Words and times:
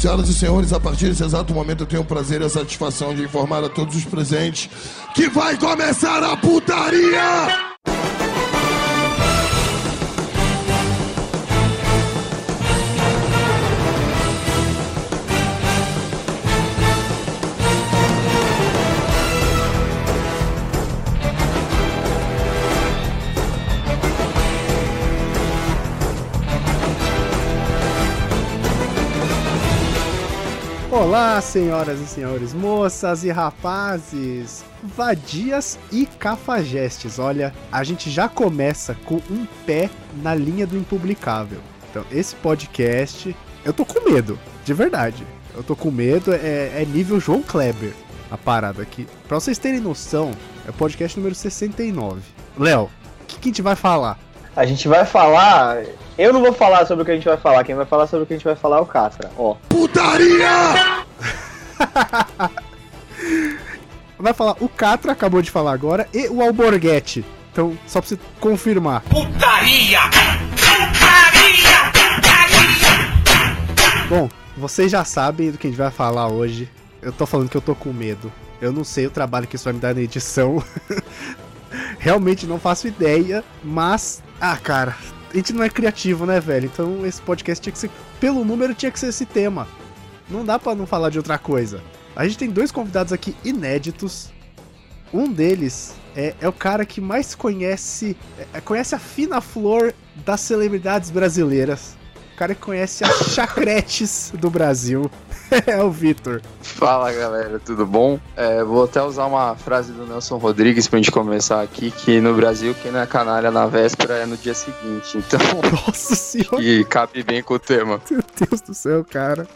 Senhoras 0.00 0.30
e 0.30 0.34
senhores, 0.34 0.72
a 0.72 0.80
partir 0.80 1.10
desse 1.10 1.22
exato 1.22 1.52
momento 1.52 1.82
eu 1.82 1.86
tenho 1.86 2.00
o 2.00 2.06
prazer 2.06 2.40
e 2.40 2.44
a 2.46 2.48
satisfação 2.48 3.14
de 3.14 3.22
informar 3.22 3.62
a 3.62 3.68
todos 3.68 3.94
os 3.94 4.04
presentes 4.06 4.70
que 5.14 5.28
vai 5.28 5.58
começar 5.58 6.24
a 6.24 6.34
putaria! 6.38 7.69
Olá, 31.10 31.40
senhoras 31.40 31.98
e 31.98 32.06
senhores, 32.06 32.54
moças 32.54 33.24
e 33.24 33.32
rapazes, 33.32 34.64
vadias 34.80 35.76
e 35.90 36.06
cafajestes. 36.06 37.18
Olha, 37.18 37.52
a 37.72 37.82
gente 37.82 38.08
já 38.08 38.28
começa 38.28 38.94
com 39.04 39.16
um 39.28 39.44
pé 39.66 39.90
na 40.22 40.36
linha 40.36 40.68
do 40.68 40.76
impublicável. 40.76 41.58
Então, 41.90 42.04
esse 42.12 42.36
podcast, 42.36 43.34
eu 43.64 43.72
tô 43.72 43.84
com 43.84 44.08
medo, 44.08 44.38
de 44.64 44.72
verdade. 44.72 45.26
Eu 45.52 45.64
tô 45.64 45.74
com 45.74 45.90
medo, 45.90 46.32
é, 46.32 46.80
é 46.80 46.86
nível 46.86 47.18
João 47.18 47.42
Kleber 47.42 47.92
a 48.30 48.38
parada 48.38 48.80
aqui. 48.80 49.04
Pra 49.26 49.40
vocês 49.40 49.58
terem 49.58 49.80
noção, 49.80 50.30
é 50.64 50.70
o 50.70 50.74
podcast 50.74 51.18
número 51.18 51.34
69. 51.34 52.20
Léo, 52.56 52.84
o 52.84 53.26
que, 53.26 53.36
que 53.40 53.48
a 53.48 53.50
gente 53.50 53.62
vai 53.62 53.74
falar? 53.74 54.16
A 54.54 54.64
gente 54.64 54.86
vai 54.86 55.04
falar. 55.04 55.82
Eu 56.20 56.34
não 56.34 56.42
vou 56.42 56.52
falar 56.52 56.84
sobre 56.84 57.00
o 57.00 57.06
que 57.06 57.12
a 57.12 57.14
gente 57.14 57.24
vai 57.24 57.38
falar. 57.38 57.64
Quem 57.64 57.74
vai 57.74 57.86
falar 57.86 58.06
sobre 58.06 58.24
o 58.24 58.26
que 58.26 58.34
a 58.34 58.36
gente 58.36 58.44
vai 58.44 58.54
falar 58.54 58.76
é 58.76 58.80
o 58.80 58.84
Catra. 58.84 59.30
Ó. 59.38 59.54
Putaria! 59.70 61.02
vai 64.18 64.34
falar 64.34 64.54
o 64.60 64.68
Catra, 64.68 65.12
acabou 65.12 65.40
de 65.40 65.50
falar 65.50 65.72
agora, 65.72 66.06
e 66.12 66.28
o 66.28 66.42
Alborguete. 66.42 67.24
Então, 67.50 67.74
só 67.86 68.02
pra 68.02 68.08
você 68.10 68.18
confirmar. 68.38 69.00
Putaria! 69.04 70.00
Putaria! 70.60 71.90
Putaria! 71.94 73.00
Bom, 74.10 74.28
vocês 74.58 74.92
já 74.92 75.06
sabem 75.06 75.50
do 75.50 75.56
que 75.56 75.68
a 75.68 75.70
gente 75.70 75.78
vai 75.78 75.90
falar 75.90 76.28
hoje. 76.28 76.68
Eu 77.00 77.12
tô 77.12 77.24
falando 77.24 77.48
que 77.48 77.56
eu 77.56 77.62
tô 77.62 77.74
com 77.74 77.94
medo. 77.94 78.30
Eu 78.60 78.74
não 78.74 78.84
sei 78.84 79.06
o 79.06 79.10
trabalho 79.10 79.46
que 79.46 79.56
isso 79.56 79.64
vai 79.64 79.72
me 79.72 79.80
dar 79.80 79.94
na 79.94 80.02
edição. 80.02 80.62
Realmente 81.98 82.46
não 82.46 82.60
faço 82.60 82.86
ideia, 82.86 83.42
mas. 83.64 84.22
Ah, 84.38 84.58
cara, 84.58 84.94
a 85.32 85.36
gente 85.36 85.52
não 85.52 85.62
é 85.62 85.70
criativo, 85.70 86.26
né, 86.26 86.40
velho? 86.40 86.66
Então 86.72 87.06
esse 87.06 87.22
podcast 87.22 87.62
tinha 87.62 87.72
que 87.72 87.78
ser. 87.78 87.90
Pelo 88.18 88.44
número, 88.44 88.74
tinha 88.74 88.90
que 88.90 88.98
ser 88.98 89.08
esse 89.08 89.24
tema. 89.24 89.66
Não 90.28 90.44
dá 90.44 90.58
pra 90.58 90.74
não 90.74 90.86
falar 90.86 91.10
de 91.10 91.18
outra 91.18 91.38
coisa. 91.38 91.82
A 92.14 92.26
gente 92.26 92.38
tem 92.38 92.50
dois 92.50 92.72
convidados 92.72 93.12
aqui 93.12 93.34
inéditos. 93.44 94.30
Um 95.12 95.30
deles 95.30 95.94
é, 96.14 96.34
é 96.40 96.48
o 96.48 96.52
cara 96.52 96.84
que 96.84 97.00
mais 97.00 97.34
conhece. 97.34 98.16
É, 98.52 98.60
conhece 98.60 98.94
a 98.94 98.98
fina 98.98 99.40
flor 99.40 99.94
das 100.24 100.40
celebridades 100.40 101.10
brasileiras. 101.10 101.96
Cara 102.40 102.54
que 102.54 102.62
conhece 102.62 103.04
as 103.04 103.34
chacretes 103.34 104.32
do 104.32 104.48
Brasil. 104.48 105.10
é 105.66 105.82
o 105.82 105.90
Vitor. 105.90 106.40
Fala 106.62 107.12
galera, 107.12 107.58
tudo 107.58 107.84
bom? 107.84 108.18
É, 108.34 108.64
vou 108.64 108.84
até 108.84 109.02
usar 109.02 109.26
uma 109.26 109.54
frase 109.54 109.92
do 109.92 110.06
Nelson 110.06 110.38
Rodrigues 110.38 110.88
pra 110.88 110.98
gente 110.98 111.10
começar 111.10 111.60
aqui: 111.60 111.90
que 111.90 112.18
no 112.18 112.32
Brasil, 112.32 112.74
quem 112.82 112.90
não 112.92 113.00
é 113.00 113.06
canalha 113.06 113.50
na 113.50 113.66
véspera 113.66 114.14
é 114.14 114.24
no 114.24 114.38
dia 114.38 114.54
seguinte. 114.54 115.18
Então, 115.18 115.38
Nossa 115.86 116.14
senhora. 116.14 116.62
e 116.62 116.82
cabe 116.82 117.22
bem 117.22 117.42
com 117.42 117.52
o 117.52 117.58
tema. 117.58 118.00
Meu 118.10 118.24
Deus 118.48 118.62
do 118.62 118.72
céu, 118.72 119.04
cara. 119.04 119.46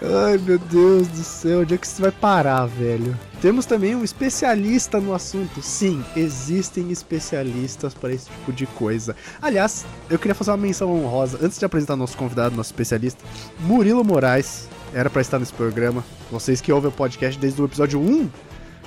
Ai, 0.00 0.38
meu 0.38 0.58
Deus 0.58 1.08
do 1.08 1.24
céu, 1.24 1.60
onde 1.60 1.74
é 1.74 1.76
que 1.76 1.86
isso 1.86 2.00
vai 2.00 2.12
parar, 2.12 2.66
velho? 2.66 3.18
Temos 3.42 3.66
também 3.66 3.96
um 3.96 4.04
especialista 4.04 5.00
no 5.00 5.12
assunto. 5.12 5.60
Sim, 5.60 6.04
existem 6.14 6.92
especialistas 6.92 7.94
para 7.94 8.12
esse 8.12 8.30
tipo 8.30 8.52
de 8.52 8.64
coisa. 8.66 9.16
Aliás, 9.42 9.84
eu 10.08 10.16
queria 10.16 10.36
fazer 10.36 10.52
uma 10.52 10.56
menção 10.56 10.92
honrosa 10.92 11.38
antes 11.42 11.58
de 11.58 11.64
apresentar 11.64 11.96
nosso 11.96 12.16
convidado, 12.16 12.54
nosso 12.54 12.70
especialista, 12.70 13.24
Murilo 13.60 14.04
Moraes. 14.04 14.68
Era 14.94 15.10
para 15.10 15.20
estar 15.20 15.38
nesse 15.38 15.52
programa. 15.52 16.04
Vocês 16.30 16.60
que 16.60 16.72
ouvem 16.72 16.90
o 16.90 16.92
podcast 16.92 17.38
desde 17.38 17.60
o 17.60 17.64
episódio 17.64 18.00
1 18.00 18.30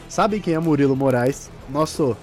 sabem 0.07 0.39
quem 0.39 0.53
é 0.53 0.59
Murilo 0.59 0.95
Moraes, 0.95 1.49
nosso 1.69 2.15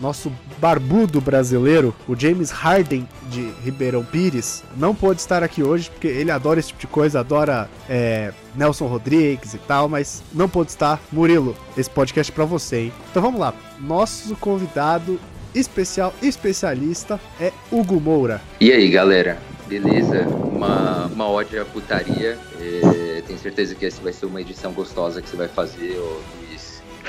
nosso 0.00 0.32
barbudo 0.58 1.20
brasileiro, 1.20 1.94
o 2.08 2.18
James 2.18 2.50
Harden 2.50 3.08
de 3.30 3.52
Ribeirão 3.64 4.04
Pires, 4.04 4.62
não 4.76 4.94
pôde 4.94 5.20
estar 5.20 5.42
aqui 5.42 5.62
hoje 5.62 5.90
porque 5.90 6.06
ele 6.06 6.30
adora 6.30 6.60
esse 6.60 6.68
tipo 6.68 6.80
de 6.80 6.86
coisa, 6.86 7.20
adora 7.20 7.68
é, 7.88 8.32
Nelson 8.54 8.86
Rodrigues 8.86 9.54
e 9.54 9.58
tal, 9.58 9.88
mas 9.88 10.22
não 10.32 10.48
pôde 10.48 10.70
estar. 10.70 11.00
Murilo, 11.10 11.56
esse 11.76 11.90
podcast 11.90 12.32
é 12.32 12.34
pra 12.34 12.44
você, 12.44 12.76
hein? 12.76 12.92
Então 13.10 13.22
vamos 13.22 13.40
lá. 13.40 13.54
Nosso 13.80 14.34
convidado 14.36 15.18
especial, 15.54 16.12
especialista 16.22 17.20
é 17.40 17.52
Hugo 17.70 18.00
Moura. 18.00 18.40
E 18.60 18.72
aí, 18.72 18.88
galera? 18.90 19.38
Beleza? 19.66 20.22
Uma, 20.28 21.06
uma 21.06 21.28
ódio 21.28 21.60
à 21.60 21.64
putaria. 21.64 22.38
É, 22.60 23.22
tenho 23.26 23.38
certeza 23.38 23.74
que 23.74 23.84
essa 23.84 24.00
vai 24.00 24.12
ser 24.12 24.26
uma 24.26 24.40
edição 24.40 24.72
gostosa 24.72 25.20
que 25.20 25.28
você 25.28 25.36
vai 25.36 25.48
fazer, 25.48 25.98
Luiz, 25.98 26.45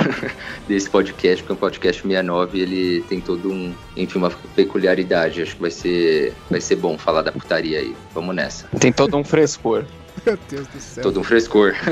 desse 0.68 0.90
podcast, 0.90 1.44
porque 1.44 1.54
o 1.54 1.56
podcast 1.56 2.02
69 2.02 2.60
ele 2.60 3.02
tem 3.04 3.20
todo 3.20 3.52
um, 3.52 3.74
enfim, 3.96 4.18
uma 4.18 4.32
peculiaridade. 4.56 5.42
Acho 5.42 5.56
que 5.56 5.62
vai 5.62 5.72
ser, 5.72 6.34
vai 6.50 6.62
ser 6.62 6.76
bom 6.76 6.98
falar 6.98 7.22
da 7.22 7.32
putaria 7.32 7.80
aí. 7.80 7.96
Vamos 8.14 8.36
nessa. 8.36 8.68
Tem 8.80 8.92
todo 8.92 9.16
um 9.18 9.24
frescor. 9.24 9.86
Meu 10.26 10.38
Deus 10.50 10.68
do 10.68 10.80
céu. 10.80 11.04
Todo 11.04 11.20
um 11.20 11.24
frescor. 11.24 11.74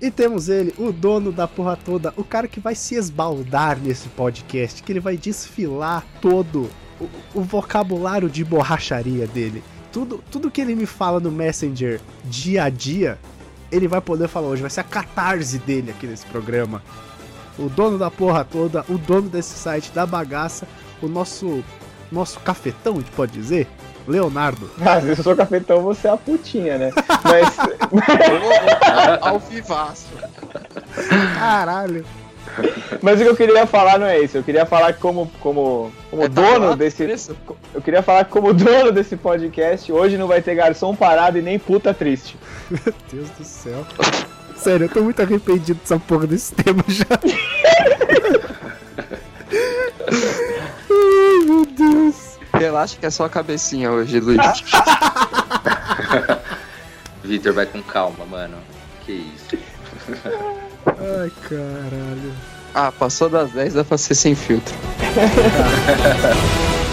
E 0.00 0.10
temos 0.10 0.48
ele, 0.48 0.72
o 0.78 0.90
dono 0.90 1.30
da 1.30 1.46
porra 1.46 1.76
toda, 1.76 2.14
o 2.16 2.24
cara 2.24 2.48
que 2.48 2.58
vai 2.58 2.74
se 2.74 2.94
esbaldar 2.94 3.78
nesse 3.78 4.08
podcast, 4.08 4.82
que 4.82 4.90
ele 4.90 4.98
vai 4.98 5.14
desfilar 5.14 6.06
todo 6.22 6.70
o, 6.98 7.06
o 7.34 7.42
vocabulário 7.42 8.30
de 8.30 8.42
borracharia 8.42 9.26
dele. 9.26 9.62
Tudo, 9.92 10.24
tudo 10.30 10.50
que 10.50 10.58
ele 10.58 10.74
me 10.74 10.86
fala 10.86 11.20
no 11.20 11.30
Messenger 11.30 12.00
dia 12.24 12.64
a 12.64 12.70
dia, 12.70 13.18
ele 13.70 13.86
vai 13.86 14.00
poder 14.00 14.26
falar 14.26 14.48
hoje. 14.48 14.62
Vai 14.62 14.70
ser 14.70 14.80
a 14.80 14.84
catarse 14.84 15.58
dele 15.58 15.90
aqui 15.90 16.06
nesse 16.06 16.24
programa. 16.26 16.82
O 17.60 17.68
dono 17.68 17.98
da 17.98 18.10
porra 18.10 18.44
toda, 18.44 18.84
o 18.88 18.96
dono 18.96 19.28
desse 19.28 19.54
site 19.54 19.92
da 19.92 20.06
bagaça, 20.06 20.66
o 21.02 21.06
nosso 21.06 21.62
nosso 22.10 22.40
cafetão, 22.40 22.94
a 22.94 22.96
gente 22.96 23.10
pode 23.12 23.32
dizer, 23.32 23.68
Leonardo. 24.08 24.68
Ah, 24.84 25.00
se 25.00 25.08
eu 25.08 25.16
sou 25.16 25.36
cafetão, 25.36 25.82
você 25.82 26.08
é 26.08 26.10
a 26.10 26.16
putinha, 26.16 26.76
né? 26.78 26.90
Mas. 27.22 27.56
Ao 29.20 29.38
vivaço. 29.38 30.06
Caralho. 31.38 32.04
Mas 33.00 33.20
o 33.20 33.22
que 33.22 33.28
eu 33.28 33.36
queria 33.36 33.66
falar 33.66 33.98
não 33.98 34.06
é 34.06 34.18
isso. 34.18 34.36
Eu 34.36 34.42
queria 34.42 34.66
falar 34.66 34.92
que 34.92 34.98
como, 35.00 35.30
como, 35.40 35.92
como 36.10 36.24
É 36.24 36.28
dono 36.28 36.46
tabelado 36.48 36.76
desse. 36.76 37.04
preço? 37.04 37.36
Eu 37.72 37.80
queria 37.80 38.02
falar 38.02 38.24
que 38.24 38.30
como 38.32 38.52
dono 38.52 38.90
desse 38.90 39.16
podcast, 39.16 39.92
hoje 39.92 40.18
não 40.18 40.26
vai 40.26 40.42
ter 40.42 40.56
garçom 40.56 40.94
parado 40.96 41.38
e 41.38 41.42
nem 41.42 41.58
puta 41.58 41.94
triste. 41.94 42.36
Meu 42.68 42.94
Deus 43.12 43.30
do 43.30 43.44
céu. 43.44 43.86
Sério, 44.60 44.84
eu 44.84 44.88
tô 44.90 45.02
muito 45.02 45.22
arrependido 45.22 45.80
dessa 45.80 45.98
porra 45.98 46.26
desse 46.26 46.54
tema 46.54 46.84
já. 46.86 47.06
Ai, 50.90 51.44
meu 51.46 51.64
Deus. 51.64 52.36
Relaxa 52.52 52.98
que 52.98 53.06
é 53.06 53.10
só 53.10 53.24
a 53.24 53.30
cabecinha 53.30 53.90
hoje, 53.90 54.20
Luiz. 54.20 54.38
Vitor, 57.24 57.54
vai 57.54 57.64
com 57.64 57.82
calma, 57.82 58.26
mano. 58.26 58.58
Que 59.06 59.12
isso. 59.12 59.56
Ai, 60.86 61.32
caralho. 61.48 62.34
Ah, 62.74 62.92
passou 62.92 63.30
das 63.30 63.50
10, 63.52 63.74
dá 63.74 63.84
pra 63.84 63.96
ser 63.96 64.14
sem 64.14 64.34
filtro. 64.34 64.74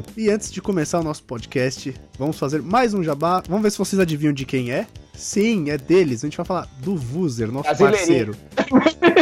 Bom, 0.00 0.04
e 0.16 0.30
antes 0.30 0.50
de 0.50 0.62
começar 0.62 0.98
o 0.98 1.02
nosso 1.02 1.22
podcast, 1.24 1.94
vamos 2.18 2.38
fazer 2.38 2.62
mais 2.62 2.94
um 2.94 3.02
jabá. 3.02 3.42
Vamos 3.46 3.62
ver 3.62 3.70
se 3.70 3.76
vocês 3.76 4.00
adivinham 4.00 4.32
de 4.32 4.46
quem 4.46 4.70
é. 4.70 4.86
Sim, 5.14 5.68
é 5.68 5.76
deles. 5.76 6.24
A 6.24 6.26
gente 6.26 6.36
vai 6.38 6.46
falar 6.46 6.68
do 6.78 6.96
Vuser, 6.96 7.52
nosso 7.52 7.76
parceiro. 7.76 8.34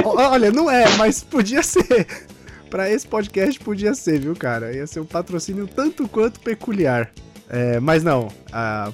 Olha, 0.05 0.53
não 0.53 0.71
é, 0.71 0.89
mas 0.97 1.23
podia 1.25 1.63
ser. 1.65 2.07
Pra 2.71 2.89
esse 2.89 3.07
podcast 3.09 3.59
podia 3.59 3.95
ser, 3.95 4.21
viu, 4.21 4.37
cara? 4.37 4.73
Ia 4.73 4.87
ser 4.87 5.01
um 5.01 5.05
patrocínio 5.05 5.67
tanto 5.67 6.07
quanto 6.07 6.39
peculiar. 6.39 7.11
É, 7.49 7.81
mas 7.81 8.05
não. 8.05 8.29
ah, 8.53 8.93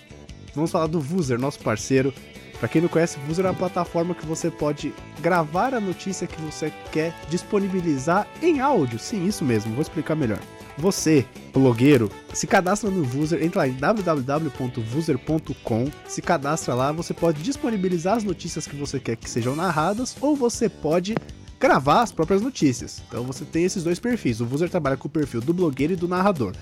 vamos 0.55 0.71
falar 0.71 0.87
do 0.87 1.01
Vuser, 1.01 1.39
nosso 1.39 1.59
parceiro. 1.59 2.15
Pra 2.59 2.69
quem 2.69 2.81
não 2.81 2.89
conhece, 2.89 3.19
o 3.19 3.21
Vuser 3.27 3.45
é 3.45 3.49
uma 3.49 3.55
plataforma 3.55 4.15
que 4.15 4.25
você 4.25 4.51
pode 4.51 4.95
gravar 5.21 5.75
a 5.75 5.81
notícia 5.81 6.27
que 6.27 6.41
você 6.41 6.73
quer 6.91 7.13
disponibilizar 7.29 8.27
em 8.41 8.61
áudio. 8.61 8.99
Sim, 8.99 9.27
isso 9.27 9.45
mesmo. 9.45 9.73
Vou 9.73 9.83
explicar 9.83 10.15
melhor. 10.15 10.39
Você, 10.77 11.25
blogueiro, 11.53 12.11
se 12.33 12.47
cadastra 12.47 12.91
no 12.91 13.05
Vuser, 13.05 13.43
entra 13.43 13.61
lá 13.61 13.69
em 13.69 13.75
www.vuser.com, 13.75 15.91
se 16.07 16.21
cadastra 16.21 16.75
lá, 16.75 16.91
você 16.91 17.15
pode 17.15 17.43
disponibilizar 17.43 18.17
as 18.17 18.25
notícias 18.25 18.67
que 18.67 18.75
você 18.75 18.99
quer 18.99 19.17
que 19.17 19.31
sejam 19.31 19.55
narradas, 19.55 20.17
ou 20.21 20.35
você 20.35 20.69
pode 20.69 21.15
gravar 21.61 22.03
as 22.03 22.13
próprias 22.13 22.43
notícias. 22.43 23.01
Então 23.09 23.25
você 23.25 23.45
tem 23.45 23.65
esses 23.65 23.85
dois 23.85 24.01
perfis. 24.01 24.41
O 24.41 24.47
Vuser 24.47 24.69
trabalha 24.69 24.97
com 24.97 25.07
o 25.07 25.11
perfil 25.11 25.41
do 25.41 25.55
blogueiro 25.55 25.93
e 25.93 25.97
do 25.97 26.09
narrador. 26.09 26.53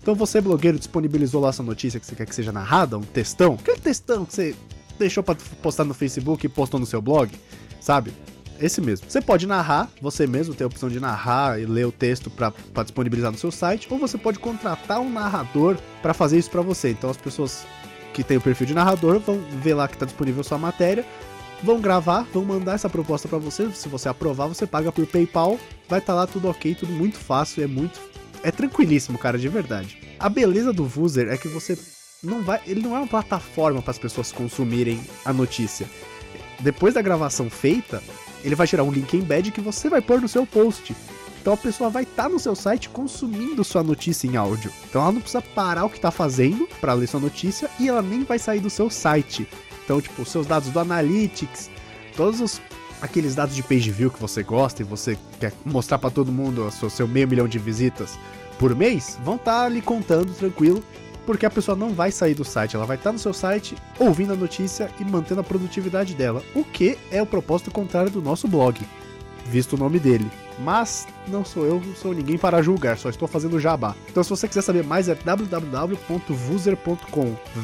Então 0.00 0.14
você, 0.14 0.40
blogueiro, 0.40 0.78
disponibilizou 0.78 1.40
lá 1.40 1.52
sua 1.52 1.64
notícia 1.64 1.98
que 1.98 2.06
você 2.06 2.14
quer 2.14 2.26
que 2.26 2.34
seja 2.34 2.52
narrada, 2.52 2.96
um 2.96 3.02
textão, 3.02 3.54
aquele 3.54 3.80
textão 3.80 4.24
que 4.24 4.32
você 4.32 4.54
deixou 4.96 5.22
pra 5.22 5.36
postar 5.60 5.84
no 5.84 5.92
Facebook 5.92 6.46
e 6.46 6.48
postou 6.48 6.78
no 6.78 6.86
seu 6.86 7.02
blog, 7.02 7.32
sabe? 7.80 8.12
Esse 8.60 8.80
mesmo. 8.80 9.10
Você 9.10 9.20
pode 9.20 9.46
narrar, 9.46 9.88
você 10.00 10.26
mesmo 10.26 10.54
tem 10.54 10.64
a 10.64 10.68
opção 10.68 10.88
de 10.88 10.98
narrar 10.98 11.60
e 11.60 11.66
ler 11.66 11.86
o 11.86 11.92
texto 11.92 12.30
pra 12.30 12.52
disponibilizar 12.82 13.30
no 13.30 13.38
seu 13.38 13.50
site, 13.50 13.86
ou 13.90 13.98
você 13.98 14.16
pode 14.16 14.38
contratar 14.38 15.00
um 15.00 15.10
narrador 15.10 15.76
pra 16.02 16.14
fazer 16.14 16.38
isso 16.38 16.50
pra 16.50 16.62
você. 16.62 16.90
Então 16.90 17.10
as 17.10 17.16
pessoas 17.16 17.66
que 18.14 18.24
têm 18.24 18.38
o 18.38 18.40
perfil 18.40 18.66
de 18.66 18.74
narrador 18.74 19.18
vão 19.18 19.38
ver 19.62 19.74
lá 19.74 19.86
que 19.86 19.98
tá 19.98 20.06
disponível 20.06 20.42
sua 20.42 20.58
matéria, 20.58 21.04
vão 21.62 21.80
gravar, 21.80 22.26
vão 22.32 22.44
mandar 22.44 22.74
essa 22.74 22.88
proposta 22.88 23.28
pra 23.28 23.38
você. 23.38 23.70
Se 23.72 23.88
você 23.88 24.08
aprovar, 24.08 24.46
você 24.46 24.66
paga 24.66 24.90
por 24.90 25.06
PayPal, 25.06 25.58
vai 25.88 25.98
estar 25.98 26.14
lá 26.14 26.26
tudo 26.26 26.48
ok, 26.48 26.74
tudo 26.74 26.92
muito 26.92 27.18
fácil, 27.18 27.62
é 27.62 27.66
muito 27.66 28.00
é 28.42 28.50
tranquilíssimo, 28.50 29.18
cara, 29.18 29.38
de 29.38 29.48
verdade. 29.48 29.98
A 30.18 30.28
beleza 30.28 30.72
do 30.72 30.84
Vuser 30.84 31.28
é 31.28 31.36
que 31.36 31.48
você 31.48 31.76
não 32.22 32.42
vai, 32.42 32.60
ele 32.66 32.80
não 32.80 32.94
é 32.94 33.00
uma 33.00 33.06
plataforma 33.06 33.82
para 33.82 33.90
as 33.90 33.98
pessoas 33.98 34.32
consumirem 34.32 35.00
a 35.24 35.32
notícia. 35.32 35.88
Depois 36.60 36.94
da 36.94 37.02
gravação 37.02 37.50
feita, 37.50 38.02
ele 38.46 38.54
vai 38.54 38.66
gerar 38.66 38.84
um 38.84 38.92
link 38.92 39.12
embed 39.14 39.50
que 39.50 39.60
você 39.60 39.90
vai 39.90 40.00
pôr 40.00 40.20
no 40.20 40.28
seu 40.28 40.46
post. 40.46 40.94
Então 41.40 41.52
a 41.52 41.56
pessoa 41.56 41.90
vai 41.90 42.04
estar 42.04 42.28
no 42.28 42.38
seu 42.38 42.54
site 42.54 42.88
consumindo 42.88 43.64
sua 43.64 43.82
notícia 43.82 44.26
em 44.26 44.36
áudio. 44.36 44.72
Então 44.88 45.02
ela 45.02 45.12
não 45.12 45.20
precisa 45.20 45.42
parar 45.42 45.84
o 45.84 45.90
que 45.90 45.96
está 45.96 46.12
fazendo 46.12 46.68
para 46.80 46.92
ler 46.92 47.08
sua 47.08 47.20
notícia 47.20 47.68
e 47.78 47.88
ela 47.88 48.02
nem 48.02 48.22
vai 48.22 48.38
sair 48.38 48.60
do 48.60 48.70
seu 48.70 48.88
site. 48.88 49.48
Então, 49.84 50.00
tipo, 50.00 50.22
os 50.22 50.28
seus 50.28 50.46
dados 50.46 50.70
do 50.70 50.78
Analytics, 50.78 51.70
todos 52.16 52.40
os 52.40 52.60
aqueles 53.02 53.34
dados 53.34 53.54
de 53.54 53.62
page 53.62 53.90
view 53.90 54.10
que 54.10 54.20
você 54.20 54.42
gosta 54.42 54.82
e 54.82 54.84
você 54.84 55.18
quer 55.38 55.52
mostrar 55.64 55.98
para 55.98 56.10
todo 56.10 56.32
mundo 56.32 56.66
o 56.66 56.90
seu, 56.90 57.06
meio 57.06 57.28
milhão 57.28 57.46
de 57.46 57.58
visitas 57.58 58.18
por 58.58 58.74
mês, 58.74 59.18
vão 59.22 59.36
estar 59.36 59.64
ali 59.64 59.82
contando 59.82 60.32
tranquilo, 60.32 60.82
porque 61.26 61.44
a 61.44 61.50
pessoa 61.50 61.76
não 61.76 61.92
vai 61.92 62.10
sair 62.12 62.34
do 62.34 62.44
site, 62.44 62.76
ela 62.76 62.86
vai 62.86 62.96
estar 62.96 63.12
no 63.12 63.18
seu 63.18 63.34
site 63.34 63.76
ouvindo 63.98 64.32
a 64.32 64.36
notícia 64.36 64.88
e 65.00 65.04
mantendo 65.04 65.40
a 65.40 65.44
produtividade 65.44 66.14
dela, 66.14 66.42
o 66.54 66.64
que 66.64 66.96
é 67.10 67.20
o 67.20 67.26
propósito 67.26 67.70
contrário 67.70 68.10
do 68.10 68.22
nosso 68.22 68.46
blog, 68.48 68.80
visto 69.46 69.74
o 69.74 69.78
nome 69.78 69.98
dele. 69.98 70.30
Mas 70.58 71.06
não 71.28 71.44
sou 71.44 71.66
eu, 71.66 71.82
não 71.84 71.94
sou 71.94 72.14
ninguém 72.14 72.38
para 72.38 72.62
julgar, 72.62 72.96
só 72.96 73.10
estou 73.10 73.28
fazendo 73.28 73.60
jabá. 73.60 73.94
Então 74.08 74.22
se 74.22 74.30
você 74.30 74.48
quiser 74.48 74.62
saber 74.62 74.84
mais 74.84 75.08
é 75.08 75.14
www.vuser.com, 75.14 76.16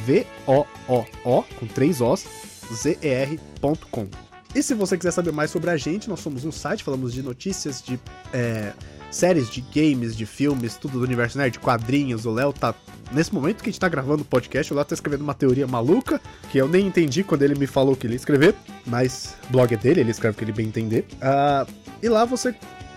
V 0.04 0.26
O 0.46 0.66
O 0.88 1.06
O 1.24 1.42
com 1.58 1.66
três 1.66 2.02
Os, 2.02 2.26
Z 2.74 2.98
E 3.00 3.08
R.com. 3.08 4.08
E 4.54 4.62
se 4.62 4.74
você 4.74 4.98
quiser 4.98 5.12
saber 5.12 5.32
mais 5.32 5.50
sobre 5.50 5.70
a 5.70 5.76
gente, 5.78 6.10
nós 6.10 6.20
somos 6.20 6.44
um 6.44 6.52
site, 6.52 6.84
falamos 6.84 7.14
de 7.14 7.22
notícias, 7.22 7.80
de 7.82 7.98
é, 8.34 8.74
séries, 9.12 9.48
de 9.48 9.60
games, 9.60 10.16
de 10.16 10.26
filmes, 10.26 10.76
tudo 10.76 10.98
do 10.98 11.04
universo 11.04 11.38
nerd, 11.38 11.60
quadrinhos. 11.60 12.26
O 12.26 12.32
Léo 12.32 12.52
tá. 12.52 12.74
Nesse 13.12 13.32
momento 13.32 13.62
que 13.62 13.68
a 13.68 13.72
gente 13.72 13.80
tá 13.80 13.88
gravando 13.88 14.22
o 14.22 14.24
podcast, 14.24 14.72
o 14.72 14.76
Léo 14.76 14.84
tá 14.84 14.94
escrevendo 14.94 15.22
uma 15.22 15.34
teoria 15.34 15.66
maluca, 15.66 16.20
que 16.50 16.58
eu 16.58 16.66
nem 16.66 16.86
entendi 16.86 17.22
quando 17.22 17.42
ele 17.42 17.54
me 17.54 17.66
falou 17.66 17.94
que 17.94 18.06
ele 18.06 18.14
ia 18.14 18.16
escrever, 18.16 18.54
mas 18.86 19.36
blog 19.50 19.74
é 19.74 19.76
dele, 19.76 20.00
ele 20.00 20.10
escreve 20.10 20.34
o 20.34 20.38
que 20.38 20.44
ele 20.44 20.52
bem 20.52 20.66
entender. 20.66 21.04
Ah, 21.20 21.66
e 22.02 22.08
lá 22.08 22.24
você 22.24 22.54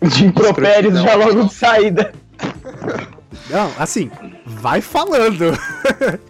De 0.00 0.26
impropérios 0.26 1.00
já 1.00 1.14
logo 1.14 1.44
de 1.44 1.54
saída. 1.54 2.12
Não, 3.50 3.70
assim, 3.78 4.10
vai 4.46 4.80
falando. 4.80 5.52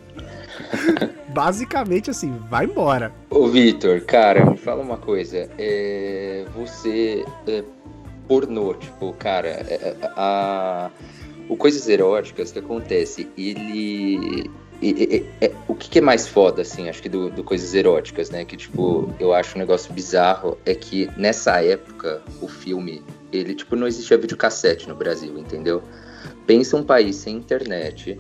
Basicamente 1.29 2.11
assim, 2.11 2.37
vai 2.51 2.67
embora. 2.67 3.13
Ô, 3.31 3.49
Vitor, 3.49 4.01
cara, 4.03 4.45
me 4.45 4.57
fala 4.57 4.83
uma 4.83 4.99
coisa. 4.99 5.49
É, 5.59 6.45
você 6.55 7.25
é 7.47 7.65
pornô, 8.33 8.73
tipo, 8.73 9.13
cara, 9.19 9.49
é, 9.49 9.95
a, 10.17 10.91
o 11.51 11.55
Coisas 11.55 11.87
Eróticas 11.87 12.51
que 12.51 12.59
acontece, 12.61 13.29
ele. 13.37 14.51
e- 14.81 14.91
e- 14.91 15.27
é- 15.43 15.53
o 15.69 15.75
que, 15.75 15.91
que 15.91 15.99
é 15.99 16.03
mais 16.03 16.27
foda, 16.27 16.63
assim, 16.63 16.89
acho 16.89 17.03
que 17.03 17.11
do, 17.11 17.29
do 17.29 17.45
Coisas 17.45 17.75
Eróticas, 17.75 18.31
né? 18.31 18.43
Que, 18.47 18.57
tipo, 18.57 19.13
eu 19.21 19.35
acho 19.35 19.55
um 19.57 19.59
negócio 19.59 19.93
bizarro, 19.93 20.57
é 20.65 20.75
que 20.75 21.11
nessa 21.15 21.63
época, 21.63 22.23
o 22.41 22.49
filme, 22.49 23.03
ele, 23.31 23.55
tipo, 23.55 23.77
não 23.77 23.87
existia 23.87 24.17
videocassete 24.17 24.89
no 24.89 24.95
Brasil, 24.95 25.39
entendeu? 25.39 25.83
Pensa 26.47 26.75
um 26.75 26.83
país 26.83 27.17
sem 27.17 27.37
internet, 27.37 28.19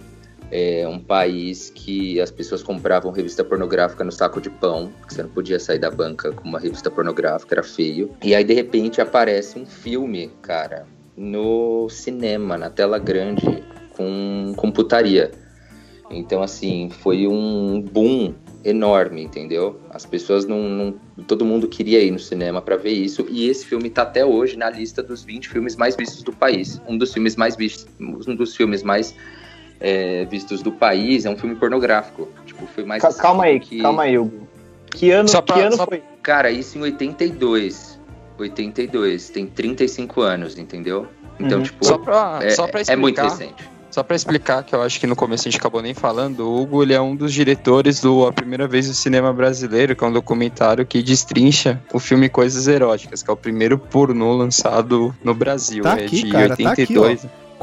é 0.55 0.87
um 0.87 0.99
país 0.99 1.71
que 1.75 2.21
as 2.21 2.31
pessoas 2.31 2.63
compravam 2.63 3.11
revista 3.11 3.43
pornográfica 3.43 4.05
no 4.05 4.13
saco 4.13 4.39
de 4.39 4.51
pão, 4.51 4.93
que 5.09 5.15
você 5.15 5.23
não 5.23 5.31
podia 5.31 5.59
sair 5.59 5.79
da 5.79 5.91
banca 5.91 6.31
com 6.31 6.47
uma 6.47 6.61
revista 6.61 6.91
pornográfica, 6.91 7.55
era 7.55 7.63
feio. 7.63 8.11
E 8.23 8.35
aí, 8.35 8.45
de 8.45 8.53
repente, 8.53 9.01
aparece 9.01 9.59
um 9.59 9.65
filme, 9.65 10.31
cara, 10.43 10.87
no 11.17 11.89
cinema, 11.89 12.59
na 12.59 12.69
tela 12.69 12.99
grande, 12.99 13.65
com, 13.97 14.53
com 14.55 14.71
putaria. 14.71 15.31
Então, 16.11 16.43
assim, 16.43 16.91
foi 16.91 17.27
um 17.27 17.81
boom 17.81 18.35
enorme, 18.63 19.23
entendeu? 19.23 19.81
As 19.89 20.05
pessoas 20.05 20.45
não, 20.45 20.69
não- 20.69 20.95
Todo 21.27 21.47
mundo 21.47 21.67
queria 21.67 22.03
ir 22.03 22.11
no 22.11 22.19
cinema 22.19 22.61
pra 22.61 22.77
ver 22.77 22.93
isso. 22.93 23.27
E 23.31 23.49
esse 23.49 23.65
filme 23.65 23.89
tá 23.89 24.03
até 24.03 24.23
hoje 24.25 24.59
na 24.59 24.69
lista 24.69 25.03
dos 25.03 25.25
20 25.25 25.49
filmes 25.49 25.77
mais 25.77 25.97
vistos 25.97 26.23
do 26.23 26.33
país. 26.33 26.79
Um 26.87 26.99
dos 26.99 27.13
filmes 27.15 27.37
mais 27.37 27.57
vistos. 27.57 27.87
Um 27.99 28.35
dos 28.37 28.55
filmes 28.55 28.83
mais 28.83 29.15
é, 29.83 30.25
vistos 30.25 30.63
do 30.63 30.71
país 30.73 31.25
é 31.27 31.31
um 31.31 31.37
filme 31.37 31.57
pornográfico. 31.57 32.29
Tipo, 32.47 32.67
foi 32.69 32.85
mais. 32.85 33.03
Ca- 33.03 33.13
calma 33.13 33.45
aí, 33.45 33.59
que... 33.61 33.81
calma 33.83 34.05
aí, 34.05 34.17
Hugo. 34.17 34.47
Que 34.91 35.11
ano, 35.11 35.29
Só 35.29 35.43
pra- 35.43 35.57
que 35.57 35.61
ano 35.63 35.77
só- 35.77 35.87
foi? 35.87 36.03
Cara, 36.23 36.51
isso 36.51 36.79
em 36.79 36.83
82. 36.83 37.99
82. 38.39 39.31
Tem 39.31 39.47
35 39.47 40.21
anos, 40.21 40.57
entendeu? 40.59 41.07
Então, 41.41 41.59
Uhum. 41.59 41.65
tipo. 41.65 41.85
Só 41.85 41.99
pra, 41.99 42.39
é, 42.43 42.51
só 42.51 42.67
pra 42.69 42.81
é 42.81 42.83
explicar. 42.83 43.01
muito 43.01 43.21
recente. 43.21 43.73
Só 43.91 44.03
pra 44.03 44.17
explicar, 44.17 44.63
que 44.63 44.75
eu 44.75 44.81
acho 44.81 44.99
que 44.99 45.07
no 45.07 45.15
começo 45.15 45.47
a 45.47 45.51
gente 45.51 45.59
acabou 45.61 45.83
nem 45.83 45.93
falando, 45.93 46.41
o 46.49 46.63
Hugo 46.63 46.83
ele 46.83 46.95
é 46.95 47.01
um 47.01 47.15
dos 47.15 47.31
diretores 47.31 48.01
do 48.01 48.27
A 48.27 48.33
Primeira 48.33 48.67
Vez 48.67 48.87
do 48.89 48.95
Cinema 48.95 49.35
Brasileiro, 49.35 49.95
que 49.95 50.03
é 50.03 50.07
um 50.07 50.13
documentário 50.13 50.87
que 50.87 51.03
destrincha 51.03 51.79
o 51.93 51.99
filme 51.99 52.31
Coisas 52.31 52.67
Eróticas, 52.69 53.23
que 53.23 53.29
é 53.31 53.33
o 53.35 53.37
primeiro 53.37 53.77
pornô 53.77 54.33
lançado 54.35 55.15
no 55.23 55.35
Brasil. 55.35 55.83
Tá 55.83 55.99
é 56.01 56.05
aqui, 56.07 56.23
de 56.23 56.31
cara, 56.31 56.57
tá 56.57 56.73
aqui, 56.73 56.87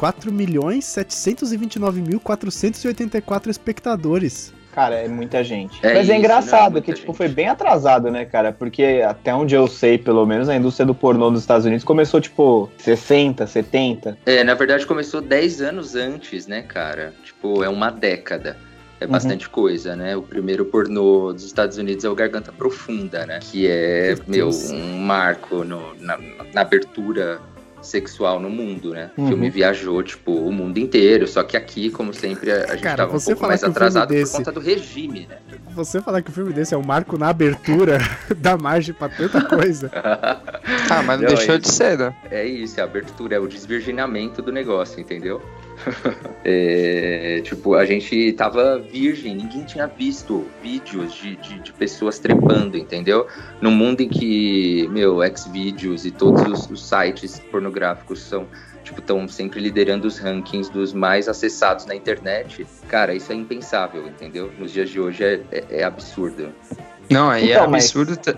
4 0.00 0.32
milhões 0.32 0.84
729.484 0.86 3.48
espectadores. 3.48 4.52
Cara, 4.72 4.94
é 4.94 5.08
muita 5.08 5.42
gente. 5.42 5.76
É 5.82 5.94
Mas 5.94 6.04
isso, 6.04 6.12
é 6.12 6.16
engraçado 6.18 6.74
né? 6.74 6.80
que, 6.80 6.86
Muita 6.88 6.92
tipo, 7.00 7.06
gente. 7.08 7.16
foi 7.16 7.26
bem 7.28 7.48
atrasado, 7.48 8.08
né, 8.08 8.24
cara? 8.24 8.52
Porque 8.52 9.02
até 9.04 9.34
onde 9.34 9.52
eu 9.54 9.66
sei, 9.66 9.98
pelo 9.98 10.24
menos, 10.24 10.48
a 10.48 10.54
indústria 10.54 10.86
do 10.86 10.94
pornô 10.94 11.28
dos 11.28 11.40
Estados 11.40 11.66
Unidos 11.66 11.84
começou, 11.84 12.20
tipo, 12.20 12.70
60, 12.78 13.48
70. 13.48 14.16
É, 14.24 14.44
na 14.44 14.54
verdade 14.54 14.86
começou 14.86 15.20
10 15.20 15.60
anos 15.60 15.96
antes, 15.96 16.46
né, 16.46 16.62
cara? 16.62 17.12
Tipo, 17.24 17.64
é 17.64 17.68
uma 17.68 17.90
década. 17.90 18.56
É 19.00 19.06
Uhum. 19.06 19.10
bastante 19.12 19.48
coisa, 19.48 19.96
né? 19.96 20.14
O 20.14 20.22
primeiro 20.22 20.64
pornô 20.66 21.32
dos 21.32 21.42
Estados 21.44 21.76
Unidos 21.78 22.04
é 22.04 22.08
o 22.08 22.14
Garganta 22.14 22.52
Profunda, 22.52 23.26
né? 23.26 23.40
Que 23.40 23.66
é, 23.66 24.14
meu, 24.28 24.50
um 24.50 24.98
marco 24.98 25.64
no- 25.64 25.94
na, 25.98 26.16
na 26.54 26.60
abertura 26.60 27.40
sexual 27.82 28.38
no 28.40 28.50
mundo, 28.50 28.90
né? 28.90 29.10
O 29.16 29.22
Uhum. 29.22 29.28
filme 29.28 29.50
viajou, 29.50 30.02
tipo, 30.02 30.32
o 30.32 30.52
mundo 30.52 30.78
inteiro. 30.78 31.26
Só 31.26 31.42
que 31.42 31.56
aqui, 31.56 31.90
como 31.90 32.12
sempre, 32.12 32.50
a, 32.52 32.64
a 32.64 32.66
gente 32.74 32.82
Cara, 32.82 32.96
tava 32.98 33.16
um 33.16 33.18
você 33.18 33.32
pouco 33.32 33.46
mais 33.46 33.62
o 33.62 33.66
atrasado 33.66 34.08
desse- 34.08 34.32
por 34.32 34.38
conta 34.38 34.52
do 34.52 34.60
regime, 34.60 35.26
né? 35.28 35.36
Você 35.74 36.00
falar 36.00 36.20
que 36.22 36.30
o 36.30 36.32
filme 36.32 36.52
desse 36.52 36.74
é 36.74 36.76
um 36.76 36.82
marco 36.84 37.16
na 37.16 37.28
abertura 37.28 37.98
dá 38.36 38.56
margem 38.56 38.92
pra 38.94 39.08
tanta 39.08 39.40
coisa. 39.42 39.90
Ah, 39.94 41.02
mas 41.02 41.20
não, 41.20 41.28
Não, 41.28 41.34
deixou 41.36 41.54
é 41.54 41.58
de 41.58 41.68
ser, 41.70 41.96
né? 41.98 42.14
É 42.30 42.44
isso, 42.44 42.78
é 42.78 42.82
a 42.82 42.86
abertura, 42.86 43.36
é 43.36 43.38
o 43.38 43.46
desvirginamento 43.46 44.42
do 44.42 44.50
negócio, 44.52 45.00
entendeu? 45.00 45.40
É, 46.42 47.42
tipo, 47.44 47.74
a 47.74 47.84
gente 47.84 48.32
tava 48.32 48.78
virgem, 48.78 49.36
ninguém 49.36 49.62
tinha 49.64 49.86
visto 49.86 50.46
vídeos 50.62 51.12
de, 51.12 51.36
de, 51.36 51.60
de 51.60 51.72
pessoas 51.72 52.18
trepando, 52.18 52.78
entendeu? 52.78 53.26
Num 53.60 53.70
mundo 53.70 54.00
em 54.00 54.08
que, 54.08 54.88
meu, 54.90 55.18
Xvideos 55.36 56.06
e 56.06 56.10
todos 56.10 56.40
os, 56.42 56.70
os 56.70 56.88
sites 56.88 57.38
pornográficos 57.50 58.20
são, 58.22 58.46
tipo, 58.82 59.00
estão 59.00 59.28
sempre 59.28 59.60
liderando 59.60 60.08
os 60.08 60.18
rankings 60.18 60.72
dos 60.72 60.94
mais 60.94 61.28
acessados 61.28 61.84
na 61.84 61.94
internet. 61.94 62.66
Cara, 62.88 63.14
isso 63.14 63.30
é 63.32 63.34
impensável, 63.34 64.06
entendeu? 64.08 64.50
Nos 64.58 64.72
dias 64.72 64.88
de 64.88 64.98
hoje 64.98 65.22
é, 65.22 65.40
é, 65.52 65.64
é 65.80 65.84
absurdo. 65.84 66.48
Não, 67.10 67.28
aí 67.28 67.50
Então, 67.50 67.64
é 67.64 67.68
mas- 67.68 67.84
absurdo. 67.84 68.16
t- 68.16 68.34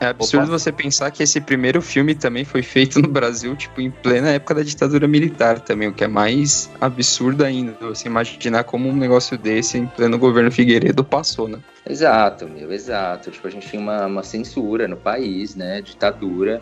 É 0.00 0.06
absurdo 0.06 0.48
Opa. 0.48 0.58
você 0.58 0.70
pensar 0.70 1.10
que 1.10 1.22
esse 1.22 1.40
primeiro 1.40 1.80
filme 1.80 2.14
também 2.14 2.44
foi 2.44 2.62
feito 2.62 3.00
no 3.00 3.08
Brasil, 3.08 3.56
tipo, 3.56 3.80
em 3.80 3.90
plena 3.90 4.30
época 4.30 4.54
da 4.54 4.62
ditadura 4.62 5.08
militar 5.08 5.60
também, 5.60 5.88
o 5.88 5.92
que 5.92 6.04
é 6.04 6.08
mais 6.08 6.70
absurdo 6.80 7.44
ainda. 7.44 7.74
Você 7.80 8.08
imaginar 8.08 8.64
como 8.64 8.88
um 8.88 8.96
negócio 8.96 9.38
desse 9.38 9.78
em 9.78 9.86
pleno 9.86 10.18
governo 10.18 10.50
Figueiredo 10.50 11.02
passou, 11.02 11.48
né? 11.48 11.58
Exato, 11.88 12.46
meu, 12.46 12.72
exato. 12.72 13.30
Tipo, 13.30 13.46
a 13.46 13.50
gente 13.50 13.68
tinha 13.68 13.80
uma, 13.80 14.06
uma 14.06 14.22
censura 14.22 14.86
no 14.86 14.96
país, 14.96 15.54
né? 15.54 15.80
Ditadura. 15.80 16.60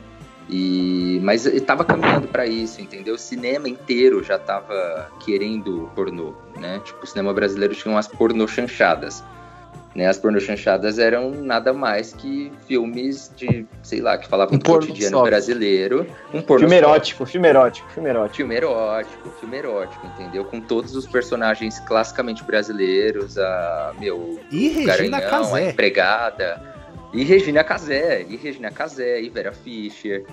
E 0.49 1.19
mas 1.23 1.47
estava 1.47 1.85
caminhando 1.85 2.29
para 2.29 2.47
isso, 2.47 2.81
entendeu? 2.81 3.15
O 3.15 3.19
cinema 3.19 3.67
inteiro 3.67 4.23
já 4.23 4.39
tava 4.39 5.11
querendo 5.25 5.91
pornô, 5.95 6.35
né? 6.61 6.81
Tipo, 6.85 7.03
o 7.03 7.07
cinema 7.07 7.33
brasileiro 7.33 7.75
tinha 7.75 7.93
umas 7.93 8.07
pornô 8.07 8.47
chanchadas. 8.47 9.25
Né, 9.95 10.09
as 10.09 10.19
pornô 10.19 10.41
chanchadas 10.41 10.99
eram 10.99 11.31
nada 11.31 11.73
mais 11.73 12.13
que 12.13 12.51
filmes 12.67 13.31
de, 13.37 13.65
sei 13.81 14.01
lá, 14.01 14.19
que 14.19 14.27
falavam 14.27 14.57
Um 14.57 14.59
do 14.59 14.65
porno 14.65 14.89
cotidiano 14.89 15.19
soft. 15.19 15.31
brasileiro. 15.31 16.05
Um 16.33 16.43
pornô 16.43 16.61
Filme 16.67 16.75
erótico, 16.77 17.25
filme 17.25 17.47
erótico, 17.49 17.89
filme 17.93 18.09
erótico. 18.11 18.35
Filme 18.37 18.57
erótico, 18.57 19.31
filme 19.39 19.57
erótico, 19.57 20.05
entendeu? 20.09 20.45
Com 20.47 20.61
todos 20.61 20.97
os 20.97 21.07
personagens 21.07 21.79
classicamente 21.87 22.43
brasileiros, 22.43 23.39
a, 23.39 23.93
meu, 24.01 24.41
E 24.51 24.69
Regina 24.71 25.21
Garanhão, 25.21 25.39
a 25.39 25.51
Casé. 25.51 25.71
empregada, 25.71 26.61
e 27.13 27.23
Regina 27.23 27.63
Casé, 27.63 28.27
e 28.29 28.35
Regina 28.37 28.73
Casé, 28.73 29.23
e 29.23 29.29
Vera 29.31 29.53
Fischer, 29.53 30.25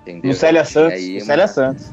entendeu? 0.00 0.30
Lucélia 0.30 0.64
Santos, 0.64 0.92
aí 0.92 1.14
Lucélia 1.18 1.42
uma- 1.44 1.48
Santos. 1.48 1.92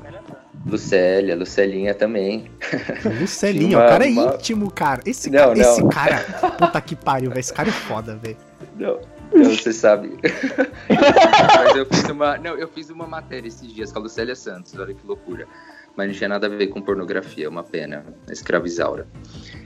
Lucélia, 0.65 1.35
Lucelinha 1.35 1.93
também. 1.93 2.49
Lucelinho, 3.21 3.67
Tinha 3.69 3.77
o 3.77 3.87
cara 3.87 4.05
é 4.05 4.09
uma- 4.09 4.33
íntimo, 4.35 4.71
cara. 4.71 5.01
Esse, 5.05 5.29
Não, 5.29 5.39
cara, 5.39 5.55
não. 5.55 5.71
esse 5.71 5.87
cara. 5.89 6.17
Puta 6.57 6.81
que 6.81 6.95
pariu, 6.95 7.29
velho. 7.29 7.39
Esse 7.39 7.53
cara 7.53 7.69
é 7.69 7.71
foda, 7.71 8.15
velho. 8.15 8.37
Não, 8.77 8.99
não, 9.33 9.45
você 9.55 9.71
sabe. 9.71 10.17
Mas 10.89 11.75
eu 11.75 11.85
fiz 11.85 12.03
uma. 12.09 12.37
Não, 12.37 12.55
eu 12.55 12.67
fiz 12.67 12.89
uma 12.89 13.05
matéria 13.07 13.47
esses 13.47 13.71
dias 13.73 13.91
com 13.91 13.99
a 13.99 14.01
Lucélia 14.01 14.35
Santos, 14.35 14.73
olha 14.77 14.93
que 14.93 15.05
loucura. 15.05 15.47
Mas 15.95 16.07
não 16.09 16.13
tinha 16.15 16.27
nada 16.27 16.47
a 16.47 16.49
ver 16.49 16.67
com 16.67 16.81
pornografia, 16.81 17.49
uma 17.49 17.63
pena. 17.63 18.03
Escravizaura. 18.29 19.07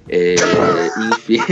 É, 0.08 0.36
enfim. 1.12 1.40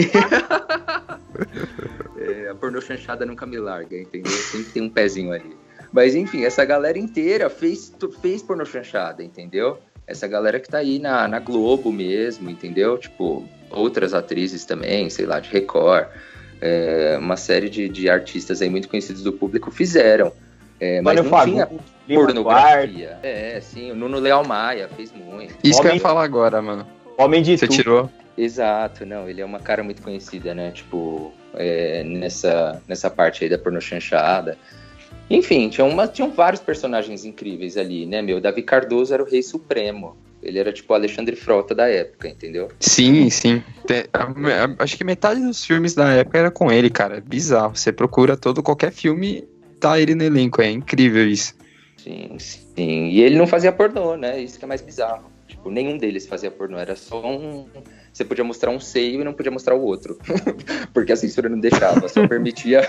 É, 2.20 2.50
a 2.50 2.56
pornô 2.56 2.82
chanchada 2.82 3.25
nunca 3.25 3.46
me 3.46 3.60
larga, 3.60 3.96
entendeu? 3.96 4.32
Sempre 4.32 4.72
tem 4.72 4.82
um 4.82 4.89
pezinho 4.89 5.32
ali. 5.32 5.56
Mas 5.91 6.15
enfim, 6.15 6.44
essa 6.44 6.63
galera 6.65 6.98
inteira 6.98 7.50
fez, 7.50 7.94
fez 8.22 8.41
pornô 8.41 8.65
chanchada, 8.65 9.24
entendeu? 9.24 9.79
Essa 10.06 10.27
galera 10.27 10.60
que 10.60 10.70
tá 10.70 10.77
aí 10.79 11.00
na, 11.00 11.27
na 11.27 11.39
Globo 11.39 11.91
mesmo, 11.91 12.50
entendeu? 12.50 12.98
Tipo, 12.98 13.48
outras 13.70 14.13
atrizes 14.13 14.63
também, 14.65 15.10
sei 15.10 15.25
lá, 15.25 15.39
de 15.39 15.50
Record 15.50 16.08
é, 16.62 17.17
uma 17.20 17.38
série 17.38 17.70
de, 17.70 17.88
de 17.89 18.10
artistas 18.10 18.62
aí 18.62 18.70
muito 18.70 18.88
conhecidos 18.89 19.22
do 19.24 19.34
público 19.34 19.70
fizeram. 19.70 20.32
É, 20.79 21.01
mas 21.01 21.15
Mano 21.20 21.29
não 21.29 21.44
tinha 21.46 21.70
Lima 22.08 22.25
Duarte, 22.34 22.34
pornografia. 22.34 23.17
É, 23.24 23.60
sim, 23.62 23.91
o 23.91 23.96
Nuno 23.96 24.20
Leal 24.20 24.46
Maia 24.46 24.88
fez 24.96 25.12
muito. 25.12 25.56
Isso 25.63 25.82
que 25.82 25.88
eu 25.88 25.91
Homem- 25.91 25.96
ia 25.96 26.01
falar 26.01 26.24
agora, 26.24 26.62
mano. 26.62 26.88
Homem 27.17 27.41
de 27.41 27.58
Você 27.58 27.67
tudo. 27.67 27.75
tirou. 27.75 28.10
Exato, 28.38 29.03
não, 29.06 29.27
ele 29.27 29.41
é 29.41 29.46
uma 29.46 29.60
cara 29.60 29.82
muito 29.84 30.01
conhecida, 30.03 30.53
né? 30.53 30.70
Tipo, 30.72 31.34
é, 31.56 32.03
nessa, 32.03 32.82
nessa 32.88 33.10
parte 33.10 33.44
aí 33.44 33.50
da 33.50 33.58
porno 33.58 33.82
chanchada. 33.82 34.56
Enfim, 35.29 35.69
tinha 35.69 35.84
uma, 35.86 36.07
tinham 36.07 36.31
vários 36.31 36.62
personagens 36.62 37.25
incríveis 37.25 37.75
ali, 37.77 38.05
né, 38.05 38.22
meu? 38.22 38.39
Davi 38.39 38.62
Cardoso 38.62 39.13
era 39.13 39.22
o 39.22 39.25
rei 39.29 39.43
supremo. 39.43 40.15
Ele 40.41 40.60
era 40.60 40.72
tipo 40.72 40.93
o 40.93 40.96
Alexandre 40.96 41.36
Frota 41.36 41.74
da 41.75 41.88
época, 41.89 42.29
entendeu? 42.29 42.69
Sim, 42.79 43.29
sim. 43.29 43.62
Tem- 43.86 44.05
a- 44.13 44.24
a- 44.24 44.84
acho 44.84 44.96
que 44.96 45.03
metade 45.03 45.41
dos 45.41 45.65
filmes 45.65 45.93
da 45.96 46.10
época 46.13 46.38
era 46.38 46.51
com 46.51 46.72
ele, 46.72 46.89
cara. 46.89 47.17
É 47.17 47.22
bizarro. 47.22 47.75
Você 47.75 47.91
procura 47.91 48.38
todo, 48.38 48.63
qualquer 48.63 48.91
filme, 48.91 49.43
tá 49.79 50.00
ele 50.00 50.15
no 50.15 50.24
elenco. 50.24 50.62
É 50.62 50.69
incrível 50.69 51.27
isso. 51.27 51.53
Sim, 51.98 52.38
sim. 52.39 53.10
E 53.10 53.19
ele 53.22 53.36
não 53.38 53.48
fazia 53.48 53.72
pornô, 53.72 54.15
né? 54.15 54.39
Isso 54.39 54.57
que 54.60 54.63
é 54.63 54.67
mais 54.67 54.81
bizarro. 54.81 55.29
Tipo, 55.48 55.69
nenhum 55.72 55.98
deles 55.98 56.27
fazia 56.27 56.51
pornô. 56.51 56.77
Era 56.77 56.96
só 56.96 57.19
um. 57.25 57.65
Você 58.18 58.26
podia 58.26 58.44
mostrar 58.44 58.72
um 58.72 58.80
seio 58.80 59.22
e 59.22 59.24
não 59.24 59.32
podia 59.32 59.52
mostrar 59.52 59.76
o 59.76 59.82
outro. 59.84 60.18
Porque 60.92 61.12
a 61.12 61.16
censura 61.16 61.48
não 61.48 61.60
deixava, 61.60 62.10
só 62.10 62.28
permitia. 62.28 62.82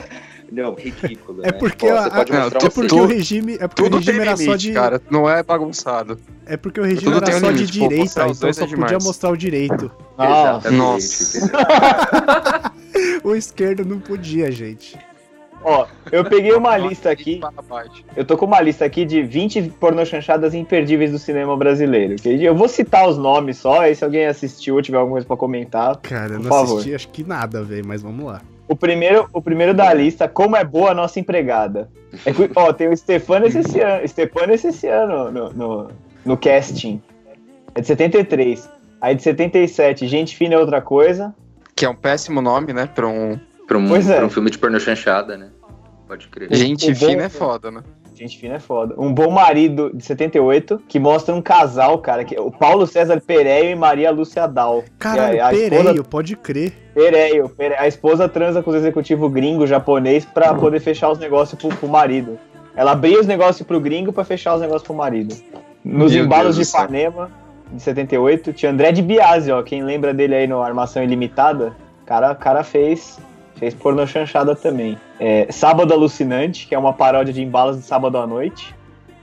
não, 0.50 0.74
ridículo. 0.74 1.42
É 1.44 1.52
né? 1.52 1.58
porque, 1.58 1.86
Ó, 1.86 1.94
a- 1.98 2.02
você 2.04 2.10
pode 2.10 2.32
a- 2.32 2.36
É 2.36 2.46
um 2.46 2.70
porque 2.70 2.94
o 2.94 3.04
regime. 3.04 3.58
É 3.60 3.68
porque 3.68 3.82
o 3.82 3.84
Tudo 3.84 3.96
regime 3.98 4.18
tem 4.18 4.26
era 4.26 4.32
limite, 4.32 4.50
só 4.50 4.56
de. 4.56 4.72
cara. 4.72 5.02
Não 5.10 5.28
é 5.28 5.42
bagunçado. 5.42 6.18
É 6.46 6.56
porque 6.56 6.80
o 6.80 6.82
regime 6.82 7.12
Tudo 7.12 7.16
era 7.30 7.38
só 7.40 7.52
de 7.52 7.56
limite, 7.58 7.78
pô, 7.78 7.88
direita, 7.88 8.10
então 8.22 8.34
só 8.34 8.48
é 8.48 8.66
podia 8.68 8.98
mostrar 9.02 9.28
o 9.28 9.36
direito. 9.36 9.92
Ah, 10.16 10.30
Exatamente, 10.60 10.78
Nossa. 10.78 12.72
O 13.22 13.34
esquerdo 13.34 13.84
não 13.84 14.00
podia, 14.00 14.50
gente. 14.50 14.98
Ó, 15.62 15.86
eu 16.10 16.24
peguei 16.24 16.52
uma 16.52 16.76
lista 16.76 17.10
aqui. 17.10 17.40
Eu 18.16 18.24
tô 18.24 18.36
com 18.36 18.46
uma 18.46 18.60
lista 18.60 18.84
aqui 18.84 19.04
de 19.04 19.22
20 19.22 19.74
pornochanchadas 19.78 20.54
imperdíveis 20.54 21.10
do 21.10 21.18
cinema 21.18 21.56
brasileiro. 21.56 22.16
que 22.16 22.42
Eu 22.42 22.54
vou 22.54 22.68
citar 22.68 23.08
os 23.08 23.18
nomes 23.18 23.58
só, 23.58 23.82
aí 23.82 23.94
se 23.94 24.04
alguém 24.04 24.26
assistiu 24.26 24.76
ou 24.76 24.82
tiver 24.82 24.98
alguma 24.98 25.14
coisa 25.14 25.26
pra 25.26 25.36
comentar. 25.36 25.96
Cara, 25.98 26.34
eu 26.34 26.38
não 26.40 26.48
favor. 26.48 26.74
assisti 26.74 26.94
acho 26.94 27.08
que 27.08 27.24
nada, 27.24 27.62
velho, 27.62 27.86
mas 27.86 28.02
vamos 28.02 28.24
lá. 28.24 28.40
O 28.66 28.76
primeiro, 28.76 29.28
o 29.32 29.42
primeiro 29.42 29.74
da 29.74 29.92
lista, 29.92 30.28
como 30.28 30.56
é 30.56 30.64
boa 30.64 30.92
a 30.92 30.94
nossa 30.94 31.18
empregada. 31.18 31.90
É 32.24 32.32
que, 32.32 32.50
ó, 32.54 32.72
tem 32.72 32.88
o 32.88 32.96
Stefanes 32.96 33.54
esse 33.54 33.80
ano, 33.80 34.06
Stefanes 34.06 34.64
esse 34.64 34.86
ano 34.86 35.30
no, 35.30 35.52
no, 35.52 35.88
no 36.24 36.36
casting. 36.36 37.02
É 37.74 37.80
de 37.80 37.86
73. 37.86 38.68
Aí 39.00 39.14
de 39.14 39.22
77, 39.22 40.06
Gente 40.06 40.36
Fina 40.36 40.54
é 40.54 40.58
outra 40.58 40.80
coisa. 40.80 41.34
Que 41.74 41.84
é 41.84 41.88
um 41.88 41.94
péssimo 41.94 42.40
nome, 42.40 42.72
né? 42.72 42.86
Pra 42.86 43.08
um. 43.08 43.38
Pra 43.66 43.78
um, 43.78 43.96
é. 43.96 44.16
pra 44.16 44.26
um 44.26 44.30
filme 44.30 44.50
de 44.50 44.58
pornô 44.58 44.78
chanchada, 44.80 45.36
né? 45.36 45.49
Pode 46.10 46.26
crer. 46.28 46.48
Gente 46.52 46.90
o 46.90 46.94
bom- 46.98 47.06
fina 47.06 47.22
é 47.22 47.28
foda, 47.28 47.70
né? 47.70 47.82
Gente 48.16 48.36
Fina 48.36 48.56
é 48.56 48.58
foda. 48.58 48.94
Um 48.98 49.14
Bom 49.14 49.30
Marido 49.30 49.90
de 49.94 50.04
78, 50.04 50.82
que 50.88 50.98
mostra 50.98 51.34
um 51.34 51.40
casal, 51.40 51.96
cara, 52.00 52.22
que 52.24 52.38
o 52.38 52.50
Paulo 52.50 52.86
César 52.86 53.18
Pereio 53.24 53.70
e 53.70 53.74
Maria 53.74 54.10
Lúcia 54.10 54.46
Dal. 54.46 54.84
Caralho, 54.98 55.40
a- 55.42 55.46
a 55.46 55.50
Pereio, 55.50 55.80
esposa- 55.80 56.04
pode 56.04 56.36
crer. 56.36 56.72
Pereio, 56.92 57.48
Pereio. 57.48 57.80
A 57.80 57.86
esposa 57.88 58.28
transa 58.28 58.60
com 58.62 58.70
os 58.70 58.76
executivos 58.76 59.32
gringo 59.32 59.66
japonês 59.66 60.24
pra 60.26 60.52
poder 60.54 60.80
fechar 60.80 61.10
os 61.10 61.18
negócios 61.18 61.58
pro, 61.58 61.74
pro 61.74 61.88
marido. 61.88 62.38
Ela 62.76 62.90
abria 62.92 63.18
os 63.18 63.26
negócios 63.26 63.66
pro 63.66 63.80
gringo 63.80 64.12
pra 64.12 64.24
fechar 64.24 64.54
os 64.54 64.60
negócios 64.60 64.82
pro 64.82 64.94
marido. 64.94 65.34
Nos 65.82 66.12
Meu 66.12 66.24
embalos 66.24 66.56
Deus 66.56 66.68
de. 66.70 66.76
Ipanema, 66.76 67.30
de 67.72 67.80
78, 67.80 68.52
tinha 68.52 68.70
André 68.70 68.92
de 68.92 69.00
Biasi, 69.00 69.50
ó. 69.50 69.62
Quem 69.62 69.82
lembra 69.82 70.12
dele 70.12 70.34
aí 70.34 70.46
no 70.46 70.60
Armação 70.60 71.02
Ilimitada? 71.02 71.72
O 72.02 72.04
cara, 72.04 72.34
cara 72.34 72.62
fez, 72.62 73.18
fez 73.60 73.74
porno 73.74 74.04
chanchada 74.06 74.56
também. 74.56 74.98
É, 75.20 75.46
Sábado 75.50 75.92
Alucinante, 75.92 76.66
que 76.66 76.74
é 76.74 76.78
uma 76.78 76.94
paródia 76.94 77.32
de 77.32 77.42
embalos 77.42 77.76
de 77.76 77.82
sábado 77.82 78.16
à 78.16 78.26
noite. 78.26 78.74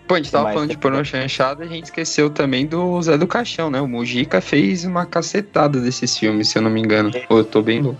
Pô, 0.07 0.13
a 0.13 0.17
gente 0.17 0.31
tava 0.31 0.53
falando 0.53 0.69
de 0.69 0.77
pornô 0.77 1.03
chanchada 1.03 1.65
e 1.65 1.67
a 1.67 1.69
gente 1.69 1.85
esqueceu 1.85 2.29
também 2.29 2.65
do 2.65 3.01
Zé 3.01 3.17
do 3.17 3.27
Caixão, 3.27 3.69
né? 3.69 3.81
O 3.81 3.87
Mujica 3.87 4.39
fez 4.39 4.85
uma 4.85 5.05
cacetada 5.05 5.81
desses 5.81 6.17
filmes, 6.17 6.47
se 6.47 6.57
eu 6.57 6.61
não 6.61 6.69
me 6.69 6.79
engano. 6.79 7.11
Ou 7.27 7.39
eu 7.39 7.43
tô 7.43 7.61
bem 7.61 7.81
louco. 7.81 7.99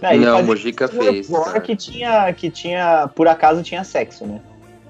Não, 0.00 0.46
fazia 0.46 0.74
o 0.84 0.88
filme 0.88 1.22
fez, 1.22 1.28
que 1.64 1.76
tinha, 1.76 2.32
que 2.32 2.50
tinha, 2.50 3.08
por 3.14 3.26
acaso 3.26 3.62
tinha 3.62 3.82
sexo, 3.82 4.24
né? 4.24 4.40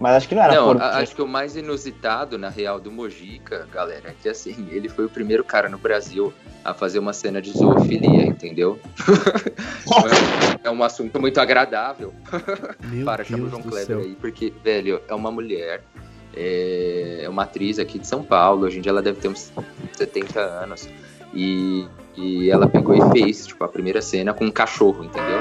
Mas 0.03 0.17
acho 0.17 0.29
que 0.29 0.35
não 0.35 0.43
era 0.43 0.55
Não, 0.57 0.73
acho 0.73 1.15
que 1.15 1.23
o 1.23 1.29
mais 1.29 1.55
inusitado, 1.55 2.37
na 2.37 2.49
real, 2.49 2.81
do 2.81 2.91
Mojica, 2.91 3.69
galera, 3.73 4.09
é 4.09 4.15
que 4.21 4.29
assim, 4.29 4.67
ele 4.73 4.89
foi 4.89 5.05
o 5.05 5.09
primeiro 5.09 5.45
cara 5.45 5.69
no 5.69 5.79
Brasil 5.79 6.35
a 6.65 6.75
fazer 6.75 6.99
uma 6.99 7.13
cena 7.13 7.41
de 7.41 7.53
zoofilia, 7.53 8.27
entendeu? 8.27 8.81
é, 10.65 10.67
é 10.67 10.71
um 10.73 10.83
assunto 10.83 11.21
muito 11.21 11.39
agradável 11.41 12.13
Meu 12.83 13.05
para 13.05 13.23
chama 13.23 13.47
o 13.47 13.49
João 13.49 13.63
Kleber 13.63 13.99
aí, 13.99 14.17
porque, 14.21 14.53
velho, 14.65 15.01
é 15.07 15.15
uma 15.15 15.31
mulher, 15.31 15.85
é 16.35 17.25
uma 17.29 17.45
atriz 17.45 17.79
aqui 17.79 18.01
de 18.01 18.07
São 18.09 18.25
Paulo, 18.25 18.67
hoje 18.67 18.79
em 18.79 18.81
dia 18.81 18.91
ela 18.91 19.03
deve 19.03 19.21
ter 19.21 19.29
uns 19.29 19.53
70 19.93 20.41
anos, 20.41 20.89
e, 21.33 21.87
e 22.17 22.51
ela 22.51 22.67
pegou 22.67 22.97
e 22.97 23.13
fez, 23.13 23.47
tipo, 23.47 23.63
a 23.63 23.69
primeira 23.69 24.03
cena 24.03 24.35
com 24.35 24.47
um 24.47 24.51
cachorro, 24.51 25.05
entendeu? 25.05 25.39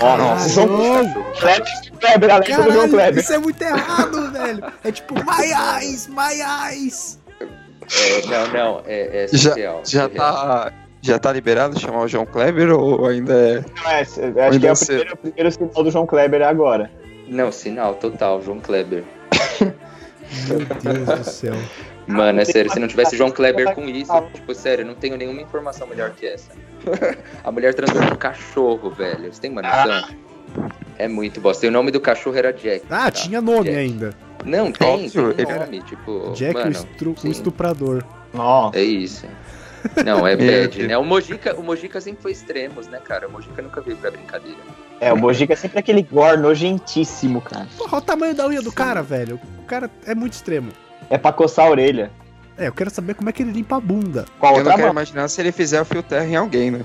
Nossa, 0.00 0.16
Caralho. 0.18 0.50
João. 0.50 1.24
Kleber, 1.38 1.90
Kleber, 2.00 2.30
a 2.34 2.38
lenda 2.38 2.62
do 2.62 2.72
João 2.72 2.88
Kleber. 2.88 3.22
isso 3.22 3.32
é 3.32 3.38
muito 3.38 3.62
errado, 3.62 4.32
velho. 4.32 4.64
É 4.84 4.92
tipo, 4.92 5.14
my 5.14 5.52
eyes, 5.80 6.08
my 6.08 6.40
eyes. 6.70 7.20
É, 7.40 8.26
não, 8.26 8.48
não, 8.52 8.82
é, 8.86 9.24
é 9.24 9.28
Já- 9.32 9.50
surreal. 9.50 9.82
Já 9.84 10.02
surreal. 10.08 10.34
tá, 10.34 10.72
já 11.02 11.18
tá 11.18 11.32
liberado 11.32 11.78
chamar 11.78 12.00
o 12.02 12.08
João 12.08 12.24
Kleber 12.26 12.70
ou 12.72 13.06
ainda 13.06 13.32
é. 13.34 13.64
Não, 13.82 13.90
é, 13.90 14.00
acho 14.00 14.14
que 14.14 14.20
é 14.20 14.44
Ainda 14.48 14.72
o 14.72 14.76
primeiro, 14.86 15.14
o 15.14 15.16
primeiro 15.16 15.52
sinal 15.52 15.84
do 15.84 15.90
João 15.90 16.06
Kleber 16.06 16.42
agora. 16.42 16.90
Não, 17.28 17.52
sinal 17.52 17.94
total, 17.94 18.42
João 18.42 18.60
Kleber. 18.60 19.04
Meu 19.60 20.58
Deus 20.94 21.18
do 21.18 21.24
céu. 21.24 21.54
Mano, 22.06 22.40
é 22.40 22.44
sério, 22.44 22.70
se 22.70 22.78
não 22.80 22.88
tivesse 22.88 23.16
João 23.16 23.30
Kleber 23.30 23.74
com 23.74 23.88
isso, 23.88 24.12
tipo, 24.34 24.54
sério, 24.54 24.84
não 24.84 24.94
tenho 24.94 25.16
nenhuma 25.16 25.40
informação 25.40 25.86
melhor 25.86 26.10
que 26.10 26.26
essa. 26.26 26.50
a 27.44 27.50
mulher 27.52 27.74
transou 27.74 28.02
com 28.02 28.14
um 28.14 28.16
cachorro, 28.16 28.90
velho. 28.90 29.32
Você 29.32 29.40
tem 29.40 29.50
uma 29.50 29.62
noção? 29.62 30.08
É 30.98 31.06
muito 31.08 31.40
bosta. 31.40 31.64
E 31.64 31.68
o 31.68 31.72
nome 31.72 31.90
do 31.90 32.00
cachorro 32.00 32.36
era 32.36 32.52
Jack. 32.52 32.84
Ah, 32.90 33.04
tá? 33.04 33.10
tinha 33.12 33.40
nome 33.40 33.64
Jack. 33.70 33.76
ainda. 33.78 34.14
Não, 34.44 34.72
tem, 34.72 34.88
Óbvio, 34.88 35.32
tem 35.34 35.46
ele- 35.48 35.58
nome, 35.58 35.82
tipo, 35.82 36.32
Jack 36.34 36.54
o, 36.56 36.58
mano, 36.58 36.70
estru- 36.72 37.14
o 37.24 37.28
estuprador. 37.28 38.04
Nossa. 38.34 38.78
é 38.78 38.82
isso. 38.82 39.26
Não, 40.04 40.26
é 40.26 40.34
bad, 40.36 40.86
né? 40.86 40.98
O 40.98 41.04
Mojica, 41.04 41.54
o 41.54 41.62
Mojica 41.62 42.00
sempre 42.00 42.22
foi 42.22 42.32
extremos, 42.32 42.88
né, 42.88 42.98
cara? 42.98 43.28
O 43.28 43.32
Mojica 43.32 43.62
nunca 43.62 43.80
veio 43.80 43.96
pra 43.96 44.10
brincadeira. 44.10 44.58
É, 45.00 45.12
o 45.12 45.16
Mojica 45.16 45.52
é 45.52 45.56
sempre 45.56 45.78
aquele 45.78 46.02
gore 46.02 46.36
nojentíssimo, 46.40 47.40
cara. 47.40 47.66
Porra, 47.78 47.92
olha 47.94 48.02
o 48.02 48.06
tamanho 48.06 48.34
da 48.34 48.46
unha 48.46 48.62
do 48.62 48.72
cara, 48.72 49.02
velho. 49.02 49.40
O 49.58 49.62
cara 49.64 49.90
é 50.06 50.14
muito 50.14 50.32
extremo. 50.34 50.70
É 51.12 51.18
pra 51.18 51.30
coçar 51.32 51.66
a 51.66 51.70
orelha. 51.70 52.10
É, 52.56 52.68
eu 52.68 52.72
quero 52.72 52.90
saber 52.90 53.14
como 53.14 53.28
é 53.28 53.32
que 53.32 53.42
ele 53.42 53.52
limpa 53.52 53.76
a 53.76 53.80
bunda. 53.80 54.24
A 54.40 54.46
Eu 54.52 54.64
não 54.64 54.70
quero 54.70 54.82
mão. 54.82 54.90
imaginar 54.92 55.28
se 55.28 55.40
ele 55.40 55.52
fizer 55.52 55.80
o 55.80 55.84
fio 55.84 56.02
terra 56.02 56.24
em 56.26 56.36
alguém, 56.36 56.70
né? 56.70 56.80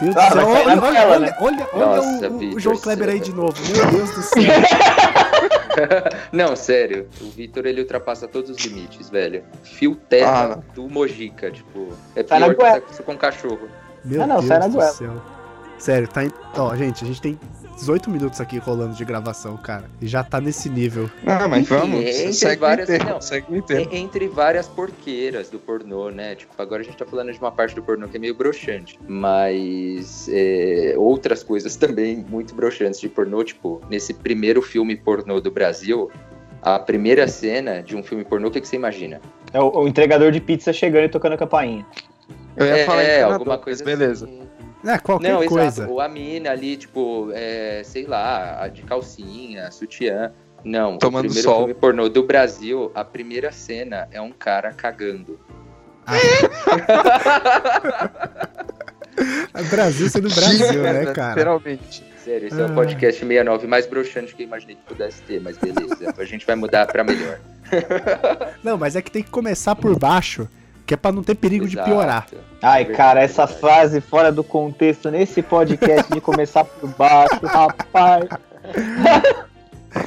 Meu 0.00 0.12
Deus 0.12 0.16
Ah, 0.16 0.28
do 0.28 0.34
céu. 0.34 0.48
Olha, 0.48 0.58
olha, 0.82 0.92
tela, 0.92 1.10
olha, 1.12 1.18
né? 1.26 1.36
olha, 1.40 1.68
olha 1.72 1.86
Nossa, 1.86 2.28
o- 2.28 2.54
o, 2.54 2.60
João 2.60 2.76
Kleber 2.76 3.08
aí 3.08 3.16
céu. 3.18 3.24
de 3.24 3.32
novo. 3.34 3.54
Meu 3.72 3.86
Deus 3.90 4.10
do 4.10 4.22
céu. 4.22 4.42
Não, 6.32 6.54
sério, 6.54 7.08
o 7.20 7.30
Vitor 7.30 7.66
ele 7.66 7.80
ultrapassa 7.80 8.28
todos 8.28 8.50
os 8.50 8.56
limites, 8.64 9.10
velho. 9.10 9.42
Fio 9.62 9.94
terra 9.96 10.58
Ah. 10.60 10.72
do 10.74 10.88
Mojica, 10.88 11.50
tipo, 11.50 11.88
é 12.14 12.22
Sai 12.22 12.38
pior 12.38 12.50
que 12.50 12.54
goela. 12.60 12.74
sexo 12.74 13.02
com 13.02 13.16
cachorro. 13.16 13.68
Meu 14.04 14.22
Ah, 14.22 14.26
não, 14.26 14.36
Deus 14.36 14.46
sai 14.46 14.58
na 14.60 14.68
do 14.68 14.80
céu. 14.82 15.22
Sério, 15.78 16.06
tá 16.08 16.24
em... 16.24 16.30
Ó, 16.56 16.74
gente, 16.76 17.02
a 17.04 17.06
gente 17.06 17.20
tem 17.20 17.38
18 17.74 18.08
minutos 18.10 18.40
aqui 18.40 18.58
rolando 18.58 18.94
de 18.94 19.04
gravação, 19.04 19.56
cara. 19.56 19.84
E 20.00 20.06
já 20.06 20.22
tá 20.24 20.40
nesse 20.40 20.68
nível. 20.68 21.10
Não, 21.22 21.48
mas 21.48 21.60
Enfim, 21.62 21.74
vamos. 21.74 22.00
entre 22.04 22.32
segue 22.32 22.60
várias- 22.60 22.88
inteiro. 22.88 23.10
não, 23.12 23.20
Segue 23.20 23.56
inteiro. 23.56 23.88
Entre 23.92 24.28
várias 24.28 24.66
porqueiras 24.68 25.48
do 25.50 25.58
pornô, 25.58 26.10
né? 26.10 26.34
Tipo, 26.34 26.52
agora 26.60 26.82
a 26.82 26.84
gente 26.84 26.96
tá 26.96 27.04
falando 27.04 27.32
de 27.32 27.38
uma 27.38 27.52
parte 27.52 27.74
do 27.74 27.82
pornô 27.82 28.08
que 28.08 28.16
é 28.16 28.20
meio 28.20 28.34
broxante. 28.34 28.98
Mas 29.08 30.28
é, 30.32 30.94
outras 30.96 31.42
coisas 31.42 31.76
também 31.76 32.24
muito 32.28 32.54
broxantes 32.54 33.00
de 33.00 33.08
pornô, 33.08 33.42
tipo, 33.44 33.80
nesse 33.90 34.14
primeiro 34.14 34.62
filme 34.62 34.96
pornô 34.96 35.40
do 35.40 35.50
Brasil, 35.50 36.10
a 36.62 36.78
primeira 36.78 37.26
cena 37.28 37.82
de 37.82 37.96
um 37.96 38.02
filme 38.02 38.24
pornô, 38.24 38.48
o 38.48 38.50
que, 38.50 38.60
que 38.60 38.68
você 38.68 38.76
imagina? 38.76 39.20
É 39.52 39.60
o, 39.60 39.70
o 39.80 39.88
entregador 39.88 40.30
de 40.32 40.40
pizza 40.40 40.72
chegando 40.72 41.04
e 41.04 41.08
tocando 41.08 41.32
a 41.32 41.36
campainha. 41.38 41.84
Eu 42.56 42.66
ia 42.66 42.78
é, 42.78 42.84
falar 42.84 43.02
é, 43.02 43.22
alguma 43.22 43.58
coisa 43.58 43.84
beleza. 43.84 44.26
assim. 44.26 44.40
É, 44.84 44.98
qualquer 44.98 45.32
Não, 45.32 45.46
coisa. 45.46 45.66
exato. 45.82 45.90
Ou 45.92 46.00
a 46.00 46.08
mina 46.08 46.50
ali, 46.50 46.76
tipo, 46.76 47.30
é, 47.32 47.82
sei 47.84 48.06
lá, 48.06 48.62
a 48.62 48.68
de 48.68 48.82
calcinha, 48.82 49.70
sutiã. 49.70 50.32
Não, 50.64 50.98
Tomando 50.98 51.26
o 51.26 51.28
primeiro 51.28 51.48
sol. 51.48 51.58
filme 51.58 51.74
pornô 51.74 52.08
do 52.08 52.22
Brasil, 52.22 52.90
a 52.94 53.04
primeira 53.04 53.52
cena 53.52 54.08
é 54.10 54.20
um 54.20 54.32
cara 54.32 54.72
cagando. 54.72 55.38
Brasil 59.70 60.08
sendo 60.10 60.28
Brasil, 60.34 60.82
né, 60.82 61.06
cara? 61.14 61.28
Literalmente. 61.30 62.04
Sério, 62.24 62.48
esse 62.48 62.58
é 62.60 62.64
Ah. 62.64 62.66
o 62.66 62.74
podcast 62.74 63.20
69 63.20 63.66
mais 63.66 63.86
broxante 63.86 64.34
que 64.34 64.42
eu 64.42 64.46
imaginei 64.46 64.76
que 64.76 64.82
pudesse 64.82 65.20
ter, 65.22 65.40
mas 65.40 65.56
beleza. 65.58 66.14
a 66.16 66.24
gente 66.24 66.46
vai 66.46 66.56
mudar 66.56 66.86
pra 66.86 67.04
melhor. 67.04 67.38
Não, 68.62 68.78
mas 68.78 68.96
é 68.96 69.02
que 69.02 69.10
tem 69.10 69.22
que 69.22 69.30
começar 69.30 69.74
por 69.76 69.98
baixo, 69.98 70.48
que 70.94 70.96
é 70.96 70.96
pra 70.96 71.12
não 71.12 71.22
ter 71.22 71.34
perigo 71.34 71.66
de 71.66 71.74
Exato. 71.74 71.90
piorar. 71.90 72.26
Ai, 72.62 72.84
cara, 72.84 73.20
essa 73.20 73.46
frase 73.46 74.00
fora 74.00 74.30
do 74.30 74.44
contexto 74.44 75.10
nesse 75.10 75.42
podcast 75.42 76.10
de 76.12 76.20
começar 76.20 76.64
por 76.64 76.88
baixo, 76.90 77.44
rapaz. 77.44 78.24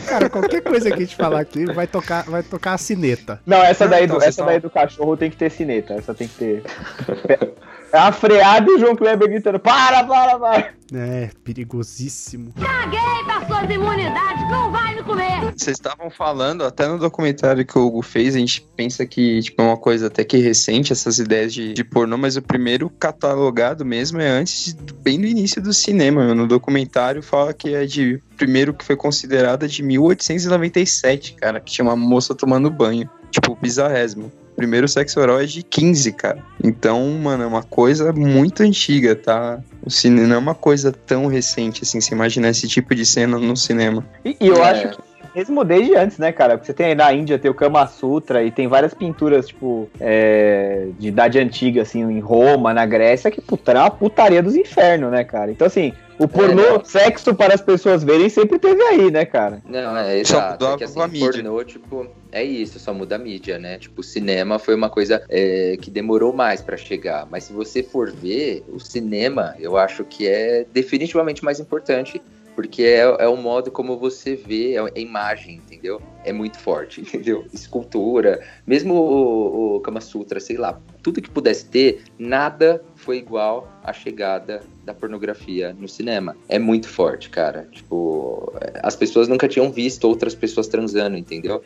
Cara, 0.08 0.30
qualquer 0.30 0.62
coisa 0.62 0.89
que 0.89 0.95
a 0.95 1.00
gente 1.00 1.15
falar 1.15 1.41
aqui 1.41 1.65
vai 1.65 1.88
tocar, 1.88 2.23
vai 2.23 2.43
tocar 2.43 2.73
a 2.73 2.78
sineta. 2.78 3.39
Não, 3.45 3.62
essa 3.63 3.86
Não, 3.86 3.91
daí, 3.91 4.06
então, 4.06 4.17
do, 4.17 4.23
essa 4.23 4.43
daí 4.43 4.60
do 4.60 4.69
cachorro 4.69 5.15
tem 5.15 5.30
que 5.30 5.38
ter 5.38 5.50
sineta. 5.52 5.93
Essa 5.93 6.13
tem 6.13 6.28
que 6.28 6.36
ter. 6.36 6.63
É 7.91 7.97
a 7.97 8.12
freada 8.12 8.69
e 8.69 8.76
o 8.76 8.80
João 8.80 8.95
Kleber 8.95 9.30
gritando: 9.30 9.60
para, 9.60 10.04
para, 10.04 10.38
para. 10.38 10.73
É, 10.93 11.30
perigosíssimo. 11.43 12.54
Caguei 12.54 13.23
para 13.26 13.45
suas 13.45 13.69
imunidades, 13.69 14.50
não 14.50 14.71
vai 14.71 14.95
me 14.95 15.04
comer. 15.04 15.41
Vocês 15.56 15.78
estavam 15.78 16.10
falando, 16.10 16.63
até 16.63 16.88
no 16.88 16.97
documentário 16.97 17.65
que 17.65 17.78
o 17.78 17.86
Hugo 17.86 18.02
fez, 18.02 18.36
a 18.36 18.39
gente 18.39 18.65
pensa 18.76 19.06
que 19.06 19.41
tipo, 19.41 19.62
é 19.62 19.65
uma 19.65 19.78
coisa 19.78 20.08
até 20.08 20.23
que 20.23 20.38
recente, 20.38 20.93
essas 20.93 21.19
ideias 21.19 21.54
de, 21.54 21.73
de 21.73 21.84
pornô, 21.84 22.17
mas 22.17 22.38
o 22.38 22.41
primeiro 22.41 22.89
catalogado 22.89 23.86
mesmo 23.86 24.21
é 24.21 24.30
antes, 24.30 24.73
bem 25.02 25.17
no 25.17 25.26
início 25.26 25.62
do 25.62 25.73
cinema. 25.73 26.34
No 26.34 26.47
documentário 26.47 27.21
fala 27.21 27.54
que 27.54 27.73
é 27.73 27.86
de. 27.86 28.21
Primeiro 28.38 28.73
que 28.73 28.86
foi 28.86 28.95
considerada 28.95 29.67
de 29.67 29.82
1897, 29.82 31.34
cara, 31.34 31.60
que 31.60 31.71
tinha 31.71 31.86
uma 31.86 31.95
moça 31.95 32.36
tomando 32.36 32.69
banho. 32.69 33.10
Tipo, 33.32 33.56
bizarrésimo. 33.56 34.32
Primeiro 34.58 34.88
sexo 34.88 35.20
oral 35.20 35.39
é 35.39 35.46
de 35.46 35.62
15, 35.62 36.12
cara. 36.13 36.43
Então, 36.63 37.08
mano, 37.12 37.43
é 37.43 37.46
uma 37.48 37.62
coisa 37.62 38.12
muito 38.12 38.63
antiga, 38.63 39.15
tá? 39.15 39.60
O 39.84 39.89
cinema 39.91 40.28
não 40.28 40.36
é 40.36 40.39
uma 40.39 40.56
coisa 40.56 40.91
tão 40.91 41.28
recente, 41.28 41.84
assim, 41.84 42.02
se 42.02 42.12
imaginar 42.12 42.50
esse 42.50 42.67
tipo 42.67 42.96
de 42.96 43.06
cena 43.06 43.38
no 43.38 43.56
cinema. 43.56 44.04
E, 44.26 44.36
e 44.41 44.48
eu 44.48 44.58
É. 44.58 44.70
acho 44.72 44.89
que 44.89 44.98
mesmo 45.38 45.63
desde 45.63 45.95
antes, 45.95 46.17
né, 46.17 46.32
cara? 46.32 46.58
Porque 46.58 46.65
você 46.65 46.73
tem 46.73 46.88
aí 46.88 46.95
na 46.95 47.13
Índia, 47.13 47.38
tem 47.38 47.52
o 47.52 47.54
Kama 47.54 47.86
Sutra 47.86 48.43
e 48.43 48.50
tem 48.50 48.67
várias 48.67 48.93
pinturas, 48.93 49.47
tipo, 49.47 49.88
é, 50.00 50.88
de 50.97 51.10
idade 51.10 51.38
antiga, 51.38 51.84
assim, 51.84 52.02
em 52.02 52.19
Roma, 52.19 52.73
na 52.73 52.86
Grécia, 52.88 53.30
que 53.30 53.39
puta, 53.39 53.71
era 53.71 53.82
uma 53.82 53.91
putaria 53.91 54.41
dos 54.41 54.56
infernos, 54.56 55.12
né, 55.12 55.23
cara? 55.23 55.52
Então, 55.52 55.67
assim, 55.67 55.93
o 56.17 56.28
pornô, 56.28 56.78
não. 56.78 56.84
sexo 56.84 57.36
para 57.36 57.54
as 57.54 57.62
pessoas 57.62 58.04
verem, 58.04 58.28
sempre 58.30 58.58
teve 58.58 58.82
aí, 58.82 59.12
né, 59.12 59.26
cara? 59.26 59.62
Não, 59.63 59.95
é 59.95 60.23
Só 60.23 60.38
exato. 60.38 60.52
mudou 60.54 60.73
É 60.73 60.78
que 60.78 60.84
assim, 60.86 61.02
a 61.02 61.08
mídia. 61.08 61.32
pornô, 61.32 61.63
tipo, 61.63 62.08
é 62.32 62.43
isso, 62.43 62.80
só 62.80 62.91
muda 62.91 63.15
a 63.15 63.19
mídia, 63.19 63.60
né? 63.60 63.78
Tipo, 63.78 64.02
o 64.02 64.04
cinema 64.04 64.58
foi 64.58 64.73
uma 64.73 64.89
coisa 64.89 65.23
é, 65.30 65.78
que 65.80 65.91
demorou 65.91 66.34
mais 66.34 66.62
pra 66.62 66.76
chegar. 66.76 67.28
Mas 67.30 67.43
se 67.43 67.54
você 67.54 67.84
for 67.84 68.12
ver, 68.12 68.63
o 68.67 68.80
cinema, 68.80 69.54
eu 69.60 69.78
acho 69.78 70.04
que 70.04 70.28
é 70.28 70.65
definitivamente 70.73 71.45
mais 71.45 71.60
importante. 71.60 72.19
Porque 72.58 72.82
é, 72.82 73.02
é 73.02 73.28
o 73.28 73.38
modo 73.38 73.70
como 73.70 74.00
você 74.00 74.36
vê 74.36 74.74
é 74.74 74.80
a 74.80 75.00
imagem, 75.00 75.58
entendeu? 75.58 76.02
É 76.26 76.34
muito 76.34 76.58
forte, 76.58 77.00
entendeu? 77.06 77.46
Escultura, 77.54 78.43
mesmo 78.65 78.96
o, 78.96 79.76
o 79.76 79.80
Kama 79.80 80.02
Sutra, 80.02 80.39
sei 80.39 80.58
lá, 80.58 80.82
tudo 81.04 81.22
que 81.22 81.30
pudesse 81.30 81.67
ter, 81.67 82.02
nada 82.17 82.84
foi 82.96 83.20
igual 83.20 83.72
à 83.84 83.93
chegada 83.93 84.63
da 84.84 84.91
pornografia 84.91 85.72
no 85.80 85.88
cinema. 85.88 86.36
É 86.50 86.58
muito 86.58 86.89
forte, 86.89 87.30
cara. 87.30 87.70
Tipo, 87.72 88.52
as 88.82 88.96
pessoas 88.96 89.28
nunca 89.28 89.48
tinham 89.48 89.72
visto 89.72 90.06
outras 90.06 90.34
pessoas 90.34 90.67
transando, 90.67 91.15
entendeu? 91.15 91.62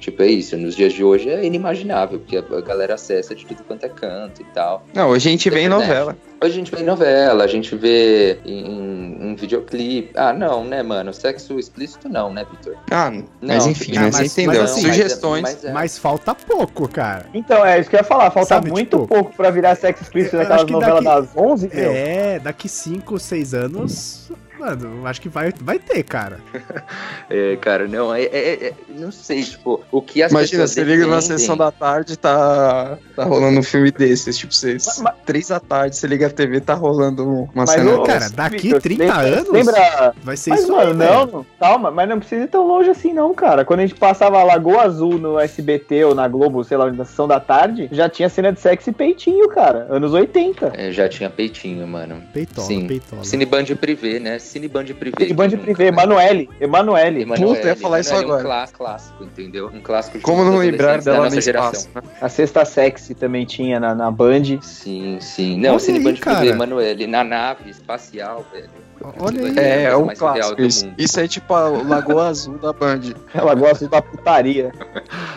Tipo, 0.00 0.22
é 0.22 0.26
isso. 0.26 0.56
Nos 0.56 0.76
dias 0.76 0.92
de 0.92 1.02
hoje 1.02 1.28
é 1.28 1.44
inimaginável, 1.44 2.18
porque 2.20 2.36
a 2.36 2.60
galera 2.60 2.94
acessa 2.94 3.34
de 3.34 3.44
tudo 3.46 3.62
quanto 3.64 3.84
é 3.84 3.88
canto 3.88 4.42
e 4.42 4.44
tal. 4.46 4.84
Não, 4.94 5.08
hoje 5.08 5.28
a 5.28 5.30
gente 5.32 5.48
vê 5.50 5.60
em 5.60 5.68
novela. 5.68 6.16
Hoje 6.42 6.52
a 6.52 6.56
gente 6.56 6.70
vê 6.70 6.82
em 6.82 6.84
novela, 6.84 7.44
a 7.44 7.46
gente 7.46 7.74
vê 7.74 8.38
em, 8.44 9.30
em 9.30 9.34
videoclipe. 9.34 10.10
Ah, 10.14 10.34
não, 10.34 10.64
né, 10.64 10.82
mano? 10.82 11.12
Sexo 11.14 11.58
explícito 11.58 12.08
não, 12.10 12.30
né, 12.32 12.44
Vitor? 12.50 12.76
Ah, 12.90 13.10
mas 13.40 13.64
Não, 13.64 13.70
enfim, 13.72 13.96
ah, 13.96 14.02
né? 14.02 14.10
mas- 14.12 14.32
você 14.32 14.42
entendeu? 14.42 14.60
mas 14.62 14.70
assim, 14.72 14.80
Sugestões. 14.82 15.42
Mas 15.42 15.64
é, 15.64 15.72
Mas 15.72 15.98
falta 15.98 16.34
pouco, 16.34 16.86
cara. 16.88 17.26
Então, 17.32 17.64
é 17.64 17.80
isso 17.80 17.88
que 17.88 17.96
eu 17.96 18.00
ia 18.00 18.04
falar, 18.04 18.30
falta 18.30 18.48
Sabe, 18.56 18.70
muito 18.70 18.96
tipo, 18.98 19.08
pouco 19.08 19.32
pra 19.34 19.50
virar 19.50 19.74
sexo 19.76 20.02
explícito 20.02 20.36
naquelas 20.36 20.58
acho 20.58 20.66
que 20.66 20.72
novelas 20.72 21.04
daqui- 21.04 21.20
das 21.34 21.36
11, 21.36 21.70
meu. 21.74 21.90
É, 21.92 22.38
daqui 22.38 22.68
5, 22.68 23.18
6 23.18 23.54
anos 23.54 24.30
Mano, 24.58 24.98
eu 25.00 25.06
acho 25.06 25.20
que 25.20 25.28
vai, 25.28 25.52
vai 25.60 25.78
ter, 25.78 26.02
cara. 26.02 26.40
É, 27.28 27.56
cara, 27.56 27.88
não, 27.88 28.14
é, 28.14 28.22
é- 28.22 28.66
é- 28.68 28.72
não 28.90 29.10
sei, 29.10 29.42
tipo, 29.42 29.82
o 29.90 30.00
que 30.00 30.22
as 30.22 30.30
Imagina, 30.30 30.62
pessoas 30.62 30.70
você 30.70 30.84
liga 30.84 31.06
na 31.08 31.20
sessão 31.20 31.56
da 31.56 31.72
tarde 31.72 32.16
tá 32.16 32.96
tá 33.16 33.24
rolando 33.24 33.58
um 33.58 33.62
filme 33.64 33.90
desses, 33.90 34.38
tipo, 34.38 34.54
você, 34.54 34.74
Mas- 34.74 35.14
três 35.26 35.48
da 35.48 35.58
tarde, 35.58 35.96
você 35.96 36.06
liga 36.06 36.28
a 36.28 36.30
TV, 36.30 36.60
tá 36.60 36.74
rolando 36.74 37.24
uma 37.26 37.48
Mas, 37.52 37.70
cena 37.70 37.96
ô, 37.96 38.02
Cara, 38.04 38.30
daqui 38.30 38.58
Vitor, 38.68 38.80
30 38.80 39.02
lembra- 39.04 39.26
anos 39.40 39.50
Lembra. 39.52 40.14
vai 40.22 40.36
ser 40.36 40.50
Mas, 40.50 40.60
isso 40.60 40.70
mano, 40.72 41.02
aí, 41.02 41.08
não, 41.10 41.46
calma, 41.58 41.90
mas 41.90 42.08
não 42.08 42.20
precisa 42.20 42.44
ir 42.44 42.48
tão 42.48 42.64
longe 42.64 42.90
assim, 42.90 43.12
não, 43.12 43.34
cara. 43.34 43.64
Quando 43.64 43.80
a 43.80 43.86
gente 43.86 43.98
passava 43.98 44.40
Lagoa 44.44 44.82
Azul 44.82 45.18
no 45.18 45.36
SBT 45.40 46.04
ou 46.04 46.14
na 46.14 46.28
Globo, 46.28 46.62
sei 46.62 46.76
lá, 46.76 46.88
na 46.92 47.04
sessão 47.04 47.26
da 47.26 47.40
tarde, 47.40 47.88
já 47.90 48.08
tinha 48.08 48.28
cena 48.28 48.52
de 48.52 48.60
sexo 48.60 48.90
e 48.90 48.92
peitinho, 48.92 49.48
cara. 49.48 49.88
Anos 49.90 50.12
80. 50.12 50.72
É, 50.76 50.92
já 50.92 51.08
tinha 51.08 51.28
peitinho, 51.28 51.84
mano. 51.88 52.22
Peitola, 52.32 52.66
Sim. 52.68 52.86
peitola. 52.86 53.24
Cineband 53.24 53.64
Privé, 53.74 54.20
né? 54.20 54.38
Cineband 54.46 54.86
Privé. 54.94 55.16
E 55.28 55.32
band 55.34 55.50
privê, 55.50 55.84
né? 55.84 55.88
Emanuele. 55.88 56.48
Emanuele. 56.60 57.22
Emanuele, 57.22 57.54
Puta, 57.54 57.66
eu 57.66 57.68
ia 57.68 57.76
falar 57.76 58.00
isso 58.00 58.10
Emanuele 58.10 58.30
é 58.30 58.34
agora. 58.34 58.42
um 58.42 58.46
clá- 58.46 58.68
clássico, 58.72 59.24
entendeu? 59.24 59.70
Um 59.72 59.80
clássico 59.80 60.18
de 60.18 60.24
Como 60.24 60.44
não 60.44 60.56
lembrar 60.58 60.94
adolescentes 60.98 61.04
da 61.04 61.12
dela 61.12 61.24
nossa 61.24 61.36
no 61.36 61.42
geração. 61.42 61.72
espaço, 61.72 62.06
né? 62.08 62.12
A 62.20 62.28
sexta 62.28 62.64
sexy 62.64 63.14
também 63.14 63.44
tinha 63.44 63.78
na, 63.80 63.94
na 63.94 64.10
Band. 64.10 64.60
Sim, 64.62 65.18
sim. 65.20 65.58
Não, 65.58 65.70
Olha 65.70 65.78
Cineband 65.78 66.10
aí, 66.14 66.18
cara. 66.18 66.36
Privé, 66.38 66.54
Emanuele, 66.54 67.06
na 67.06 67.22
nave 67.24 67.70
espacial, 67.70 68.44
velho. 68.52 68.70
Olha 69.18 69.40
aí. 69.46 69.58
É, 69.58 69.82
é 69.82 69.86
a 69.88 69.94
coisa 69.96 70.12
um 70.12 70.16
clássico 70.16 70.56
do 70.56 70.66
isso. 70.66 70.86
mundo. 70.86 70.94
Isso 70.98 71.20
é 71.20 71.28
tipo 71.28 71.54
a 71.54 71.68
Lagoa 71.68 72.28
Azul 72.28 72.58
da 72.58 72.72
Band. 72.72 73.00
Ela 73.34 73.54
gosta 73.54 73.86
da 73.88 74.00
putaria. 74.00 74.72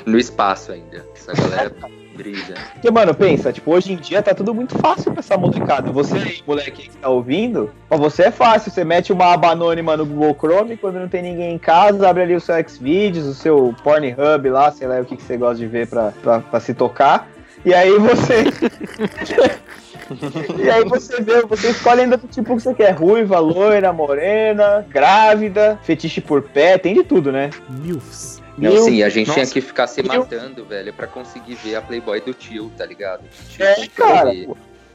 No 0.06 0.18
espaço 0.18 0.72
ainda. 0.72 1.06
Essa 1.16 1.34
galera 1.34 1.72
brisa. 2.20 2.54
Porque, 2.74 2.92
mano, 2.92 3.16
pensa, 3.16 3.54
tipo, 3.54 3.72
hoje 3.72 3.94
em 3.94 3.96
dia 3.96 4.22
tá 4.22 4.36
tudo 4.36 4.54
muito 4.54 4.78
fácil 4.78 5.12
pra 5.12 5.22
essa 5.22 5.38
molecada. 5.38 5.90
Você 5.92 6.18
aí, 6.18 6.44
moleque 6.46 6.90
que 6.90 6.98
tá 6.98 7.08
ouvindo, 7.08 7.72
pra 7.88 7.98
você 7.98 8.24
é 8.24 8.32
fácil. 8.32 8.72
Você 8.72 8.84
mete 8.84 9.14
uma 9.14 9.34
aba 9.34 9.52
anônima 9.52 9.96
no 9.96 10.06
Google 10.06 10.36
Chrome, 10.38 10.78
quando 10.78 11.00
não 11.00 11.08
tem 11.08 11.24
ninguém 11.24 11.56
em 11.56 11.58
casa, 11.58 12.10
abre 12.10 12.24
ali 12.24 12.36
o 12.36 12.42
seu 12.42 12.56
Xvideos, 12.68 13.26
o 13.26 13.34
seu 13.34 13.74
Pornhub 13.84 14.50
lá, 14.50 14.72
sei 14.72 14.88
lá 14.88 15.00
o 15.00 15.06
que, 15.06 15.16
que 15.16 15.24
você 15.24 15.38
gosta 15.38 15.58
de 15.58 15.68
ver 15.68 15.88
pra, 15.88 16.12
pra, 16.22 16.40
pra 16.40 16.60
se 16.60 16.74
tocar. 16.74 17.30
E 17.66 17.74
aí 17.74 17.98
você. 17.98 18.44
e 20.62 20.70
aí 20.70 20.84
você 20.86 21.22
vê, 21.22 21.42
você 21.44 21.72
escolhe 21.72 22.02
ainda 22.02 22.18
do 22.18 22.28
tipo 22.28 22.56
que 22.56 22.62
você 22.62 22.74
quer. 22.74 22.92
Ruiva, 22.92 23.40
loira, 23.40 23.94
morena, 23.94 24.86
grávida, 24.90 25.80
fetiche 25.84 26.22
por 26.22 26.42
pé, 26.42 26.78
tem 26.78 26.94
de 26.94 27.04
tudo, 27.04 27.32
né? 27.32 27.50
Milfs. 27.70 28.39
Não, 28.60 28.84
sim, 28.84 29.04
a 29.04 29.10
gente 29.10 29.32
tinha 29.32 29.44
Nossa. 29.44 29.54
que 29.54 29.62
ficar 29.62 29.88
se 29.88 30.04
matando, 30.04 30.66
velho, 30.66 30.94
pra 30.94 31.08
conseguir 31.08 31.56
ver 31.56 31.76
a 31.76 31.82
Playboy 31.82 32.22
do 32.22 32.34
tio, 32.34 32.72
tá 32.78 32.86
ligado? 32.86 33.24
Tio 33.50 33.66
É, 33.66 33.88
cara. 33.88 34.32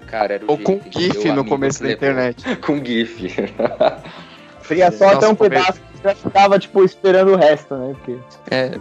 Cara, 0.07 0.35
era 0.35 0.44
o 0.44 0.50
Ou 0.50 0.59
com 0.59 0.72
jeito, 0.74 0.88
entendeu? 0.88 1.12
GIF 1.14 1.31
O 1.31 1.35
no 1.35 1.44
começo 1.44 1.83
da 1.83 1.92
internet. 1.92 2.57
com 2.61 2.85
GIF. 2.85 3.29
Fria 4.61 4.90
só 4.92 5.07
Nossa, 5.07 5.16
até 5.16 5.29
um 5.29 5.35
pedaço 5.35 5.72
que 5.72 5.98
você 5.98 6.09
já 6.09 6.14
ficava, 6.14 6.59
tipo, 6.59 6.85
esperando 6.85 7.33
o 7.33 7.37
resto, 7.37 7.74
né? 7.74 7.94
Porque... 7.94 8.18
É, 8.50 8.79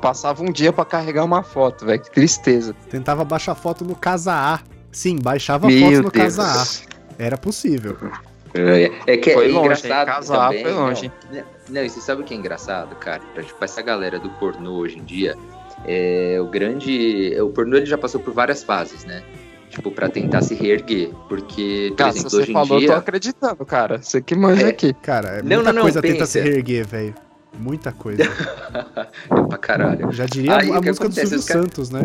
passava 0.00 0.42
um 0.42 0.52
dia 0.52 0.72
pra 0.72 0.84
carregar 0.84 1.24
uma 1.24 1.42
foto, 1.42 1.86
velho. 1.86 2.00
Que 2.00 2.10
tristeza. 2.10 2.74
Tentava 2.90 3.24
baixar 3.24 3.54
foto 3.54 3.84
no 3.84 3.94
Casa 3.94 4.32
A. 4.32 4.60
Sim, 4.92 5.18
baixava 5.18 5.66
Meu 5.66 5.80
foto 5.80 6.02
no 6.02 6.10
Deus. 6.10 6.36
Casa 6.36 6.62
A. 6.62 7.22
Era 7.22 7.36
possível. 7.36 7.96
É, 8.54 9.12
é 9.12 9.16
que 9.16 9.32
Foi 9.34 9.46
é 9.46 9.48
longe, 9.48 9.58
engraçado? 9.86 10.06
Casar 10.06 10.46
também. 10.48 10.62
foi 10.62 10.72
longe. 10.72 11.12
Não, 11.32 11.42
não, 11.70 11.84
e 11.84 11.88
você 11.90 12.00
sabe 12.00 12.22
o 12.22 12.24
que 12.24 12.32
é 12.34 12.36
engraçado, 12.36 12.94
cara? 12.96 13.20
Tipo, 13.42 13.64
essa 13.64 13.82
galera 13.82 14.18
do 14.20 14.30
pornô 14.30 14.74
hoje 14.78 14.98
em 14.98 15.04
dia, 15.04 15.36
é, 15.86 16.38
o 16.40 16.46
grande... 16.46 17.34
O 17.40 17.48
pornô 17.50 17.76
ele 17.76 17.86
já 17.86 17.98
passou 17.98 18.20
por 18.20 18.32
várias 18.32 18.62
fases, 18.62 19.04
né? 19.04 19.22
Tipo, 19.70 19.90
pra 19.90 20.08
tentar 20.08 20.40
se 20.42 20.54
reerguer. 20.54 21.10
Porque, 21.28 21.86
por 21.90 21.96
Cara, 21.96 22.12
se 22.12 22.18
exemplo, 22.18 22.30
você 22.30 22.36
hoje 22.42 22.50
em 22.50 22.54
falou, 22.54 22.80
eu 22.80 22.86
tô 22.86 22.92
acreditando, 22.92 23.66
cara. 23.66 24.00
Você 24.00 24.22
que 24.22 24.36
manja 24.36 24.66
É. 24.66 24.70
aqui. 24.70 24.92
Cara, 25.02 25.28
é 25.38 25.42
Não, 25.42 25.56
muita 25.56 25.62
não, 25.64 25.72
não, 25.72 25.82
coisa 25.82 26.00
tenta 26.00 26.14
pensa. 26.18 26.26
se 26.26 26.40
reerguer, 26.40 26.86
velho. 26.86 27.14
Muita 27.58 27.90
coisa. 27.92 28.22
É 28.22 28.26
pra 29.48 29.58
caralho. 29.58 30.12
Já 30.12 30.26
diria 30.26 30.56
Aí, 30.58 30.70
a 30.70 30.74
música 30.80 30.92
do 31.08 31.12
acontece? 31.12 31.20
Silvio 31.26 31.38
Os 31.38 31.44
caras- 31.44 31.62
Santos, 31.64 31.90
né? 31.90 32.02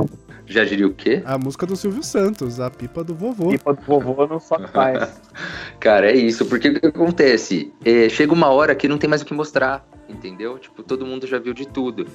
Já 0.49 0.65
diria 0.65 0.87
o 0.87 0.93
quê? 0.93 1.21
A 1.25 1.37
música 1.37 1.63
do 1.67 1.75
Silvio 1.75 2.01
Santos, 2.01 2.59
a 2.59 2.71
pipa 2.71 3.03
do 3.03 3.13
vovô. 3.13 3.49
Pipa 3.49 3.71
do 3.71 3.81
vovô 3.83 4.25
não 4.25 4.39
só 4.39 4.57
faz. 4.69 5.21
Cara, 5.79 6.11
é 6.11 6.15
isso, 6.15 6.43
porque 6.47 6.69
o 6.69 6.79
que 6.79 6.87
acontece? 6.87 7.71
É, 7.85 8.09
chega 8.09 8.33
uma 8.33 8.47
hora 8.47 8.73
que 8.73 8.87
não 8.87 8.97
tem 8.97 9.07
mais 9.07 9.21
o 9.21 9.25
que 9.25 9.33
mostrar, 9.33 9.87
entendeu? 10.09 10.57
Tipo, 10.57 10.81
todo 10.81 11.05
mundo 11.05 11.27
já 11.27 11.37
viu 11.37 11.53
de 11.53 11.67
tudo. 11.67 12.07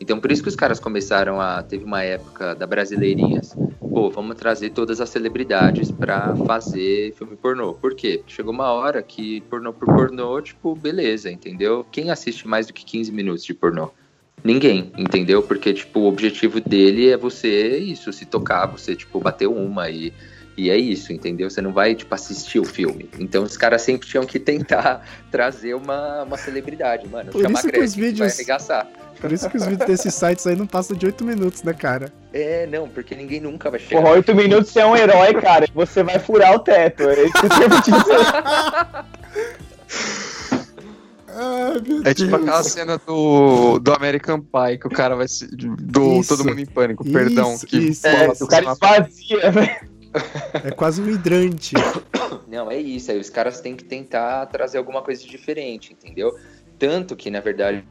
Então, 0.00 0.20
por 0.20 0.30
isso 0.30 0.40
que 0.40 0.48
os 0.48 0.54
caras 0.54 0.78
começaram 0.78 1.40
a. 1.40 1.64
Teve 1.64 1.84
uma 1.84 2.00
época 2.04 2.54
da 2.54 2.64
Brasileirinhas. 2.64 3.56
Pô, 3.80 4.08
vamos 4.08 4.36
trazer 4.36 4.70
todas 4.70 5.00
as 5.00 5.10
celebridades 5.10 5.90
pra 5.90 6.36
fazer 6.46 7.12
filme 7.14 7.34
pornô. 7.34 7.74
Por 7.74 7.96
quê? 7.96 8.18
Porque 8.18 8.32
chegou 8.32 8.54
uma 8.54 8.70
hora 8.70 9.02
que 9.02 9.40
pornô 9.42 9.72
por 9.72 9.92
pornô, 9.92 10.40
tipo, 10.40 10.76
beleza, 10.76 11.28
entendeu? 11.28 11.84
Quem 11.90 12.08
assiste 12.08 12.46
mais 12.46 12.68
do 12.68 12.72
que 12.72 12.84
15 12.84 13.10
minutos 13.10 13.44
de 13.44 13.52
pornô? 13.52 13.90
Ninguém, 14.42 14.92
entendeu? 14.96 15.42
Porque, 15.42 15.72
tipo, 15.72 16.00
o 16.00 16.06
objetivo 16.06 16.60
dele 16.60 17.10
é 17.10 17.16
você, 17.16 17.76
isso, 17.78 18.12
se 18.12 18.24
tocar, 18.24 18.66
você, 18.66 18.96
tipo, 18.96 19.20
bater 19.20 19.46
uma 19.46 19.90
e, 19.90 20.12
e 20.56 20.70
é 20.70 20.76
isso, 20.76 21.12
entendeu? 21.12 21.50
Você 21.50 21.60
não 21.60 21.72
vai, 21.72 21.94
tipo, 21.94 22.14
assistir 22.14 22.58
o 22.58 22.64
filme. 22.64 23.08
Então, 23.18 23.42
os 23.42 23.56
caras 23.56 23.82
sempre 23.82 24.08
tinham 24.08 24.24
que 24.24 24.38
tentar 24.38 25.06
trazer 25.30 25.74
uma, 25.74 26.22
uma 26.22 26.36
celebridade, 26.38 27.06
mano. 27.08 27.30
Por 27.32 27.42
Chama 27.42 27.58
isso 27.58 27.68
que 27.68 27.80
os 27.80 27.94
vídeos- 27.94 28.18
vai 28.18 28.28
arregaçar. 28.30 28.88
Por 29.20 29.30
isso 29.30 29.50
que 29.50 29.56
os 29.58 29.66
vídeos 29.66 29.86
desses 29.86 30.14
sites 30.16 30.46
aí 30.46 30.56
não 30.56 30.66
passam 30.66 30.96
de 30.96 31.04
8 31.04 31.22
minutos, 31.26 31.62
né, 31.62 31.74
cara? 31.74 32.10
É, 32.32 32.66
não, 32.66 32.88
porque 32.88 33.14
ninguém 33.14 33.38
nunca 33.40 33.70
vai 33.70 33.78
chegar. 33.78 34.00
Porra, 34.00 34.14
oito 34.14 34.34
minutos 34.34 34.70
você 34.72 34.80
é 34.80 34.86
um 34.86 34.96
herói, 34.96 35.34
cara. 35.34 35.66
Você 35.74 36.02
vai 36.02 36.18
furar 36.18 36.54
o 36.54 36.58
teto. 36.60 37.02
É 37.02 37.24
isso 37.24 37.32
que 37.34 37.44
eu 37.46 37.50
tenho 37.68 37.82
te 37.82 37.90
dizer. 37.90 38.16
Ai, 41.34 41.80
meu 41.86 42.02
É 42.04 42.14
tipo 42.14 42.34
aquela 42.36 42.62
cena 42.62 42.98
do, 42.98 43.78
do 43.78 43.92
American 43.92 44.40
Pie, 44.40 44.78
que 44.78 44.86
o 44.86 44.90
cara 44.90 45.14
vai 45.14 45.28
se. 45.28 45.46
Do 45.46 46.20
Isso. 46.20 46.36
Todo 46.36 46.48
Mundo 46.48 46.60
em 46.60 46.66
Pânico, 46.66 47.04
perdão. 47.04 47.54
Isso, 47.54 47.66
Que 47.66 47.78
isso. 47.78 48.06
É, 48.06 48.16
fala 48.16 48.34
o 48.40 48.46
cara 48.46 48.70
assim, 48.70 48.84
esvazia, 48.84 49.50
velho. 49.50 49.90
É 50.64 50.72
quase 50.72 51.00
um 51.00 51.08
hidrante. 51.08 51.72
Não, 52.48 52.68
é 52.68 52.76
isso. 52.76 53.12
Aí 53.12 53.18
os 53.20 53.30
caras 53.30 53.60
têm 53.60 53.76
que 53.76 53.84
tentar 53.84 54.44
trazer 54.46 54.76
alguma 54.78 55.02
coisa 55.02 55.24
diferente, 55.24 55.92
entendeu? 55.92 56.36
Tanto 56.80 57.14
que, 57.14 57.30
na 57.30 57.40
verdade, 57.40 57.84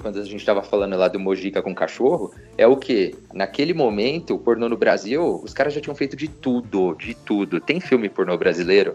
quando 0.00 0.20
a 0.20 0.24
gente 0.24 0.46
tava 0.46 0.62
falando 0.62 0.96
lá 0.96 1.08
do 1.08 1.18
Mojica 1.18 1.60
com 1.60 1.74
cachorro, 1.74 2.32
é 2.56 2.66
o 2.66 2.76
que? 2.76 3.14
Naquele 3.34 3.74
momento, 3.74 4.34
o 4.34 4.38
pornô 4.38 4.68
no 4.68 4.76
Brasil, 4.76 5.40
os 5.42 5.52
caras 5.52 5.74
já 5.74 5.80
tinham 5.80 5.94
feito 5.94 6.16
de 6.16 6.28
tudo, 6.28 6.94
de 6.94 7.14
tudo. 7.14 7.60
Tem 7.60 7.80
filme 7.80 8.08
pornô 8.08 8.38
brasileiro, 8.38 8.94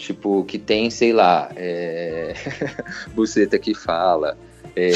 tipo, 0.00 0.44
que 0.44 0.58
tem, 0.58 0.90
sei 0.90 1.12
lá, 1.12 1.50
é... 1.54 2.34
buceta 3.14 3.58
que 3.58 3.74
fala. 3.74 4.36
É... 4.74 4.90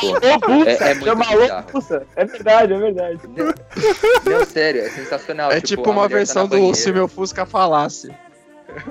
Pô, 0.00 0.08
Ô, 0.08 0.38
Bussa, 0.38 0.70
É- 0.84 0.90
é 0.90 0.94
muito 0.94 1.46
chama. 1.82 2.06
É 2.16 2.24
verdade, 2.24 2.72
é 2.72 2.78
verdade. 2.78 3.20
Não, 3.36 4.32
não, 4.32 4.46
sério, 4.46 4.82
é 4.82 4.88
sensacional. 4.88 5.50
É 5.52 5.60
tipo 5.60 5.88
a 5.88 5.92
uma 5.92 6.02
tá 6.02 6.08
versão 6.08 6.42
na 6.44 6.48
do 6.48 6.56
banheira. 6.56 6.76
Se 6.76 6.92
Meu 6.92 7.08
Fusca 7.08 7.44
Falasse. 7.44 8.10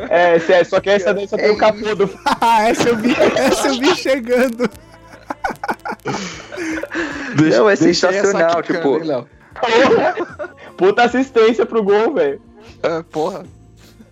É, 0.10 0.36
é, 0.36 0.64
só 0.66 0.82
que 0.82 0.90
essa 0.90 1.14
daí 1.14 1.26
só 1.28 1.38
tem 1.38 1.46
É 1.46 1.52
o 1.52 1.58
capô 1.58 1.96
do. 1.96 2.10
Ah, 2.42 2.68
essa 2.68 2.90
eu 2.90 2.98
vi, 2.98 3.16
essa 3.16 3.68
eu 3.70 3.80
vi 3.80 3.96
chegando. 3.96 4.70
Não, 7.50 7.70
é 7.70 7.76
sensacional, 7.78 8.62
tipo- 8.62 8.98
hein, 8.98 9.04
Léo? 9.04 9.30
Puta 10.78 11.04
assistência 11.04 11.66
pro 11.66 11.82
gol, 11.82 12.14
velho. 12.14 12.42
É, 12.84 13.02
porra. 13.04 13.46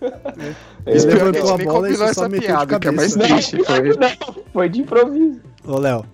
É, 0.00 0.90
Ele 0.92 1.04
levantou 1.04 1.54
a 1.54 1.58
bola 1.58 1.90
e 1.90 1.96
só 2.14 2.28
meteu 2.28 2.40
de 2.40 2.46
piada, 2.46 2.78
que 2.80 2.88
é 2.88 2.90
mais 2.90 3.14
cabeça. 3.16 3.56
Foi. 3.64 3.82
Não, 3.96 4.42
foi 4.52 4.68
de 4.68 4.80
improviso. 4.80 5.40
Ô, 5.66 5.78
Léo, 5.78 6.04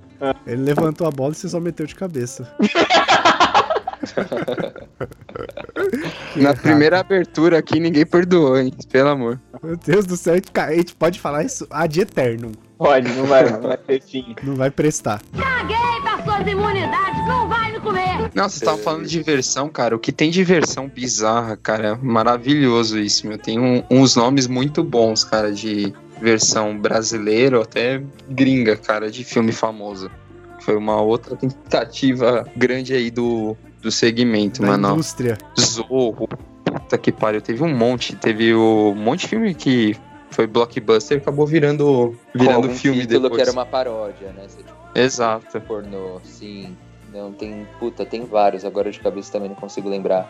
ele 0.47 0.63
levantou 0.63 1.07
a 1.07 1.11
bola 1.11 1.33
e 1.33 1.37
você 1.37 1.49
só 1.49 1.61
meteu 1.61 1.87
de 1.87 1.95
cabeça. 1.95 2.49
Na 6.37 6.43
errado. 6.51 6.61
primeira 6.61 7.01
abertura 7.01 7.59
aqui, 7.59 7.81
ninguém 7.81 8.05
perdoou, 8.07 8.59
hein? 8.59 8.73
Pelo 8.91 9.09
amor. 9.11 9.41
Meu 9.63 9.77
Deus 9.77 10.05
do 10.07 10.17
céu, 10.17 10.35
a 10.35 10.37
gente 10.37 10.51
ca- 10.53 10.67
a 10.67 10.75
gente 10.75 10.95
pode 10.95 11.21
falar 11.21 11.45
isso 11.45 11.67
ad 11.71 12.01
eterno. 12.01 12.53
Pode, 12.79 13.09
não 13.13 13.27
vai, 13.27 13.51
não 13.51 13.61
vai 13.63 13.77
ter 13.77 14.01
fim. 14.03 14.35
Não 14.43 14.55
vai 14.57 14.71
prestar. 14.71 15.23
Caguei 15.37 15.77
pra 16.03 16.23
suas 16.25 16.47
imunidades, 16.47 17.27
não 17.27 17.49
vai 17.49 17.73
me 17.73 17.81
comer. 17.81 18.31
Não, 18.35 18.49
vocês 18.49 18.55
estavam 18.63 18.81
falando 18.81 19.05
de 19.05 19.11
diversão, 19.11 19.69
cara. 19.69 19.95
O 19.95 19.99
que 19.99 20.11
tem 20.13 20.31
de 20.31 20.43
versão 20.43 20.89
bizarra, 20.89 21.57
cara, 21.57 21.89
é 21.89 21.95
maravilhoso 21.97 22.99
isso, 22.99 23.27
meu. 23.27 23.39
Tem 23.39 23.59
um- 23.61 23.83
uns 23.91 24.17
nomes 24.17 24.47
muito 24.47 24.83
bons, 24.83 25.23
cara, 25.25 25.53
de 25.53 25.93
versão 26.21 26.77
brasileira 26.79 27.57
ou 27.59 27.63
até 27.63 28.03
gringa, 28.29 28.77
cara, 28.77 29.11
de 29.11 29.25
filme 29.25 29.53
famoso. 29.53 30.11
Foi 30.61 30.77
uma 30.77 31.01
outra 31.01 31.37
tentativa 31.37 32.47
grande 32.57 32.95
aí 32.95 33.11
do, 33.11 33.55
do 33.83 33.91
segmento, 33.93 34.63
Da 34.63 34.69
mano. 34.69 34.93
indústria. 34.95 35.37
Zorro, 35.61 36.27
puta 36.65 36.97
que 36.97 37.13
pariu. 37.13 37.43
Teve 37.43 37.63
um 37.63 37.77
monte. 37.77 38.17
Teve 38.17 38.55
o 38.55 38.93
um 38.93 38.95
monte 38.95 39.21
de 39.23 39.29
filme 39.29 39.55
que 39.55 39.95
foi 40.35 40.47
blockbuster 40.47 41.19
e 41.19 41.21
acabou 41.21 41.47
virando, 41.47 42.15
Com 42.33 42.39
virando 42.39 42.57
algum 42.57 42.75
filme 42.75 43.01
título 43.03 43.23
depois. 43.23 43.43
que 43.43 43.49
era 43.49 43.53
uma 43.53 43.67
paródia, 43.67 44.29
né? 44.33 44.45
Você, 44.47 44.59
tipo, 44.59 44.75
Exato. 44.95 45.61
pornô, 45.63 46.21
sim. 46.23 46.77
Não, 47.13 47.33
tem, 47.33 47.67
puta, 47.79 48.05
tem 48.05 48.25
vários, 48.25 48.65
agora 48.65 48.91
de 48.91 48.99
cabeça 48.99 49.33
também 49.33 49.49
não 49.49 49.57
consigo 49.57 49.89
lembrar. 49.89 50.29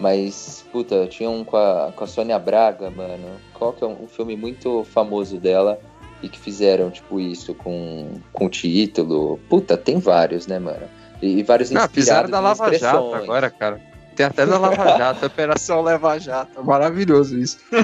Mas, 0.00 0.64
puta, 0.72 1.06
tinha 1.06 1.30
um 1.30 1.44
com 1.44 1.56
a, 1.56 1.92
com 1.94 2.02
a 2.02 2.06
Sônia 2.06 2.38
Braga, 2.38 2.90
mano. 2.90 3.28
Qual 3.52 3.72
que 3.72 3.84
é 3.84 3.86
um, 3.86 4.04
um 4.04 4.08
filme 4.08 4.36
muito 4.36 4.84
famoso 4.84 5.38
dela? 5.38 5.78
e 6.24 6.28
que 6.28 6.38
fizeram, 6.38 6.90
tipo, 6.90 7.20
isso 7.20 7.54
com, 7.54 8.12
com 8.32 8.48
título. 8.48 9.38
Puta, 9.48 9.76
tem 9.76 9.98
vários, 9.98 10.46
né, 10.46 10.58
mano? 10.58 10.86
E, 11.20 11.38
e 11.38 11.42
vários 11.42 11.70
Não, 11.70 11.86
fizeram 11.86 12.30
da 12.30 12.40
Lava 12.40 12.72
Jato 12.76 13.14
agora, 13.14 13.50
cara. 13.50 13.78
Tem 14.16 14.26
até 14.26 14.46
da 14.46 14.58
Lava 14.58 14.84
Jato, 14.98 15.26
Operação 15.26 15.80
Lava 15.82 16.18
Jato. 16.18 16.64
Maravilhoso 16.64 17.38
isso. 17.38 17.58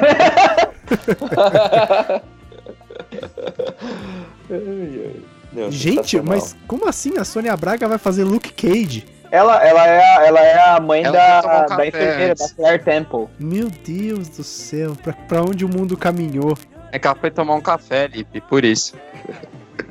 Não, 5.53 5.71
Gente, 5.71 6.21
mas 6.21 6.57
como 6.66 6.88
assim 6.88 7.19
a 7.19 7.25
Sônia 7.25 7.57
Braga 7.57 7.88
vai 7.88 7.99
fazer 7.99 8.25
Luke 8.25 8.53
Cage? 8.53 9.05
Ela, 9.33 9.64
ela, 9.64 9.87
é, 9.87 10.16
a- 10.16 10.27
ela 10.27 10.40
é 10.40 10.69
a 10.71 10.81
mãe 10.81 11.05
Ela 11.05 11.11
um 11.11 11.43
da, 11.69 11.77
da 11.77 11.87
enfermeira, 11.87 12.35
da 12.35 12.49
Claire 12.49 12.83
Temple. 12.83 13.27
Meu 13.38 13.69
Deus 13.71 14.29
do 14.29 14.43
céu, 14.43 14.97
pra, 15.03 15.12
pra 15.12 15.43
onde 15.43 15.64
o 15.64 15.69
mundo 15.69 15.97
caminhou? 15.97 16.57
É 16.93 16.99
que 16.99 17.07
ela 17.07 17.16
foi 17.16 17.31
tomar 17.31 17.55
um 17.55 17.61
café, 17.61 18.09
Lipe, 18.09 18.40
por 18.43 18.64
isso. 18.64 18.95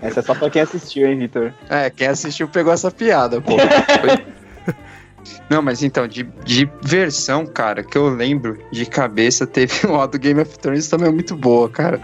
Essa 0.02 0.20
é 0.20 0.24
só 0.24 0.36
pra 0.36 0.50
quem 0.50 0.62
assistiu, 0.62 1.08
hein, 1.08 1.18
Vitor? 1.18 1.54
É, 1.70 1.90
quem 1.90 2.08
assistiu 2.08 2.48
pegou 2.50 2.74
essa 2.74 2.92
piada, 2.92 3.40
pô. 3.42 3.54
Foi- 3.58 4.26
Não, 5.50 5.62
mas 5.62 5.84
então, 5.84 6.08
de, 6.08 6.24
de 6.44 6.70
versão, 6.82 7.46
cara, 7.46 7.84
que 7.84 7.98
eu 7.98 8.10
lembro 8.10 8.58
de 8.72 8.86
cabeça, 8.86 9.46
teve 9.48 9.86
uma 9.88 10.08
do 10.08 10.18
Game 10.20 10.40
of 10.42 10.58
Thrones 10.60 10.88
também 10.88 11.12
muito 11.12 11.36
boa, 11.36 11.70
cara. 11.70 12.00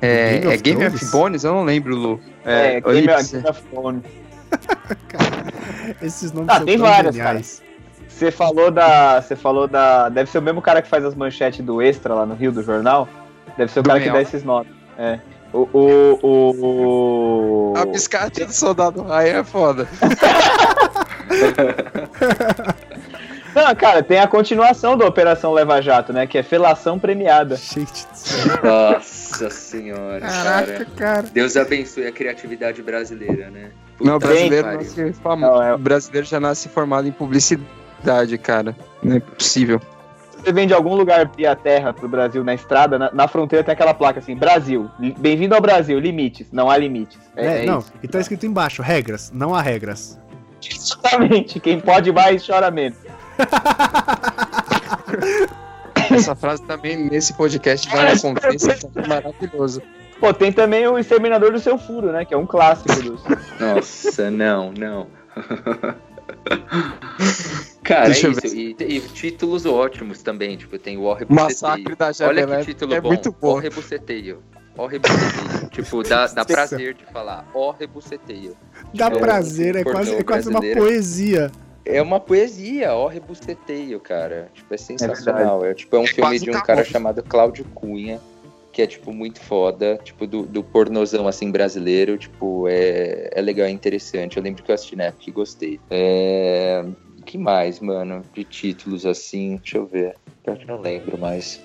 É, 0.00 0.38
Game 0.38 0.46
of 0.46 0.54
é 0.54 0.58
Game 0.58 0.78
Thrones? 0.80 1.02
of 1.02 1.12
Bones? 1.12 1.44
Eu 1.44 1.52
não 1.52 1.64
lembro, 1.64 1.94
Lu. 1.94 2.20
É, 2.44 2.76
É, 2.76 2.80
Game, 2.80 2.98
Olipse. 3.08 3.32
Game 3.32 3.48
of 3.48 3.62
Thrones. 3.62 4.02
Esses 6.02 6.32
nomes 6.32 6.48
Ah, 6.50 6.56
são 6.56 6.64
tem 6.64 6.78
tão 6.78 6.86
várias, 6.86 7.14
geniais. 7.14 7.62
Você 8.08 8.30
falou 8.30 8.70
da. 8.70 9.20
Você 9.20 9.36
falou 9.36 9.66
da. 9.68 10.08
Deve 10.08 10.30
ser 10.30 10.38
o 10.38 10.42
mesmo 10.42 10.60
cara 10.60 10.82
que 10.82 10.88
faz 10.88 11.04
as 11.04 11.14
manchetes 11.14 11.64
do 11.64 11.80
Extra 11.80 12.14
lá 12.14 12.26
no 12.26 12.34
Rio 12.34 12.52
do 12.52 12.62
jornal. 12.62 13.08
Deve 13.56 13.72
ser 13.72 13.80
o 13.80 13.82
Do 13.82 13.88
cara 13.88 14.00
que 14.00 14.10
dá 14.10 14.20
esses 14.20 14.42
nomes. 14.44 14.72
É. 14.98 15.18
O. 15.52 15.68
o, 15.72 16.18
o, 16.22 17.72
o... 17.72 17.74
A 17.76 17.84
biscate 17.86 18.44
do 18.44 18.52
Soldado 18.52 19.02
Ryan 19.02 19.38
é 19.38 19.44
foda. 19.44 19.88
Não, 23.54 23.74
cara, 23.74 24.00
tem 24.02 24.18
a 24.20 24.28
continuação 24.28 24.96
da 24.96 25.04
Operação 25.06 25.52
Leva 25.52 25.80
Jato, 25.82 26.12
né? 26.12 26.24
Que 26.26 26.38
é 26.38 26.42
felação 26.42 26.98
premiada. 27.00 27.56
Gente 27.56 28.06
do 28.06 28.14
céu. 28.14 28.60
Nossa 28.62 29.50
senhora, 29.50 30.20
Caraca, 30.20 30.72
cara. 30.72 30.86
cara. 30.96 31.22
Deus 31.32 31.56
abençoe 31.56 32.06
a 32.06 32.12
criatividade 32.12 32.80
brasileira, 32.80 33.50
né? 33.50 33.70
Não, 34.00 34.16
o 34.16 34.20
Puta 34.20 34.28
brasileiro, 34.32 34.66
nasce 34.72 35.12
famo- 35.14 35.46
Não, 35.46 35.60
é- 35.62 35.74
o 35.74 35.78
brasileiro 35.78 36.26
já 36.28 36.38
nasce 36.38 36.68
formado 36.68 37.08
em 37.08 37.12
publicidade, 37.12 38.38
cara. 38.38 38.76
Não 39.02 39.16
é 39.16 39.20
possível. 39.20 39.80
Você 40.38 40.52
vem 40.52 40.66
de 40.68 40.72
algum 40.72 40.94
lugar 40.94 41.28
via 41.36 41.54
terra 41.56 41.92
pro 41.92 42.08
Brasil 42.08 42.42
na 42.44 42.54
estrada, 42.54 42.98
na, 42.98 43.10
na 43.12 43.26
fronteira 43.28 43.62
tem 43.64 43.72
aquela 43.72 43.92
placa 43.92 44.20
assim: 44.20 44.34
Brasil, 44.36 44.88
bem-vindo 45.18 45.54
ao 45.56 45.60
Brasil, 45.60 45.98
limites, 45.98 46.46
não 46.52 46.70
há 46.70 46.76
limites. 46.78 47.18
É, 47.36 47.46
É, 47.46 47.62
é 47.64 47.66
não, 47.66 47.80
isso. 47.80 47.92
e 48.02 48.06
tá 48.08 48.20
escrito 48.20 48.46
embaixo, 48.46 48.80
regras, 48.80 49.30
não 49.34 49.54
há 49.54 49.60
regras. 49.60 50.18
Exatamente, 50.68 51.60
quem 51.60 51.80
pode 51.80 52.12
mais 52.12 52.46
chora 52.46 52.70
menos. 52.70 52.98
Essa 56.10 56.34
frase 56.34 56.62
também 56.64 56.96
nesse 56.96 57.32
podcast 57.34 57.88
vai 57.88 58.14
na 58.14 58.20
conferência, 58.20 58.72
é 58.96 59.06
maravilhoso. 59.06 59.82
Pô, 60.18 60.34
tem 60.34 60.52
também 60.52 60.86
o 60.86 60.98
Exterminador 60.98 61.52
do 61.52 61.58
Seu 61.58 61.78
Furo, 61.78 62.12
né? 62.12 62.24
Que 62.24 62.34
é 62.34 62.36
um 62.36 62.46
clássico 62.46 62.94
dos. 63.02 63.22
Nossa, 63.58 64.30
não, 64.30 64.72
não. 64.72 65.06
Cara, 67.82 68.06
Deixa 68.06 68.28
é 68.28 68.30
isso. 68.30 68.54
E, 68.54 68.76
e 68.78 69.00
títulos 69.00 69.64
ótimos 69.64 70.22
também. 70.22 70.56
Tipo, 70.56 70.78
tem 70.78 70.98
o 70.98 71.16
Massacre 71.28 71.96
da 71.96 72.06
Olha 72.06 72.12
Jabelé 72.12 72.58
que 72.58 72.66
título 72.66 72.94
é 72.94 73.00
bom. 73.00 73.08
muito 73.08 73.32
bom. 73.32 73.54
Ó 73.54 73.58
Rebuceteio. 73.58 74.42
Ó 74.76 74.86
Rebuceteio. 74.86 75.68
tipo, 75.70 76.02
dá, 76.02 76.26
dá 76.28 76.44
prazer 76.44 76.94
de 76.94 77.04
falar. 77.06 77.46
Ó 77.54 77.70
Rebuceteio. 77.72 78.56
Dá 78.94 79.06
É, 79.06 79.10
prazer, 79.10 79.76
é 79.76 79.82
pornô 79.82 79.98
quase, 79.98 80.14
é 80.14 80.22
quase 80.22 80.48
uma 80.48 80.60
poesia. 80.60 81.50
É 81.84 82.00
uma 82.00 82.20
poesia, 82.20 82.94
ó 82.94 83.06
Rebuceteio, 83.08 83.98
cara. 84.00 84.48
Tipo, 84.54 84.74
é 84.74 84.76
sensacional. 84.76 85.64
É, 85.64 85.74
tipo, 85.74 85.96
é 85.96 85.98
um 85.98 86.04
É 86.04 86.06
filme 86.06 86.38
de 86.38 86.50
um 86.50 86.60
cara 86.60 86.84
chamado 86.84 87.22
Cláudio 87.22 87.64
Cunha. 87.74 88.20
Que 88.72 88.82
é, 88.82 88.86
tipo, 88.86 89.12
muito 89.12 89.40
foda. 89.40 89.98
Tipo, 90.02 90.26
do, 90.26 90.42
do 90.44 90.62
pornozão, 90.62 91.26
assim, 91.26 91.50
brasileiro. 91.50 92.16
Tipo, 92.16 92.68
é, 92.68 93.30
é 93.32 93.40
legal, 93.40 93.66
é 93.66 93.70
interessante. 93.70 94.36
Eu 94.36 94.42
lembro 94.42 94.62
que 94.62 94.70
eu 94.70 94.74
assisti 94.74 94.94
na 94.94 95.04
época 95.04 95.24
e 95.26 95.32
gostei. 95.32 95.80
É... 95.90 96.84
que 97.26 97.36
mais, 97.36 97.80
mano? 97.80 98.22
De 98.32 98.44
títulos, 98.44 99.04
assim. 99.04 99.56
Deixa 99.56 99.78
eu 99.78 99.86
ver. 99.86 100.14
Pior 100.44 100.56
que 100.56 100.66
não 100.66 100.80
lembro 100.80 101.18
mais. 101.18 101.60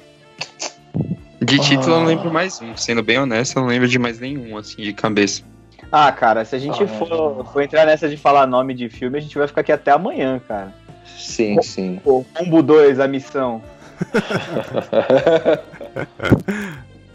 De 1.41 1.59
título 1.59 1.91
eu 1.95 1.99
não 1.99 2.03
Ah. 2.03 2.07
lembro 2.07 2.31
mais 2.31 2.61
um. 2.61 2.75
Sendo 2.77 3.03
bem 3.03 3.19
honesto, 3.19 3.57
eu 3.57 3.61
não 3.61 3.69
lembro 3.69 3.87
de 3.87 3.99
mais 3.99 4.19
nenhum, 4.19 4.57
assim, 4.57 4.81
de 4.81 4.93
cabeça. 4.93 5.43
Ah, 5.91 6.11
cara, 6.11 6.43
se 6.45 6.55
a 6.55 6.59
gente 6.59 6.83
Ah. 6.83 6.87
for, 6.87 7.45
for 7.51 7.61
entrar 7.61 7.85
nessa 7.85 8.09
de 8.09 8.17
falar 8.17 8.47
nome 8.47 8.73
de 8.73 8.89
filme, 8.89 9.17
a 9.17 9.21
gente 9.21 9.37
vai 9.37 9.47
ficar 9.47 9.61
aqui 9.61 9.71
até 9.71 9.91
amanhã, 9.91 10.41
cara. 10.47 10.73
Sim, 11.17 11.61
sim. 11.61 11.99
Pô, 12.03 12.25
Combo 12.33 12.61
2, 12.63 12.99
a 12.99 13.07
missão. 13.07 13.61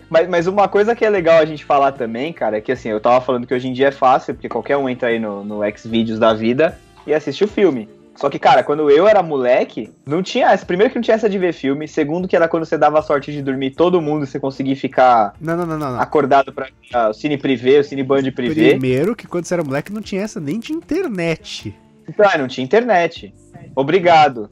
Mas, 0.08 0.28
mas 0.28 0.46
uma 0.48 0.66
coisa 0.66 0.96
que 0.96 1.04
é 1.04 1.08
legal 1.10 1.38
a 1.38 1.44
gente 1.44 1.64
falar 1.64 1.92
também, 1.92 2.32
cara, 2.32 2.58
é 2.58 2.60
que 2.60 2.72
assim, 2.72 2.88
eu 2.88 2.98
tava 3.00 3.20
falando 3.24 3.46
que 3.46 3.54
hoje 3.54 3.68
em 3.68 3.72
dia 3.72 3.88
é 3.88 3.92
fácil, 3.92 4.34
porque 4.34 4.48
qualquer 4.48 4.76
um 4.76 4.88
entra 4.88 5.08
aí 5.08 5.20
no, 5.20 5.44
no 5.44 5.60
Xvideos 5.76 6.18
da 6.18 6.34
vida 6.34 6.76
e 7.06 7.14
assiste 7.14 7.44
o 7.44 7.48
filme. 7.48 7.88
Só 8.20 8.28
que, 8.28 8.38
cara, 8.38 8.62
quando 8.62 8.90
eu 8.90 9.08
era 9.08 9.22
moleque, 9.22 9.90
não 10.04 10.22
tinha 10.22 10.50
essa. 10.50 10.66
Primeiro 10.66 10.92
que 10.92 10.98
não 10.98 11.02
tinha 11.02 11.14
essa 11.14 11.26
de 11.26 11.38
ver 11.38 11.54
filme. 11.54 11.88
Segundo 11.88 12.28
que 12.28 12.36
era 12.36 12.46
quando 12.46 12.66
você 12.66 12.76
dava 12.76 12.98
a 12.98 13.02
sorte 13.02 13.32
de 13.32 13.40
dormir 13.40 13.70
todo 13.70 13.98
mundo 13.98 14.24
e 14.24 14.26
você 14.26 14.38
conseguia 14.38 14.76
ficar 14.76 15.32
Não, 15.40 15.56
não, 15.56 15.64
não, 15.64 15.78
não. 15.78 15.92
não. 15.92 16.00
acordado 16.00 16.52
pra 16.52 16.68
ah, 16.92 17.08
o 17.08 17.14
Cine 17.14 17.38
Privé, 17.38 17.78
o 17.78 17.84
Cine 17.84 18.02
Band 18.02 18.30
Privé. 18.30 18.72
Primeiro 18.72 19.16
que 19.16 19.26
quando 19.26 19.46
você 19.46 19.54
era 19.54 19.64
moleque 19.64 19.90
não 19.90 20.02
tinha 20.02 20.20
essa 20.20 20.38
nem 20.38 20.60
de 20.60 20.70
internet. 20.70 21.74
Então, 22.06 22.28
ah, 22.30 22.36
não 22.36 22.46
tinha 22.46 22.62
internet. 22.62 23.32
Obrigado. 23.74 24.50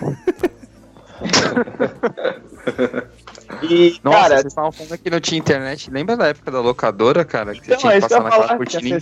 E, 3.62 3.98
Nossa, 4.04 4.18
cara, 4.18 4.34
vocês 4.34 4.46
estavam 4.46 4.70
falando 4.70 4.98
que 4.98 5.10
não 5.10 5.20
tinha 5.20 5.38
internet. 5.38 5.90
Lembra 5.90 6.16
da 6.16 6.26
época 6.28 6.50
da 6.50 6.60
locadora, 6.60 7.24
cara? 7.24 7.54
Que 7.54 7.64
você 7.64 7.72
então, 7.72 7.78
tinha 7.78 7.92
é 7.92 7.94
que 7.94 7.98
isso 8.00 8.08
que 8.08 8.14
eu 8.14 8.22
passar 8.22 8.58
naquela 8.58 8.98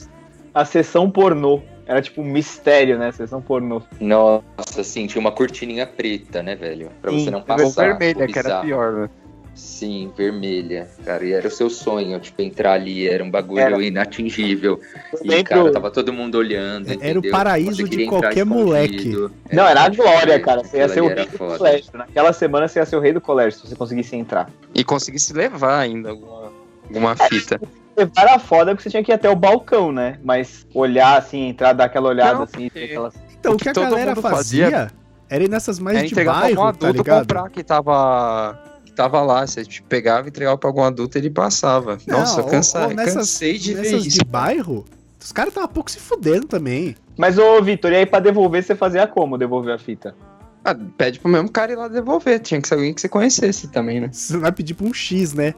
A, 0.55 0.61
a 0.63 0.65
sessão 0.65 1.11
pornô. 1.11 1.61
Era 1.87 2.03
tipo 2.03 2.21
um 2.21 2.25
mistério, 2.25 2.99
né? 2.99 3.13
Sessão 3.13 3.41
pornô. 3.41 3.81
Nossa, 4.01 4.81
assim, 4.81 5.07
tinha 5.07 5.21
uma 5.21 5.31
cortininha 5.33 5.87
preta, 5.87 6.43
né, 6.43 6.57
velho? 6.57 6.91
Pra 7.01 7.13
Sim, 7.13 7.25
você 7.25 7.31
não 7.31 7.41
passar. 7.43 7.97
vermelha, 7.99 8.27
que 8.27 8.39
era 8.39 8.61
pior, 8.61 8.93
né? 8.93 9.11
Sim, 9.55 10.13
vermelha, 10.15 10.87
cara. 11.03 11.25
E 11.25 11.33
era 11.33 11.49
o 11.49 11.51
seu 11.51 11.71
sonho, 11.71 12.21
tipo, 12.21 12.43
entrar 12.43 12.73
ali, 12.75 13.09
era 13.09 13.25
um 13.25 13.31
bagulho 13.31 13.61
Era. 13.61 13.83
inatingível. 13.83 14.79
E, 15.25 15.29
lembro- 15.29 15.45
cara, 15.45 15.73
tava 15.73 15.91
todo 15.91 16.13
mundo 16.13 16.35
olhando. 16.35 16.89
Era 17.01 17.19
o 17.19 17.31
paraíso 17.31 17.89
de 17.89 18.05
qualquer 18.05 18.37
escondido. 18.37 19.33
Não, 19.51 19.65
era 19.67 19.85
a 19.85 19.89
glória, 19.89 20.39
cara. 20.41 20.63
Você 20.63 20.77
ia 20.77 20.89
ser 20.91 21.01
o 21.01 21.05
rei 21.05 21.13
era 21.13 21.25
do 21.25 21.39
foda. 21.39 21.57
colégio. 21.57 21.91
Naquela 21.95 22.33
semana 22.35 22.69
você 22.69 22.81
ia 22.81 22.85
ser 22.85 22.97
o 22.97 23.01
rei 23.01 23.15
do 23.15 23.21
colégio, 23.21 23.59
se 23.61 23.67
você 23.69 23.77
conseguisse 23.77 24.15
entrar. 24.15 24.51
E 24.75 24.85
conseguisse 24.85 25.33
levar 25.33 25.79
ainda 25.79 26.11
alguma, 26.11 26.53
alguma 26.89 27.17
fita. 27.17 27.59
Era 28.17 28.39
foda 28.39 28.73
porque 28.73 28.83
você 28.83 28.91
tinha 28.91 29.03
que 29.03 29.11
ir 29.11 29.15
até 29.15 29.29
o 29.31 29.37
balcão, 29.37 29.91
né? 29.93 30.19
Mas 30.23 30.67
olhar 30.75 31.19
assim, 31.19 31.49
entrar, 31.49 31.73
dar 31.73 31.85
aquela 31.85 32.09
olhada 32.09 32.35
Não, 32.35 32.43
assim, 32.43 32.69
porque- 32.69 32.85
aquela... 32.85 33.13
Então, 33.39 33.53
O 33.53 33.55
o 33.55 33.59
que 33.59 33.65
que 33.65 33.71
a 33.81 33.83
galera 33.91 34.17
fazia, 34.17 34.65
fazia 34.71 34.91
era 35.29 35.45
ir 35.45 35.49
nessas 35.49 35.79
mais 35.79 35.99
É 35.99 36.01
de 36.03 36.07
entregar 36.07 36.33
pra 36.33 36.43
algum 36.49 36.55
bairro, 36.57 36.73
tá 36.79 36.87
adulto 36.89 37.03
ligado? 37.03 37.21
comprar 37.21 37.51
que 37.51 37.63
tava, 37.65 38.63
que 38.85 38.93
tava 38.93 39.23
lá. 39.23 39.47
Você 39.47 39.65
tipo, 39.65 39.87
pegava 39.89 40.27
e 40.27 40.31
entregava 40.31 40.59
pra 40.59 40.69
algum 40.69 40.83
adulto 40.83 41.17
e 41.17 41.21
ele 41.21 41.31
passava. 41.31 41.99
Não, 42.07 42.19
Nossa, 42.21 42.41
eu 42.41 42.45
cansa, 42.47 42.89
nessas- 42.89 43.15
cansei 43.15 43.59
de 43.59 43.75
ver 43.75 43.83
Nessas 43.83 44.07
isso. 44.07 44.19
de 44.19 44.25
bairro, 44.25 44.85
os 45.23 45.33
caras 45.33 45.51
estavam 45.51 45.69
pouco 45.69 45.91
se 45.91 45.99
fudendo 45.99 46.47
também. 46.47 46.97
Mas, 47.17 47.39
ô, 47.39 47.63
Vitor, 47.63 47.93
e 47.93 47.97
aí 47.97 48.07
pra 48.07 48.21
devolver, 48.21 48.63
você 48.65 48.75
fazia 48.75 49.07
como 49.07 49.39
devolver 49.39 49.75
a 49.75 49.79
fita? 49.79 50.15
Ah, 50.65 50.75
pede 50.99 51.21
pro 51.21 51.31
mesmo 51.31 51.49
cara 51.51 51.71
ir 51.73 51.77
lá 51.77 51.87
devolver. 51.89 52.41
Tinha 52.41 52.61
que 52.61 52.67
ser 52.67 52.75
alguém 52.75 52.93
que 52.93 53.01
você 53.01 53.09
conhecesse 53.09 53.69
também, 53.69 54.01
né? 54.01 54.09
Você 54.13 54.37
vai 54.37 54.51
pedir 54.51 54.75
pra 54.75 54.87
um 54.87 54.93
X, 54.93 55.33
né? 55.33 55.55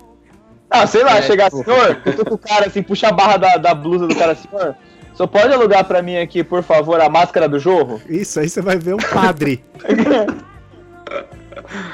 Ah, 0.70 0.86
sei 0.86 1.02
lá, 1.02 1.18
É, 1.18 1.22
chegar 1.22 1.50
tipo- 1.50 1.62
assim, 1.62 1.70
senhor, 1.70 2.02
eu 2.04 2.16
tô 2.16 2.24
com 2.24 2.34
o 2.34 2.38
cara 2.38 2.66
assim, 2.66 2.82
puxa 2.82 3.08
a 3.08 3.12
barra 3.12 3.36
da, 3.38 3.56
da 3.56 3.74
blusa 3.74 4.06
do 4.06 4.14
cara, 4.14 4.34
senhor, 4.34 4.74
só 5.14 5.26
pode 5.26 5.52
alugar 5.52 5.84
pra 5.84 6.02
mim 6.02 6.16
aqui, 6.18 6.44
por 6.44 6.62
favor, 6.62 7.00
a 7.00 7.08
máscara 7.08 7.48
do 7.48 7.58
jorro? 7.58 8.00
Isso, 8.08 8.38
aí 8.38 8.48
você 8.48 8.60
vai 8.60 8.76
ver 8.76 8.94
um 8.94 8.98
padre. 8.98 9.64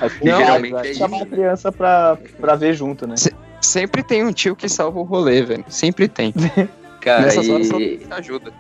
Assim, 0.01 0.25
Não, 0.25 0.71
vai 0.71 0.91
é 0.91 0.95
chamar 0.95 1.23
a 1.23 1.27
criança 1.27 1.73
pra, 1.73 2.17
pra 2.41 2.55
ver 2.55 2.75
junto, 2.75 3.07
né? 3.07 3.15
Sempre 3.61 4.03
tem 4.03 4.25
um 4.25 4.33
tio 4.33 4.55
que 4.55 4.69
salva 4.69 5.01
o 5.01 5.03
rolê, 5.03 5.43
velho. 5.43 5.65
Sempre 5.69 6.07
tem. 6.07 6.33
Cara, 7.01 7.23
Nessas 7.23 7.49
horas 7.49 7.69
só 7.69 7.79
e... 7.81 7.97
tem 7.99 8.07
que 8.07 8.15
ajuda. 8.15 8.53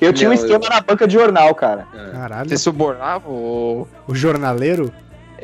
Eu 0.00 0.12
tinha 0.12 0.28
um 0.30 0.34
Não, 0.34 0.40
esquema 0.40 0.68
na 0.68 0.80
banca 0.80 1.06
de 1.06 1.14
jornal, 1.14 1.54
cara. 1.54 1.86
Caralho. 2.12 2.48
Você 2.48 2.56
subornava 2.56 3.28
o. 3.28 3.86
O 4.06 4.14
jornaleiro? 4.14 4.92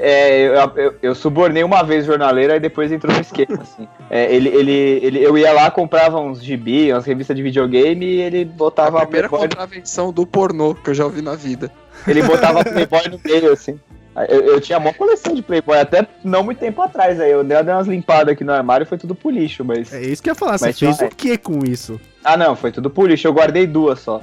É, 0.01 0.47
eu, 0.47 0.55
eu, 0.77 0.95
eu 1.03 1.15
subornei 1.15 1.65
uma 1.65 1.83
vez 1.83 2.07
jornaleiro, 2.07 2.53
aí 2.53 2.61
depois 2.61 2.93
entrou 2.93 3.13
no 3.13 3.21
esquema, 3.21 3.59
assim. 3.63 3.89
É, 4.09 4.33
ele, 4.33 4.49
ele, 4.49 4.73
ele, 4.73 5.23
eu 5.23 5.37
ia 5.37 5.53
lá, 5.53 5.71
comprava 5.71 6.21
uns 6.21 6.43
gibi, 6.43 6.93
umas 6.93 7.05
revistas 7.05 7.37
de 7.37 7.43
videogame 7.43 8.07
e 8.07 8.21
ele 8.21 8.45
botava 8.45 8.99
a 8.99 9.03
primeira 9.03 9.29
Playboy, 9.29 9.49
contravenção 9.49 10.13
do 10.13 10.25
pornô 10.25 10.75
que 10.75 10.91
eu 10.91 10.95
já 10.95 11.05
ouvi 11.05 11.21
na 11.21 11.35
vida. 11.35 11.71
ele 12.07 12.23
botava 12.23 12.63
Playboy 12.65 13.09
no 13.11 13.21
meio, 13.25 13.53
assim. 13.53 13.79
Eu, 14.29 14.41
eu 14.41 14.61
tinha 14.61 14.79
uma 14.79 14.93
coleção 14.93 15.35
de 15.35 15.43
Playboy, 15.43 15.79
até 15.79 16.07
não 16.25 16.43
muito 16.43 16.59
tempo 16.59 16.81
atrás 16.83 17.21
aí. 17.21 17.31
Eu 17.31 17.45
dei 17.45 17.57
umas 17.59 17.87
limpadas 17.87 18.33
aqui 18.33 18.43
no 18.43 18.53
armário 18.53 18.85
e 18.85 18.87
foi 18.87 18.99
tudo 18.99 19.15
pro 19.15 19.31
lixo, 19.31 19.65
mas. 19.65 19.93
É 19.93 20.01
isso 20.01 20.23
que 20.23 20.29
eu 20.29 20.33
ia 20.33 20.35
falar, 20.35 20.59
você 20.59 20.67
Mas 20.67 20.79
fez 20.79 21.01
o 21.01 21.09
que 21.09 21.39
com 21.39 21.65
isso? 21.65 22.01
Ah 22.25 22.37
não, 22.37 22.57
foi 22.57 22.73
tudo 22.73 22.91
pro 22.91 23.07
lixo. 23.07 23.29
Eu 23.29 23.33
guardei 23.33 23.67
duas 23.67 24.01
só. 24.01 24.23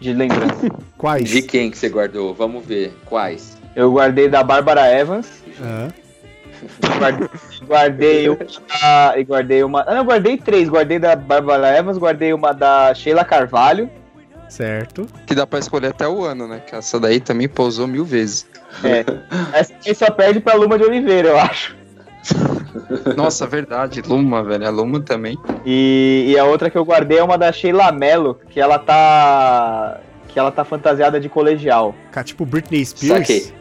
De 0.00 0.14
lembrança. 0.14 0.70
Quais? 0.96 1.28
De 1.28 1.42
quem 1.42 1.70
que 1.70 1.76
você 1.76 1.90
guardou? 1.90 2.32
Vamos 2.32 2.64
ver. 2.64 2.94
Quais? 3.04 3.59
Eu 3.76 3.90
guardei 3.92 4.28
da 4.28 4.42
Bárbara 4.42 4.88
Evans. 4.92 5.28
Ah, 5.62 5.88
Guardei, 6.98 7.28
guardei 7.66 8.28
uma 8.28 8.36
da, 8.82 9.14
e 9.18 9.24
guardei 9.24 9.62
uma. 9.64 9.80
Ah, 9.82 9.90
não, 9.92 9.98
eu 9.98 10.04
guardei 10.04 10.36
três. 10.36 10.68
Guardei 10.68 10.98
da 10.98 11.16
Bárbara 11.16 11.76
Evans, 11.78 11.96
guardei 11.96 12.32
uma 12.34 12.52
da 12.52 12.92
Sheila 12.94 13.24
Carvalho. 13.24 13.88
certo. 14.48 15.06
Que 15.26 15.34
dá 15.34 15.46
pra 15.46 15.58
escolher 15.58 15.88
até 15.88 16.06
o 16.06 16.22
ano, 16.24 16.46
né? 16.46 16.60
Que 16.66 16.74
essa 16.74 17.00
daí 17.00 17.18
também 17.20 17.48
pousou 17.48 17.86
mil 17.86 18.04
vezes. 18.04 18.46
É. 18.84 19.04
Essa 19.58 19.72
aqui 19.72 19.94
só 19.94 20.10
perde 20.10 20.40
pra 20.40 20.54
Luma 20.54 20.76
de 20.76 20.84
Oliveira, 20.84 21.28
eu 21.28 21.38
acho. 21.38 21.74
Nossa, 23.16 23.46
verdade. 23.46 24.02
Luma, 24.02 24.42
velho. 24.44 24.66
A 24.66 24.70
Luma 24.70 25.00
também. 25.00 25.38
E, 25.64 26.26
e 26.28 26.38
a 26.38 26.44
outra 26.44 26.68
que 26.68 26.76
eu 26.76 26.84
guardei 26.84 27.18
é 27.18 27.22
uma 27.22 27.38
da 27.38 27.50
Sheila 27.52 27.90
Mello, 27.90 28.38
que 28.50 28.60
ela 28.60 28.78
tá. 28.78 29.98
Que 30.28 30.38
ela 30.38 30.52
tá 30.52 30.64
fantasiada 30.64 31.18
de 31.18 31.28
colegial. 31.28 31.94
Cara, 32.12 32.24
tipo 32.24 32.44
Britney 32.44 32.84
Spears. 32.84 33.26
Saquei. 33.26 33.59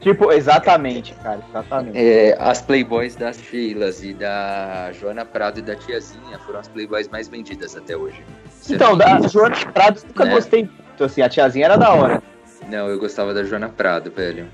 Tipo, 0.00 0.32
exatamente, 0.32 1.14
cara, 1.22 1.40
exatamente. 1.48 1.98
É, 1.98 2.36
as 2.40 2.60
Playboys 2.62 3.16
das 3.16 3.38
Sheilas 3.40 4.02
e 4.02 4.12
da 4.14 4.90
Joana 4.92 5.24
Prado 5.24 5.58
e 5.58 5.62
da 5.62 5.74
Tiazinha 5.76 6.38
foram 6.46 6.60
as 6.60 6.68
Playboys 6.68 7.08
mais 7.08 7.28
vendidas 7.28 7.76
até 7.76 7.96
hoje. 7.96 8.22
Você 8.60 8.74
Então, 8.74 8.90
não- 8.90 8.98
da 8.98 9.26
Joana 9.28 9.56
Prado 9.72 10.00
nunca 10.06 10.24
Né? 10.24 10.34
gostei 10.34 10.62
muito, 10.64 11.04
assim, 11.04 11.22
a 11.22 11.28
tiazinha 11.28 11.64
era 11.66 11.76
da 11.76 11.92
hora. 11.92 12.22
Não, 12.68 12.88
eu 12.88 12.98
gostava 12.98 13.32
da 13.32 13.44
Joana 13.44 13.68
Prado, 13.68 14.10
velho. 14.10 14.46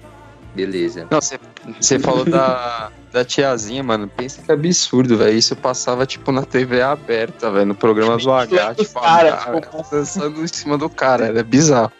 Beleza. 0.54 1.08
Não, 1.10 1.20
você- 1.20 1.98
falou 1.98 2.24
da, 2.24 2.88
da 3.12 3.24
tiazinha, 3.24 3.82
mano. 3.82 4.06
Pensa 4.06 4.40
que 4.40 4.52
absurdo, 4.52 5.16
velho. 5.16 5.36
Isso 5.36 5.56
passava, 5.56 6.06
tipo, 6.06 6.30
na 6.30 6.42
TV 6.44 6.80
aberta, 6.80 7.50
velho. 7.50 7.66
No 7.66 7.74
programa 7.74 8.16
do 8.16 8.32
H, 8.32 8.74
tipo, 8.76 9.00
Cara, 9.00 9.34
a- 9.34 9.50
a- 9.56 9.82
dançando 9.90 10.44
em 10.44 10.46
cima 10.46 10.78
do 10.78 10.88
cara. 10.88 11.26
Era 11.26 11.42
bizarro. 11.42 11.90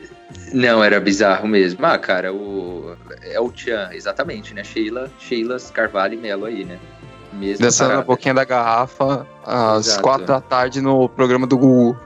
Não, 0.55 0.85
era 0.85 1.01
bizarro 1.01 1.49
mesmo. 1.49 1.85
Ah, 1.85 1.99
cara, 1.99 2.33
o. 2.33 2.97
É 3.23 3.41
o 3.41 3.51
Tchan, 3.51 3.89
exatamente, 3.93 4.55
né? 4.55 4.63
Sheila, 4.63 5.11
Sheilas 5.19 5.69
Carvalho 5.69 6.15
e 6.15 6.17
Melo 6.17 6.45
aí, 6.45 6.65
né? 6.65 6.79
Mesmo. 7.33 7.65
Dançando 7.65 7.95
na 7.95 8.03
boquinha 8.03 8.33
da 8.33 8.45
garrafa 8.45 9.27
às 9.45 9.89
Exato. 9.89 10.03
quatro 10.03 10.27
da 10.27 10.41
tarde 10.41 10.81
no 10.81 11.09
programa 11.09 11.45
do 11.45 11.59
Gugu. 11.59 11.99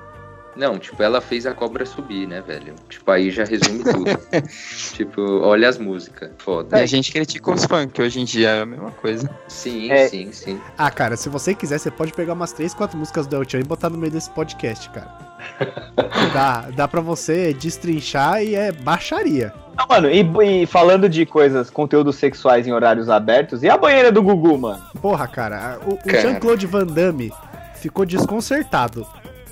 Não, 0.59 0.77
tipo, 0.77 1.01
ela 1.01 1.21
fez 1.21 1.47
a 1.47 1.55
cobra 1.55 1.87
subir, 1.87 2.27
né, 2.27 2.40
velho? 2.40 2.75
Tipo, 2.88 3.09
aí 3.12 3.31
já 3.31 3.44
resume 3.44 3.85
tudo. 3.85 4.05
tipo, 4.92 5.23
olha 5.40 5.68
as 5.68 5.79
músicas. 5.79 6.31
E 6.37 6.42
Foda. 6.42 6.77
a 6.77 6.85
gente 6.85 7.12
critica 7.12 7.53
os 7.53 7.64
funk, 7.64 8.03
hoje 8.03 8.21
em 8.21 8.25
dia 8.25 8.49
é 8.51 8.62
a 8.62 8.66
mesma 8.66 8.90
coisa. 8.90 9.31
Sim, 9.47 9.88
É. 9.92 10.09
sim, 10.09 10.33
sim. 10.33 10.61
Ah, 10.77 10.90
cara, 10.90 11.16
se 11.16 11.29
você 11.29 11.55
quiser, 11.55 11.79
você 11.79 11.92
pode 11.92 12.12
pegar 12.12 12.33
umas 12.33 12.53
3, 12.53 12.75
4 12.75 12.99
músicas 12.99 13.29
do 13.29 13.37
El 13.37 13.49
Chan 13.49 13.61
e 13.61 13.62
botar 13.62 13.88
no 13.88 13.97
meio 13.97 14.11
desse 14.11 14.31
podcast, 14.31 14.90
cara. 14.90 15.16
dá, 16.35 16.62
dá 16.75 16.88
pra 16.88 17.01
você 17.01 17.55
destrinchar 17.55 18.42
e 18.42 18.57
é 18.57 18.73
baixaria. 18.73 19.55
Não, 19.77 19.87
mano, 19.87 20.11
e, 20.11 20.27
e 20.62 20.66
falando 20.66 21.09
de 21.09 21.25
coisas, 21.25 21.71
conteúdos 21.71 22.16
sexuais 22.16 22.66
em 22.66 22.73
horários 22.73 23.09
abertos, 23.09 23.62
e 23.62 23.68
a 23.68 23.79
banheira 23.79 24.11
do 24.11 24.21
Gugu, 24.21 24.59
mano? 24.59 24.83
Porra, 25.01 25.29
cara, 25.29 25.79
o, 25.87 25.94
o. 25.94 26.11
Jean-Claude 26.21 26.66
Van 26.66 26.85
Damme 26.85 27.33
ficou 27.77 28.05
desconcertado. 28.05 29.07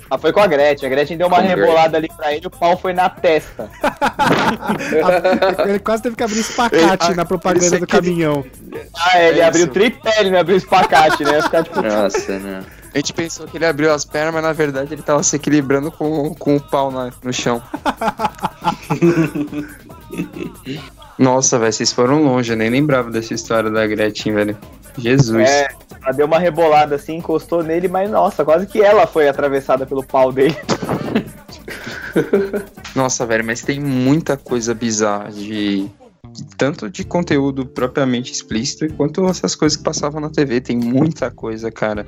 Ah, 0.09 0.17
foi 0.17 0.31
com 0.31 0.39
a 0.39 0.47
Gretchen. 0.47 0.87
A 0.87 0.89
Gretchen 0.89 1.17
deu 1.17 1.27
uma 1.27 1.39
rebolada 1.39 1.97
ali 1.97 2.07
pra 2.15 2.33
ele, 2.33 2.47
o 2.47 2.49
pau 2.49 2.77
foi 2.77 2.93
na 2.93 3.09
testa. 3.09 3.69
Ele 5.67 5.79
quase 5.79 6.03
teve 6.03 6.15
que 6.15 6.23
abrir 6.23 6.39
espacate 6.39 7.07
Ele- 7.07 7.15
na 7.15 7.25
propaganda 7.25 7.69
do 7.77 7.83
aquele- 7.83 7.87
caminhão. 7.87 8.45
Ah, 8.95 9.19
ele 9.21 9.39
É 9.41 9.45
abriu 9.45 9.63
isso. 9.63 9.71
o 9.71 9.73
tripé, 9.73 10.19
ele 10.19 10.31
não 10.31 10.39
abriu 10.39 10.55
o 10.55 10.57
espacate, 10.57 11.23
né? 11.23 11.41
Ficar 11.41 11.63
tipo. 11.63 11.81
Nossa, 11.81 12.39
né? 12.39 12.63
A 12.93 12.97
gente 12.97 13.13
pensou 13.13 13.45
que 13.47 13.57
ele 13.57 13.65
abriu 13.65 13.93
as 13.93 14.05
pernas, 14.05 14.33
mas 14.33 14.43
na 14.43 14.53
verdade 14.53 14.93
ele 14.93 15.01
tava 15.01 15.21
se 15.23 15.35
equilibrando 15.35 15.91
com, 15.91 16.33
com 16.35 16.55
o 16.55 16.61
pau 16.61 16.91
na- 16.91 17.11
no 17.23 17.33
chão. 17.33 17.61
Nossa, 21.17 21.57
velho, 21.57 21.73
vocês 21.73 21.91
foram 21.91 22.23
longe, 22.23 22.51
eu 22.53 22.57
nem 22.57 22.69
lembrava 22.69 23.09
dessa 23.09 23.33
história 23.33 23.69
da 23.71 23.85
Gretchen, 23.87 24.33
velho. 24.33 24.57
Jesus. 24.97 25.49
É, 25.49 25.67
ela 26.01 26.11
deu 26.11 26.25
uma 26.25 26.39
rebolada 26.39 26.95
assim, 26.95 27.17
encostou 27.17 27.63
nele, 27.63 27.87
mas 27.87 28.09
nossa, 28.09 28.43
quase 28.43 28.67
que 28.67 28.81
ela 28.81 29.05
foi 29.05 29.27
atravessada 29.27 29.85
pelo 29.85 30.03
pau 30.03 30.31
dele. 30.31 30.55
Nossa, 32.95 33.25
velho, 33.25 33.45
mas 33.45 33.61
tem 33.61 33.79
muita 33.79 34.37
coisa 34.37 34.73
bizarra 34.73 35.31
de. 35.31 35.87
Tanto 36.57 36.89
de 36.89 37.03
conteúdo 37.03 37.65
propriamente 37.65 38.31
explícito, 38.31 38.91
quanto 38.93 39.25
essas 39.27 39.55
coisas 39.55 39.77
que 39.77 39.83
passavam 39.83 40.19
na 40.19 40.29
TV. 40.29 40.61
Tem 40.61 40.77
muita 40.77 41.31
coisa, 41.31 41.71
cara. 41.71 42.05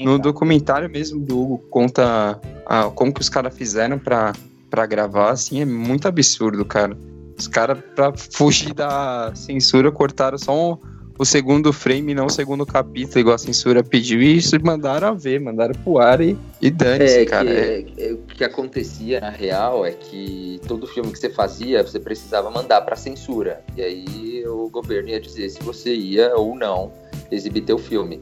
No 0.00 0.18
documentário 0.18 0.90
mesmo 0.90 1.20
do 1.20 1.40
Hugo 1.40 1.58
conta 1.70 2.40
ah, 2.66 2.90
como 2.94 3.12
que 3.12 3.20
os 3.20 3.28
caras 3.28 3.56
fizeram 3.56 3.98
pra, 3.98 4.32
pra 4.70 4.86
gravar, 4.86 5.30
assim, 5.30 5.60
é 5.60 5.64
muito 5.64 6.06
absurdo, 6.06 6.64
cara. 6.64 6.96
Os 7.38 7.48
caras, 7.48 7.78
pra 7.94 8.12
fugir 8.16 8.74
da 8.74 9.32
censura, 9.34 9.90
cortaram 9.90 10.38
só 10.38 10.72
um- 10.72 10.78
o 11.18 11.24
segundo 11.24 11.72
frame, 11.72 12.14
não 12.14 12.26
o 12.26 12.30
segundo 12.30 12.64
capítulo, 12.66 13.20
igual 13.20 13.34
a 13.34 13.38
censura 13.38 13.82
pediu, 13.84 14.20
e 14.22 14.36
isso 14.36 14.56
mandaram 14.62 15.08
a 15.08 15.14
ver, 15.14 15.40
mandaram 15.40 15.74
pro 15.82 15.98
ar 15.98 16.20
e, 16.20 16.36
e 16.60 16.70
dane-se, 16.70 17.18
É, 17.20 17.24
cara. 17.24 17.44
que, 17.46 18.02
É- 18.02 18.08
é, 18.08 18.12
o 18.12 18.18
que 18.18 18.42
acontecia 18.44 19.20
na 19.20 19.30
real 19.30 19.84
é 19.86 19.92
que 19.92 20.60
todo 20.66 20.86
filme 20.86 21.12
que 21.12 21.18
você 21.18 21.30
fazia, 21.30 21.82
você 21.82 22.00
precisava 22.00 22.50
mandar 22.50 22.80
pra 22.82 22.96
censura. 22.96 23.60
E 23.76 23.82
aí 23.82 24.44
o 24.46 24.68
governo 24.68 25.10
ia 25.10 25.20
dizer 25.20 25.48
se 25.50 25.62
você 25.62 25.94
ia 25.94 26.34
ou 26.36 26.54
não 26.54 26.92
exibir 27.30 27.62
teu 27.62 27.78
filme. 27.78 28.20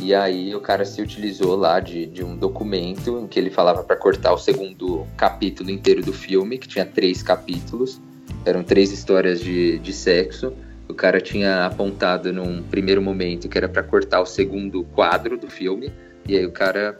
E 0.00 0.14
aí 0.14 0.54
o 0.54 0.60
cara 0.60 0.84
se 0.84 1.00
utilizou 1.02 1.54
lá 1.54 1.78
de, 1.78 2.06
de 2.06 2.24
um 2.24 2.34
documento 2.36 3.20
em 3.20 3.26
que 3.28 3.38
ele 3.38 3.50
falava 3.50 3.82
pra 3.84 3.94
cortar 3.94 4.32
o 4.32 4.38
segundo 4.38 5.06
capítulo 5.16 5.70
inteiro 5.70 6.02
do 6.02 6.12
filme, 6.12 6.58
que 6.58 6.66
tinha 6.66 6.84
três 6.84 7.22
capítulos. 7.22 8.00
Eram 8.44 8.62
três 8.64 8.90
histórias 8.90 9.40
de, 9.40 9.78
de 9.78 9.92
sexo. 9.92 10.52
O 10.92 10.94
cara 10.94 11.22
tinha 11.22 11.64
apontado 11.64 12.32
num 12.34 12.62
primeiro 12.62 13.00
momento 13.00 13.48
que 13.48 13.56
era 13.56 13.66
pra 13.66 13.82
cortar 13.82 14.20
o 14.20 14.26
segundo 14.26 14.84
quadro 14.84 15.38
do 15.38 15.48
filme. 15.48 15.90
E 16.28 16.36
aí 16.36 16.44
o 16.44 16.52
cara 16.52 16.98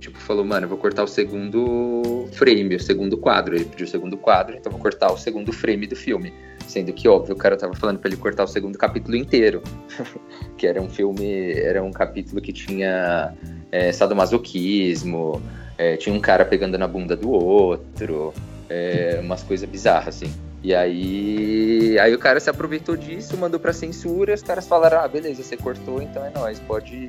tipo, 0.00 0.18
falou, 0.18 0.44
mano, 0.46 0.64
eu 0.64 0.68
vou 0.70 0.78
cortar 0.78 1.02
o 1.02 1.06
segundo 1.06 2.26
frame, 2.32 2.74
o 2.74 2.80
segundo 2.80 3.18
quadro. 3.18 3.54
Ele 3.54 3.66
pediu 3.66 3.86
o 3.86 3.88
segundo 3.90 4.16
quadro, 4.16 4.56
então 4.56 4.72
vou 4.72 4.80
cortar 4.80 5.12
o 5.12 5.18
segundo 5.18 5.52
frame 5.52 5.86
do 5.86 5.94
filme. 5.94 6.32
Sendo 6.66 6.90
que, 6.94 7.06
óbvio, 7.06 7.34
o 7.34 7.38
cara 7.38 7.54
tava 7.54 7.74
falando 7.74 7.98
pra 7.98 8.08
ele 8.08 8.16
cortar 8.16 8.44
o 8.44 8.48
segundo 8.48 8.78
capítulo 8.78 9.14
inteiro. 9.14 9.62
que 10.56 10.66
era 10.66 10.80
um 10.80 10.88
filme, 10.88 11.52
era 11.52 11.82
um 11.82 11.92
capítulo 11.92 12.40
que 12.40 12.52
tinha 12.52 13.34
é, 13.70 13.92
sadomasoquismo, 13.92 15.42
é, 15.76 15.98
tinha 15.98 16.14
um 16.14 16.20
cara 16.20 16.46
pegando 16.46 16.78
na 16.78 16.88
bunda 16.88 17.14
do 17.14 17.30
outro, 17.30 18.32
é, 18.70 19.20
umas 19.22 19.42
coisas 19.42 19.68
bizarras, 19.68 20.16
assim. 20.16 20.47
E 20.62 20.74
aí, 20.74 21.96
aí 22.00 22.14
o 22.14 22.18
cara 22.18 22.40
se 22.40 22.50
aproveitou 22.50 22.96
disso, 22.96 23.36
mandou 23.36 23.60
pra 23.60 23.72
censura, 23.72 24.34
os 24.34 24.42
caras 24.42 24.66
falaram, 24.66 25.00
ah, 25.00 25.08
beleza, 25.08 25.42
você 25.42 25.56
cortou, 25.56 26.02
então 26.02 26.24
é 26.24 26.30
nóis, 26.30 26.58
pode 26.60 27.08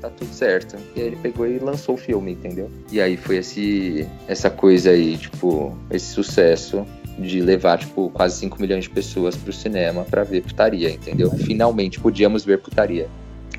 tá 0.00 0.10
tudo 0.10 0.34
certo. 0.34 0.76
E 0.96 1.00
aí 1.00 1.06
ele 1.06 1.16
pegou 1.16 1.46
e 1.46 1.58
lançou 1.58 1.94
o 1.94 1.98
filme, 1.98 2.32
entendeu? 2.32 2.70
E 2.90 3.00
aí 3.00 3.16
foi 3.16 3.36
esse, 3.36 4.06
essa 4.26 4.50
coisa 4.50 4.90
aí, 4.90 5.16
tipo, 5.16 5.76
esse 5.90 6.06
sucesso 6.06 6.84
de 7.18 7.40
levar, 7.40 7.78
tipo, 7.78 8.10
quase 8.10 8.36
5 8.38 8.60
milhões 8.60 8.84
de 8.84 8.90
pessoas 8.90 9.36
pro 9.36 9.52
cinema 9.52 10.04
pra 10.04 10.24
ver 10.24 10.42
putaria, 10.42 10.90
entendeu? 10.90 11.30
Finalmente 11.30 12.00
podíamos 12.00 12.44
ver 12.44 12.58
putaria. 12.58 13.08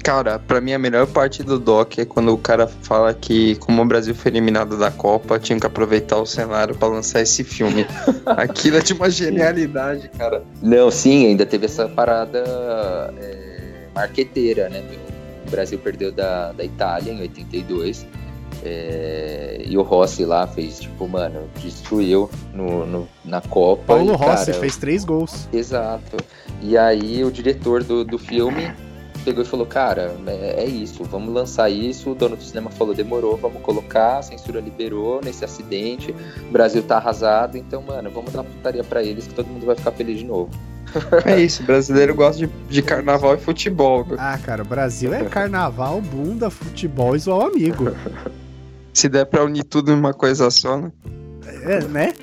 Cara, 0.03 0.37
pra 0.37 0.59
mim 0.59 0.73
a 0.73 0.77
melhor 0.79 1.07
parte 1.07 1.41
do 1.43 1.57
doc 1.57 1.97
é 1.97 2.03
quando 2.03 2.33
o 2.33 2.37
cara 2.37 2.67
fala 2.67 3.13
que, 3.13 3.55
como 3.55 3.81
o 3.81 3.85
Brasil 3.85 4.13
foi 4.13 4.31
eliminado 4.31 4.77
da 4.77 4.91
Copa, 4.91 5.39
tinha 5.39 5.57
que 5.57 5.65
aproveitar 5.65 6.17
o 6.17 6.25
cenário 6.25 6.75
pra 6.75 6.89
lançar 6.89 7.21
esse 7.21 7.41
filme. 7.43 7.85
Aquilo 8.25 8.77
é 8.77 8.81
de 8.81 8.91
uma 8.91 9.09
genialidade, 9.09 10.09
cara. 10.09 10.43
Não, 10.61 10.91
sim, 10.91 11.27
ainda 11.27 11.45
teve 11.45 11.67
essa 11.67 11.87
parada 11.87 12.43
é, 13.17 13.87
marqueteira, 13.95 14.67
né? 14.67 14.81
meu? 14.89 14.99
O 15.47 15.49
Brasil 15.49 15.79
perdeu 15.79 16.11
da, 16.11 16.51
da 16.51 16.65
Itália 16.65 17.13
em 17.13 17.21
82. 17.21 18.05
é, 18.61 19.61
e 19.65 19.77
o 19.77 19.81
Rossi 19.81 20.25
lá 20.25 20.45
fez, 20.47 20.79
tipo, 20.79 21.07
mano, 21.07 21.49
destruiu 21.61 22.29
no, 22.53 22.85
no- 22.85 23.07
na 23.23 23.39
Copa. 23.41 23.83
Paulo 23.95 24.13
e, 24.13 24.15
Rossi 24.15 24.47
cara, 24.47 24.59
fez 24.59 24.75
três 24.77 25.05
gols. 25.05 25.47
Exato. 25.53 26.17
E 26.61 26.77
aí 26.77 27.23
o 27.23 27.31
diretor 27.31 27.83
do, 27.83 28.03
do 28.03 28.17
filme 28.17 28.71
pegou 29.23 29.43
e 29.43 29.47
falou, 29.47 29.65
cara, 29.65 30.15
é, 30.27 30.63
é 30.63 30.65
isso, 30.65 31.03
vamos 31.03 31.33
lançar 31.33 31.69
isso. 31.69 32.11
O 32.11 32.15
dono 32.15 32.35
do 32.35 32.43
cinema 32.43 32.69
falou, 32.69 32.93
demorou, 32.93 33.37
vamos 33.37 33.61
colocar, 33.61 34.19
a 34.19 34.21
censura 34.21 34.59
liberou 34.59 35.21
nesse 35.23 35.43
acidente, 35.43 36.13
o 36.47 36.51
Brasil 36.51 36.83
tá 36.83 36.97
arrasado, 36.97 37.57
então, 37.57 37.81
mano, 37.81 38.09
vamos 38.11 38.31
dar 38.31 38.43
putaria 38.43 38.83
pra 38.83 39.03
eles 39.03 39.27
que 39.27 39.33
todo 39.33 39.47
mundo 39.47 39.65
vai 39.65 39.75
ficar 39.75 39.91
feliz 39.91 40.19
de 40.19 40.25
novo. 40.25 40.51
É 41.25 41.39
isso, 41.41 41.63
brasileiro 41.63 42.13
gosta 42.13 42.45
de, 42.45 42.53
de 42.69 42.81
carnaval 42.83 43.33
e 43.33 43.37
futebol. 43.39 44.05
Ah, 44.15 44.37
cara, 44.37 44.61
o 44.61 44.65
Brasil 44.65 45.11
é 45.11 45.23
carnaval, 45.23 45.99
bunda, 46.01 46.51
futebol 46.51 47.15
e 47.15 47.19
zoar 47.19 47.39
o 47.39 47.41
amigo. 47.47 47.95
Se 48.93 49.09
der 49.09 49.25
pra 49.25 49.43
unir 49.43 49.63
tudo 49.63 49.91
em 49.91 49.95
uma 49.95 50.13
coisa 50.13 50.51
só, 50.51 50.77
né? 50.77 50.91
É, 51.63 51.83
né? 51.85 52.13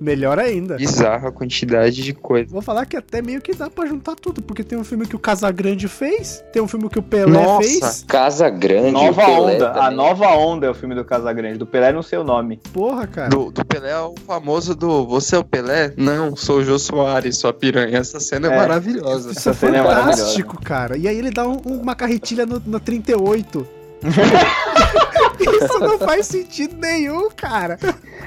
Melhor 0.00 0.38
ainda. 0.38 0.76
Bizarra 0.76 1.28
a 1.28 1.32
quantidade 1.32 2.02
de 2.02 2.12
coisa. 2.12 2.50
Vou 2.50 2.62
falar 2.62 2.86
que 2.86 2.96
até 2.96 3.20
meio 3.20 3.40
que 3.40 3.52
dá 3.54 3.68
pra 3.68 3.86
juntar 3.86 4.14
tudo, 4.14 4.40
porque 4.42 4.62
tem 4.62 4.78
um 4.78 4.84
filme 4.84 5.06
que 5.06 5.16
o 5.16 5.18
Casagrande 5.18 5.88
fez, 5.88 6.44
tem 6.52 6.62
um 6.62 6.68
filme 6.68 6.88
que 6.88 6.98
o 6.98 7.02
Pelé 7.02 7.30
Nossa. 7.32 7.62
fez. 7.68 8.04
Casa 8.06 8.48
Grande, 8.48 8.92
Nova 8.92 9.22
o 9.22 9.26
Pelé 9.26 9.54
Onda. 9.56 9.70
A 9.70 9.74
também. 9.74 9.96
Nova 9.96 10.26
Onda 10.36 10.66
é 10.66 10.70
o 10.70 10.74
filme 10.74 10.94
do 10.94 11.04
Casagrande. 11.04 11.58
Do 11.58 11.66
Pelé 11.66 11.92
não 11.92 12.02
sei 12.02 12.18
o 12.18 12.24
nome. 12.24 12.60
Porra, 12.72 13.06
cara. 13.06 13.28
Do, 13.28 13.50
do 13.50 13.64
Pelé 13.64 13.90
é 13.90 13.98
o 14.00 14.14
famoso 14.26 14.74
do 14.74 15.06
Você 15.06 15.34
é 15.34 15.38
o 15.38 15.44
Pelé? 15.44 15.92
Não, 15.96 16.36
sou 16.36 16.58
o 16.58 16.64
Jô 16.64 16.78
Soares, 16.78 17.36
sua 17.36 17.52
piranha. 17.52 17.98
Essa 17.98 18.20
cena 18.20 18.48
é, 18.48 18.54
É. 18.54 18.56
maravilhosa. 18.56 19.30
Isso 19.32 19.48
é 19.48 19.52
essa 19.52 19.54
cena 19.54 19.78
é 19.78 19.82
fantástico, 19.82 20.60
cara. 20.62 20.96
E 20.96 21.08
aí 21.08 21.16
ele 21.18 21.30
dá 21.30 21.46
um- 21.46 21.56
uma 21.66 21.94
carretilha 21.94 22.46
no, 22.46 22.62
no 22.64 22.78
38. 22.80 23.66
Isso 25.40 25.78
não 25.80 25.98
faz 25.98 26.26
sentido 26.26 26.76
nenhum, 26.76 27.28
cara. 27.30 27.78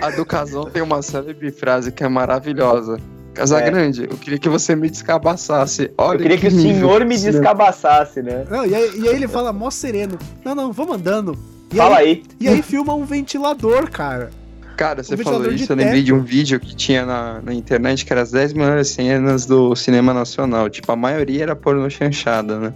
A 0.01 0.09
do 0.09 0.25
Casão 0.25 0.65
tem 0.65 0.81
uma 0.81 1.01
célebre 1.01 1.51
frase 1.51 1.91
que 1.91 2.03
é 2.03 2.09
maravilhosa. 2.09 2.97
Casagrande, 3.33 4.07
eu 4.09 4.17
queria 4.17 4.37
que 4.37 4.49
você 4.49 4.75
me 4.75 4.89
descabaçasse. 4.89 5.91
Olha 5.97 6.17
Eu 6.17 6.21
queria 6.21 6.37
que 6.37 6.47
o 6.47 6.51
nível 6.51 6.73
senhor 6.89 7.05
me 7.05 7.17
descabaçasse, 7.17 8.21
né? 8.21 8.45
Não, 8.49 8.65
e, 8.65 8.75
aí, 8.75 8.91
e 8.99 9.07
aí 9.07 9.15
ele 9.15 9.27
fala 9.27 9.53
mó 9.53 9.69
sereno. 9.69 10.17
Não, 10.43 10.53
não, 10.53 10.71
vamos 10.73 10.95
andando. 10.97 11.37
E 11.71 11.77
Fala 11.77 11.97
aí, 11.97 12.07
aí. 12.07 12.23
E 12.39 12.47
aí 12.49 12.61
filma 12.61 12.93
um 12.93 13.05
ventilador, 13.05 13.89
cara. 13.89 14.29
Cara, 14.75 15.03
você 15.03 15.13
Um 15.13 15.17
falou 15.19 15.47
de 15.47 15.63
isso, 15.63 15.71
eu 15.71 15.75
lembrei 15.75 15.97
teto. 15.97 16.05
de 16.05 16.13
um 16.13 16.21
vídeo 16.21 16.59
que 16.59 16.75
tinha 16.75 17.05
na, 17.05 17.39
na 17.41 17.53
internet 17.53 18.03
que 18.05 18.11
era 18.11 18.21
as 18.21 18.31
10 18.31 18.53
melhores 18.53 18.89
cenas 18.89 19.45
do 19.45 19.75
cinema 19.75 20.13
nacional. 20.13 20.69
Tipo, 20.69 20.91
a 20.91 20.95
maioria 20.95 21.43
era 21.43 21.55
porno 21.55 21.89
chanchada, 21.89 22.59
né? 22.59 22.73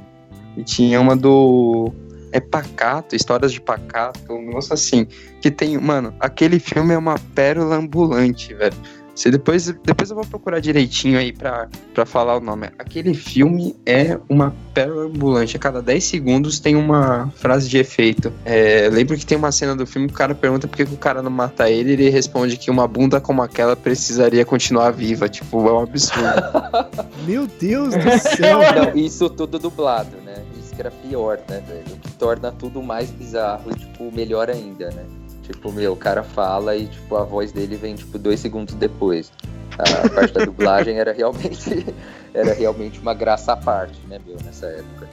E 0.55 0.63
tinha 0.63 1.01
uma 1.01 1.15
do. 1.15 1.91
É 2.36 2.39
Pacato, 2.41 3.15
histórias 3.15 3.53
de 3.53 3.61
Pacato, 3.61 4.33
um 4.33 4.47
negócio 4.47 4.73
assim. 4.73 5.07
Que 5.39 5.49
tem, 5.49 5.77
mano, 5.77 6.13
aquele 6.19 6.59
filme 6.59 6.93
é 6.93 6.97
uma 6.97 7.17
pérola 7.33 7.77
ambulante, 7.77 8.53
velho. 8.53 8.75
Você 9.15 9.31
depois, 9.31 9.73
depois 9.86 10.09
eu 10.09 10.17
vou 10.17 10.25
procurar 10.25 10.59
direitinho 10.59 11.17
aí 11.17 11.31
pra, 11.31 11.69
pra 11.93 12.05
falar 12.05 12.36
o 12.36 12.41
nome. 12.41 12.67
Aquele 12.77 13.13
filme 13.13 13.73
é 13.86 14.19
uma 14.27 14.53
pérola 14.73 15.05
ambulante. 15.05 15.55
A 15.55 15.59
cada 15.59 15.81
10 15.81 16.03
segundos 16.03 16.59
tem 16.59 16.75
uma 16.75 17.31
frase 17.38 17.69
de 17.69 17.77
efeito. 17.77 18.33
É, 18.43 18.89
lembro 18.91 19.15
que 19.15 19.25
tem 19.25 19.38
uma 19.38 19.53
cena 19.53 19.73
do 19.73 19.88
filme 19.88 20.09
que 20.09 20.13
o 20.13 20.17
cara 20.17 20.36
pergunta 20.36 20.67
por 20.67 20.75
que, 20.75 20.86
que 20.86 20.93
o 20.93 20.97
cara 20.97 21.21
não 21.21 21.31
mata 21.31 21.69
ele 21.69 21.91
e 21.91 21.93
ele 21.93 22.09
responde 22.09 22.57
que 22.57 22.69
uma 22.69 22.86
bunda 22.86 23.21
como 23.21 23.41
aquela 23.41 23.77
precisaria 23.77 24.43
continuar 24.43 24.91
viva. 24.91 25.29
Tipo, 25.29 25.65
é 25.65 25.71
um 25.71 25.79
absurdo. 25.79 26.41
Meu 27.25 27.47
Deus 27.47 27.95
do 27.95 28.19
céu. 28.19 28.59
Não, 28.59 28.97
isso 28.97 29.29
tudo 29.29 29.57
dublado, 29.57 30.17
né? 30.25 30.43
Que 30.76 30.82
era 30.82 30.91
pior, 30.91 31.39
né, 31.47 31.63
velho? 31.67 31.95
O 31.95 31.99
que 31.99 32.11
torna 32.13 32.51
tudo 32.51 32.84
mais 32.84 33.09
bizarro 33.09 33.71
e, 33.71 33.76
tipo, 33.76 34.11
melhor 34.11 34.49
ainda, 34.49 34.91
né? 34.91 35.05
Tipo, 35.43 35.71
meu, 35.71 35.93
o 35.93 35.95
cara 35.95 36.23
fala 36.23 36.76
e, 36.76 36.88
tipo, 36.88 37.15
a 37.15 37.23
voz 37.23 37.51
dele 37.51 37.76
vem, 37.76 37.95
tipo, 37.95 38.17
dois 38.17 38.39
segundos 38.39 38.73
depois. 38.76 39.32
A 39.78 40.09
parte 40.09 40.34
da 40.34 40.45
dublagem 40.45 40.97
era 40.97 41.11
realmente, 41.11 41.86
era 42.34 42.53
realmente 42.53 42.99
uma 42.99 43.13
graça 43.13 43.53
à 43.53 43.57
parte, 43.57 43.99
né, 44.07 44.19
meu, 44.26 44.38
nessa 44.43 44.67
época. 44.67 45.07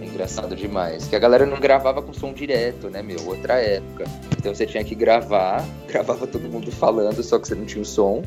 É 0.00 0.04
engraçado 0.04 0.54
demais. 0.54 1.06
Que 1.08 1.16
a 1.16 1.18
galera 1.18 1.46
não 1.46 1.58
gravava 1.58 2.02
com 2.02 2.12
som 2.12 2.32
direto, 2.32 2.88
né, 2.88 3.02
meu? 3.02 3.18
Outra 3.26 3.54
época. 3.54 4.04
Então 4.38 4.54
você 4.54 4.66
tinha 4.66 4.84
que 4.84 4.94
gravar, 4.94 5.64
gravava 5.88 6.26
todo 6.26 6.48
mundo 6.48 6.70
falando, 6.70 7.22
só 7.22 7.38
que 7.38 7.48
você 7.48 7.54
não 7.54 7.64
tinha 7.64 7.82
o 7.82 7.84
som. 7.84 8.22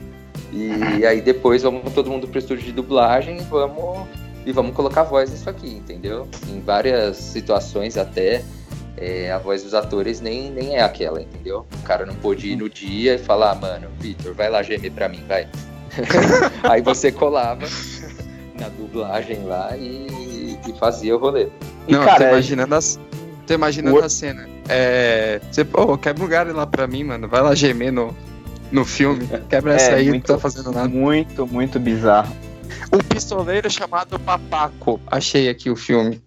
E 0.51 1.05
aí 1.05 1.21
depois 1.21 1.63
vamos 1.63 1.91
todo 1.93 2.09
mundo 2.09 2.27
pro 2.27 2.39
estúdio 2.39 2.65
de 2.65 2.71
dublagem 2.71 3.37
e 3.37 3.41
vamos 3.41 4.07
e 4.45 4.51
vamos 4.51 4.75
colocar 4.75 5.03
voz 5.03 5.29
nisso 5.31 5.49
aqui, 5.49 5.69
entendeu? 5.75 6.27
Em 6.49 6.59
várias 6.61 7.17
situações 7.17 7.97
até 7.97 8.43
é, 8.97 9.31
a 9.31 9.37
voz 9.37 9.63
dos 9.63 9.73
atores 9.73 10.21
nem, 10.21 10.51
nem 10.51 10.75
é 10.75 10.81
aquela, 10.83 11.21
entendeu? 11.21 11.65
O 11.79 11.83
cara 11.83 12.05
não 12.05 12.15
pôde 12.15 12.49
ir 12.49 12.55
no 12.55 12.69
dia 12.69 13.15
e 13.15 13.17
falar, 13.17 13.51
ah, 13.51 13.55
mano, 13.55 13.87
Vitor, 13.99 14.33
vai 14.33 14.49
lá 14.49 14.61
gemer 14.61 14.91
pra 14.91 15.09
mim, 15.09 15.23
vai. 15.27 15.47
Aí 16.63 16.81
você 16.81 17.11
colava 17.11 17.65
na 18.59 18.67
dublagem 18.69 19.43
lá 19.45 19.75
e, 19.77 20.57
e 20.67 20.73
fazia 20.79 21.15
o 21.15 21.19
rolê. 21.19 21.47
E, 21.87 21.91
não, 21.91 22.03
cara, 22.05 22.17
tô 22.17 22.23
é- 22.23 22.29
imaginando, 22.31 22.75
as, 22.75 22.99
tô 23.47 23.53
imaginando 23.53 23.97
O- 23.97 24.03
a 24.03 24.09
cena. 24.09 24.47
É. 24.69 25.41
Você, 25.51 25.65
pô, 25.65 25.97
quebra 25.97 26.21
um 26.21 26.25
lugar 26.25 26.47
lá 26.47 26.65
pra 26.65 26.87
mim, 26.87 27.03
mano. 27.03 27.27
Vai 27.27 27.41
lá 27.41 27.53
gemer 27.53 27.91
no, 27.91 28.15
no 28.71 28.85
filme. 28.85 29.27
Quebra 29.49 29.73
essa 29.73 29.91
É, 29.91 29.95
aí, 29.95 30.09
muito- 30.09 30.31
não 30.31 30.37
tá 30.37 30.41
fazendo 30.41 30.71
nada. 30.71 30.87
Muito, 30.87 31.45
muito 31.45 31.79
bizarro. 31.79 32.33
Um 32.91 32.97
pistoleiro 32.99 33.69
chamado 33.69 34.19
Papaco. 34.19 34.99
Achei 35.07 35.49
aqui 35.49 35.69
o 35.69 35.75
filme. 35.75 36.21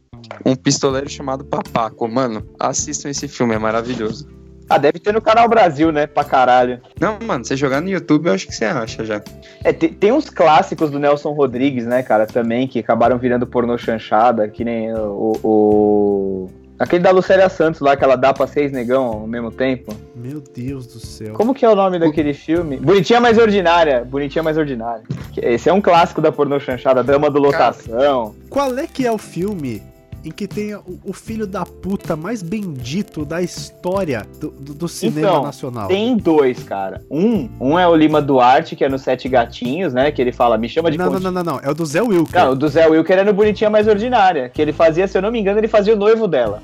Um 0.45 0.55
pistoleiro 0.57 1.09
chamado 1.09 1.45
Papaco. 1.45 2.09
Mano, 2.09 2.45
assistam 2.59 3.09
esse 3.11 3.29
filme, 3.29 3.55
é 3.55 3.59
maravilhoso. 3.59 4.29
Ah, 4.69 4.79
deve 4.79 4.99
ter 4.99 5.13
no 5.13 5.21
Canal 5.21 5.49
Brasil, 5.49 5.93
né? 5.93 6.09
Pra 6.09 6.25
caralho. 6.25 6.81
Não, 7.01 7.19
mano, 7.25 7.45
você 7.45 7.57
jogar 7.57 7.81
no 7.81 7.89
YouTube, 7.89 8.27
eu 8.27 8.33
acho 8.35 8.49
que 8.49 8.53
você 8.55 8.65
acha 8.65 9.05
já. 9.05 9.23
É, 9.63 9.73
tem, 9.73 9.93
tem 9.93 10.11
uns 10.11 10.29
clássicos 10.29 10.91
do 10.91 10.99
Nelson 10.99 11.31
Rodrigues, 11.33 11.87
né, 11.87 12.03
cara, 12.03 12.27
também, 12.27 12.67
que 12.67 12.81
acabaram 12.81 13.17
virando 13.17 13.47
pornô 13.47 13.79
chanchada, 13.79 14.49
que 14.49 14.65
nem 14.65 14.93
o. 14.93 15.37
o- 15.45 16.51
Aquele 16.79 17.03
da 17.03 17.11
Lucélia 17.11 17.49
Santos 17.49 17.81
lá, 17.81 17.97
que 17.97 18.05
ela 18.05 18.17
dá 18.17 18.35
pra 18.35 18.47
seis 18.47 18.71
negão 18.71 19.05
ao 19.07 19.27
mesmo 19.27 19.51
tempo. 19.51 19.95
Meu 20.15 20.41
Deus 20.55 20.87
do 20.87 20.99
céu. 21.01 21.33
Como 21.35 21.55
que 21.55 21.65
é 21.65 21.71
o 21.71 21.75
nome 21.75 21.99
daquele 21.99 22.35
filme? 22.35 22.77
Bonitinha 22.77 23.21
Mais 23.21 23.39
Ordinária. 23.39 24.05
Bonitinha 24.05 24.43
Mais 24.43 24.59
Ordinária. 24.59 25.03
Que- 25.33 25.41
Esse 25.41 25.69
é 25.71 25.73
um 25.73 25.81
clássico 25.81 26.21
da 26.21 26.31
pornô 26.31 26.61
chanchada, 26.61 27.03
Dama 27.03 27.31
do 27.31 27.39
Lotação. 27.41 28.35
Qual 28.51 28.77
é 28.79 28.87
que 28.87 29.07
é 29.07 29.11
o 29.13 29.17
filme 29.19 29.83
em 30.27 30.31
que 30.33 30.49
tem 30.49 30.75
o, 30.75 30.83
o 31.05 31.13
filho 31.13 31.47
da 31.47 31.65
puta 31.65 32.17
mais 32.17 32.43
bendito 32.43 33.25
da 33.25 33.41
história 33.41 34.27
do, 34.41 34.51
do- 34.51 34.75
do 34.75 34.89
cinema 34.89 35.21
Então, 35.29 35.43
nacional? 35.45 35.87
Tem 35.89 36.17
dois, 36.17 36.63
cara. 36.65 37.01
Um, 37.11 37.49
um 37.61 37.79
é 37.79 37.87
o 37.87 37.95
Lima 37.95 38.21
Duarte, 38.21 38.75
que 38.75 38.85
é 38.85 38.89
no 38.89 38.99
Sete 38.99 39.29
Gatinhos, 39.29 39.93
né? 39.95 40.11
Que 40.11 40.21
ele 40.21 40.33
fala, 40.33 40.59
me 40.59 40.69
chama 40.69 40.91
de 40.91 40.99
Não, 40.99 41.11
não, 41.11 41.21
não, 41.21 41.31
não, 41.31 41.45
não. 41.45 41.61
É 41.63 41.71
o 41.71 41.75
do 41.75 41.87
Zé 41.87 42.03
Wilker. 42.03 42.41
Não, 42.45 42.53
o 42.53 42.55
do 42.57 42.69
Zé 42.69 42.87
Wilker 42.89 43.19
é 43.19 43.25
no 43.25 43.33
Bonitinha 43.33 43.71
Mais 43.71 43.87
Ordinária. 43.87 44.49
Que 44.49 44.61
ele 44.61 44.73
fazia, 44.73 45.07
se 45.07 45.17
eu 45.17 45.23
não 45.23 45.31
me 45.31 45.39
engano, 45.39 45.59
ele 45.61 45.69
fazia 45.69 45.95
o 45.95 45.97
noivo 45.97 46.27
dela. 46.27 46.61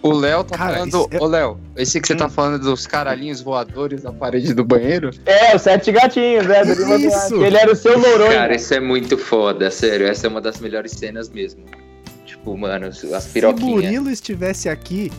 O 0.00 0.12
Léo 0.12 0.44
tá 0.44 0.58
Cara, 0.58 0.74
falando. 0.74 1.08
é- 1.10 1.18
Ô, 1.18 1.26
Léo, 1.26 1.58
esse 1.78 1.98
que 2.00 2.06
você 2.06 2.14
tá 2.14 2.28
falando 2.28 2.60
dos 2.62 2.86
caralhinhos 2.86 3.40
voadores 3.40 4.02
na 4.02 4.12
parede 4.12 4.52
do 4.52 4.62
banheiro? 4.62 5.10
É, 5.24 5.56
os 5.56 5.62
Sete 5.62 5.90
Gatinhos, 5.90 6.46
né? 6.46 6.62
Do 6.62 6.72
Isso. 6.96 7.42
Ele 7.42 7.56
era 7.56 7.72
o 7.72 7.74
seu 7.74 7.98
Noronha. 7.98 8.34
Cara, 8.34 8.54
isso 8.54 8.72
é 8.74 8.80
muito 8.80 9.16
foda, 9.16 9.70
sério. 9.70 10.06
Essa 10.06 10.26
é 10.26 10.30
uma 10.30 10.42
das 10.42 10.60
melhores 10.60 10.92
cenas 10.92 11.30
mesmo. 11.30 11.64
Tipo, 12.44 13.14
as 13.14 13.24
Se 13.24 13.30
piroquinhas. 13.32 13.70
Murilo 13.84 14.10
estivesse 14.10 14.68
aqui, 14.68 15.10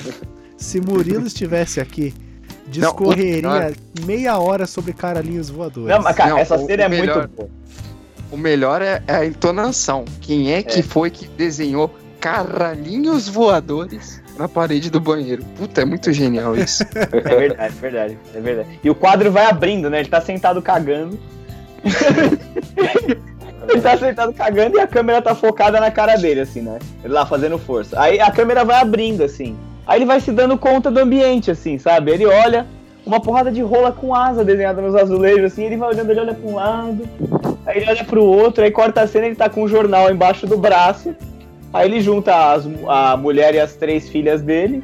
se 0.56 0.80
Murilo 0.80 1.26
estivesse 1.26 1.80
aqui, 1.80 2.14
Não, 2.14 2.66
o 2.66 2.70
discorreria 2.70 3.36
melhor- 3.36 3.72
meia 4.06 4.38
hora 4.38 4.66
sobre 4.66 4.92
caralhinhos 4.92 5.50
voadores. 5.50 5.88
Não, 5.94 6.02
mas 6.02 6.16
cara, 6.16 6.30
Não, 6.30 6.38
essa 6.38 6.56
o- 6.56 6.66
cena 6.66 6.84
é 6.84 6.88
melhor- 6.88 7.18
muito 7.18 7.36
boa. 7.36 7.50
O 8.32 8.36
melhor 8.36 8.80
é, 8.80 9.02
é 9.08 9.14
a 9.14 9.26
entonação. 9.26 10.04
Quem 10.20 10.52
é 10.52 10.62
que 10.62 10.78
É. 10.78 10.82
foi 10.82 11.10
que 11.10 11.26
desenhou 11.26 11.92
caralhinhos 12.20 13.28
voadores 13.28 14.22
na 14.38 14.46
parede 14.48 14.88
do 14.88 15.00
banheiro? 15.00 15.44
Puta, 15.56 15.82
é 15.82 15.84
muito 15.84 16.12
genial 16.12 16.56
isso. 16.56 16.84
É 16.94 17.06
verdade, 17.36 17.54
é 17.58 17.68
verdade, 17.80 18.18
é 18.34 18.40
verdade. 18.40 18.68
E 18.84 18.88
o 18.88 18.94
quadro 18.94 19.32
vai 19.32 19.46
abrindo, 19.46 19.90
né? 19.90 19.98
Ele 20.00 20.08
tá 20.08 20.20
sentado 20.20 20.62
cagando. 20.62 21.18
Ele 23.68 23.80
tá 23.80 23.96
sentado 23.96 24.32
cagando 24.32 24.76
e 24.76 24.80
a 24.80 24.86
câmera 24.86 25.20
tá 25.22 25.34
focada 25.34 25.78
na 25.80 25.90
cara 25.90 26.16
dele, 26.16 26.40
assim, 26.40 26.62
né? 26.62 26.78
Ele 27.04 27.12
lá 27.12 27.26
fazendo 27.26 27.58
força. 27.58 28.00
Aí 28.00 28.20
a 28.20 28.30
câmera 28.30 28.64
vai 28.64 28.80
abrindo, 28.80 29.22
assim. 29.22 29.56
Aí 29.86 29.98
ele 29.98 30.06
vai 30.06 30.20
se 30.20 30.32
dando 30.32 30.56
conta 30.56 30.90
do 30.90 30.98
ambiente, 31.00 31.50
assim, 31.50 31.78
sabe? 31.78 32.10
Ele 32.12 32.26
olha 32.26 32.66
uma 33.04 33.20
porrada 33.20 33.50
de 33.50 33.60
rola 33.62 33.92
com 33.92 34.14
asa 34.14 34.44
desenhada 34.44 34.80
nos 34.80 34.94
azulejos, 34.94 35.52
assim. 35.52 35.64
Ele 35.64 35.76
vai 35.76 35.88
olhando, 35.90 36.10
ele 36.10 36.20
olha 36.20 36.34
pra 36.34 36.48
um 36.50 36.54
lado, 36.54 37.08
aí 37.66 37.78
ele 37.78 37.90
olha 37.90 38.04
pro 38.04 38.22
outro, 38.22 38.62
aí 38.64 38.70
corta 38.70 39.02
a 39.02 39.06
cena 39.06 39.26
ele 39.26 39.34
tá 39.36 39.48
com 39.48 39.62
um 39.64 39.68
jornal 39.68 40.10
embaixo 40.10 40.46
do 40.46 40.56
braço. 40.56 41.14
Aí 41.72 41.88
ele 41.88 42.00
junta 42.00 42.52
as- 42.52 42.68
a 42.88 43.16
mulher 43.16 43.54
e 43.54 43.60
as 43.60 43.74
três 43.76 44.08
filhas 44.08 44.42
dele. 44.42 44.82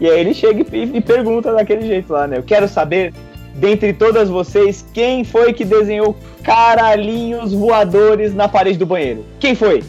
E 0.00 0.08
aí 0.08 0.20
ele 0.20 0.34
chega 0.34 0.64
e, 0.72 0.82
e 0.96 1.00
pergunta 1.00 1.52
daquele 1.52 1.86
jeito 1.86 2.12
lá, 2.12 2.26
né? 2.26 2.38
Eu 2.38 2.42
quero 2.42 2.68
saber, 2.68 3.12
dentre 3.54 3.92
todas 3.92 4.28
vocês, 4.28 4.84
quem 4.92 5.24
foi 5.24 5.52
que 5.52 5.64
desenhou 5.64 6.16
caralhinhos 6.42 7.52
voadores 7.52 8.34
na 8.34 8.48
parede 8.48 8.78
do 8.78 8.86
banheiro? 8.86 9.24
Quem 9.38 9.54
foi? 9.54 9.82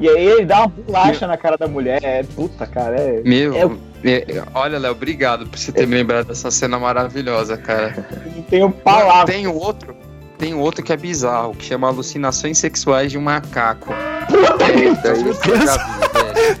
E 0.00 0.08
aí 0.08 0.24
ele 0.26 0.46
dá 0.46 0.60
uma 0.60 0.68
bolacha 0.68 1.26
na 1.26 1.36
cara 1.36 1.56
da 1.58 1.66
mulher. 1.68 2.00
É, 2.02 2.22
puta, 2.22 2.66
cara, 2.66 2.96
é. 2.98 3.20
Meu, 3.22 3.54
É 4.02 4.12
é- 4.12 4.42
olha, 4.54 4.78
Léo, 4.78 4.92
obrigado 4.92 5.46
por 5.46 5.58
você 5.58 5.70
ter 5.72 5.86
me 5.86 5.94
lembrado 5.96 6.28
dessa 6.28 6.50
cena 6.50 6.78
maravilhosa, 6.78 7.56
cara. 7.58 8.06
Não 8.34 8.42
tenho 8.44 8.70
palavras. 8.70 9.34
Tem 9.34 9.46
um 9.46 9.54
outro, 9.54 9.94
tem 10.38 10.54
um 10.54 10.60
outro 10.60 10.82
que 10.82 10.90
é 10.92 10.96
bizarro, 10.96 11.54
que 11.54 11.64
chama 11.66 11.88
Alucinações 11.88 12.56
Sexuais 12.56 13.12
de 13.12 13.18
um 13.18 13.20
Macaco. 13.20 13.92
Puta, 14.26 14.66
Meu 14.72 15.30
isso 15.32 15.50
eu 15.50 15.66
já 15.66 15.76
vi, 15.76 16.00
velho. 16.14 16.60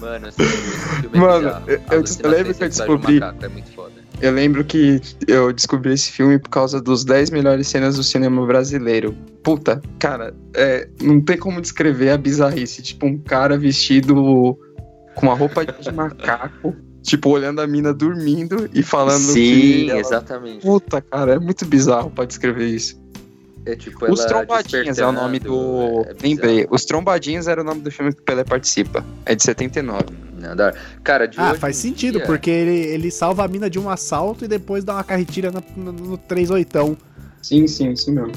Mano, 0.00 0.32
filme 0.32 1.08
é 1.14 1.18
Mano, 1.18 1.62
eu- 1.66 1.80
eu 1.90 2.00
lembro 2.00 2.04
que 2.04 2.20
eu 2.30 2.54
sexuais 2.54 2.54
do 2.60 2.68
descobri- 2.68 3.20
macaco, 3.20 3.44
É 3.44 3.48
muito 3.48 3.72
foda. 3.72 3.83
Eu 4.20 4.32
lembro 4.32 4.64
que 4.64 5.00
eu 5.26 5.52
descobri 5.52 5.92
esse 5.92 6.10
filme 6.10 6.38
por 6.38 6.48
causa 6.48 6.80
dos 6.80 7.04
10 7.04 7.30
melhores 7.30 7.66
cenas 7.68 7.96
do 7.96 8.02
cinema 8.02 8.46
brasileiro. 8.46 9.14
Puta, 9.42 9.82
cara, 9.98 10.34
é, 10.54 10.88
não 11.02 11.20
tem 11.20 11.36
como 11.36 11.60
descrever 11.60 12.10
a 12.10 12.16
bizarrice. 12.16 12.80
Tipo, 12.80 13.06
um 13.06 13.18
cara 13.18 13.58
vestido 13.58 14.14
com 15.14 15.26
uma 15.26 15.34
roupa 15.34 15.66
de 15.66 15.90
macaco, 15.92 16.74
tipo, 17.02 17.28
olhando 17.28 17.60
a 17.60 17.66
mina 17.66 17.92
dormindo 17.92 18.68
e 18.72 18.82
falando 18.82 19.20
Sim, 19.20 19.32
que. 19.42 19.90
ela- 19.90 20.00
exatamente. 20.00 20.62
Puta, 20.64 21.02
cara, 21.02 21.34
é 21.34 21.38
muito 21.38 21.66
bizarro 21.66 22.10
pra 22.10 22.24
descrever 22.24 22.66
isso. 22.66 23.02
É 23.66 23.74
tipo 23.74 24.10
Os 24.12 24.22
Trombadinhas 24.26 24.98
é 24.98 25.06
o 25.06 25.12
nome 25.12 25.38
do. 25.38 25.54
é 26.06 26.14
bizarro. 26.14 26.16
Lembrei. 26.22 26.66
Os 26.70 26.84
Trombadinhas 26.84 27.48
era 27.48 27.62
o 27.62 27.64
nome 27.64 27.80
do 27.80 27.90
filme 27.90 28.12
que 28.14 28.20
o 28.20 28.24
Pelé 28.24 28.44
participa. 28.44 29.04
É 29.24 29.34
de 29.34 29.42
79. 29.42 30.04
Da 30.54 30.66
hora. 30.66 30.74
Cara, 31.04 31.26
de 31.28 31.38
Ah, 31.38 31.50
hoje 31.52 31.60
faz 31.60 31.76
em 31.78 31.80
sentido, 31.90 32.18
dia- 32.18 32.26
porque 32.26 32.50
ele, 32.50 32.76
ele 32.76 33.10
salva 33.10 33.44
a 33.44 33.48
mina 33.48 33.70
de 33.70 33.78
um 33.78 33.88
assalto 33.88 34.44
e 34.44 34.48
depois 34.48 34.82
dá 34.82 34.94
uma 34.94 35.04
carretilha 35.04 35.50
na- 35.52 35.62
no, 35.76 35.92
no 35.92 36.18
38. 36.18 36.98
Sim, 37.40 37.66
sim, 37.68 37.92
isso 37.92 38.10
mesmo. 38.10 38.32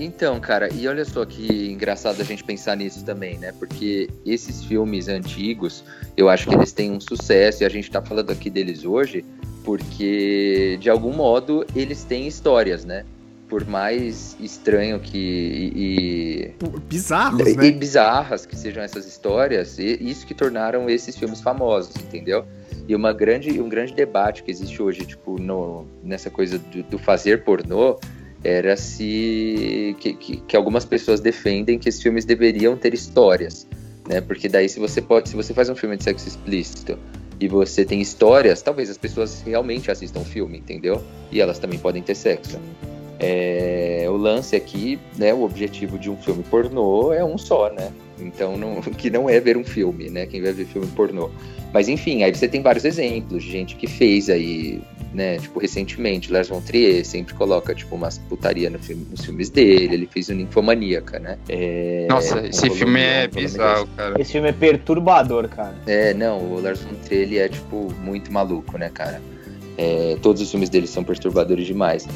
Então, 0.00 0.38
cara, 0.38 0.72
e 0.72 0.86
olha 0.86 1.04
só 1.04 1.24
que 1.24 1.72
engraçado 1.72 2.20
a 2.20 2.24
gente 2.24 2.44
pensar 2.44 2.76
nisso 2.76 3.04
também, 3.04 3.36
né? 3.36 3.52
Porque 3.58 4.08
esses 4.24 4.62
filmes 4.64 5.08
antigos, 5.08 5.82
eu 6.16 6.28
acho 6.28 6.48
que 6.48 6.54
eles 6.54 6.70
têm 6.70 6.92
um 6.92 7.00
sucesso 7.00 7.64
e 7.64 7.66
a 7.66 7.68
gente 7.68 7.90
tá 7.90 8.00
falando 8.00 8.30
aqui 8.30 8.48
deles 8.48 8.84
hoje 8.84 9.24
porque, 9.64 10.78
de 10.80 10.88
algum 10.88 11.12
modo, 11.12 11.66
eles 11.74 12.04
têm 12.04 12.26
histórias, 12.26 12.84
né? 12.84 13.04
Por 13.48 13.66
mais 13.66 14.36
estranho 14.40 15.00
que. 15.00 15.72
e- 15.74 16.54
Bizarros, 16.88 17.46
e, 17.46 17.52
e 17.52 17.56
né? 17.56 17.70
bizarras 17.70 18.44
que 18.44 18.56
sejam 18.56 18.82
essas 18.82 19.06
histórias, 19.06 19.78
e 19.78 19.96
isso 20.00 20.26
que 20.26 20.34
tornaram 20.34 20.88
esses 20.90 21.16
filmes 21.16 21.40
famosos, 21.40 21.96
entendeu? 21.96 22.44
E 22.86 22.94
uma 22.94 23.12
grande, 23.12 23.60
um 23.60 23.68
grande 23.68 23.94
debate 23.94 24.42
que 24.42 24.50
existe 24.50 24.82
hoje, 24.82 25.04
tipo, 25.04 25.38
no, 25.40 25.86
nessa 26.02 26.30
coisa 26.30 26.58
do, 26.58 26.82
do 26.82 26.98
fazer 26.98 27.44
pornô, 27.44 27.98
era 28.42 28.76
se 28.76 29.96
que, 30.00 30.14
que, 30.14 30.36
que 30.38 30.56
algumas 30.56 30.84
pessoas 30.84 31.20
defendem 31.20 31.78
que 31.78 31.88
esses 31.88 32.02
filmes 32.02 32.24
deveriam 32.24 32.76
ter 32.76 32.94
histórias, 32.94 33.66
né? 34.08 34.20
Porque 34.20 34.48
daí 34.48 34.68
se 34.68 34.78
você 34.78 35.02
pode, 35.02 35.28
se 35.28 35.36
você 35.36 35.52
faz 35.52 35.68
um 35.68 35.74
filme 35.74 35.96
de 35.96 36.04
sexo 36.04 36.28
explícito 36.28 36.98
e 37.40 37.48
você 37.48 37.84
tem 37.84 38.00
histórias, 38.00 38.62
talvez 38.62 38.88
as 38.90 38.98
pessoas 38.98 39.42
realmente 39.42 39.90
assistam 39.90 40.20
o 40.20 40.24
filme, 40.24 40.58
entendeu? 40.58 41.02
E 41.30 41.40
elas 41.40 41.58
também 41.58 41.78
podem 41.78 42.02
ter 42.02 42.14
sexo. 42.14 42.58
É, 43.20 44.06
o 44.08 44.16
lance 44.16 44.54
aqui, 44.54 44.98
né, 45.16 45.34
o 45.34 45.42
objetivo 45.42 45.98
de 45.98 46.08
um 46.08 46.16
filme 46.16 46.42
pornô 46.44 47.12
é 47.12 47.24
um 47.24 47.36
só, 47.36 47.70
né? 47.72 47.90
Então, 48.20 48.56
não, 48.56 48.80
que 48.96 49.10
não 49.10 49.28
é 49.28 49.40
ver 49.40 49.56
um 49.56 49.64
filme, 49.64 50.08
né? 50.08 50.26
Quem 50.26 50.40
vai 50.40 50.52
ver 50.52 50.66
filme 50.66 50.86
pornô. 50.88 51.30
Mas 51.72 51.88
enfim, 51.88 52.22
aí 52.22 52.34
você 52.34 52.48
tem 52.48 52.62
vários 52.62 52.84
exemplos 52.84 53.42
de 53.44 53.50
gente 53.50 53.76
que 53.76 53.86
fez 53.86 54.30
aí, 54.30 54.80
né? 55.12 55.38
Tipo, 55.38 55.60
recentemente, 55.60 56.32
Lars 56.32 56.48
von 56.48 56.60
Trier 56.60 57.04
sempre 57.04 57.34
coloca, 57.34 57.74
tipo, 57.74 57.94
umas 57.94 58.18
putaria 58.18 58.70
no 58.70 58.78
filme, 58.78 59.06
nos 59.10 59.24
filmes 59.24 59.50
dele. 59.50 59.94
Ele 59.94 60.06
fez 60.06 60.28
o 60.30 60.34
Ninfomaníaca, 60.34 61.18
né? 61.18 61.38
É, 61.48 62.06
Nossa, 62.08 62.40
um 62.40 62.46
esse 62.46 62.70
filme 62.70 63.00
é 63.00 63.28
bizarro, 63.28 63.86
cara. 63.96 64.20
Esse 64.20 64.32
filme 64.32 64.48
é 64.48 64.52
perturbador, 64.52 65.48
cara. 65.48 65.74
é, 65.86 66.14
não, 66.14 66.38
o 66.38 66.60
Lars 66.60 66.80
von 66.80 66.94
Trier, 67.04 67.22
ele 67.22 67.38
é, 67.38 67.48
tipo, 67.48 67.92
muito 68.02 68.32
maluco, 68.32 68.78
né, 68.78 68.90
cara? 68.92 69.20
É, 69.76 70.16
todos 70.22 70.40
os 70.40 70.50
filmes 70.50 70.70
dele 70.70 70.86
são 70.86 71.04
perturbadores 71.04 71.66
demais. 71.66 72.08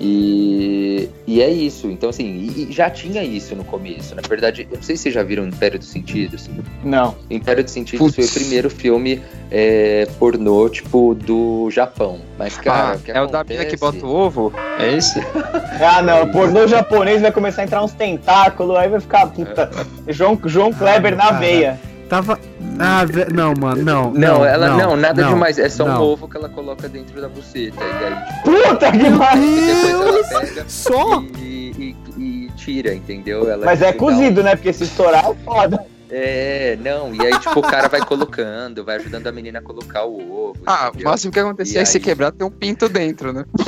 E, 0.00 1.08
e 1.26 1.40
é 1.40 1.48
isso, 1.48 1.88
então 1.88 2.10
assim, 2.10 2.24
e, 2.26 2.66
e 2.68 2.72
já 2.72 2.90
tinha 2.90 3.22
isso 3.22 3.54
no 3.54 3.62
começo. 3.64 4.14
Na 4.14 4.22
verdade, 4.28 4.66
eu 4.70 4.76
não 4.76 4.82
sei 4.82 4.96
se 4.96 5.04
vocês 5.04 5.14
já 5.14 5.22
viram 5.22 5.46
Império 5.46 5.78
dos 5.78 5.88
Sentidos. 5.88 6.50
Não. 6.82 7.14
Império 7.30 7.62
dos 7.62 7.72
Sentidos 7.72 8.12
Putz. 8.12 8.14
foi 8.16 8.24
o 8.24 8.44
primeiro 8.44 8.68
filme 8.68 9.22
é, 9.50 10.08
pornô, 10.18 10.68
tipo, 10.68 11.14
do 11.14 11.70
Japão. 11.70 12.18
Mas, 12.38 12.56
cara, 12.58 12.92
ah, 12.92 12.96
o 12.96 12.98
que 12.98 13.10
é 13.12 13.20
o 13.22 13.26
da 13.26 13.44
mina 13.44 13.64
que 13.64 13.76
acontece- 13.76 14.02
bota 14.02 14.06
o 14.06 14.10
ovo? 14.16 14.52
É 14.78 14.96
esse? 14.96 15.20
Ah, 15.80 16.00
não. 16.00 16.30
Pornô 16.30 16.66
japonês 16.68 17.20
vai 17.20 17.30
começar 17.32 17.62
a 17.62 17.64
entrar 17.64 17.82
uns 17.82 17.92
tentáculos, 17.92 18.76
aí 18.76 18.88
vai 18.88 19.00
ficar, 19.00 19.26
puta. 19.26 19.70
João, 20.08 20.38
João 20.44 20.72
Kleber 20.72 21.16
na 21.16 21.24
cara. 21.24 21.38
veia. 21.38 21.80
Tava. 22.08 22.38
Ah, 22.78 23.04
ve- 23.04 23.26
não, 23.32 23.52
mano, 23.58 23.82
não. 23.82 24.12
Não, 24.12 24.44
ela 24.44 24.68
não, 24.76 24.96
nada 24.96 25.22
não, 25.22 25.30
demais. 25.34 25.58
É 25.58 25.68
só 25.68 25.84
um 25.84 25.88
não. 25.88 26.02
ovo 26.02 26.28
que 26.28 26.36
ela 26.36 26.48
coloca 26.48 26.88
dentro 26.88 27.20
da 27.20 27.28
buceta. 27.28 27.82
E 27.82 28.04
aí, 28.04 28.14
tipo, 28.14 28.42
Puta 28.44 28.92
que 28.92 29.10
pariu! 29.18 29.44
e 29.44 29.66
depois 29.66 29.90
ela 29.90 30.12
Deus! 30.12 30.28
pega 30.28 30.64
Só? 30.68 31.22
e, 31.38 31.72
e- 31.78 31.96
e 32.22 32.50
tira, 32.56 32.94
entendeu? 32.94 33.48
Ela, 33.50 33.64
Mas 33.66 33.82
é 33.82 33.92
tipo, 33.92 34.04
um- 34.04 34.08
cozido, 34.14 34.42
né? 34.42 34.54
Porque 34.56 34.72
se 34.72 34.84
estourar 34.84 35.24
é 35.30 35.34
foda. 35.44 35.84
É, 36.16 36.78
não, 36.80 37.12
e 37.14 37.20
aí, 37.26 37.36
tipo, 37.40 37.58
o 37.58 37.62
cara 37.62 37.88
vai 37.88 38.00
colocando, 38.04 38.84
vai 38.84 38.96
ajudando 38.96 39.26
a 39.26 39.32
menina 39.32 39.58
a 39.58 39.62
colocar 39.62 40.04
o 40.04 40.48
ovo. 40.50 40.60
Ah, 40.64 40.84
o 40.84 40.88
entendeu? 40.90 41.10
máximo 41.10 41.32
que 41.32 41.40
acontecia 41.40 41.80
E 41.80 41.82
é 41.82 41.84
se 41.84 41.96
aí? 41.96 42.02
quebrar 42.04 42.30
ter 42.30 42.44
um 42.44 42.50
pinto 42.50 42.88
dentro, 42.88 43.32
né? 43.32 43.44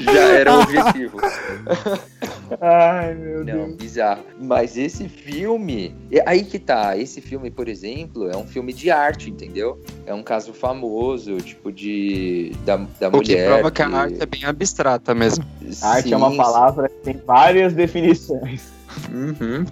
Já 0.00 0.12
era 0.12 0.54
o 0.56 0.60
objetivo. 0.60 1.18
Ai, 2.60 3.14
meu 3.14 3.44
Não, 3.44 3.72
bizarro. 3.72 4.22
Mas 4.40 4.76
esse 4.76 5.08
filme, 5.08 5.94
aí 6.24 6.44
que 6.44 6.58
tá. 6.58 6.96
Esse 6.96 7.20
filme, 7.20 7.50
por 7.50 7.68
exemplo, 7.68 8.30
é 8.30 8.36
um 8.36 8.46
filme 8.46 8.72
de 8.72 8.90
arte, 8.90 9.30
entendeu? 9.30 9.80
É 10.06 10.14
um 10.14 10.22
caso 10.22 10.52
famoso, 10.52 11.36
tipo, 11.38 11.72
de. 11.72 12.52
da, 12.64 12.76
da 12.76 13.08
O 13.08 13.20
que 13.20 13.32
mulher. 13.32 13.48
prova 13.48 13.70
que 13.70 13.82
a 13.82 13.88
arte 13.88 14.22
é 14.22 14.26
bem 14.26 14.44
abstrata 14.44 15.14
mesmo. 15.14 15.44
Arte 15.82 16.12
é 16.12 16.16
uma 16.16 16.30
Sim, 16.30 16.36
palavra 16.36 16.88
que 16.88 16.96
tem 17.02 17.20
várias 17.26 17.72
definições. 17.72 18.68
Uhum. 19.12 19.64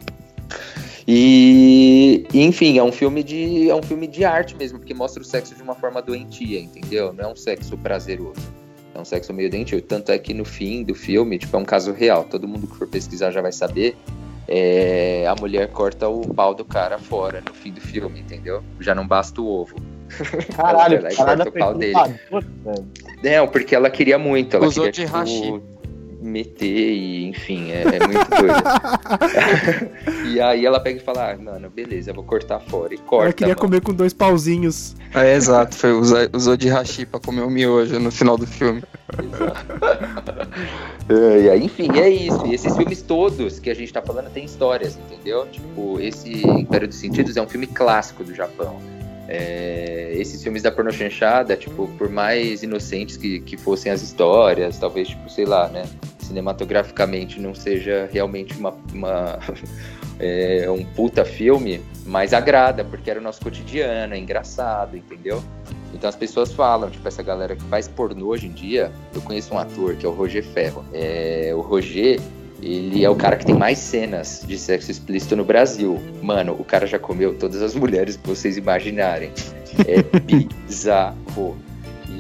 E 1.06 2.26
enfim, 2.32 2.78
é 2.78 2.82
um 2.82 2.92
filme 2.92 3.22
de 3.22 3.68
é 3.68 3.74
um 3.74 3.82
filme 3.82 4.06
de 4.06 4.24
arte 4.24 4.56
mesmo, 4.56 4.78
porque 4.78 4.94
mostra 4.94 5.22
o 5.22 5.24
sexo 5.24 5.54
de 5.54 5.62
uma 5.62 5.74
forma 5.74 6.00
doentia, 6.00 6.58
entendeu? 6.58 7.12
Não 7.12 7.24
é 7.24 7.28
um 7.32 7.36
sexo 7.36 7.76
prazeroso. 7.76 8.40
É 8.94 9.00
um 9.00 9.04
sexo 9.04 9.32
meio 9.32 9.50
doentio. 9.50 9.80
Tanto 9.82 10.12
é 10.12 10.18
que 10.18 10.32
no 10.32 10.44
fim 10.44 10.84
do 10.84 10.94
filme, 10.94 11.38
tipo, 11.38 11.56
é 11.56 11.60
um 11.60 11.64
caso 11.64 11.92
real. 11.92 12.24
Todo 12.24 12.46
mundo 12.46 12.66
que 12.66 12.76
for 12.76 12.86
pesquisar 12.86 13.30
já 13.30 13.42
vai 13.42 13.52
saber. 13.52 13.96
É, 14.46 15.26
a 15.26 15.34
mulher 15.34 15.68
corta 15.68 16.08
o 16.08 16.32
pau 16.34 16.54
do 16.54 16.64
cara 16.64 16.98
fora 16.98 17.42
no 17.46 17.54
fim 17.54 17.72
do 17.72 17.80
filme, 17.80 18.20
entendeu? 18.20 18.62
Já 18.78 18.94
não 18.94 19.06
basta 19.06 19.40
o 19.40 19.46
ovo. 19.46 19.74
Caralho, 20.54 20.98
Ela 20.98 21.16
parada 21.16 21.44
corta 21.44 21.58
o 21.58 21.60
pau 21.60 21.74
dele. 21.74 21.94
Não, 23.22 23.48
porque 23.48 23.74
ela 23.74 23.90
queria 23.90 24.18
muito. 24.18 24.56
Ela 24.56 24.66
Usou 24.66 24.84
queria, 24.84 25.06
de 25.06 25.12
hashi. 25.12 25.62
Meter 26.24 26.92
e, 26.92 27.26
enfim, 27.26 27.70
é, 27.70 27.82
é 27.82 28.06
muito 28.06 28.30
doido. 28.30 28.62
e 30.32 30.40
aí 30.40 30.64
ela 30.64 30.80
pega 30.80 30.98
e 30.98 31.02
fala, 31.02 31.32
ah, 31.32 31.36
mano, 31.36 31.68
beleza, 31.68 32.10
eu 32.10 32.14
vou 32.14 32.24
cortar 32.24 32.60
fora. 32.60 32.94
E 32.94 32.98
corta. 32.98 33.24
Ela 33.26 33.32
queria 33.32 33.54
mano. 33.54 33.60
comer 33.60 33.80
com 33.82 33.92
dois 33.92 34.12
pauzinhos. 34.12 34.96
É, 35.14 35.34
exato. 35.34 35.76
Foi, 35.76 35.92
usou 36.32 36.56
de 36.56 36.68
hashi 36.68 37.04
pra 37.04 37.20
comer 37.20 37.42
o 37.42 37.50
miojo 37.50 37.98
no 38.00 38.10
final 38.10 38.38
do 38.38 38.46
filme. 38.46 38.82
É, 41.08 41.40
e 41.42 41.50
aí, 41.50 41.64
enfim, 41.64 41.88
é 41.98 42.08
isso. 42.08 42.46
E 42.46 42.54
esses 42.54 42.74
filmes 42.74 43.02
todos 43.02 43.58
que 43.58 43.68
a 43.68 43.74
gente 43.74 43.92
tá 43.92 44.00
falando 44.00 44.30
tem 44.30 44.44
histórias, 44.44 44.96
entendeu? 44.96 45.46
Tipo, 45.46 46.00
esse 46.00 46.46
Império 46.46 46.88
dos 46.88 46.96
Sentidos 46.96 47.36
é 47.36 47.42
um 47.42 47.48
filme 47.48 47.66
clássico 47.66 48.24
do 48.24 48.34
Japão. 48.34 48.80
É, 49.28 50.12
esses 50.14 50.42
filmes 50.42 50.62
da 50.62 50.70
porno 50.70 50.92
chanchada, 50.92 51.56
tipo, 51.56 51.88
por 51.98 52.08
mais 52.08 52.62
inocentes 52.62 53.16
que, 53.16 53.40
que 53.40 53.56
fossem 53.56 53.90
as 53.90 54.02
histórias, 54.02 54.78
talvez, 54.78 55.08
tipo, 55.08 55.28
sei 55.30 55.46
lá, 55.46 55.68
né? 55.68 55.84
Cinematograficamente 56.24 57.40
não 57.40 57.54
seja 57.54 58.08
realmente 58.12 58.56
uma, 58.56 58.74
uma 58.92 59.38
é, 60.18 60.68
um 60.70 60.84
puta 60.84 61.24
filme, 61.24 61.80
mas 62.06 62.32
agrada, 62.32 62.84
porque 62.84 63.10
era 63.10 63.20
o 63.20 63.22
nosso 63.22 63.40
cotidiano, 63.40 64.14
é 64.14 64.18
engraçado, 64.18 64.96
entendeu? 64.96 65.42
Então 65.92 66.08
as 66.08 66.16
pessoas 66.16 66.52
falam, 66.52 66.90
tipo, 66.90 67.06
essa 67.06 67.22
galera 67.22 67.54
que 67.54 67.62
faz 67.64 67.86
pornô 67.86 68.26
hoje 68.26 68.46
em 68.46 68.52
dia, 68.52 68.90
eu 69.14 69.20
conheço 69.20 69.54
um 69.54 69.58
ator 69.58 69.94
que 69.94 70.04
é 70.04 70.08
o 70.08 70.12
Roger 70.12 70.42
Ferro. 70.42 70.84
É, 70.92 71.52
o 71.54 71.60
Roger, 71.60 72.20
ele 72.60 73.04
é 73.04 73.10
o 73.10 73.14
cara 73.14 73.36
que 73.36 73.46
tem 73.46 73.54
mais 73.54 73.78
cenas 73.78 74.44
de 74.46 74.58
sexo 74.58 74.90
explícito 74.90 75.36
no 75.36 75.44
Brasil. 75.44 76.00
Mano, 76.20 76.56
o 76.58 76.64
cara 76.64 76.86
já 76.86 76.98
comeu 76.98 77.34
todas 77.34 77.62
as 77.62 77.74
mulheres 77.74 78.16
que 78.16 78.26
vocês 78.26 78.56
imaginarem. 78.56 79.30
É 79.86 80.02
bizarro. 80.20 81.56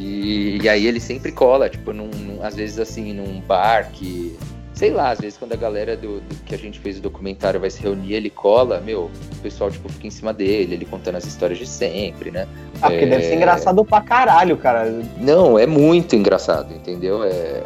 E, 0.04 0.58
e 0.62 0.68
aí 0.68 0.86
ele 0.86 1.00
sempre 1.00 1.32
cola, 1.32 1.68
tipo, 1.70 1.92
num, 1.92 2.08
num- 2.08 2.42
às 2.42 2.54
vezes 2.54 2.78
assim, 2.78 3.14
num 3.14 3.40
bar 3.40 3.90
que. 3.92 4.36
Sei 4.74 4.90
lá, 4.90 5.10
às 5.10 5.20
vezes 5.20 5.38
quando 5.38 5.52
a 5.52 5.56
galera 5.56 5.96
do, 5.96 6.18
do 6.20 6.34
que 6.44 6.52
a 6.52 6.58
gente 6.58 6.80
fez 6.80 6.98
o 6.98 7.00
documentário 7.00 7.60
vai 7.60 7.70
se 7.70 7.80
reunir, 7.80 8.12
ele 8.14 8.28
cola, 8.28 8.80
meu, 8.80 9.02
o 9.32 9.36
pessoal, 9.40 9.70
tipo, 9.70 9.88
fica 9.88 10.08
em 10.08 10.10
cima 10.10 10.32
dele, 10.32 10.74
ele 10.74 10.84
contando 10.84 11.14
as 11.14 11.24
histórias 11.24 11.60
de 11.60 11.66
sempre, 11.66 12.32
né? 12.32 12.48
Ah, 12.82 12.90
porque 12.90 13.04
É. 13.04 13.08
deve 13.08 13.22
ser 13.22 13.36
engraçado 13.36 13.84
pra 13.84 14.00
caralho, 14.00 14.56
cara. 14.56 14.90
Não, 15.16 15.56
é 15.56 15.64
muito 15.64 16.16
engraçado, 16.16 16.74
entendeu? 16.74 17.22
É, 17.22 17.62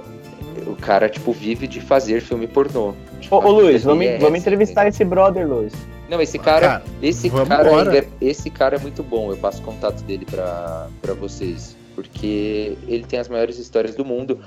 o 0.66 0.76
cara, 0.76 1.09
tipo, 1.09 1.32
vive 1.32 1.66
de 1.66 1.80
fazer 1.80 2.20
filme 2.20 2.47
pornô. 2.47 2.93
Tipo, 3.22 3.36
Ô, 3.36 3.47
ô 3.47 3.51
Luiz, 3.53 3.82
vamos, 3.84 4.05
é 4.05 4.18
vamos 4.18 4.39
entrevistar 4.41 4.82
entendeu? 4.82 4.89
esse 4.91 5.05
brother, 5.07 5.49
Luiz. 5.49 5.72
Não, 6.11 6.20
esse 6.20 6.39
cara, 6.39 6.68
Cara, 6.68 6.82
esse 7.03 7.30
cara, 7.30 7.70
ainda- 7.74 8.05
esse 8.20 8.51
cara 8.51 8.76
é 8.76 8.78
muito 8.78 9.03
bom. 9.03 9.30
Eu 9.30 9.36
passo 9.39 9.62
contato 9.62 10.03
dele 10.05 10.26
pra 10.30 10.89
pra 11.01 11.14
vocês, 11.14 11.74
porque 11.99 12.76
ele 12.86 13.05
tem 13.05 13.18
as 13.18 13.28
maiores 13.28 13.59
histórias 13.59 13.96
do 13.96 14.05
mundo. 14.05 14.38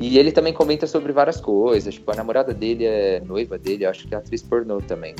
E 0.00 0.18
ele 0.18 0.32
também 0.32 0.54
comenta 0.54 0.86
sobre 0.86 1.12
várias 1.12 1.38
coisas. 1.38 1.92
Tipo, 1.92 2.10
a 2.10 2.14
namorada 2.14 2.54
dele 2.54 2.86
é 2.86 3.20
noiva 3.20 3.58
dele, 3.58 3.84
acho 3.84 4.08
que 4.08 4.14
é 4.14 4.16
atriz 4.16 4.42
pornô 4.42 4.80
também. 4.80 5.14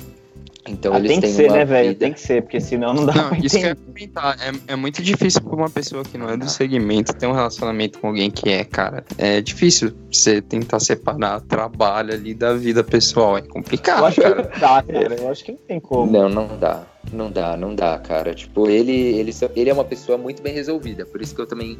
Então 0.70 0.92
Ah, 0.94 0.98
eles 0.98 1.10
tem 1.10 1.20
que 1.20 1.26
têm 1.26 1.34
ser, 1.36 1.46
uma 1.48 1.56
né, 1.56 1.64
velho? 1.64 1.94
Tem 1.94 2.12
que 2.12 2.20
ser, 2.20 2.42
porque 2.42 2.60
senão 2.60 2.92
não 2.94 3.06
dá 3.06 3.14
Não, 3.14 3.28
pra 3.30 3.38
isso 3.38 3.56
que 3.58 3.64
eu 3.64 3.68
ia 3.68 3.76
comentar. 3.76 4.36
É, 4.40 4.72
é 4.72 4.76
muito 4.76 5.02
difícil 5.02 5.40
pra 5.42 5.54
uma 5.56 5.70
pessoa 5.70 6.04
que 6.04 6.16
não 6.18 6.28
é 6.28 6.36
do 6.36 6.48
segmento 6.48 7.12
ter 7.14 7.26
um 7.26 7.32
relacionamento 7.32 7.98
com 7.98 8.08
alguém 8.08 8.30
que 8.30 8.48
é, 8.50 8.64
cara. 8.64 9.04
É 9.16 9.40
difícil 9.40 9.92
você 10.10 10.40
tentar 10.40 10.80
separar 10.80 11.40
trabalho 11.40 12.12
ali 12.12 12.34
da 12.34 12.54
vida 12.54 12.84
pessoal. 12.84 13.36
É 13.38 13.40
Eu 13.40 13.46
complicado, 13.48 14.04
acho 14.04 14.16
que 14.20 14.22
cara. 14.22 14.36
não 14.52 14.60
dá, 14.60 14.82
cara. 14.82 15.14
Eu 15.14 15.30
acho 15.30 15.44
que 15.44 15.52
não 15.52 15.58
tem 15.58 15.80
como. 15.80 16.10
Não, 16.12 16.28
não 16.28 16.58
dá. 16.58 16.86
Não 17.12 17.30
dá, 17.30 17.56
não 17.56 17.74
dá, 17.74 17.98
cara. 17.98 18.34
Tipo, 18.34 18.68
ele, 18.68 18.92
ele, 18.92 19.32
ele 19.56 19.70
é 19.70 19.72
uma 19.72 19.84
pessoa 19.84 20.18
muito 20.18 20.42
bem 20.42 20.52
resolvida. 20.52 21.06
Por 21.06 21.22
isso 21.22 21.34
que 21.34 21.40
eu 21.40 21.46
também, 21.46 21.78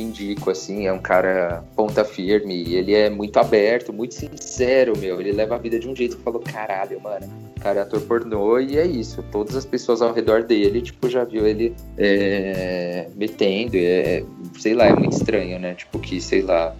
indico, 0.00 0.50
assim, 0.50 0.86
é 0.86 0.92
um 0.92 0.98
cara 0.98 1.62
ponta 1.76 2.04
firme. 2.04 2.72
Ele 2.74 2.94
é 2.94 3.08
muito 3.10 3.36
aberto, 3.38 3.92
muito 3.92 4.14
sincero, 4.14 4.96
meu. 4.98 5.20
Ele 5.20 5.32
leva 5.32 5.54
a 5.54 5.58
vida 5.58 5.78
de 5.78 5.88
um 5.88 5.94
jeito 5.94 6.16
que 6.16 6.22
falou, 6.22 6.40
caralho, 6.40 7.00
mano. 7.00 7.26
O 7.56 7.60
cara 7.60 7.80
é 7.80 7.82
ator 7.82 8.00
pornô 8.02 8.58
e 8.58 8.78
é 8.78 8.86
isso. 8.86 9.22
Todas 9.30 9.54
as 9.54 9.64
pessoas 9.66 10.00
ao 10.02 10.12
redor 10.12 10.42
dele, 10.44 10.80
tipo, 10.80 11.08
já 11.08 11.24
viu 11.24 11.46
ele 11.46 11.74
é, 11.98 13.08
metendo. 13.16 13.76
É, 13.76 14.24
sei 14.58 14.74
lá, 14.74 14.86
é 14.86 14.92
muito 14.94 15.12
estranho, 15.12 15.58
né? 15.58 15.74
Tipo, 15.74 15.98
que, 15.98 16.20
sei 16.20 16.42
lá, 16.42 16.74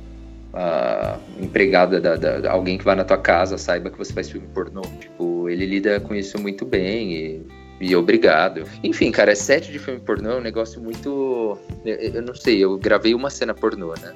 a 0.53 1.19
empregada 1.41 2.01
da, 2.01 2.17
da- 2.17 2.39
da- 2.41 2.51
alguém 2.51 2.77
que 2.77 2.85
vai 2.85 2.97
na 2.97 3.05
tua 3.05 3.19
casa 3.19 3.57
saiba 3.57 3.91
que 3.91 3.99
você 3.99 4.13
faz 4.13 4.31
filme 4.31 4.47
pornô. 4.53 4.83
Tipo, 4.99 5.49
ele 5.49 5.67
lida 5.67 6.01
com 6.01 6.15
isso 6.15 6.41
muito 6.41 6.65
bem 6.65 7.13
e, 7.13 7.43
e 7.81 7.97
obrigado. 7.97 8.65
Enfim, 8.85 9.11
cara, 9.11 9.35
set 9.35 9.73
de 9.73 9.79
filme 9.79 10.01
pornô 10.01 10.33
é 10.33 10.37
um 10.37 10.41
negócio 10.43 10.81
muito. 10.81 11.59
Eu, 11.85 11.95
eu 11.97 12.23
não 12.23 12.35
sei, 12.35 12.63
eu 12.63 12.77
gravei 12.79 13.15
uma 13.15 13.31
cena 13.31 13.55
pornô, 13.55 13.95
né? 14.01 14.13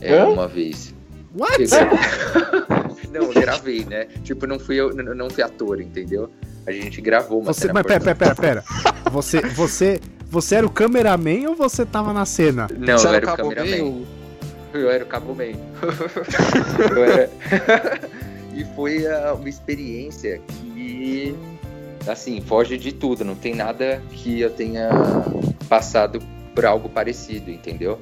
É, 0.00 0.18
Hã? 0.18 0.26
uma 0.28 0.48
vez. 0.48 0.94
What? 1.38 1.62
Não, 3.12 3.22
eu 3.32 3.32
gravei, 3.32 3.84
né? 3.84 4.06
Tipo, 4.24 4.46
não 4.46 4.58
fui 4.58 4.76
eu, 4.76 4.94
não 4.94 5.14
não 5.14 5.30
fui 5.30 5.42
ator, 5.42 5.80
entendeu? 5.80 6.28
A 6.66 6.72
gente 6.72 7.00
gravou 7.00 7.40
uma 7.40 7.52
Você, 7.52 7.62
cena 7.62 7.74
mas 7.74 7.84
pera, 7.84 8.00
pornô. 8.00 8.16
pera, 8.16 8.34
pera, 8.34 8.62
pera. 8.62 8.64
Você, 9.10 9.40
você, 9.40 10.00
você 10.28 10.56
era 10.56 10.66
o 10.66 10.70
cameraman 10.70 11.48
ou 11.48 11.54
você 11.54 11.86
tava 11.86 12.12
na 12.12 12.26
cena? 12.26 12.66
Não, 12.76 12.98
Você 12.98 13.06
eu 13.06 13.14
era 13.14 13.32
o 13.32 13.36
cameraman. 13.36 13.70
Meio? 13.70 14.06
Eu 14.74 14.90
era 14.90 15.04
o 15.04 15.06
Cabo 15.06 15.34
Man. 15.34 15.56
Era- 17.06 18.00
e 18.54 18.64
foi 18.74 19.06
ah, 19.06 19.34
uma 19.34 19.48
experiência 19.48 20.40
que, 20.48 21.34
assim, 22.08 22.40
foge 22.40 22.76
de 22.78 22.92
tudo. 22.92 23.24
Não 23.24 23.34
tem 23.34 23.54
nada 23.54 24.02
que 24.10 24.40
eu 24.40 24.50
tenha 24.50 24.88
passado 25.68 26.20
por 26.54 26.64
algo 26.64 26.88
parecido, 26.88 27.50
entendeu? 27.50 27.98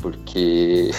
Porque, 0.00 0.90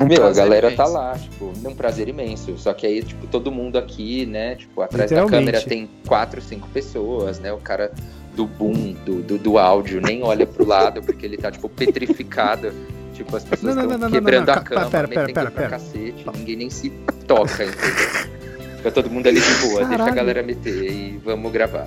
Um 0.00 0.06
meu, 0.08 0.26
a 0.26 0.32
galera 0.32 0.68
tá 0.70 0.84
imenso. 0.84 0.92
lá, 0.92 1.18
tipo, 1.18 1.52
num 1.62 1.74
prazer 1.74 2.08
imenso. 2.08 2.56
Só 2.56 2.72
que 2.72 2.86
aí, 2.86 3.02
tipo, 3.02 3.26
todo 3.26 3.52
mundo 3.52 3.76
aqui, 3.76 4.24
né, 4.24 4.54
tipo, 4.56 4.80
atrás 4.80 5.10
da 5.10 5.26
câmera 5.26 5.60
tem 5.60 5.88
quatro, 6.06 6.40
cinco 6.40 6.66
pessoas, 6.68 7.38
né? 7.38 7.52
O 7.52 7.58
cara 7.58 7.92
do 8.34 8.46
boom, 8.46 8.94
do, 9.04 9.22
do, 9.22 9.36
do 9.38 9.58
áudio, 9.58 10.00
nem 10.00 10.22
olha 10.22 10.46
pro 10.46 10.66
lado, 10.66 11.02
porque 11.02 11.26
ele 11.26 11.36
tá, 11.36 11.50
tipo, 11.50 11.68
petrificado. 11.68 12.72
Tipo, 13.12 13.36
as 13.36 13.44
pessoas 13.44 13.74
Não, 13.74 13.84
não, 13.84 13.98
não, 13.98 14.10
quebrando 14.10 14.48
a 14.48 14.60
cama, 14.60 14.88
pera, 14.88 15.08
pera, 15.08 15.26
pera, 15.26 15.50
pra 15.50 15.50
pera. 15.50 15.70
cacete, 15.70 16.24
ninguém 16.36 16.56
nem 16.56 16.70
se 16.70 16.88
toca, 17.26 17.64
entendeu? 17.64 18.37
Fica 18.78 18.90
todo 18.90 19.10
mundo 19.10 19.26
ali 19.28 19.40
de 19.40 19.54
boa, 19.66 19.80
deixa 19.80 19.84
a 19.86 19.98
Caralho. 19.98 20.14
galera 20.14 20.42
meter 20.42 20.90
e 20.90 21.20
vamos 21.24 21.52
gravar. 21.52 21.86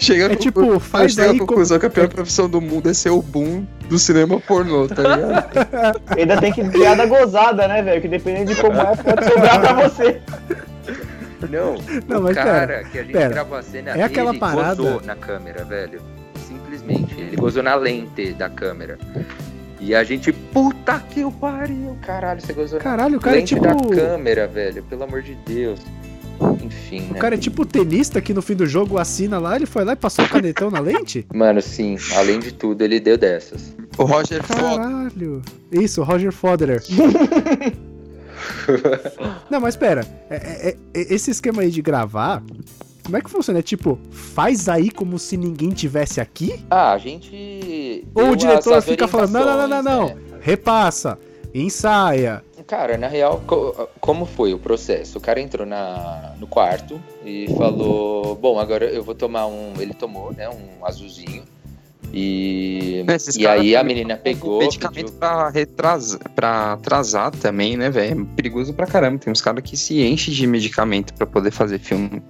Chega 0.00 0.24
É 0.26 0.28
no- 0.28 0.36
tipo, 0.36 0.78
faz 0.80 1.18
aí 1.18 1.28
à 1.30 1.32
com- 1.32 1.38
conclusão 1.46 1.78
que 1.78 1.86
a 1.86 1.90
pior 1.90 2.08
profissão 2.08 2.48
do 2.48 2.60
mundo 2.60 2.88
é 2.88 2.94
ser 2.94 3.10
o 3.10 3.20
boom 3.22 3.64
do 3.88 3.98
cinema 3.98 4.38
pornô, 4.40 4.86
tá 4.88 5.02
ligado? 5.02 6.00
Ainda 6.18 6.40
tem 6.40 6.52
que 6.52 6.68
criar 6.68 6.94
da 6.96 7.06
gozada, 7.06 7.66
né, 7.68 7.82
velho? 7.82 8.00
Que 8.02 8.08
dependendo 8.08 8.54
de 8.54 8.60
como 8.60 8.78
é, 8.80 8.96
pode 8.96 9.24
sobrar 9.24 9.60
pra 9.60 9.72
você. 9.88 10.20
Não, 11.50 11.74
Não, 12.08 12.20
o 12.20 12.22
mas 12.22 12.34
cara 12.36 12.66
pera, 12.66 12.84
que 12.84 12.98
a 12.98 13.02
gente 13.02 13.12
pera. 13.12 13.28
gravou 13.28 13.58
a 13.58 13.62
cena, 13.62 13.90
É 13.90 14.02
aquela 14.02 14.30
ele 14.30 14.38
parada- 14.38 14.74
gozou 14.82 15.00
na 15.04 15.16
câmera, 15.16 15.64
velho. 15.64 16.00
Simplesmente, 16.48 17.14
ele 17.20 17.36
gozou 17.36 17.62
na 17.62 17.74
lente 17.74 18.32
da 18.32 18.48
câmera. 18.48 18.98
E 19.84 19.94
a 19.96 20.04
gente, 20.04 20.32
puta 20.32 21.00
que 21.10 21.24
o 21.24 21.32
pariu, 21.32 21.96
caralho, 22.02 22.40
você 22.40 22.52
gozou 22.52 22.78
Caralho, 22.78 23.18
o 23.18 23.20
cara 23.20 23.36
é 23.36 23.38
lente 23.40 23.54
tipo. 23.56 23.66
da 23.66 23.74
câmera, 23.74 24.46
velho, 24.46 24.82
pelo 24.84 25.02
amor 25.02 25.22
de 25.22 25.34
Deus. 25.44 25.80
Enfim, 26.64 27.08
O 27.10 27.14
né? 27.14 27.18
cara 27.20 27.34
é 27.34 27.38
tipo 27.38 27.62
o 27.62 27.66
tenista 27.66 28.20
que 28.20 28.32
no 28.32 28.40
fim 28.40 28.54
do 28.54 28.64
jogo 28.66 28.96
assina 28.98 29.38
lá, 29.38 29.56
ele 29.56 29.66
foi 29.66 29.84
lá 29.84 29.92
e 29.92 29.96
passou 29.96 30.24
o 30.24 30.28
canetão 30.28 30.70
na 30.70 30.78
lente? 30.78 31.26
Mano, 31.34 31.60
sim, 31.60 31.96
além 32.16 32.38
de 32.40 32.52
tudo, 32.52 32.82
ele 32.82 33.00
deu 33.00 33.18
dessas. 33.18 33.74
O 33.98 34.04
Roger. 34.04 34.42
Caralho. 34.44 35.42
Isso, 35.70 36.00
o 36.00 36.04
Roger 36.04 36.32
Federer. 36.32 36.82
Não, 39.50 39.60
mas 39.60 39.76
pera. 39.76 40.06
é- 40.30 40.36
é- 40.70 40.76
é- 40.94 41.14
esse 41.14 41.30
esquema 41.30 41.62
aí 41.62 41.70
de 41.70 41.82
gravar, 41.82 42.42
como 43.04 43.16
é 43.16 43.20
que 43.20 43.30
funciona? 43.30 43.58
É 43.58 43.62
tipo, 43.62 43.98
faz 44.10 44.68
aí 44.68 44.90
como 44.90 45.18
se 45.18 45.36
ninguém 45.36 45.70
tivesse 45.70 46.20
aqui? 46.20 46.64
Ah, 46.70 46.92
a 46.92 46.98
gente. 46.98 48.06
Ou 48.14 48.30
o 48.30 48.36
diretor 48.36 48.80
fica 48.82 49.06
falando, 49.08 49.32
não, 49.32 49.44
não, 49.44 49.56
não, 49.68 49.68
não, 49.68 49.82
não. 49.82 50.14
né? 50.14 50.22
Repassa, 50.40 51.18
ensaia. 51.54 52.42
Cara, 52.66 52.96
na 52.96 53.08
real, 53.08 53.42
co- 53.46 53.88
como 54.00 54.24
foi 54.24 54.54
o 54.54 54.58
processo? 54.58 55.18
O 55.18 55.20
cara 55.20 55.40
entrou 55.40 55.66
na, 55.66 56.34
no 56.38 56.46
quarto 56.46 57.00
e 57.24 57.46
falou: 57.56 58.36
Bom, 58.36 58.58
agora 58.58 58.84
eu 58.86 59.02
vou 59.02 59.14
tomar 59.16 59.46
um. 59.46 59.72
Ele 59.80 59.92
tomou, 59.92 60.32
né? 60.32 60.48
Um 60.48 60.86
azulzinho. 60.86 61.42
E, 62.14 63.04
Esses 63.08 63.36
e 63.36 63.46
aí 63.46 63.74
a 63.74 63.82
menina 63.82 64.16
pegou. 64.16 64.58
Medicamento 64.60 65.06
pediu- 65.06 65.18
pra, 65.18 65.48
retrasar, 65.48 66.20
pra 66.34 66.72
atrasar 66.74 67.30
também, 67.30 67.76
né, 67.76 67.90
velho? 67.90 68.22
É 68.30 68.36
perigoso 68.36 68.72
pra 68.74 68.86
caramba. 68.86 69.18
Tem 69.18 69.32
uns 69.32 69.40
caras 69.40 69.62
que 69.62 69.76
se 69.76 70.00
enchem 70.02 70.32
de 70.32 70.46
medicamento 70.46 71.14
pra 71.14 71.26
poder 71.26 71.50
fazer 71.50 71.78
filme. 71.78 72.22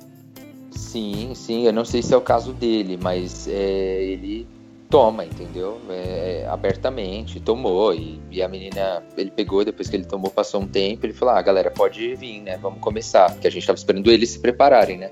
Sim, 0.83 1.33
sim, 1.35 1.67
eu 1.67 1.73
não 1.73 1.85
sei 1.85 2.03
se 2.03 2.13
é 2.13 2.17
o 2.17 2.21
caso 2.21 2.53
dele, 2.53 2.99
mas 3.01 3.47
é, 3.49 4.03
ele 4.03 4.47
toma, 4.91 5.25
entendeu? 5.25 5.81
É, 5.89 6.47
abertamente, 6.51 7.41
tomou. 7.41 7.95
E, 7.95 8.21
e 8.31 8.43
a 8.43 8.49
menina, 8.49 9.03
ele 9.17 9.31
pegou, 9.31 9.65
depois 9.65 9.89
que 9.89 9.97
ele 9.97 10.05
tomou, 10.05 10.31
passou 10.31 10.61
um 10.61 10.67
tempo, 10.67 11.07
ele 11.07 11.15
falou: 11.15 11.35
Ah, 11.35 11.41
galera, 11.41 11.71
pode 11.71 12.15
vir, 12.17 12.43
né? 12.43 12.59
Vamos 12.59 12.81
começar. 12.81 13.31
Porque 13.31 13.47
a 13.47 13.51
gente 13.51 13.67
tava 13.67 13.79
esperando 13.79 14.11
eles 14.11 14.31
se 14.31 14.41
prepararem, 14.41 14.99
né? 14.99 15.11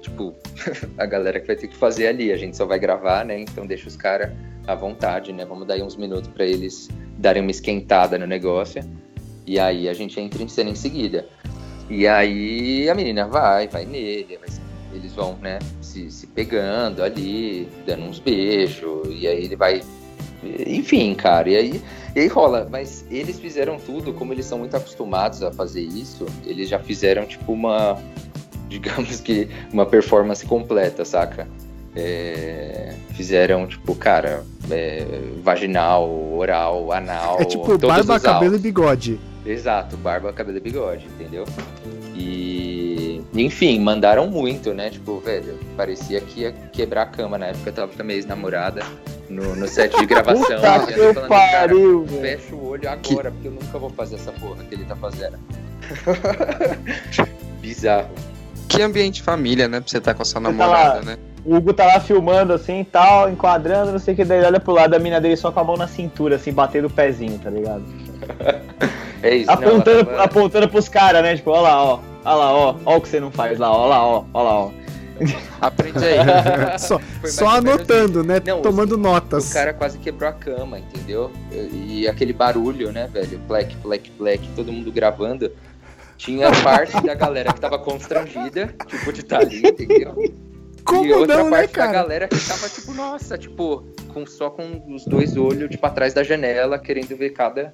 Tipo, 0.00 0.32
a 0.96 1.04
galera 1.04 1.40
que 1.40 1.46
vai 1.48 1.56
ter 1.56 1.68
que 1.68 1.76
fazer 1.76 2.06
ali, 2.06 2.32
a 2.32 2.36
gente 2.36 2.56
só 2.56 2.64
vai 2.64 2.78
gravar, 2.78 3.24
né? 3.26 3.40
Então 3.40 3.66
deixa 3.66 3.88
os 3.88 3.96
caras 3.96 4.30
à 4.66 4.74
vontade, 4.74 5.32
né? 5.32 5.44
Vamos 5.44 5.66
dar 5.66 5.74
aí 5.74 5.82
uns 5.82 5.96
minutos 5.96 6.30
pra 6.30 6.46
eles 6.46 6.88
darem 7.18 7.42
uma 7.42 7.50
esquentada 7.50 8.16
no 8.16 8.26
negócio. 8.26 8.80
E 9.46 9.58
aí 9.58 9.88
a 9.88 9.92
gente 9.92 10.18
entra 10.18 10.42
em 10.42 10.48
cena 10.48 10.70
em 10.70 10.74
seguida. 10.74 11.28
E 11.90 12.06
aí 12.06 12.88
a 12.88 12.94
menina 12.94 13.26
vai, 13.26 13.68
vai 13.68 13.84
nele, 13.84 14.38
vai- 14.38 14.63
eles 14.94 15.12
vão, 15.12 15.36
né, 15.40 15.58
se, 15.80 16.10
se 16.10 16.26
pegando 16.26 17.02
ali, 17.02 17.68
dando 17.86 18.04
uns 18.04 18.18
beijos, 18.18 19.08
e 19.10 19.26
aí 19.26 19.44
ele 19.44 19.56
vai. 19.56 19.82
Enfim, 20.66 21.14
cara, 21.14 21.48
e 21.48 21.56
aí, 21.56 21.82
e 22.14 22.20
aí 22.20 22.26
rola. 22.28 22.68
Mas 22.70 23.04
eles 23.10 23.38
fizeram 23.38 23.78
tudo, 23.78 24.12
como 24.12 24.32
eles 24.32 24.46
são 24.46 24.58
muito 24.58 24.76
acostumados 24.76 25.42
a 25.42 25.52
fazer 25.52 25.82
isso, 25.82 26.26
eles 26.44 26.68
já 26.68 26.78
fizeram, 26.78 27.26
tipo, 27.26 27.52
uma. 27.52 27.98
Digamos 28.68 29.20
que 29.20 29.48
uma 29.72 29.86
performance 29.86 30.44
completa, 30.44 31.04
saca? 31.04 31.46
É, 31.94 32.94
fizeram, 33.10 33.68
tipo, 33.68 33.94
cara, 33.94 34.44
é, 34.70 35.04
vaginal, 35.42 36.10
oral, 36.34 36.90
anal. 36.92 37.40
É 37.40 37.44
tipo 37.44 37.78
barba, 37.78 38.18
cabelo 38.18 38.56
e 38.56 38.58
bigode. 38.58 39.20
Exato, 39.46 39.96
barba, 39.96 40.32
cabelo 40.32 40.58
e 40.58 40.60
bigode, 40.60 41.06
entendeu? 41.06 41.44
E, 42.16 42.83
enfim, 43.34 43.78
mandaram 43.80 44.26
muito, 44.28 44.72
né? 44.72 44.90
Tipo, 44.90 45.18
velho, 45.20 45.58
parecia 45.76 46.20
que 46.20 46.40
ia 46.42 46.52
quebrar 46.72 47.02
a 47.02 47.06
cama 47.06 47.36
na 47.38 47.46
época. 47.46 47.70
Eu 47.70 47.74
tava 47.74 47.92
com 47.92 48.00
a 48.00 48.04
minha 48.04 48.16
ex-namorada 48.16 48.82
no, 49.28 49.56
no 49.56 49.66
set 49.66 49.96
de 49.98 50.06
gravação. 50.06 50.44
Puta 50.44 50.86
que 50.92 51.12
falando, 51.14 51.28
pariu, 51.28 52.04
velho. 52.04 52.20
fecha 52.38 52.54
o 52.54 52.68
olho 52.68 52.88
agora, 52.88 53.30
porque 53.30 53.48
eu 53.48 53.52
nunca 53.52 53.78
vou 53.78 53.90
fazer 53.90 54.16
essa 54.16 54.32
porra 54.32 54.62
que 54.64 54.74
ele 54.74 54.84
tá 54.84 54.96
fazendo. 54.96 55.38
Bizarro. 57.60 58.08
Que 58.68 58.82
ambiente 58.82 59.22
família, 59.22 59.68
né? 59.68 59.80
Pra 59.80 59.88
você 59.88 59.98
estar 59.98 60.14
com 60.14 60.22
a 60.22 60.24
sua 60.24 60.40
Você 60.40 60.46
tá 60.46 60.52
namorada, 60.52 60.94
lá. 60.96 61.02
né? 61.02 61.16
O 61.44 61.56
Hugo 61.56 61.74
tá 61.74 61.84
lá 61.84 62.00
filmando 62.00 62.54
assim 62.54 62.80
e 62.80 62.84
tal, 62.84 63.28
enquadrando, 63.30 63.92
não 63.92 63.98
sei 63.98 64.14
o 64.14 64.16
que, 64.16 64.24
daí 64.24 64.38
ele 64.38 64.46
olha 64.46 64.58
pro 64.60 64.72
lado, 64.72 64.94
a 64.94 64.98
mina 64.98 65.20
dele 65.20 65.36
só 65.36 65.52
com 65.52 65.60
a 65.60 65.64
mão 65.64 65.76
na 65.76 65.86
cintura, 65.86 66.36
assim, 66.36 66.50
batendo 66.52 66.86
o 66.86 66.90
pezinho, 66.90 67.38
tá 67.38 67.50
ligado? 67.50 67.82
É 69.22 69.36
isso, 69.36 69.50
Apontando, 69.50 70.04
não, 70.04 70.12
ela- 70.12 70.24
apontando 70.24 70.68
pros 70.68 70.86
caras, 70.86 71.22
né? 71.22 71.34
Tipo, 71.34 71.50
ó 71.52 71.60
lá, 71.62 71.82
ó, 71.82 71.98
ó 72.24 72.34
lá, 72.34 72.52
ó, 72.52 72.76
ó 72.84 72.96
o 72.96 73.00
que 73.00 73.08
você 73.08 73.20
não 73.20 73.30
faz 73.30 73.58
lá, 73.58 73.70
ó 73.70 73.86
lá, 73.86 74.06
ó, 74.06 74.24
ó 74.32 74.42
lá, 74.42 74.58
ó. 74.66 74.70
Aprende 75.60 75.98
aí. 76.04 76.16
Só, 76.78 77.00
só 77.24 77.48
anotando, 77.50 78.24
né? 78.24 78.42
Não, 78.44 78.60
Tomando 78.62 78.96
O 78.96 78.98
notas. 78.98 79.52
cara 79.52 79.72
quase 79.72 79.96
quebrou 79.98 80.28
a 80.28 80.32
cama, 80.32 80.80
entendeu? 80.80 81.30
E 81.52 82.08
aquele 82.08 82.32
barulho, 82.32 82.90
né, 82.90 83.08
velho? 83.12 83.38
Black, 83.46 83.76
black, 83.76 84.10
black, 84.18 84.48
todo 84.56 84.72
mundo 84.72 84.90
gravando. 84.90 85.52
Tinha 86.16 86.50
parte 86.62 87.00
da 87.06 87.14
galera 87.14 87.52
que 87.52 87.60
tava 87.60 87.78
constrangida, 87.78 88.74
tipo, 88.86 89.12
de 89.12 89.20
estar 89.20 89.38
ali, 89.40 89.58
entendeu? 89.64 90.14
Como 90.84 91.04
e 91.06 91.12
outra 91.12 91.38
não, 91.38 91.44
né, 91.44 91.50
parte 91.58 91.72
da 91.72 91.78
cara? 91.86 91.92
galera 91.92 92.28
que 92.28 92.40
tava, 92.40 92.68
tipo, 92.68 92.92
nossa, 92.92 93.38
tipo, 93.38 93.84
com, 94.12 94.26
só 94.26 94.50
com 94.50 94.82
os 94.94 95.04
dois 95.06 95.36
olhos, 95.36 95.70
tipo, 95.70 95.86
atrás 95.86 96.12
da 96.12 96.22
janela, 96.24 96.78
querendo 96.78 97.16
ver 97.16 97.30
cada. 97.30 97.72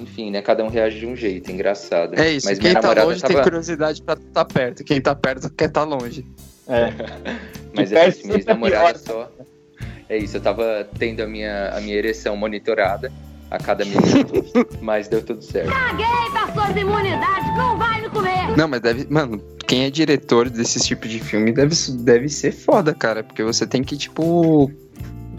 Enfim, 0.00 0.30
né? 0.30 0.42
Cada 0.42 0.64
um 0.64 0.68
reage 0.68 0.98
de 0.98 1.06
um 1.06 1.14
jeito, 1.14 1.50
engraçado. 1.50 2.18
É 2.18 2.32
isso. 2.32 2.46
Mas 2.46 2.58
Quem 2.58 2.72
tá 2.72 2.80
namorada 2.82 3.06
longe 3.06 3.20
tava. 3.20 3.34
tem 3.34 3.42
curiosidade 3.42 4.02
pra 4.02 4.14
estar 4.14 4.44
perto. 4.44 4.84
Quem 4.84 5.00
tá 5.00 5.14
perto 5.14 5.50
quer 5.50 5.68
estar 5.68 5.84
longe. 5.84 6.24
É. 6.66 6.92
Mas 7.74 7.92
essa 7.92 8.04
perto 8.04 8.26
minha 8.26 8.38
ex-namorada 8.38 8.98
sempre 8.98 9.12
só. 9.12 9.30
É 10.08 10.18
isso, 10.18 10.36
eu 10.36 10.40
tava 10.40 10.86
tendo 10.98 11.22
a 11.22 11.26
minha, 11.26 11.70
a 11.70 11.80
minha 11.80 11.96
ereção 11.96 12.36
monitorada 12.36 13.10
a 13.50 13.58
cada 13.58 13.84
minuto, 13.84 14.44
mas 14.80 15.08
deu 15.08 15.22
tudo 15.22 15.42
certo. 15.42 15.70
Caguei 15.70 16.06
pra 16.32 16.52
suas 16.52 16.76
imunidades, 16.76 17.56
não 17.56 17.78
vai 17.78 18.02
me 18.02 18.10
comer. 18.10 18.56
Não, 18.56 18.68
mas 18.68 18.80
deve. 18.80 19.06
Mano, 19.08 19.42
quem 19.66 19.84
é 19.84 19.90
diretor 19.90 20.50
desse 20.50 20.80
tipo 20.80 21.08
de 21.08 21.20
filme 21.20 21.52
deve, 21.52 21.74
deve 22.00 22.28
ser 22.28 22.52
foda, 22.52 22.92
cara. 22.94 23.22
Porque 23.22 23.42
você 23.42 23.66
tem 23.66 23.82
que, 23.82 23.96
tipo. 23.96 24.70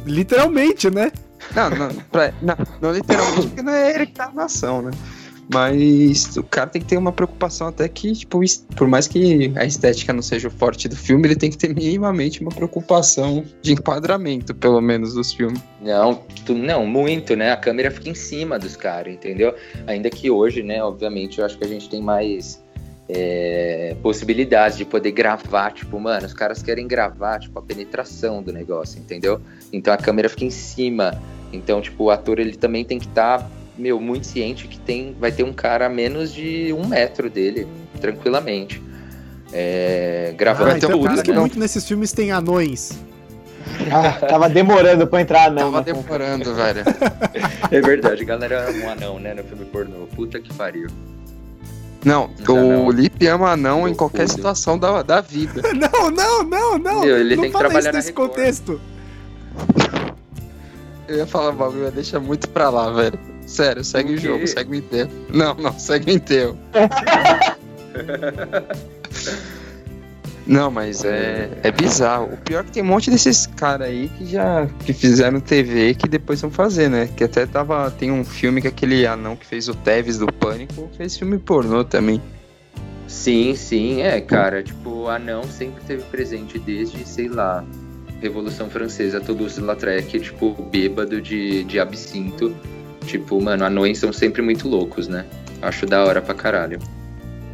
Literalmente, 0.05 0.89
né? 0.89 1.11
Não, 1.55 1.69
não, 1.69 1.89
pra- 2.11 2.33
não, 2.41 2.55
não 2.81 2.91
literalmente, 2.91 3.47
porque 3.47 3.61
não 3.61 3.73
é 3.73 3.93
ele 3.95 4.05
que 4.07 4.13
tá 4.13 4.31
na 4.33 4.45
ação, 4.45 4.81
né? 4.81 4.91
Mas 5.47 6.35
o 6.37 6.43
cara 6.43 6.69
tem 6.71 6.81
que 6.81 6.87
ter 6.87 6.97
uma 6.97 7.11
preocupação 7.11 7.67
até 7.67 7.87
que, 7.87 8.13
tipo, 8.13 8.39
por 8.75 8.87
mais 8.87 9.07
que 9.07 9.53
a 9.55 9.63
estética 9.63 10.11
não 10.11 10.21
seja 10.23 10.47
o 10.47 10.51
forte 10.51 10.87
do 10.89 10.95
filme, 10.95 11.27
ele 11.27 11.35
tem 11.35 11.51
que 11.51 11.57
ter 11.57 11.73
minimamente 11.73 12.41
uma 12.41 12.49
preocupação 12.49 13.45
de 13.61 13.73
enquadramento, 13.73 14.55
pelo 14.55 14.81
menos, 14.81 15.13
dos 15.13 15.31
filmes. 15.33 15.61
Não, 15.81 16.15
tu- 16.45 16.55
não, 16.55 16.85
muito, 16.87 17.35
né? 17.35 17.51
A 17.51 17.57
câmera 17.57 17.91
fica 17.91 18.09
em 18.09 18.15
cima 18.15 18.57
dos 18.57 18.75
caras, 18.75 19.13
entendeu? 19.13 19.53
Ainda 19.85 20.09
que 20.09 20.31
hoje, 20.31 20.63
né, 20.63 20.83
obviamente, 20.83 21.37
eu 21.39 21.45
acho 21.45 21.57
que 21.59 21.63
a 21.63 21.67
gente 21.67 21.87
tem 21.89 22.01
mais 22.01 22.64
é, 23.07 23.95
possibilidades 24.01 24.77
de 24.77 24.85
poder 24.85 25.11
gravar, 25.11 25.71
tipo, 25.71 25.99
mano, 25.99 26.25
os 26.25 26.33
caras 26.33 26.61
querem 26.61 26.87
gravar, 26.87 27.39
tipo, 27.39 27.57
a 27.59 27.61
penetração 27.61 28.41
do 28.41 28.51
negócio, 28.51 28.99
entendeu? 28.99 29.39
Então 29.71 29.93
a 29.93 29.97
câmera 29.97 30.27
fica 30.29 30.45
em 30.45 30.49
cima. 30.49 31.21
Então, 31.53 31.81
tipo, 31.81 32.05
o 32.05 32.09
ator, 32.09 32.39
ele 32.39 32.55
também 32.55 32.83
tem 32.83 32.99
que 32.99 33.07
estar, 33.07 33.49
meu, 33.77 33.99
muito 33.99 34.25
ciente 34.25 34.67
que 34.67 34.79
tem, 34.79 35.15
vai 35.19 35.31
ter 35.31 35.43
um 35.43 35.53
cara 35.53 35.85
a 35.85 35.89
menos 35.89 36.33
de 36.33 36.73
um 36.73 36.87
metro 36.87 37.29
dele, 37.29 37.67
tranquilamente. 38.01 38.81
É, 39.53 40.33
gravando 40.35 40.71
Ah, 40.71 40.77
então 40.77 40.89
é 40.89 40.97
por 40.97 41.11
isso 41.11 41.23
que 41.23 41.31
né? 41.31 41.39
muito 41.39 41.59
nesses 41.59 41.87
filmes 41.87 42.11
tem 42.11 42.31
anões. 42.31 42.99
Ah, 43.91 44.13
tava 44.27 44.49
demorando 44.49 45.07
pra 45.07 45.21
entrar, 45.21 45.51
não. 45.51 45.71
Tava 45.71 45.77
né? 45.77 45.93
demorando, 45.93 46.53
velho. 46.55 46.83
É 47.71 47.81
verdade, 47.81 48.21
a 48.21 48.25
galera 48.25 48.69
ama 48.69 48.85
um 48.85 48.89
anão, 48.89 49.19
né, 49.19 49.33
no 49.33 49.43
filme 49.43 49.65
pornô. 49.65 50.05
Puta 50.15 50.39
que 50.39 50.53
pariu. 50.53 50.87
Não, 52.05 52.29
o 52.47 52.53
não. 52.53 52.91
Lipe 52.91 53.27
ama 53.27 53.51
anão 53.51 53.87
em 53.87 53.95
qualquer 53.95 54.29
situação 54.29 54.77
da, 54.77 55.01
da 55.01 55.21
vida. 55.21 55.61
Não, 55.73 56.11
não, 56.11 56.43
não, 56.43 56.77
não. 56.77 57.01
Meu, 57.01 57.17
ele 57.17 57.35
não 57.35 57.41
tem 57.43 57.51
que 57.51 57.57
fala 57.57 57.69
trabalhar 57.69 57.91
nesse 57.91 58.09
Record. 58.09 58.29
contexto. 58.29 58.79
Eu 61.07 61.17
ia 61.17 61.27
falar 61.27 61.51
bagulho, 61.51 61.83
mas 61.85 61.93
deixa 61.93 62.19
muito 62.19 62.47
pra 62.49 62.69
lá, 62.69 62.91
velho. 62.91 63.19
Sério, 63.45 63.83
segue 63.83 64.13
O 64.13 64.15
o 64.15 64.17
jogo, 64.17 64.47
segue 64.47 64.71
o 64.71 64.75
enterro. 64.75 65.11
Não, 65.29 65.53
não, 65.55 65.77
segue 65.77 66.11
o 66.11 66.15
enterro. 66.15 66.57
Não, 70.45 70.69
mas 70.69 71.03
é, 71.03 71.49
é 71.63 71.71
bizarro. 71.71 72.33
O 72.33 72.37
pior 72.37 72.59
é 72.59 72.63
que 72.63 72.71
tem 72.71 72.83
um 72.83 72.85
monte 72.85 73.09
desses 73.09 73.47
caras 73.47 73.87
aí 73.87 74.09
que 74.15 74.27
já 74.27 74.67
que 74.85 74.93
fizeram 74.93 75.39
TV 75.39 75.95
que 75.95 76.07
depois 76.07 76.39
vão 76.39 76.51
fazer, 76.51 76.89
né? 76.89 77.09
Que 77.15 77.23
até 77.23 77.45
tava. 77.45 77.89
Tem 77.89 78.11
um 78.11 78.23
filme 78.23 78.61
que 78.61 78.67
aquele 78.67 79.07
anão 79.07 79.35
que 79.35 79.45
fez 79.45 79.67
o 79.67 79.73
Teves 79.73 80.19
do 80.19 80.31
Pânico 80.31 80.89
fez 80.95 81.17
filme 81.17 81.39
pornô 81.39 81.83
também. 81.83 82.21
Sim, 83.07 83.55
sim, 83.55 84.01
é, 84.01 84.21
cara. 84.21 84.61
Tipo, 84.61 85.07
anão 85.07 85.43
sempre 85.43 85.83
teve 85.83 86.03
presente 86.03 86.59
desde, 86.59 87.07
sei 87.07 87.27
lá, 87.27 87.63
Revolução 88.21 88.69
Francesa, 88.69 89.19
Toulouse-Lautrec, 89.19 90.19
tipo, 90.19 90.53
bêbado 90.71 91.21
de, 91.21 91.63
de 91.63 91.79
absinto. 91.79 92.55
Tipo, 93.05 93.41
mano, 93.41 93.65
anões 93.65 93.97
são 93.97 94.11
sempre 94.13 94.41
muito 94.41 94.67
loucos, 94.67 95.07
né? 95.07 95.25
Acho 95.61 95.85
da 95.85 96.03
hora 96.03 96.21
pra 96.21 96.33
caralho. 96.35 96.79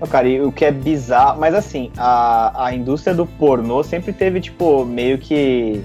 Cara, 0.10 0.28
e 0.28 0.42
o 0.42 0.52
que 0.52 0.66
é 0.66 0.72
bizarro, 0.72 1.40
mas 1.40 1.54
assim, 1.54 1.92
a, 1.98 2.66
a 2.66 2.74
indústria 2.74 3.16
do 3.16 3.26
pornô 3.26 3.84
sempre 3.84 4.12
teve, 4.12 4.42
tipo, 4.42 4.84
meio 4.86 5.18
que. 5.18 5.84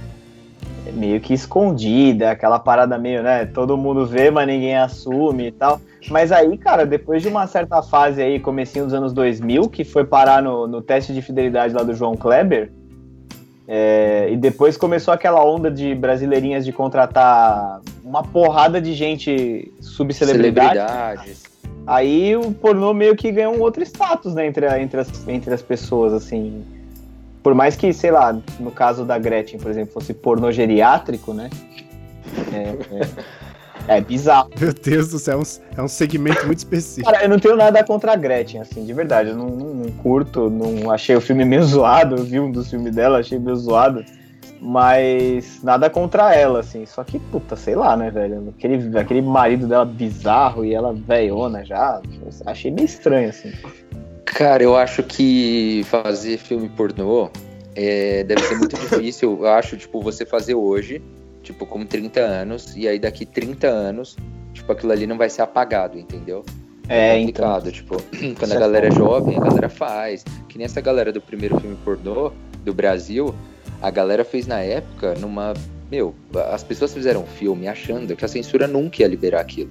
meio 0.92 1.20
que 1.20 1.34
escondida, 1.34 2.30
aquela 2.30 2.58
parada 2.58 2.98
meio, 2.98 3.22
né? 3.22 3.46
Todo 3.46 3.76
mundo 3.76 4.06
vê, 4.06 4.30
mas 4.30 4.46
ninguém 4.46 4.76
assume 4.76 5.48
e 5.48 5.52
tal. 5.52 5.80
Mas 6.10 6.32
aí, 6.32 6.56
cara, 6.56 6.86
depois 6.86 7.22
de 7.22 7.28
uma 7.28 7.46
certa 7.46 7.82
fase 7.82 8.22
aí, 8.22 8.40
comecinho 8.40 8.84
dos 8.84 8.94
anos 8.94 9.12
2000, 9.12 9.68
que 9.68 9.84
foi 9.84 10.04
parar 10.04 10.42
no, 10.42 10.66
no 10.66 10.80
teste 10.80 11.12
de 11.12 11.20
fidelidade 11.20 11.74
lá 11.74 11.82
do 11.82 11.94
João 11.94 12.16
Kleber, 12.16 12.70
é, 13.68 14.28
e 14.30 14.36
depois 14.36 14.76
começou 14.76 15.12
aquela 15.12 15.44
onda 15.44 15.70
de 15.70 15.94
brasileirinhas 15.94 16.64
de 16.64 16.72
contratar 16.72 17.80
uma 18.04 18.22
porrada 18.22 18.80
de 18.80 18.94
gente 18.94 19.72
subcelebridade. 19.80 20.78
Celebridades. 20.78 21.55
Aí 21.87 22.34
o 22.37 22.51
pornô 22.53 22.93
meio 22.93 23.14
que 23.14 23.30
ganhou 23.30 23.55
um 23.57 23.61
outro 23.61 23.82
status, 23.82 24.34
né, 24.34 24.47
entre, 24.47 24.66
a- 24.66 24.80
entre, 24.80 24.99
as, 25.01 25.09
entre 25.28 25.55
as 25.55 25.62
pessoas, 25.62 26.12
assim. 26.12 26.64
Por 27.43 27.55
mais 27.55 27.76
que, 27.76 27.93
sei 27.93 28.11
lá, 28.11 28.37
no 28.59 28.70
caso 28.72 29.05
da 29.05 29.16
Gretchen, 29.18 29.61
por 29.61 29.70
exemplo, 29.70 29.93
fosse 29.93 30.12
pornô 30.12 30.51
geriátrico, 30.51 31.32
né? 31.32 31.49
É, 32.53 33.93
é, 33.93 33.99
é 33.99 34.01
bizarro. 34.01 34.51
Meu 34.61 34.74
Deus 34.74 35.11
do 35.11 35.18
céu, 35.20 35.39
é 35.39 35.43
um, 35.43 35.78
é 35.78 35.82
um 35.84 35.89
segmento 35.89 36.45
muito 36.45 36.59
específico. 36.59 37.09
Cara, 37.09 37.22
eu 37.24 37.28
não 37.28 37.39
tenho 37.39 37.55
nada 37.57 37.84
contra 37.84 38.12
a 38.12 38.16
Gretchen, 38.16 38.61
assim, 38.61 38.84
de 38.84 38.93
verdade. 38.93 39.28
Eu 39.30 39.37
não, 39.37 39.47
não- 39.49 39.74
não 39.74 39.91
curto, 39.93 40.51
não 40.51 40.91
achei 40.91 41.14
o 41.14 41.20
filme 41.20 41.45
meio 41.45 41.62
zoado. 41.64 42.16
Eu 42.16 42.24
vi 42.24 42.41
um 42.41 42.51
dos 42.51 42.68
filmes 42.68 42.93
dela, 42.93 43.18
achei 43.20 43.39
meio 43.39 43.55
zoado. 43.57 44.05
Mas 44.61 45.62
nada 45.62 45.88
contra 45.90 46.34
ela, 46.34 46.61
assim. 46.61 46.86
Só 46.86 47.04
que, 47.04 47.18
puta, 47.18 47.57
sei 47.57 47.74
lá, 47.74 47.96
né, 47.96 48.11
velho? 48.11 48.52
Aquele, 48.57 48.98
aquele 48.98 49.22
marido 49.22 49.66
dela 49.66 49.84
bizarro 49.84 50.64
e 50.64 50.74
ela 50.74 50.92
velhona 50.92 51.64
já. 51.64 52.00
Achei 52.46 52.70
meio 52.70 52.86
estranho, 52.86 53.28
assim. 53.28 53.52
Cara, 54.24 54.62
eu 54.62 54.76
acho 54.76 55.02
que 55.02 55.82
fazer 55.88 56.38
filme 56.38 56.68
pornô 56.68 57.30
é, 57.74 58.24
deve 58.24 58.42
ser 58.42 58.57
muito 58.57 58.76
difícil. 58.80 59.38
Eu 59.40 59.48
acho, 59.48 59.76
tipo, 59.76 60.00
você 60.00 60.24
fazer 60.24 60.54
hoje, 60.54 61.02
tipo, 61.42 61.66
com 61.66 61.84
30 61.84 62.20
anos, 62.20 62.74
e 62.76 62.88
aí 62.88 62.98
daqui 62.98 63.24
30 63.26 63.66
anos, 63.66 64.16
tipo, 64.52 64.72
aquilo 64.72 64.92
ali 64.92 65.07
não 65.07 65.18
vai 65.18 65.28
ser 65.30 65.42
apagado, 65.42 65.98
entendeu? 65.98 66.44
É, 66.88 67.18
então. 67.18 67.44
complicado, 67.44 67.72
tipo, 67.72 67.96
quando 68.38 68.52
Isso 68.52 68.52
a 68.52 68.57
é 68.57 68.61
galera 68.61 68.86
é 68.88 68.90
foda. 68.90 69.04
jovem, 69.04 69.36
a 69.36 69.40
galera 69.40 69.68
faz. 69.68 70.24
Que 70.48 70.57
nem 70.59 70.64
essa 70.64 70.80
galera 70.80 71.12
do 71.12 71.20
primeiro 71.20 71.61
filme 71.61 71.76
pornô 71.84 72.32
do 72.64 72.72
Brasil, 72.72 73.34
a 73.83 73.91
galera 73.91 74.24
fez 74.24 74.47
na 74.47 74.61
época 74.61 75.14
numa. 75.20 75.55
Meu, 75.91 76.14
as 76.53 76.64
pessoas 76.64 76.93
fizeram 76.93 77.22
um 77.22 77.27
filme 77.27 77.68
achando 77.68 78.16
que 78.16 78.24
a 78.24 78.29
censura 78.29 78.66
nunca 78.66 79.03
ia 79.03 79.09
liberar 79.09 79.41
aquilo. 79.41 79.70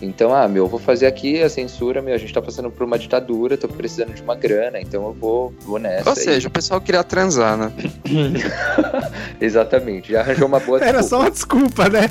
Então, 0.00 0.34
ah, 0.34 0.48
meu, 0.48 0.64
eu 0.64 0.68
vou 0.68 0.80
fazer 0.80 1.06
aqui 1.06 1.40
a 1.40 1.48
censura, 1.48 2.02
meu, 2.02 2.12
a 2.12 2.18
gente 2.18 2.34
tá 2.34 2.42
passando 2.42 2.68
por 2.72 2.82
uma 2.82 2.98
ditadura, 2.98 3.56
tô 3.56 3.68
precisando 3.68 4.12
de 4.12 4.20
uma 4.20 4.34
grana, 4.34 4.80
então 4.80 5.04
eu 5.06 5.12
vou, 5.12 5.54
vou 5.60 5.78
nessa. 5.78 6.10
Ou 6.10 6.16
seja, 6.16 6.48
o 6.48 6.50
pessoal 6.50 6.80
queria 6.80 7.04
transar, 7.04 7.56
né? 7.56 7.72
Exatamente, 9.40 10.10
já 10.10 10.18
arranjou 10.20 10.48
uma 10.48 10.58
boa 10.58 10.80
Era 10.82 11.04
só 11.04 11.28
desculpa. 11.30 11.84
uma 11.84 11.88
desculpa, 11.88 11.88
né? 11.88 12.08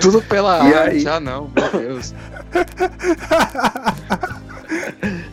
Tudo 0.00 0.20
pela 0.22 0.68
E 0.68 0.74
arte. 0.74 0.96
aí? 0.96 1.06
Ah, 1.06 1.20
não, 1.20 1.48
meu 1.54 1.80
Deus. 1.80 2.12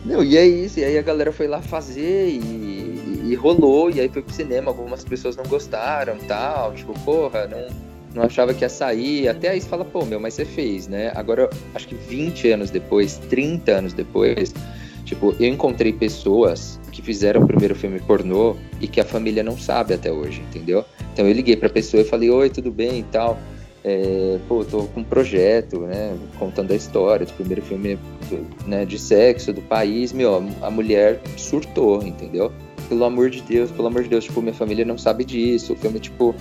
Não, 0.04 0.22
e 0.22 0.36
é 0.36 0.46
isso, 0.46 0.78
e 0.80 0.84
aí 0.84 0.96
a 0.96 1.02
galera 1.02 1.32
foi 1.32 1.46
lá 1.48 1.60
fazer 1.60 2.28
e, 2.28 2.95
e- 3.32 3.34
rolou, 3.34 3.90
e 3.90 4.00
aí 4.00 4.08
foi 4.08 4.22
pro 4.22 4.32
cinema, 4.32 4.70
algumas 4.70 5.04
pessoas 5.04 5.36
não 5.36 5.44
gostaram 5.44 6.16
tal, 6.28 6.72
tipo, 6.74 6.92
porra, 7.00 7.46
não, 7.46 7.66
não 8.14 8.22
achava 8.22 8.54
que 8.54 8.64
ia 8.64 8.68
sair, 8.68 9.28
até 9.28 9.50
aí 9.50 9.60
você 9.60 9.68
fala, 9.68 9.84
pô, 9.84 10.04
meu, 10.04 10.18
mas 10.18 10.34
você 10.34 10.44
fez, 10.44 10.88
né? 10.88 11.12
Agora, 11.14 11.48
acho 11.74 11.86
que 11.88 11.94
20 11.94 12.50
anos 12.50 12.70
depois, 12.70 13.18
30 13.28 13.72
anos 13.72 13.92
depois, 13.92 14.54
tipo, 15.04 15.34
eu 15.38 15.48
encontrei 15.48 15.92
pessoas 15.92 16.80
que 16.92 17.02
fizeram 17.02 17.42
o 17.42 17.46
primeiro 17.46 17.74
filme 17.74 18.00
pornô 18.00 18.56
e 18.80 18.88
que 18.88 19.00
a 19.00 19.04
família 19.04 19.42
não 19.42 19.56
sabe 19.58 19.94
até 19.94 20.10
hoje, 20.10 20.40
entendeu? 20.48 20.84
Então 21.12 21.26
eu 21.26 21.32
liguei 21.32 21.56
pra 21.56 21.68
pessoa 21.68 22.02
e 22.02 22.04
falei, 22.04 22.30
oi, 22.30 22.48
tudo 22.50 22.70
bem 22.70 23.00
e 23.00 23.02
tal. 23.04 23.38
É, 23.88 24.40
pô, 24.48 24.64
tô 24.64 24.82
com 24.86 24.98
um 24.98 25.04
projeto, 25.04 25.82
né, 25.82 26.18
contando 26.40 26.72
a 26.72 26.74
história 26.74 27.24
do 27.24 27.32
primeiro 27.34 27.62
filme 27.62 27.96
né, 28.66 28.84
de 28.84 28.98
sexo 28.98 29.52
do 29.52 29.62
país, 29.62 30.12
meu, 30.12 30.44
a 30.60 30.68
mulher 30.68 31.20
surtou, 31.36 32.02
entendeu? 32.02 32.50
Pelo 32.88 33.04
amor 33.04 33.30
de 33.30 33.40
Deus, 33.42 33.70
pelo 33.70 33.86
amor 33.86 34.02
de 34.02 34.08
Deus, 34.08 34.24
tipo, 34.24 34.42
minha 34.42 34.52
família 34.52 34.84
não 34.84 34.98
sabe 34.98 35.24
disso. 35.24 35.72
O 35.72 35.76
filme, 35.76 36.00
tipo, 36.00 36.34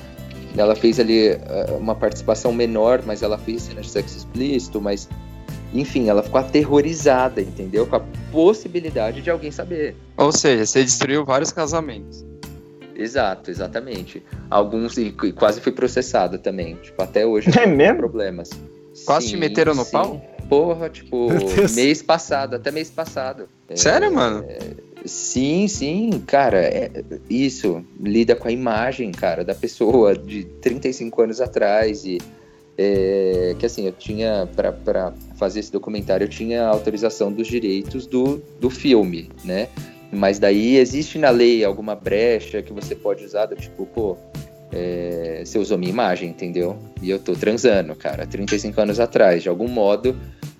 ela 0.58 0.76
fez 0.76 1.00
ali 1.00 1.28
eh, 1.28 1.40
uma 1.80 1.94
participação 1.94 2.52
menor, 2.52 3.04
mas 3.06 3.22
ela 3.22 3.38
fez 3.38 3.62
cena 3.62 3.82
de 3.82 3.92
sexo 3.92 4.18
explícito, 4.18 4.82
mas 4.82 5.08
enfim, 5.72 6.10
ela 6.10 6.24
ficou 6.24 6.40
aterrorizada, 6.40 7.42
entendeu? 7.42 7.86
Com 7.86 7.98
a 7.98 8.02
possibilidade 8.32 9.22
de 9.22 9.30
alguém 9.30 9.52
saber. 9.52 9.96
Ou 10.18 10.32
seja, 10.32 10.66
você 10.66 10.84
destruiu 10.84 11.24
vários 11.24 11.52
casamentos. 11.52 12.26
Exato, 12.96 13.52
exatamente. 13.52 14.24
Alguns 14.50 14.98
e, 14.98 15.14
e 15.24 15.32
quase 15.32 15.60
fui 15.62 15.72
processada 15.72 16.38
também. 16.38 16.76
Tipo, 16.76 17.02
até 17.04 17.26
hoje 17.26 17.50
É 17.58 17.64
tem 17.66 17.68
mesmo? 17.76 17.98
problemas. 17.98 18.50
Quase 19.06 19.28
te 19.28 19.32
Sim, 19.34 19.38
meteram 19.38 19.76
no 19.76 19.84
sim. 19.84 19.92
pau? 19.92 20.22
Porra, 20.48 20.90
tipo, 20.90 21.28
mês 21.74 22.02
passado, 22.04 22.56
até 22.56 22.72
mês 22.72 22.90
passado. 22.92 23.50
É, 23.68 23.76
Sério, 23.76 24.14
mano? 24.14 24.46
Sim, 25.04 25.68
sim, 25.68 26.24
cara, 26.26 26.60
é- 26.62 26.92
isso 27.30 27.84
lida 28.00 28.36
com 28.36 28.48
a 28.48 28.52
imagem, 28.52 29.12
cara, 29.12 29.44
da 29.44 29.56
pessoa 29.56 30.16
de 30.16 30.44
35 30.62 31.22
anos 31.24 31.42
atrás 31.42 32.06
e 32.06 32.20
é, 32.78 33.56
que 33.58 33.66
assim, 33.66 33.86
eu 33.86 33.92
tinha 33.94 34.48
pra- 34.56 34.72
pra 34.72 35.14
fazer 35.38 35.62
esse 35.62 35.72
documentário, 35.72 36.26
eu 36.26 36.30
tinha 36.30 36.66
autorização 36.68 37.32
dos 37.32 37.48
direitos 37.48 38.06
do, 38.06 38.42
do 38.60 38.70
filme, 38.70 39.30
né? 39.44 39.70
Mas 40.16 40.40
daí 40.40 40.78
existe 40.78 41.18
na 41.18 41.30
lei 41.30 41.64
alguma 41.64 41.96
brecha 41.96 42.62
que 42.62 42.74
você 42.74 42.96
pode 42.96 43.24
usar 43.24 43.46
do 43.48 43.56
tipo, 43.56 43.86
pô, 43.86 44.18
é, 44.72 45.42
você 45.46 45.58
usou 45.60 45.78
minha 45.78 45.92
imagem, 45.92 46.30
entendeu? 46.30 46.78
E 47.02 47.10
eu 47.10 47.20
tô 47.20 47.34
transando, 47.34 47.96
cara, 47.96 48.26
35 48.26 48.80
anos 48.82 49.00
atrás. 49.00 49.44
De 49.44 49.50
algum 49.50 49.68
modo, 49.68 50.16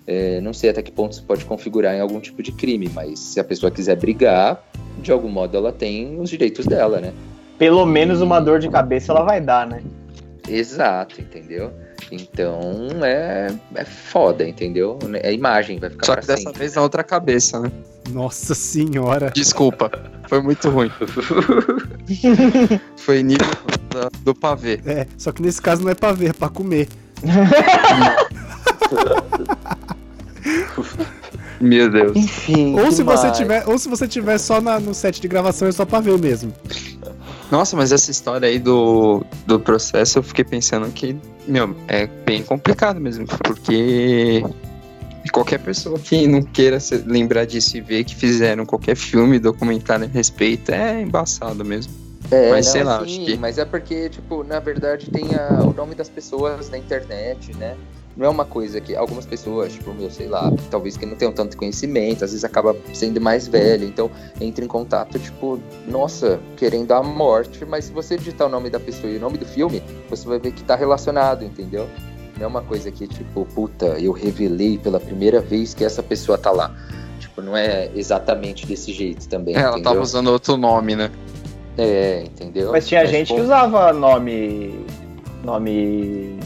é, 0.06 0.40
não 0.40 0.52
sei 0.52 0.70
até 0.70 0.82
que 0.82 0.92
ponto 0.92 1.12
isso 1.12 1.24
pode 1.24 1.44
configurar 1.44 1.94
em 1.94 2.00
algum 2.00 2.20
tipo 2.20 2.42
de 2.42 2.52
crime, 2.52 2.88
mas 2.94 3.18
se 3.18 3.40
a 3.40 3.44
pessoa 3.44 3.70
quiser 3.70 3.96
brigar, 3.96 4.62
de 5.02 5.10
algum 5.10 5.28
modo 5.28 5.56
ela 5.56 5.72
tem 5.72 6.18
os 6.20 6.30
direitos 6.30 6.66
dela, 6.66 7.00
né? 7.00 7.12
Pelo 7.58 7.84
menos 7.84 8.20
uma 8.20 8.38
dor 8.40 8.58
de 8.58 8.68
cabeça 8.68 9.12
ela 9.12 9.22
vai 9.22 9.40
dar, 9.40 9.66
né? 9.66 9.82
Exato, 10.48 11.20
entendeu? 11.20 11.72
Então 12.12 12.60
é, 13.04 13.48
é 13.74 13.84
foda, 13.84 14.46
entendeu? 14.46 14.98
É 15.22 15.32
imagem, 15.32 15.78
vai 15.78 15.90
ficar 15.90 16.06
Só 16.06 16.12
pra 16.12 16.20
que 16.22 16.28
dessa 16.28 16.42
sempre. 16.42 16.58
vez 16.60 16.74
na 16.74 16.82
outra 16.82 17.02
cabeça, 17.02 17.58
né? 17.58 17.72
Nossa 18.10 18.54
senhora. 18.54 19.30
Desculpa, 19.34 19.90
foi 20.28 20.40
muito 20.42 20.68
ruim. 20.70 20.90
Foi 22.96 23.22
nível 23.22 23.46
da- 23.90 24.08
do 24.22 24.34
pavê. 24.34 24.80
É, 24.86 25.06
só 25.18 25.30
que 25.32 25.42
nesse 25.42 25.60
caso 25.62 25.82
não 25.82 25.90
é 25.90 25.94
pra 25.94 26.12
ver, 26.12 26.30
é 26.30 26.32
pra 26.32 26.48
comer. 26.48 26.88
Meu 31.60 31.90
Deus. 31.90 32.16
Enfim. 32.16 32.78
Ou 32.78 32.86
que 32.86 32.92
se 32.92 33.02
você 33.02 33.30
tiver, 33.32 33.64
ou 33.68 33.78
se 33.78 33.88
você 33.88 34.06
tiver 34.06 34.38
só 34.38 34.60
na- 34.60 34.78
no 34.78 34.92
set 34.94 35.20
de 35.20 35.28
gravação 35.28 35.66
é 35.68 35.72
só 35.72 35.84
pra 35.86 36.00
ver 36.00 36.18
mesmo. 36.18 36.52
Nossa, 37.50 37.76
mas 37.76 37.92
essa 37.92 38.10
história 38.10 38.48
aí 38.48 38.58
do, 38.58 39.24
do 39.46 39.58
processo, 39.60 40.18
eu 40.18 40.22
fiquei 40.22 40.44
pensando 40.44 40.90
que, 40.92 41.16
meu, 41.46 41.74
é 41.88 42.06
bem 42.06 42.42
complicado 42.42 43.00
mesmo, 43.00 43.24
porque 43.44 44.44
qualquer 45.30 45.58
pessoa 45.58 45.98
que 45.98 46.26
não 46.26 46.42
queira 46.42 46.78
se 46.80 46.96
lembrar 46.98 47.44
disso 47.44 47.76
e 47.76 47.80
ver 47.80 48.04
que 48.04 48.14
fizeram 48.14 48.64
qualquer 48.66 48.96
filme, 48.96 49.38
documentário 49.38 50.04
a 50.04 50.08
respeito, 50.08 50.70
é 50.72 51.00
embaçado 51.00 51.64
mesmo. 51.64 51.92
É, 52.30 52.50
Mas 52.50 52.66
não, 52.66 52.72
sei 52.72 52.82
lá, 52.82 52.98
sim, 52.98 53.04
acho 53.04 53.20
que- 53.24 53.36
Mas 53.36 53.58
é 53.58 53.64
porque, 53.64 54.08
tipo, 54.08 54.42
na 54.42 54.58
verdade 54.58 55.08
tem 55.10 55.34
a- 55.34 55.62
o 55.64 55.72
nome 55.72 55.94
das 55.94 56.08
pessoas 56.08 56.68
na 56.70 56.76
internet, 56.78 57.54
né? 57.56 57.76
Não 58.16 58.24
é 58.26 58.28
uma 58.30 58.46
coisa 58.46 58.80
que 58.80 58.96
algumas 58.96 59.26
pessoas, 59.26 59.74
tipo, 59.74 59.92
meu, 59.92 60.10
sei 60.10 60.26
lá, 60.26 60.50
talvez 60.70 60.96
que 60.96 61.04
não 61.04 61.14
tenham 61.16 61.32
tanto 61.32 61.54
conhecimento, 61.56 62.24
às 62.24 62.30
vezes 62.30 62.44
acaba 62.44 62.74
sendo 62.94 63.20
mais 63.20 63.46
velho, 63.46 63.86
então 63.86 64.10
entra 64.40 64.64
em 64.64 64.68
contato, 64.68 65.18
tipo, 65.18 65.60
nossa, 65.86 66.40
querendo 66.56 66.92
a 66.92 67.02
morte, 67.02 67.62
mas 67.66 67.84
se 67.84 67.92
você 67.92 68.16
digitar 68.16 68.46
o 68.46 68.50
nome 68.50 68.70
da 68.70 68.80
pessoa 68.80 69.12
e 69.12 69.18
o 69.18 69.20
nome 69.20 69.36
do 69.36 69.44
filme, 69.44 69.82
você 70.08 70.26
vai 70.26 70.38
ver 70.38 70.52
que 70.52 70.64
tá 70.64 70.74
relacionado, 70.74 71.44
entendeu? 71.44 71.86
Não 72.36 72.44
é 72.44 72.46
uma 72.46 72.62
coisa 72.62 72.90
que, 72.90 73.06
tipo, 73.06 73.46
puta, 73.54 73.86
eu 73.98 74.12
revelei 74.12 74.76
pela 74.78 75.00
primeira 75.00 75.40
vez 75.40 75.72
que 75.74 75.84
essa 75.84 76.02
pessoa 76.02 76.36
tá 76.36 76.50
lá. 76.50 76.74
Tipo, 77.18 77.40
não 77.40 77.56
é 77.56 77.90
exatamente 77.94 78.66
desse 78.66 78.92
jeito 78.92 79.26
também, 79.28 79.54
É, 79.54 79.60
ela 79.60 79.70
entendeu? 79.70 79.84
tava 79.92 80.00
usando 80.02 80.28
outro 80.28 80.56
nome, 80.56 80.94
né? 80.96 81.10
É, 81.78 82.22
entendeu? 82.24 82.72
Mas 82.72 82.86
tinha 82.86 83.04
gente 83.06 83.32
que 83.34 83.40
usava 83.40 83.92
nome. 83.92 84.84
Nome. 85.44 86.36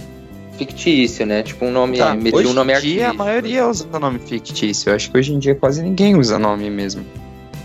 fictício, 0.58 1.24
né? 1.24 1.42
Tipo 1.42 1.64
um 1.64 1.70
nome, 1.72 1.96
Tá, 1.96 2.14
hoje 2.34 2.48
um 2.48 2.52
nome 2.52 2.74
em 2.74 2.80
dia 2.80 3.04
a 3.04 3.06
artístico. 3.06 3.16
maioria 3.24 3.66
usa 3.66 3.98
nome 3.98 4.18
fictício. 4.18 4.90
Eu 4.90 4.94
acho 4.96 5.10
que 5.10 5.16
hoje 5.16 5.32
em 5.32 5.38
dia 5.38 5.54
quase 5.54 5.82
ninguém 5.82 6.14
usa 6.16 6.38
nome 6.38 6.68
mesmo. 6.68 7.02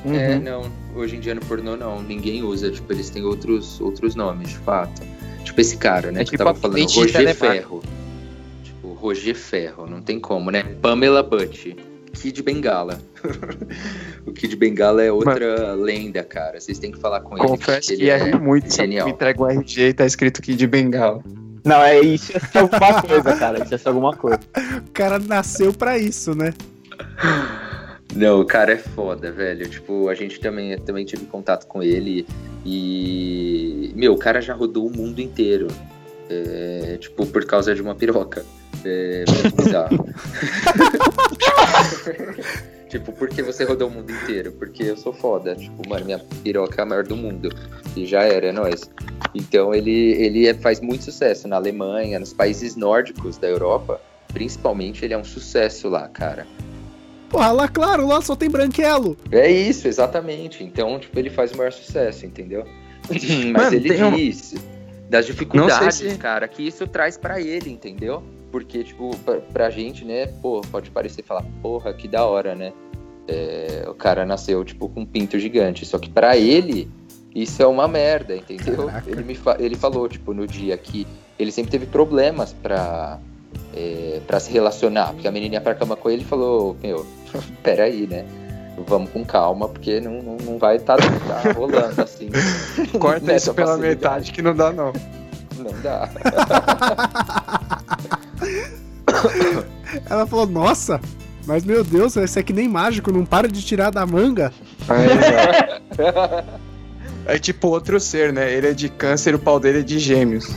É, 0.05 0.35
Uhum. 0.35 0.39
não, 0.41 0.61
hoje 0.95 1.17
em 1.17 1.19
dia 1.19 1.35
no 1.35 1.41
pornô 1.41 1.75
não, 1.75 2.01
ninguém 2.01 2.41
usa, 2.43 2.71
tipo, 2.71 2.93
eles 2.93 3.09
têm 3.09 3.23
outros, 3.23 3.81
outros 3.81 4.15
nomes, 4.15 4.49
de 4.49 4.57
fato. 4.59 5.01
Tipo 5.43 5.59
esse 5.59 5.75
cara, 5.75 6.09
né, 6.11 6.21
É 6.21 6.23
que 6.23 6.31
tipo 6.31 6.43
tava 6.43 6.55
falando, 6.57 6.79
Roger 6.79 7.11
telemarketing. 7.11 7.35
Ferro. 7.67 7.83
Roger 8.95 9.35
Ferro, 9.35 9.87
não 9.87 10.01
tem 10.01 10.19
como, 10.19 10.49
né? 10.49 10.63
Pamela 10.81 11.21
Butt, 11.21 11.75
Kid 12.13 12.41
Bengala. 12.41 12.99
o 14.25 14.31
Kid 14.31 14.55
Bengala 14.55 15.03
é 15.03 15.11
outra 15.11 15.73
lenda, 15.73 16.23
cara, 16.23 16.59
vocês 16.59 16.79
têm 16.79 16.91
que 16.91 16.99
falar 16.99 17.21
com 17.21 17.37
ele. 17.37 17.47
Confesso 17.47 17.89
porque 17.89 18.03
que 18.03 18.09
é 18.09 18.35
muito 18.35 18.71
se 18.71 18.77
genial. 18.77 19.05
me 19.05 19.13
entrega 19.13 19.43
um 19.43 19.47
RG 19.47 19.89
e 19.89 19.93
tá 19.93 20.05
escrito 20.05 20.41
de 20.41 20.67
bengala. 20.67 21.21
Não, 21.63 21.81
é 21.81 21.99
isso 21.99 22.31
ia 22.31 22.39
ser 22.39 22.59
alguma 22.59 23.01
coisa, 23.01 23.35
cara. 23.37 23.63
Isso 23.63 23.73
ia 23.73 23.77
ser 23.77 23.87
alguma 23.87 24.15
coisa. 24.15 24.39
O 24.87 24.91
cara 24.91 25.17
nasceu 25.17 25.73
pra 25.73 25.97
isso, 25.97 26.35
né? 26.35 26.53
Não, 28.15 28.39
o 28.39 28.45
cara 28.45 28.73
é 28.73 28.77
foda, 28.77 29.31
velho. 29.31 29.67
Tipo, 29.67 30.07
a 30.07 30.13
gente 30.13 30.39
também, 30.39 30.77
também 30.77 31.03
tive 31.03 31.25
contato 31.25 31.65
com 31.65 31.81
ele 31.81 32.27
e. 32.63 33.91
Meu, 33.95 34.13
o 34.13 34.17
cara 34.17 34.41
já 34.41 34.53
rodou 34.53 34.85
o 34.87 34.95
mundo 34.95 35.19
inteiro. 35.19 35.67
É, 36.29 36.97
tipo, 36.99 37.25
por 37.27 37.45
causa 37.45 37.73
de 37.75 37.81
uma 37.81 37.95
piroca. 37.95 38.45
É 38.83 39.23
bizarro. 39.55 40.05
tipo, 42.89 43.11
por 43.13 43.29
que 43.29 43.41
você 43.41 43.63
rodou 43.63 43.87
o 43.87 43.91
mundo 43.91 44.11
inteiro? 44.11 44.51
Porque 44.53 44.83
eu 44.83 44.97
sou 44.97 45.13
foda. 45.13 45.55
Tipo, 45.55 45.87
mano, 45.87 46.05
minha 46.05 46.19
piroca 46.43 46.81
é 46.81 46.83
a 46.83 46.85
maior 46.85 47.03
do 47.03 47.15
mundo. 47.15 47.49
E 47.95 48.05
já 48.05 48.23
era, 48.23 48.47
é 48.47 48.51
nóis. 48.51 48.89
Então 49.33 49.73
ele, 49.73 50.11
ele 50.13 50.47
é- 50.47 50.53
faz 50.53 50.79
muito 50.81 51.03
sucesso 51.05 51.47
na 51.47 51.55
Alemanha, 51.55 52.19
nos 52.19 52.33
países 52.33 52.75
nórdicos 52.75 53.37
da 53.37 53.47
Europa. 53.47 54.01
Principalmente, 54.33 55.05
ele 55.05 55.13
é 55.13 55.17
um 55.17 55.23
sucesso 55.23 55.87
lá, 55.89 56.07
cara. 56.09 56.45
Porra, 57.29 57.51
lá, 57.51 57.67
claro, 57.67 58.05
lá 58.07 58.21
só 58.21 58.35
tem 58.35 58.49
branquelo. 58.49 59.17
É 59.31 59.49
isso, 59.49 59.87
exatamente. 59.87 60.63
Então, 60.63 60.99
tipo, 60.99 61.17
ele 61.17 61.29
faz 61.29 61.51
o 61.51 61.57
maior 61.57 61.71
sucesso, 61.71 62.25
entendeu? 62.25 62.65
Mas 63.09 63.23
Mano, 63.63 63.75
ele 63.75 64.03
um- 64.03 64.11
diz 64.15 64.55
das 65.09 65.25
dificuldades, 65.25 65.95
se- 65.95 66.17
cara, 66.17 66.47
que 66.47 66.65
isso 66.65 66.87
traz 66.87 67.17
pra 67.17 67.39
ele, 67.39 67.69
entendeu? 67.71 68.23
Porque, 68.51 68.83
tipo, 68.83 69.15
pra, 69.17 69.35
pra 69.41 69.69
gente, 69.69 70.05
né, 70.05 70.27
pô, 70.41 70.61
pode 70.71 70.89
parecer 70.89 71.23
falar, 71.23 71.43
porra, 71.61 71.93
que 71.93 72.07
da 72.07 72.25
hora, 72.25 72.55
né? 72.55 72.71
É, 73.27 73.85
o 73.89 73.93
cara 73.93 74.25
nasceu, 74.25 74.63
tipo, 74.63 74.87
com 74.89 75.01
um 75.01 75.05
pinto 75.05 75.37
gigante. 75.39 75.85
Só 75.85 75.97
que 75.99 76.09
pra 76.09 76.37
ele, 76.37 76.87
isso 77.33 77.61
é 77.61 77.67
uma 77.67 77.87
merda, 77.87 78.35
entendeu? 78.35 78.85
Caraca. 78.85 79.09
Ele, 79.09 79.23
me 79.23 79.35
fa- 79.35 79.57
ele 79.59 79.75
falou, 79.75 80.07
tipo, 80.07 80.33
no 80.33 80.45
dia 80.47 80.77
que 80.77 81.05
ele 81.37 81.51
sempre 81.51 81.71
teve 81.71 81.85
problemas 81.87 82.53
pra, 82.53 83.19
é, 83.75 84.21
pra 84.25 84.39
se 84.39 84.51
relacionar. 84.53 85.11
Porque 85.13 85.27
a 85.27 85.31
menininha 85.31 85.59
pra 85.59 85.75
cama 85.75 85.95
com 85.95 86.09
ele 86.09 86.23
falou, 86.23 86.77
meu, 86.81 87.05
peraí, 87.63 88.07
né? 88.07 88.25
Vamos 88.87 89.09
com 89.11 89.23
calma, 89.23 89.69
porque 89.69 90.01
não, 90.01 90.21
não, 90.21 90.37
não 90.37 90.57
vai 90.57 90.75
estar 90.75 90.97
tá, 90.97 91.53
rolando 91.55 92.01
assim. 92.01 92.29
Corta 92.99 93.35
isso 93.35 93.53
pela 93.53 93.77
metade 93.77 94.31
que 94.31 94.41
não 94.41 94.55
dá, 94.55 94.71
não. 94.71 94.91
Não 95.57 95.81
dá. 95.81 96.09
Ela 100.09 100.27
falou, 100.27 100.45
nossa, 100.45 100.99
mas 101.45 101.63
meu 101.63 101.83
Deus, 101.83 102.15
isso 102.15 102.37
é 102.37 102.43
que 102.43 102.51
nem 102.51 102.67
mágico, 102.67 103.11
não 103.11 103.25
para 103.25 103.47
de 103.47 103.63
tirar 103.63 103.91
da 103.91 104.05
manga. 104.05 104.51
É 107.27 107.39
tipo 107.39 107.69
outro 107.69 107.99
ser, 107.99 108.31
né? 108.31 108.53
Ele 108.53 108.67
é 108.67 108.73
de 108.73 108.87
câncer, 108.87 109.33
o 109.33 109.39
pau 109.39 109.59
dele 109.59 109.79
é 109.79 109.81
de 109.81 109.97
gêmeos. 109.97 110.47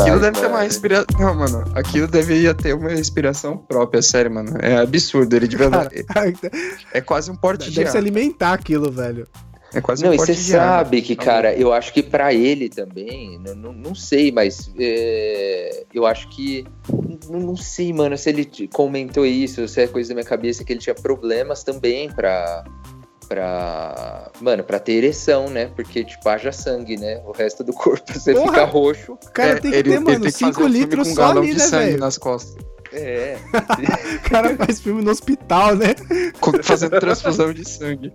Aquilo 0.00 0.20
deve 0.20 0.32
ter 0.40 0.46
uma 0.46 0.50
mano? 0.50 0.64
respiração. 0.64 1.06
Não, 1.18 1.34
mano. 1.34 1.64
Aquilo 1.74 2.06
deveria 2.06 2.54
ter 2.54 2.74
uma 2.74 2.90
respiração 2.90 3.56
própria, 3.56 4.02
sério, 4.02 4.30
mano. 4.32 4.56
É 4.60 4.76
absurdo. 4.76 5.34
Ele 5.34 5.48
devia. 5.48 5.68
Cara, 6.06 6.30
É 6.92 7.00
quase 7.00 7.30
um 7.30 7.36
porte 7.36 7.70
de 7.70 7.76
deve 7.76 7.90
se 7.90 7.96
ar. 7.96 8.00
alimentar 8.02 8.52
aquilo, 8.52 8.90
velho. 8.90 9.26
É 9.72 9.80
quase 9.80 10.04
Não, 10.04 10.12
um 10.12 10.14
e 10.14 10.18
você 10.18 10.34
de 10.34 10.40
sabe 10.40 11.02
que, 11.02 11.16
Tá 11.16 11.24
cara, 11.24 11.52
eu 11.52 11.72
acho 11.72 11.92
que 11.92 12.00
pra 12.00 12.32
ele 12.32 12.68
também, 12.68 13.40
não, 13.44 13.56
não, 13.56 13.72
não 13.72 13.92
sei, 13.94 14.30
mas 14.30 14.70
é, 14.78 15.84
eu 15.92 16.06
acho 16.06 16.28
que. 16.28 16.64
Não, 17.28 17.40
não 17.40 17.56
sei, 17.56 17.92
mano, 17.92 18.16
se 18.16 18.28
ele 18.30 18.44
te- 18.44 18.68
comentou 18.68 19.26
isso, 19.26 19.66
se 19.66 19.80
é 19.80 19.88
coisa 19.88 20.10
da 20.10 20.14
minha 20.14 20.24
cabeça, 20.26 20.62
que 20.62 20.72
ele 20.72 20.78
tinha 20.80 20.94
problemas 20.94 21.64
também 21.64 22.08
pra. 22.08 22.62
Pra. 23.28 24.30
Mano, 24.40 24.62
pra 24.64 24.78
ter 24.78 24.92
ereção, 24.92 25.48
né? 25.48 25.70
Porque, 25.74 26.04
tipo, 26.04 26.28
haja 26.28 26.52
sangue, 26.52 26.96
né? 26.96 27.20
O 27.26 27.32
resto 27.32 27.62
do 27.64 27.72
corpo 27.72 28.04
você 28.12 28.32
Porra! 28.34 28.46
fica 28.48 28.64
roxo. 28.64 29.18
Cara 29.32 29.50
É, 29.50 29.60
tem 29.60 29.70
que 29.70 29.76
ele- 29.78 29.82
ter, 29.84 29.90
ele 29.90 29.98
mano, 30.00 30.06
tem 30.06 30.14
que 30.20 30.24
fazer 30.32 30.38
5 30.46 30.50
um 30.50 30.54
filme 30.64 30.78
litros 30.78 31.06
com 31.08 31.12
um 31.12 31.14
só 31.14 31.20
galão 31.28 31.42
ali, 31.42 31.52
de 31.52 31.58
né, 31.58 31.64
sangue 31.64 31.86
velho? 31.86 31.98
nas 32.00 32.18
costas. 32.18 32.56
É. 32.92 33.36
O 34.24 34.30
cara 34.30 34.56
faz 34.56 34.80
filme 34.80 35.02
no 35.02 35.10
hospital, 35.10 35.74
né? 35.76 35.94
Fazendo 36.62 36.98
transfusão 37.00 37.52
de 37.52 37.68
sangue. 37.68 38.12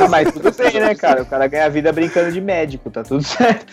Ah, 0.00 0.08
mas 0.08 0.32
tudo 0.32 0.52
bem, 0.52 0.80
né, 0.80 0.94
cara? 0.94 1.22
O 1.22 1.26
cara 1.26 1.46
ganha 1.46 1.68
vida 1.70 1.92
brincando 1.92 2.32
de 2.32 2.40
médico, 2.40 2.90
tá 2.90 3.02
tudo 3.02 3.22
certo. 3.22 3.72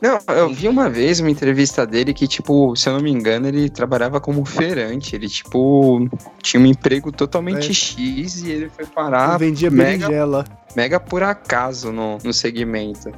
Não, 0.00 0.18
eu 0.34 0.52
vi 0.52 0.68
uma 0.68 0.90
vez 0.90 1.20
uma 1.20 1.30
entrevista 1.30 1.86
dele 1.86 2.12
que, 2.12 2.26
tipo, 2.26 2.74
se 2.74 2.88
eu 2.88 2.94
não 2.94 3.00
me 3.00 3.10
engano, 3.10 3.46
ele 3.46 3.70
trabalhava 3.70 4.20
como 4.20 4.44
feirante. 4.44 5.14
Ele, 5.14 5.28
tipo, 5.28 6.08
tinha 6.42 6.60
um 6.60 6.66
emprego 6.66 7.12
totalmente 7.12 7.70
É. 7.70 7.74
X 7.74 8.42
e 8.42 8.50
ele 8.50 8.68
foi 8.68 8.84
parar 8.86 9.38
vendia 9.38 9.70
mega, 9.70 10.06
berinjela. 10.08 10.44
mega 10.74 10.98
por 10.98 11.22
acaso 11.22 11.92
no, 11.92 12.18
no 12.24 12.32
segmento. 12.32 13.12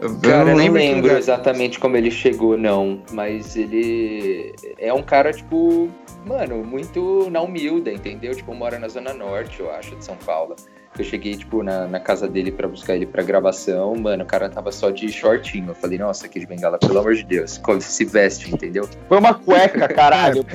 Eu, 0.00 0.16
Cara, 0.18 0.50
eu 0.50 0.56
não 0.56 0.72
lembro 0.72 1.12
exatamente 1.16 1.78
como 1.78 1.96
ele 1.96 2.10
chegou, 2.10 2.56
não. 2.56 3.02
Mas 3.12 3.54
ele 3.54 4.54
é 4.78 4.92
um 4.92 5.02
cara, 5.02 5.30
tipo, 5.30 5.90
mano, 6.24 6.64
muito 6.64 7.28
na 7.30 7.42
humilda, 7.42 7.92
entendeu? 7.92 8.34
Tipo, 8.34 8.54
mora 8.54 8.78
na 8.78 8.88
Zona 8.88 9.12
Norte, 9.12 9.60
eu 9.60 9.70
acho, 9.70 9.94
de 9.96 10.04
São 10.04 10.16
Paulo. 10.16 10.56
Eu 10.98 11.04
cheguei, 11.04 11.36
tipo, 11.36 11.62
na, 11.62 11.86
na 11.86 12.00
casa 12.00 12.26
dele 12.26 12.50
pra 12.50 12.66
buscar 12.66 12.96
ele 12.96 13.06
pra 13.06 13.22
gravação, 13.22 13.94
mano, 13.94 14.24
o 14.24 14.26
cara 14.26 14.48
tava 14.48 14.72
só 14.72 14.90
de 14.90 15.08
shortinho. 15.10 15.68
Eu 15.68 15.74
falei, 15.74 15.98
nossa, 15.98 16.26
aqui 16.26 16.40
de 16.40 16.46
bengala, 16.46 16.78
pelo 16.78 16.98
amor 16.98 17.14
de 17.14 17.22
Deus, 17.22 17.58
como 17.58 17.80
se 17.80 18.04
veste, 18.04 18.52
entendeu? 18.52 18.88
Foi 19.08 19.18
uma 19.18 19.34
cueca, 19.34 19.86
caralho. 19.88 20.44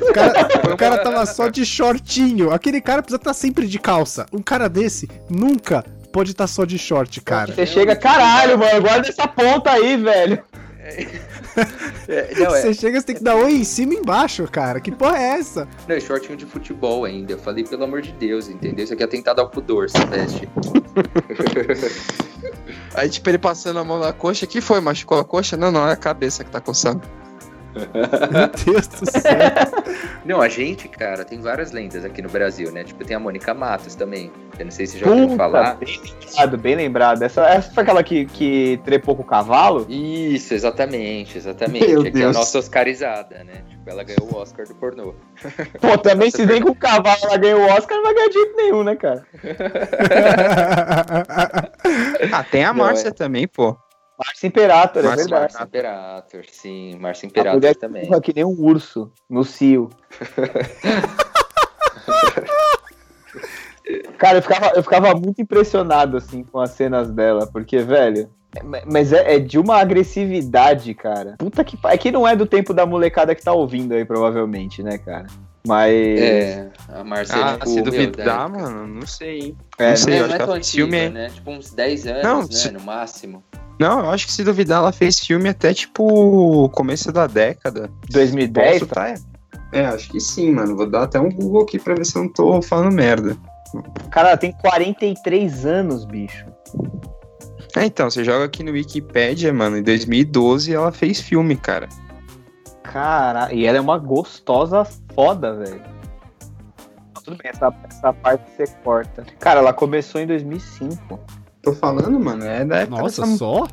O 0.00 0.12
cara, 0.12 0.72
o 0.72 0.76
cara 0.76 0.98
tava 0.98 1.26
só 1.26 1.48
de 1.48 1.66
shortinho. 1.66 2.50
Aquele 2.50 2.80
cara 2.80 3.02
precisa 3.02 3.18
estar 3.20 3.34
sempre 3.34 3.66
de 3.66 3.78
calça. 3.78 4.26
Um 4.32 4.40
cara 4.40 4.68
desse 4.68 5.08
nunca 5.28 5.84
pode 6.18 6.32
estar 6.32 6.48
só 6.48 6.64
de 6.64 6.76
short, 6.76 7.20
cara. 7.20 7.54
Você 7.54 7.64
chega, 7.64 7.94
caralho, 7.94 8.58
mano, 8.58 8.82
guarda 8.82 9.08
essa 9.08 9.28
ponta 9.28 9.70
aí, 9.70 9.96
velho. 9.96 10.42
É, 12.08 12.34
não, 12.38 12.54
é, 12.56 12.62
Você 12.62 12.74
chega, 12.74 12.98
você 12.98 13.06
tem 13.06 13.16
que 13.16 13.22
dar 13.22 13.36
oi 13.36 13.52
em 13.52 13.62
cima 13.62 13.94
e 13.94 13.98
embaixo, 13.98 14.42
cara. 14.50 14.80
Que 14.80 14.90
porra 14.90 15.16
é 15.18 15.38
essa? 15.38 15.68
não, 15.86 15.94
é 15.94 16.00
shortinho 16.00 16.36
de 16.36 16.46
futebol 16.46 17.04
ainda. 17.04 17.34
Eu 17.34 17.38
falei, 17.38 17.62
pelo 17.62 17.84
amor 17.84 18.00
de 18.00 18.10
Deus, 18.12 18.48
entendeu? 18.48 18.84
Isso 18.84 18.94
aqui 18.94 19.02
é 19.02 19.06
atentado 19.06 19.40
ao 19.40 19.48
pudor, 19.48 19.88
se 19.90 20.04
veste. 20.06 20.48
Aí, 22.94 23.08
tipo, 23.08 23.28
ele 23.28 23.38
passando 23.38 23.78
a 23.78 23.84
mão 23.84 24.00
na 24.00 24.12
coxa. 24.12 24.46
que 24.46 24.60
foi? 24.60 24.80
Machucou 24.80 25.20
a 25.20 25.24
coxa? 25.24 25.56
Não, 25.56 25.70
não, 25.70 25.86
é 25.86 25.92
a 25.92 25.96
cabeça 25.96 26.42
que 26.42 26.50
tá 26.50 26.60
coçando. 26.60 27.02
Meu 27.78 28.74
Deus 28.74 28.86
do 28.88 29.10
céu. 29.10 29.38
Não, 30.24 30.40
a 30.40 30.48
gente, 30.48 30.88
cara, 30.88 31.24
tem 31.24 31.40
várias 31.40 31.72
lendas 31.72 32.04
aqui 32.04 32.20
no 32.20 32.28
Brasil, 32.28 32.70
né? 32.72 32.84
Tipo, 32.84 33.04
tem 33.04 33.16
a 33.16 33.20
Mônica 33.20 33.54
Matos 33.54 33.94
também. 33.94 34.30
Eu 34.58 34.64
não 34.64 34.72
sei 34.72 34.86
se 34.86 34.98
você 34.98 35.04
já 35.04 35.10
ouviu 35.10 35.36
falar. 35.36 35.76
bem 35.76 35.98
lembrado, 35.98 36.58
bem 36.58 36.74
lembrado. 36.76 37.22
Essa, 37.22 37.46
essa 37.46 37.72
foi 37.72 37.82
aquela 37.82 38.02
que, 38.02 38.26
que 38.26 38.80
trepou 38.84 39.14
com 39.16 39.22
o 39.22 39.26
cavalo? 39.26 39.86
Isso, 39.88 40.52
exatamente, 40.52 41.38
exatamente. 41.38 41.86
Meu 41.86 42.00
é 42.00 42.10
que 42.10 42.18
é 42.18 42.20
a 42.20 42.24
Deus. 42.24 42.36
nossa 42.36 42.58
Oscarizada, 42.58 43.42
né? 43.44 43.62
Tipo, 43.68 43.88
ela 43.88 44.02
ganhou 44.02 44.28
o 44.32 44.36
Oscar 44.36 44.66
do 44.66 44.74
pornô. 44.74 45.14
Pô, 45.80 45.96
também 45.98 46.30
se 46.30 46.44
nem 46.44 46.60
com 46.60 46.70
o 46.70 46.74
cavalo 46.74 47.18
ela 47.22 47.36
ganhou 47.38 47.60
o 47.60 47.66
Oscar, 47.72 47.96
não 47.96 48.04
vai 48.04 48.14
ganhar 48.14 48.32
jeito 48.32 48.56
nenhum, 48.56 48.82
né, 48.84 48.96
cara? 48.96 49.24
Ah, 52.32 52.44
tem 52.44 52.64
a 52.64 52.72
Não, 52.72 52.84
Márcia 52.84 53.08
é. 53.08 53.12
também, 53.12 53.46
pô. 53.46 53.76
Márcia 54.18 54.46
Imperator, 54.48 55.04
é 55.04 55.08
verdade. 55.16 55.30
Márcia 55.30 55.62
Imperator, 55.62 56.44
sim, 56.50 56.96
Márcia 56.98 57.26
A 57.26 57.28
Imperator 57.28 57.54
mulher 57.60 57.76
também. 57.76 58.20
que 58.20 58.32
nem 58.34 58.44
um 58.44 58.56
urso 58.60 59.12
no 59.30 59.44
cio. 59.44 59.88
Cara, 64.18 64.38
eu 64.38 64.42
ficava, 64.42 64.72
eu 64.74 64.82
ficava 64.82 65.14
muito 65.14 65.40
impressionado, 65.40 66.16
assim, 66.16 66.42
com 66.42 66.58
as 66.60 66.70
cenas 66.72 67.10
dela, 67.10 67.46
porque, 67.46 67.78
velho... 67.78 68.28
é- 68.54 68.82
Mas 68.84 69.12
é, 69.12 69.36
é 69.36 69.38
de 69.38 69.58
uma 69.58 69.76
agressividade, 69.78 70.92
cara. 70.94 71.36
Puta 71.38 71.62
que 71.64 71.78
É 71.84 71.96
que 71.96 72.10
não 72.10 72.26
é 72.26 72.34
do 72.36 72.44
tempo 72.44 72.74
da 72.74 72.84
molecada 72.84 73.34
que 73.34 73.42
tá 73.42 73.52
ouvindo 73.52 73.94
aí, 73.94 74.04
provavelmente, 74.04 74.82
né, 74.82 74.98
cara? 74.98 75.26
Mas. 75.66 75.92
É, 75.94 76.68
a 76.88 77.04
Márcia, 77.04 77.36
Ah, 77.36 77.66
se 77.66 77.74
meu, 77.74 77.84
duvidar, 77.84 78.24
da- 78.24 78.48
mano, 78.48 78.86
não 78.86 79.06
sei, 79.06 79.38
hein? 79.40 79.56
É, 79.78 79.90
não 79.90 79.96
sei, 79.96 80.14
Não, 80.14 80.20
eu 80.20 80.20
não 80.20 80.26
acho 80.26 80.34
é 80.34 80.36
que 80.38 80.42
ela 80.42 80.52
fez 80.54 80.66
antiga, 80.66 80.86
filme. 80.96 81.08
né? 81.10 81.30
Tipo, 81.30 81.50
uns 81.50 81.70
10 81.72 82.06
anos, 82.06 82.22
Não, 82.22 82.38
né? 82.40 82.46
se- 82.50 82.70
No 82.72 82.80
máximo. 82.80 83.44
Não, 83.78 84.00
eu 84.00 84.10
acho 84.10 84.26
que 84.26 84.32
se 84.32 84.42
duvidar, 84.42 84.78
ela 84.78 84.90
fez 84.92 85.20
filme 85.20 85.48
até, 85.48 85.72
tipo, 85.72 86.68
começo 86.70 87.12
da 87.12 87.26
década. 87.26 87.90
2010? 88.10 88.80
Posso 88.80 88.86
tá? 88.92 89.14
É, 89.72 89.86
acho 89.86 90.08
que 90.10 90.18
sim, 90.18 90.50
mano. 90.50 90.74
Vou 90.76 90.88
dar 90.90 91.02
até 91.04 91.20
um 91.20 91.30
Google 91.30 91.62
aqui 91.62 91.78
pra 91.78 91.94
ver 91.94 92.04
se 92.04 92.16
eu 92.16 92.22
não 92.22 92.32
tô 92.32 92.60
falando 92.62 92.90
merda. 92.92 93.36
Cara, 94.10 94.28
ela 94.30 94.36
tem 94.36 94.50
43 94.52 95.64
anos, 95.66 96.04
bicho. 96.06 96.44
É, 97.76 97.84
então, 97.84 98.10
você 98.10 98.24
joga 98.24 98.46
aqui 98.46 98.64
no 98.64 98.72
Wikipedia, 98.72 99.52
mano, 99.52 99.76
em 99.76 99.82
2012 99.82 100.72
ela 100.74 100.90
fez 100.90 101.20
filme, 101.20 101.54
cara. 101.54 101.86
Cara, 102.82 103.52
e 103.52 103.66
ela 103.66 103.76
é 103.78 103.80
uma 103.80 103.98
gostosa 103.98 104.84
foda, 105.14 105.54
velho. 105.54 105.82
Tudo 107.28 107.42
bem, 107.42 107.50
essa, 107.54 107.74
essa 107.90 108.12
parte 108.12 108.44
você 108.56 108.66
corta. 108.84 109.24
Cara, 109.38 109.60
ela 109.60 109.72
começou 109.72 110.20
em 110.20 110.26
2005. 110.26 111.18
Tô 111.62 111.72
falando, 111.74 112.18
mano, 112.18 112.44
é 112.44 112.64
da 112.64 112.78
época 112.78 113.02
Nossa, 113.02 113.22
dessa- 113.22 113.36
só? 113.36 113.66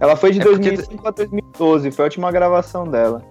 Ela 0.00 0.16
foi 0.16 0.30
de 0.32 0.40
É 0.40 0.44
porque- 0.44 0.70
2005 0.70 1.08
a 1.08 1.10
2012, 1.10 1.90
foi 1.90 2.04
a 2.04 2.06
última 2.06 2.32
gravação 2.32 2.84
dela. 2.84 3.22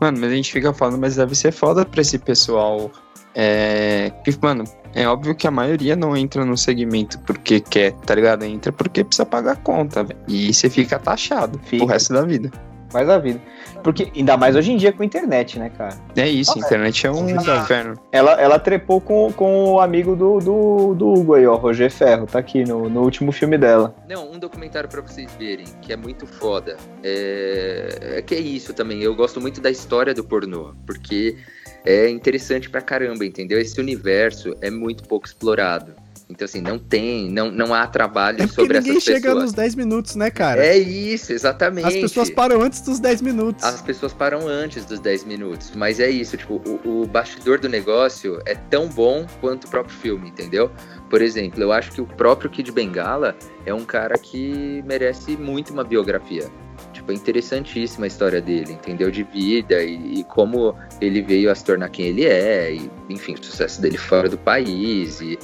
Mano, 0.00 0.18
mas 0.20 0.30
a 0.30 0.34
gente 0.34 0.52
fica 0.52 0.72
falando, 0.72 0.98
mas 1.00 1.16
deve 1.16 1.34
ser 1.34 1.52
foda 1.52 1.84
pra 1.84 2.00
esse 2.00 2.18
pessoal. 2.18 2.90
É. 3.34 4.10
Que, 4.24 4.36
mano, 4.40 4.64
é 4.94 5.06
óbvio 5.06 5.34
que 5.34 5.46
a 5.46 5.50
maioria 5.50 5.94
não 5.94 6.16
entra 6.16 6.44
no 6.44 6.56
segmento 6.56 7.18
porque 7.20 7.60
quer, 7.60 7.92
tá 7.92 8.14
ligado? 8.14 8.44
Entra 8.44 8.72
porque 8.72 9.04
precisa 9.04 9.26
pagar 9.26 9.52
a 9.52 9.56
conta, 9.56 10.02
velho. 10.04 10.18
E 10.26 10.52
você 10.52 10.70
fica 10.70 10.98
taxado 10.98 11.58
Fica. 11.64 11.84
o 11.84 11.86
resto 11.86 12.12
da 12.12 12.22
vida. 12.22 12.50
Mais 12.92 13.08
a 13.08 13.18
vida. 13.18 13.40
Porque, 13.82 14.10
ainda 14.14 14.36
mais 14.36 14.56
hoje 14.56 14.72
em 14.72 14.76
dia 14.76 14.92
com 14.92 15.02
internet, 15.02 15.58
né, 15.58 15.70
cara? 15.76 15.96
É 16.16 16.28
isso, 16.28 16.54
a 16.56 16.58
internet 16.58 17.06
é 17.06 17.10
um 17.10 17.28
inferno. 17.28 17.94
Ela, 18.12 18.32
ela 18.40 18.58
trepou 18.58 19.00
com, 19.00 19.32
com 19.32 19.72
o 19.72 19.80
amigo 19.80 20.16
do, 20.16 20.38
do, 20.38 20.94
do 20.94 21.12
Hugo 21.12 21.34
aí, 21.34 21.46
ó, 21.46 21.56
Roger 21.56 21.90
Ferro, 21.90 22.26
tá 22.26 22.38
aqui 22.38 22.64
no, 22.64 22.88
no 22.88 23.02
último 23.02 23.32
filme 23.32 23.56
dela. 23.56 23.94
Não, 24.08 24.30
um 24.30 24.38
documentário 24.38 24.88
pra 24.88 25.00
vocês 25.00 25.30
verem, 25.38 25.66
que 25.80 25.92
é 25.92 25.96
muito 25.96 26.26
foda. 26.26 26.76
É... 27.02 28.16
é 28.16 28.22
que 28.22 28.34
é 28.34 28.38
isso 28.38 28.72
também. 28.74 29.02
Eu 29.02 29.14
gosto 29.14 29.40
muito 29.40 29.60
da 29.60 29.70
história 29.70 30.14
do 30.14 30.24
pornô, 30.24 30.74
porque 30.86 31.36
é 31.84 32.08
interessante 32.08 32.68
pra 32.68 32.80
caramba, 32.80 33.24
entendeu? 33.24 33.58
Esse 33.58 33.80
universo 33.80 34.54
é 34.60 34.70
muito 34.70 35.04
pouco 35.04 35.26
explorado. 35.26 35.94
Então, 36.30 36.44
assim, 36.44 36.60
não 36.60 36.78
tem, 36.78 37.30
não, 37.30 37.50
não 37.50 37.72
há 37.72 37.86
trabalho 37.86 38.42
É 38.42 38.46
sobre 38.46 38.78
ninguém 38.78 38.92
essas 38.92 39.04
chega 39.04 39.20
pessoas. 39.28 39.44
nos 39.44 39.52
10 39.54 39.74
minutos, 39.76 40.14
né, 40.14 40.30
cara? 40.30 40.64
É 40.64 40.76
isso, 40.76 41.32
exatamente. 41.32 41.86
As 41.86 41.94
pessoas 41.94 42.28
param 42.30 42.60
antes 42.60 42.82
dos 42.82 43.00
10 43.00 43.22
minutos. 43.22 43.64
As 43.64 43.80
pessoas 43.80 44.12
param 44.12 44.46
antes 44.46 44.84
dos 44.84 45.00
10 45.00 45.24
minutos. 45.24 45.72
Mas 45.74 45.98
é 45.98 46.10
isso, 46.10 46.36
tipo, 46.36 46.56
o, 46.84 47.02
o 47.02 47.06
bastidor 47.06 47.58
do 47.58 47.68
negócio 47.68 48.40
é 48.44 48.54
tão 48.54 48.88
bom 48.88 49.26
quanto 49.40 49.64
o 49.64 49.70
próprio 49.70 49.96
filme, 49.96 50.28
entendeu? 50.28 50.70
Por 51.08 51.22
exemplo, 51.22 51.62
eu 51.62 51.72
acho 51.72 51.90
que 51.92 52.00
o 52.02 52.06
próprio 52.06 52.50
Kid 52.50 52.70
Bengala 52.72 53.34
é 53.64 53.72
um 53.72 53.84
cara 53.84 54.18
que 54.18 54.84
merece 54.86 55.34
muito 55.34 55.72
uma 55.72 55.82
biografia. 55.82 56.46
Tipo, 56.92 57.10
é 57.10 57.14
interessantíssima 57.14 58.04
a 58.04 58.08
história 58.08 58.40
dele, 58.40 58.72
entendeu? 58.72 59.10
De 59.10 59.22
vida 59.22 59.82
e, 59.82 60.20
e 60.20 60.24
como 60.24 60.74
ele 61.00 61.22
veio 61.22 61.50
a 61.50 61.54
se 61.54 61.64
tornar 61.64 61.88
quem 61.88 62.06
ele 62.06 62.26
é, 62.26 62.72
e, 62.74 62.90
enfim, 63.08 63.34
o 63.34 63.42
sucesso 63.42 63.80
dele 63.80 63.96
fora 63.96 64.28
do 64.28 64.36
país. 64.36 65.20
E, 65.22 65.38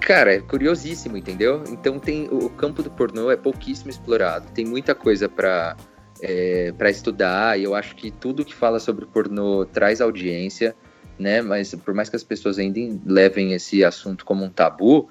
cara, 0.00 0.34
é 0.34 0.40
curiosíssimo, 0.40 1.16
entendeu? 1.16 1.62
Então 1.68 1.98
tem 1.98 2.28
o 2.30 2.48
campo 2.50 2.82
do 2.82 2.90
pornô 2.90 3.30
é 3.30 3.36
pouquíssimo 3.36 3.90
explorado. 3.90 4.50
Tem 4.52 4.64
muita 4.64 4.94
coisa 4.94 5.28
pra 5.28 5.76
é, 6.20 6.72
para 6.76 6.90
estudar, 6.90 7.58
e 7.58 7.64
eu 7.64 7.74
acho 7.74 7.94
que 7.94 8.10
tudo 8.10 8.44
que 8.44 8.54
fala 8.54 8.80
sobre 8.80 9.06
pornô 9.06 9.64
traz 9.64 10.00
audiência, 10.00 10.74
né? 11.18 11.40
Mas 11.42 11.74
por 11.74 11.94
mais 11.94 12.08
que 12.08 12.16
as 12.16 12.24
pessoas 12.24 12.58
ainda 12.58 12.80
levem 13.06 13.52
esse 13.52 13.84
assunto 13.84 14.24
como 14.24 14.44
um 14.44 14.50
tabu, 14.50 15.08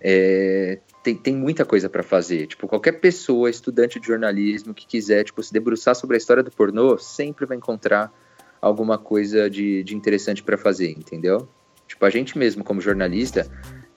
é, 0.00 0.78
tem, 1.02 1.14
tem 1.14 1.36
muita 1.36 1.64
coisa 1.64 1.88
para 1.88 2.02
fazer. 2.02 2.46
Tipo, 2.46 2.68
qualquer 2.68 2.92
pessoa, 2.92 3.50
estudante 3.50 3.98
de 3.98 4.06
jornalismo, 4.06 4.74
que 4.74 4.86
quiser 4.86 5.24
tipo, 5.24 5.42
se 5.42 5.52
debruçar 5.52 5.94
sobre 5.94 6.16
a 6.16 6.18
história 6.18 6.42
do 6.42 6.50
pornô, 6.50 6.98
sempre 6.98 7.46
vai 7.46 7.56
encontrar 7.56 8.12
alguma 8.60 8.98
coisa 8.98 9.48
de, 9.50 9.82
de 9.84 9.94
interessante 9.94 10.42
para 10.42 10.56
fazer, 10.56 10.90
entendeu? 10.90 11.48
Tipo, 11.86 12.04
a 12.04 12.10
gente 12.10 12.36
mesmo, 12.36 12.64
como 12.64 12.80
jornalista, 12.80 13.46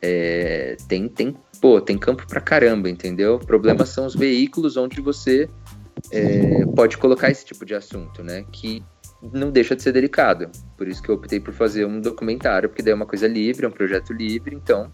é, 0.01 0.77
tem, 0.87 1.07
tem, 1.07 1.35
pô, 1.61 1.79
tem 1.81 1.97
campo 1.97 2.25
pra 2.27 2.41
caramba, 2.41 2.89
entendeu? 2.89 3.35
O 3.35 3.45
problema 3.45 3.85
são 3.85 4.05
os 4.05 4.15
veículos 4.15 4.77
onde 4.77 5.01
você 5.01 5.49
é, 6.11 6.65
pode 6.75 6.97
colocar 6.97 7.29
esse 7.29 7.45
tipo 7.45 7.65
de 7.65 7.75
assunto, 7.75 8.23
né? 8.23 8.45
Que 8.51 8.83
não 9.33 9.51
deixa 9.51 9.75
de 9.75 9.83
ser 9.83 9.91
delicado. 9.91 10.49
Por 10.77 10.87
isso 10.87 11.01
que 11.03 11.09
eu 11.09 11.15
optei 11.15 11.39
por 11.39 11.53
fazer 11.53 11.85
um 11.85 11.99
documentário, 11.99 12.69
porque 12.69 12.81
daí 12.81 12.93
é 12.93 12.95
uma 12.95 13.05
coisa 13.05 13.27
livre, 13.27 13.65
é 13.65 13.67
um 13.67 13.71
projeto 13.71 14.13
livre, 14.13 14.55
então 14.55 14.89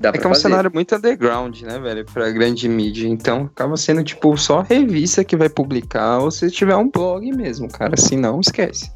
dá 0.00 0.08
É 0.08 0.12
pra 0.12 0.20
que 0.20 0.26
é 0.26 0.30
um 0.30 0.32
fazer. 0.32 0.42
cenário 0.48 0.70
muito 0.72 0.94
underground, 0.96 1.60
né, 1.60 1.78
velho, 1.78 2.06
pra 2.06 2.30
grande 2.30 2.66
mídia. 2.68 3.06
Então 3.06 3.50
acaba 3.52 3.76
sendo, 3.76 4.02
tipo, 4.02 4.34
só 4.38 4.62
revista 4.62 5.22
que 5.22 5.36
vai 5.36 5.50
publicar 5.50 6.20
ou 6.20 6.30
se 6.30 6.50
tiver 6.50 6.76
um 6.76 6.88
blog 6.88 7.30
mesmo, 7.32 7.68
cara. 7.68 7.94
Se 7.98 8.16
não, 8.16 8.40
esquece. 8.40 8.90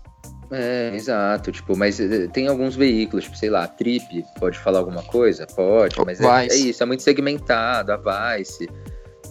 É, 0.57 0.95
exato, 0.95 1.51
tipo, 1.51 1.77
mas 1.77 1.99
eh, 1.99 2.29
tem 2.29 2.47
alguns 2.47 2.77
veículos, 2.77 3.25
tipo, 3.25 3.37
sei 3.37 3.51
lá, 3.51 3.65
a 3.65 3.67
Trip 3.69 4.25
pode 4.39 4.57
falar 4.57 4.79
alguma 4.79 5.03
coisa? 5.03 5.47
Pode, 5.49 5.97
mas 6.07 6.21
é, 6.21 6.47
é 6.47 6.55
isso, 6.55 6.81
é 6.81 6.87
muito 6.87 7.03
segmentado, 7.03 7.93
a 7.93 8.37
Vice, 8.37 8.69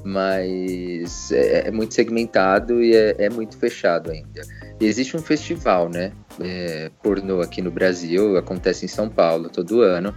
mas 0.04 1.32
é, 1.32 1.70
é 1.70 1.72
muito 1.72 1.94
segmentado 1.94 2.84
e 2.84 2.94
é, 2.94 3.16
é 3.20 3.30
muito 3.30 3.58
fechado 3.58 4.12
ainda. 4.12 4.42
Existe 4.82 5.16
um 5.16 5.22
festival, 5.22 5.88
né, 5.88 6.12
é, 6.42 6.92
pornô 7.02 7.40
aqui 7.40 7.62
no 7.62 7.72
Brasil, 7.72 8.36
acontece 8.36 8.84
em 8.84 8.90
São 8.90 9.08
Paulo 9.08 9.50
todo 9.50 9.82
ano, 9.82 10.14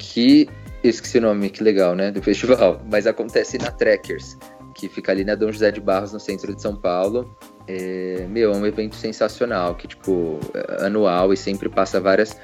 que, 0.00 0.48
esqueci 0.82 1.18
o 1.18 1.20
nome, 1.20 1.48
que 1.48 1.62
legal, 1.62 1.94
né, 1.94 2.10
do 2.10 2.20
festival, 2.24 2.82
mas 2.90 3.06
acontece 3.06 3.56
na 3.56 3.70
Trackers, 3.70 4.36
que 4.74 4.88
fica 4.88 5.12
ali 5.12 5.24
na 5.24 5.36
Dom 5.36 5.52
José 5.52 5.70
de 5.70 5.80
Barros, 5.80 6.12
no 6.12 6.18
centro 6.18 6.52
de 6.52 6.60
São 6.60 6.74
Paulo. 6.74 7.38
É, 7.66 8.26
meu, 8.28 8.52
é 8.52 8.56
um 8.56 8.66
evento 8.66 8.94
sensacional, 8.96 9.74
que, 9.74 9.88
tipo, 9.88 10.38
é 10.54 10.86
anual 10.86 11.32
e 11.32 11.36
sempre 11.36 11.68
passa 11.68 11.98
várias 12.00 12.36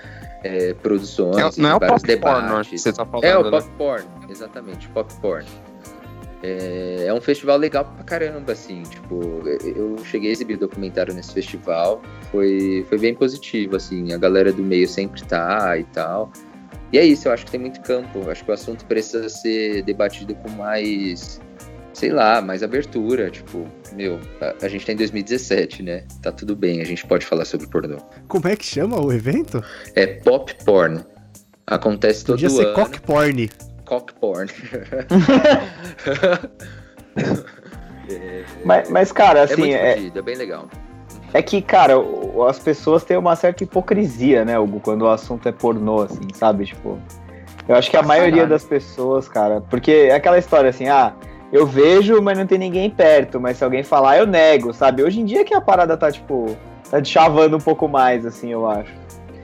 é, 0.42 0.72
produções, 0.74 1.56
não 1.58 1.70
é 1.70 1.76
o 1.76 1.78
vários 1.78 2.02
popcorn, 2.02 2.46
debates. 2.48 2.82
você 2.82 2.92
tá 2.92 3.04
falando, 3.04 3.24
É 3.24 3.36
o 3.38 3.44
né? 3.44 3.50
popcorn, 3.50 4.06
exatamente, 4.30 4.88
popcorn. 4.88 5.46
É, 6.42 7.04
é 7.06 7.12
um 7.12 7.20
festival 7.20 7.58
legal 7.58 7.84
pra 7.84 8.02
caramba, 8.02 8.52
assim, 8.52 8.82
tipo, 8.84 9.20
eu 9.76 9.98
cheguei 10.06 10.30
a 10.30 10.32
exibir 10.32 10.56
documentário 10.56 11.12
nesse 11.12 11.34
festival, 11.34 12.00
foi, 12.30 12.86
foi 12.88 12.96
bem 12.98 13.14
positivo, 13.14 13.76
assim, 13.76 14.14
a 14.14 14.16
galera 14.16 14.50
do 14.50 14.62
meio 14.62 14.88
sempre 14.88 15.22
tá 15.24 15.76
e 15.76 15.84
tal. 15.84 16.32
E 16.92 16.98
é 16.98 17.04
isso, 17.04 17.28
eu 17.28 17.32
acho 17.32 17.44
que 17.44 17.50
tem 17.50 17.60
muito 17.60 17.82
campo, 17.82 18.28
acho 18.30 18.42
que 18.42 18.50
o 18.50 18.54
assunto 18.54 18.86
precisa 18.86 19.28
ser 19.28 19.82
debatido 19.82 20.34
com 20.36 20.48
mais, 20.48 21.38
sei 22.00 22.10
lá, 22.10 22.40
mais 22.40 22.62
abertura, 22.62 23.30
tipo, 23.30 23.68
meu, 23.92 24.18
a, 24.40 24.64
a 24.64 24.68
gente 24.68 24.86
tá 24.86 24.92
em 24.92 24.96
2017, 24.96 25.82
né? 25.82 26.04
Tá 26.22 26.32
tudo 26.32 26.56
bem, 26.56 26.80
a 26.80 26.84
gente 26.84 27.06
pode 27.06 27.26
falar 27.26 27.44
sobre 27.44 27.66
pornô. 27.66 27.98
Como 28.26 28.48
é 28.48 28.56
que 28.56 28.64
chama 28.64 28.98
o 28.98 29.12
evento? 29.12 29.62
É 29.94 30.06
pop 30.06 30.54
porn. 30.64 31.04
Acontece 31.66 32.24
todo 32.24 32.36
Podia 32.36 32.48
ser 32.48 32.64
ano. 32.68 32.74
cock 32.74 33.00
porn. 33.02 33.50
Cock 33.84 34.14
porn. 34.14 34.50
Mas, 38.64 38.90
mas, 38.90 39.12
cara, 39.12 39.38
é 39.38 39.42
assim, 39.44 39.60
muito 39.60 39.74
é, 39.76 40.10
é 40.12 40.22
bem 40.22 40.34
legal. 40.34 40.68
é 41.32 41.40
que, 41.40 41.62
cara, 41.62 41.94
as 42.48 42.58
pessoas 42.58 43.04
têm 43.04 43.16
uma 43.16 43.36
certa 43.36 43.62
hipocrisia, 43.62 44.44
né, 44.44 44.58
Hugo, 44.58 44.80
quando 44.80 45.02
o 45.02 45.08
assunto 45.08 45.48
é 45.48 45.52
pornô, 45.52 46.02
assim, 46.02 46.26
sabe? 46.34 46.64
Tipo, 46.64 46.98
eu 47.68 47.76
acho 47.76 47.88
que 47.88 47.96
a 47.96 48.02
maioria 48.02 48.48
das 48.48 48.64
pessoas, 48.64 49.28
cara, 49.28 49.60
porque 49.60 49.92
é 49.92 50.14
aquela 50.14 50.38
história 50.38 50.70
assim, 50.70 50.88
ah, 50.88 51.14
eu 51.52 51.66
vejo, 51.66 52.22
mas 52.22 52.38
não 52.38 52.46
tem 52.46 52.58
ninguém 52.58 52.88
perto, 52.88 53.40
mas 53.40 53.58
se 53.58 53.64
alguém 53.64 53.82
falar, 53.82 54.18
eu 54.18 54.26
nego, 54.26 54.72
sabe? 54.72 55.02
Hoje 55.02 55.20
em 55.20 55.24
dia 55.24 55.44
que 55.44 55.54
a 55.54 55.60
parada 55.60 55.96
tá, 55.96 56.10
tipo, 56.10 56.56
tá 56.90 57.02
chavando 57.02 57.56
um 57.56 57.60
pouco 57.60 57.88
mais, 57.88 58.24
assim, 58.24 58.50
eu 58.50 58.68
acho. 58.68 58.92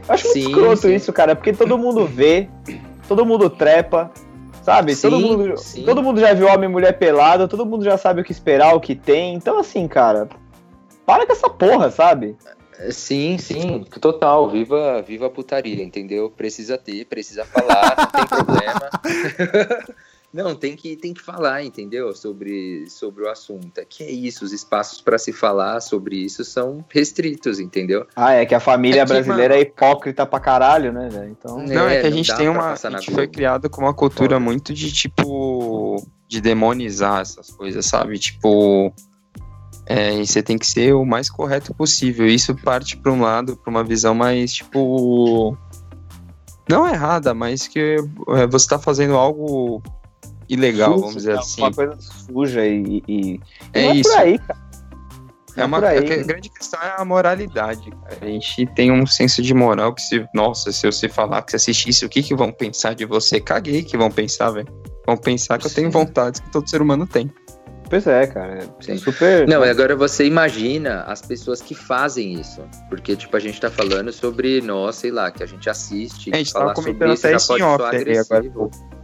Eu 0.09 0.15
acho 0.15 0.25
muito 0.25 0.39
Sim, 0.41 0.49
escroto 0.49 0.83
sim. 0.83 0.95
isso, 0.95 1.13
cara, 1.13 1.35
porque 1.35 1.53
todo 1.53 1.77
mundo 1.77 2.07
vê, 2.07 2.49
todo 3.09 3.27
mundo 3.27 3.51
trepa, 3.51 4.11
sabe? 4.63 4.95
todo, 4.95 5.17
Sim, 5.17 5.23
mundo, 5.23 5.57
sim. 5.57 5.85
todo 5.85 6.03
mundo 6.03 6.21
já 6.21 6.33
viu 6.33 6.47
homem 6.47 6.69
e 6.69 6.73
mulher 6.73 6.97
pelado, 6.97 7.49
todo 7.49 7.67
mundo 7.67 7.85
já 7.85 7.99
sabe 7.99 8.21
o 8.21 8.25
que 8.25 8.33
esperar, 8.33 8.75
o 8.75 8.81
que 8.81 8.95
tem. 8.95 9.35
Então, 9.35 9.59
assim, 9.59 9.89
cara, 9.89 10.29
para 11.05 11.27
com 11.27 11.33
essa 11.33 11.51
porra, 11.51 11.91
sabe? 11.91 12.37
Sim, 12.91 13.39
sim, 13.39 13.85
total. 14.01 14.51
Viva, 14.51 15.03
viva 15.03 15.27
a 15.27 15.31
putaria, 15.31 15.83
entendeu? 15.83 16.31
Precisa 16.31 16.77
ter, 16.77 17.05
precisa 17.07 17.45
falar, 17.45 17.97
não 17.99 18.07
tem 18.07 18.27
problema. 18.27 18.91
Não, 20.37 20.55
tem 20.55 20.77
que, 20.77 20.95
tem 20.97 21.15
que 21.15 21.23
falar, 21.23 21.65
entendeu? 21.65 22.15
Sobre, 22.15 22.85
sobre 22.91 23.25
o 23.25 23.31
assunto. 23.31 23.79
É 23.79 23.87
que 23.87 24.03
é 24.05 24.11
isso, 24.11 24.45
os 24.45 24.53
espaços 24.53 25.01
para 25.01 25.17
se 25.17 25.33
falar 25.33 25.81
sobre 25.81 26.17
isso 26.17 26.45
são 26.45 26.85
restritos, 26.93 27.59
entendeu? 27.59 28.07
Ah, 28.15 28.35
é 28.35 28.45
que 28.45 28.55
a 28.55 28.61
família 28.61 29.01
É 29.01 29.05
que, 29.07 29.13
brasileira 29.13 29.55
mano- 29.55 29.55
é 29.55 29.61
hipócrita 29.63 30.27
pra 30.27 30.39
caralho, 30.39 30.93
né, 30.93 31.09
velho? 31.09 31.31
Então. 31.31 31.57
Não, 31.59 31.89
é 31.89 32.03
que 32.03 32.07
a 32.07 32.11
gente 32.11 32.37
tem 32.37 32.51
uma. 32.51 32.73
A 32.73 32.77
gente 32.77 33.11
foi 33.13 33.27
criado 33.27 33.71
com 33.71 33.81
uma 33.81 33.95
cultura 33.95 34.39
muito 34.39 34.75
de 34.75 34.93
tipo. 34.93 36.05
de 36.29 36.41
demonizar 36.41 37.23
essas 37.23 37.51
coisas, 37.51 37.87
sabe? 37.87 38.19
Tipo. 38.19 38.93
É, 39.89 40.13
e 40.21 40.27
você 40.27 40.43
tem 40.43 40.59
que 40.59 40.67
ser 40.67 40.93
o 40.95 41.05
mais 41.05 41.31
correto 41.31 41.73
possível. 41.73 42.27
Isso 42.27 42.55
parte 42.57 42.97
pra 42.97 43.11
um 43.13 43.21
lado, 43.23 43.57
pra 43.57 43.71
uma 43.71 43.83
visão 43.85 44.15
mais, 44.15 44.53
tipo. 44.53 45.57
Não 46.69 46.87
errada, 46.89 47.33
mas 47.33 47.69
que 47.69 47.97
é, 48.29 48.47
você 48.49 48.69
tá 48.69 48.79
fazendo 48.79 49.15
algo 49.17 49.81
ilegal, 50.49 50.91
sujo, 50.93 51.01
vamos 51.01 51.17
dizer 51.17 51.33
né? 51.35 51.39
assim. 51.39 51.61
Uma 51.63 51.73
coisa 51.73 51.97
suja 52.01 52.67
e. 52.67 53.03
e- 53.09 53.41
É 53.73 53.83
não 53.89 53.95
isso. 53.95 54.11
É 54.11 54.15
por 54.15 54.21
aí, 54.23 54.39
cara. 54.39 54.67
É 55.57 55.61
Não 55.61 55.67
uma, 55.69 55.87
aí. 55.89 55.99
a 55.99 56.23
grande 56.23 56.51
questão 56.51 56.79
é 56.83 56.95
a 57.01 57.05
moralidade, 57.05 57.91
cara. 57.91 58.19
A 58.21 58.27
gente 58.27 58.67
tem 58.75 58.93
um 58.93 59.07
senso 59.07 59.41
de 59.41 59.55
moral 59.55 59.95
que 59.95 60.03
se, 60.03 60.27
nossa, 60.35 60.71
se 60.71 60.85
você 60.85 61.09
falar 61.09 61.41
que 61.43 61.51
você 61.53 61.57
assiste 61.57 61.89
isso, 61.89 62.05
o 62.05 62.09
que 62.11 62.23
que 62.23 62.35
vão 62.35 62.53
pensar 62.53 62.95
de 62.95 63.07
você? 63.07 63.41
Caguei 63.41 63.83
que 63.83 63.97
vão 63.97 64.11
pensar, 64.11 64.51
velho. 64.51 64.69
Vão 65.07 65.17
pensar 65.17 65.57
que 65.59 65.67
eu 65.67 65.71
tenho 65.71 65.91
vontades 65.91 66.41
que 66.41 66.51
todo 66.51 66.69
ser 66.69 66.83
humano 66.83 67.07
tem. 67.07 67.33
Pois 67.89 68.07
é, 68.07 68.27
cara. 68.27 68.69
É 68.87 68.97
super. 68.97 69.49
Não, 69.49 69.65
e 69.65 69.71
agora 69.71 69.95
você 69.97 70.27
imagina 70.27 71.03
as 71.05 71.23
pessoas 71.23 71.63
que 71.63 71.75
fazem 71.75 72.35
isso. 72.35 72.61
Porque, 72.91 73.15
tipo, 73.17 73.35
a 73.35 73.41
gente 73.41 73.59
tá 73.61 73.71
falando 73.71 74.13
sobre 74.13 74.61
nós, 74.61 74.97
sei 74.97 75.11
lá, 75.13 75.31
que 75.31 75.43
a 75.43 75.47
gente 75.47 75.71
assiste. 75.71 76.31
É, 76.33 76.35
a 76.35 76.39
gente 76.39 76.53
falar 76.53 76.67
tava 76.67 76.75
comentando 76.75 76.99
sobre 76.99 77.15
isso 77.15 77.27
até 77.27 77.31
já 77.31 77.37
isso 77.37 77.47
pode 77.47 77.63
off 77.63 77.77
soar 77.79 77.95
aí, 77.95 78.01
agressivo. 78.01 78.35
agora. 78.35 78.96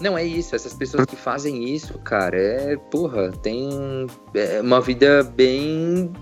Não, 0.00 0.18
é 0.18 0.24
isso. 0.24 0.54
Essas 0.56 0.74
pessoas 0.74 1.06
que 1.06 1.16
fazem 1.16 1.64
isso, 1.64 1.98
cara, 1.98 2.36
é, 2.36 2.76
porra, 2.90 3.30
tem 3.30 4.06
é 4.34 4.60
uma 4.60 4.80
vida 4.80 5.22
bem. 5.22 6.12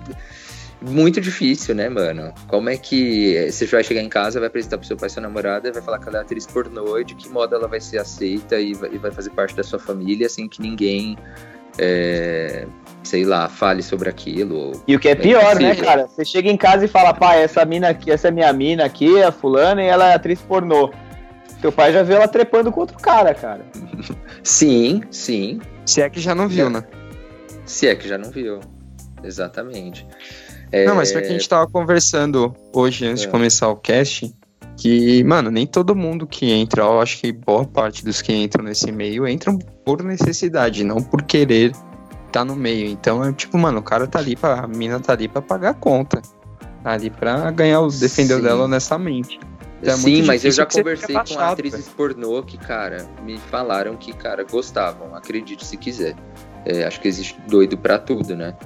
Muito 0.81 1.21
difícil, 1.21 1.77
né, 1.77 1.89
mano? 1.89 2.35
Como 2.49 2.69
é 2.69 2.77
que 2.77 3.49
você 3.49 3.65
vai 3.67 3.85
chegar 3.85 4.03
em 4.03 4.09
casa, 4.09 4.41
vai 4.41 4.49
apresentar 4.49 4.79
pro 4.79 4.87
seu 4.87 4.97
pai, 4.97 5.09
sua 5.09 5.23
namorada, 5.23 5.71
vai 5.71 5.81
falar 5.81 6.01
que 6.01 6.09
ela 6.09 6.19
é 6.19 6.21
atriz 6.23 6.45
pornô 6.45 6.99
e 6.99 7.05
de 7.05 7.15
que 7.15 7.29
modo 7.29 7.55
ela 7.55 7.69
vai 7.69 7.81
ser 7.81 7.99
aceita 7.99 8.59
e 8.59 8.75
vai, 8.75 9.13
fazer 9.13 9.31
parte 9.31 9.55
da 9.55 9.63
sua 9.63 9.79
família 9.79 10.29
sem 10.29 10.49
que 10.49 10.61
ninguém, 10.61 11.17
é, 11.79 12.67
sei 13.05 13.25
lá, 13.25 13.49
fale 13.49 13.81
sobre 13.81 14.11
aquilo. 14.11 14.73
E 14.89 14.97
o 14.97 14.99
que 14.99 15.09
é 15.09 15.15
pior, 15.15 15.55
né, 15.55 15.77
cara? 15.77 16.09
Você 16.09 16.25
chega 16.25 16.51
em 16.51 16.57
casa 16.57 16.85
e 16.85 16.89
fala, 16.89 17.15
pai, 17.15 17.45
essa 17.45 17.65
mina 17.65 17.91
aqui, 17.91 18.11
essa 18.11 18.27
é 18.27 18.31
minha 18.33 18.53
mina 18.53 18.85
aqui, 18.85 19.19
é 19.19 19.27
a 19.27 19.31
fulana, 19.33 19.81
e 19.81 19.87
ela 19.87 20.11
é 20.11 20.15
atriz 20.15 20.41
pornô. 20.41 20.91
Teu 21.63 21.73
pai 21.73 21.93
já 21.93 22.03
viu 22.03 22.17
ela 22.17 22.29
trepando 22.29 22.71
com 22.71 22.81
outro 22.81 22.99
cara, 22.99 23.33
cara. 23.35 23.65
Sim, 24.43 25.01
sim. 25.11 25.61
Se 25.87 26.03
é 26.03 26.11
que 26.11 26.21
já 26.21 26.35
não 26.35 26.49
viu, 26.49 26.69
né? 26.69 26.85
Se 27.65 27.87
é 27.87 27.95
que 27.95 28.07
já 28.09 28.19
não 28.19 28.31
viu. 28.31 28.59
Exatamente. 29.23 30.07
É, 30.73 30.85
Não, 30.85 30.97
mas 30.97 31.13
foi 31.13 31.21
que 31.23 31.29
a 31.29 31.31
gente 31.33 31.49
tava 31.49 31.67
conversando 31.69 32.55
hoje, 32.75 33.07
antes 33.07 33.23
É. 33.23 33.27
de 33.27 33.31
começar 33.33 33.69
o 33.69 33.77
cast, 33.77 34.35
que, 34.77 35.23
mano, 35.23 35.51
nem 35.51 35.67
todo 35.67 35.95
mundo 35.95 36.27
que 36.27 36.51
entra, 36.51 36.83
eu 36.83 37.01
acho 37.01 37.21
que 37.21 37.31
boa 37.31 37.65
parte 37.65 38.05
dos 38.05 38.21
que 38.21 38.33
entram 38.33 38.65
nesse 38.65 38.91
meio 38.91 39.29
entram 39.29 39.59
por 39.85 40.03
necessidade, 40.03 40.83
não 40.83 40.97
por 40.97 41.23
querer 41.23 41.73
tá 42.33 42.45
no 42.45 42.57
meio. 42.57 42.87
Então 42.89 43.23
é 43.23 43.33
tipo, 43.33 43.57
mano, 43.59 43.79
o 43.79 43.83
cara 43.83 44.07
tá 44.09 44.19
ali 44.19 44.35
pra. 44.35 44.61
A 44.61 44.67
mina 44.67 44.99
tá 44.99 45.13
ali 45.13 45.29
pra 45.29 45.43
pagar 45.43 45.71
a 45.71 45.75
conta. 45.75 46.21
Tá 46.83 46.93
ali 46.93 47.11
pra 47.11 47.51
ganhar 47.53 47.81
os 47.83 48.01
defender 48.01 48.37
Sim. 48.37 48.43
dela 48.43 48.65
honestamente. 48.65 49.39
Então 49.83 49.95
é 49.95 49.97
Sim, 49.97 50.13
muito 50.13 50.27
mas 50.29 50.45
eu 50.45 50.53
já 50.53 50.65
conversei 50.65 51.09
fica 51.09 51.25
com 51.25 51.41
atrizes 51.41 51.89
pornô 51.89 52.41
que, 52.45 52.57
cara, 52.57 53.05
me 53.25 53.37
falaram 53.37 53.97
que, 53.97 54.13
cara, 54.13 54.45
gostavam. 54.45 55.13
Acredite 55.15 55.67
se 55.67 55.77
quiser. 55.77 56.15
É, 56.65 56.85
acho 56.85 57.01
que 57.01 57.09
existe 57.09 57.37
doido 57.49 57.77
pra 57.77 57.99
tudo, 57.99 58.37
né? 58.37 58.57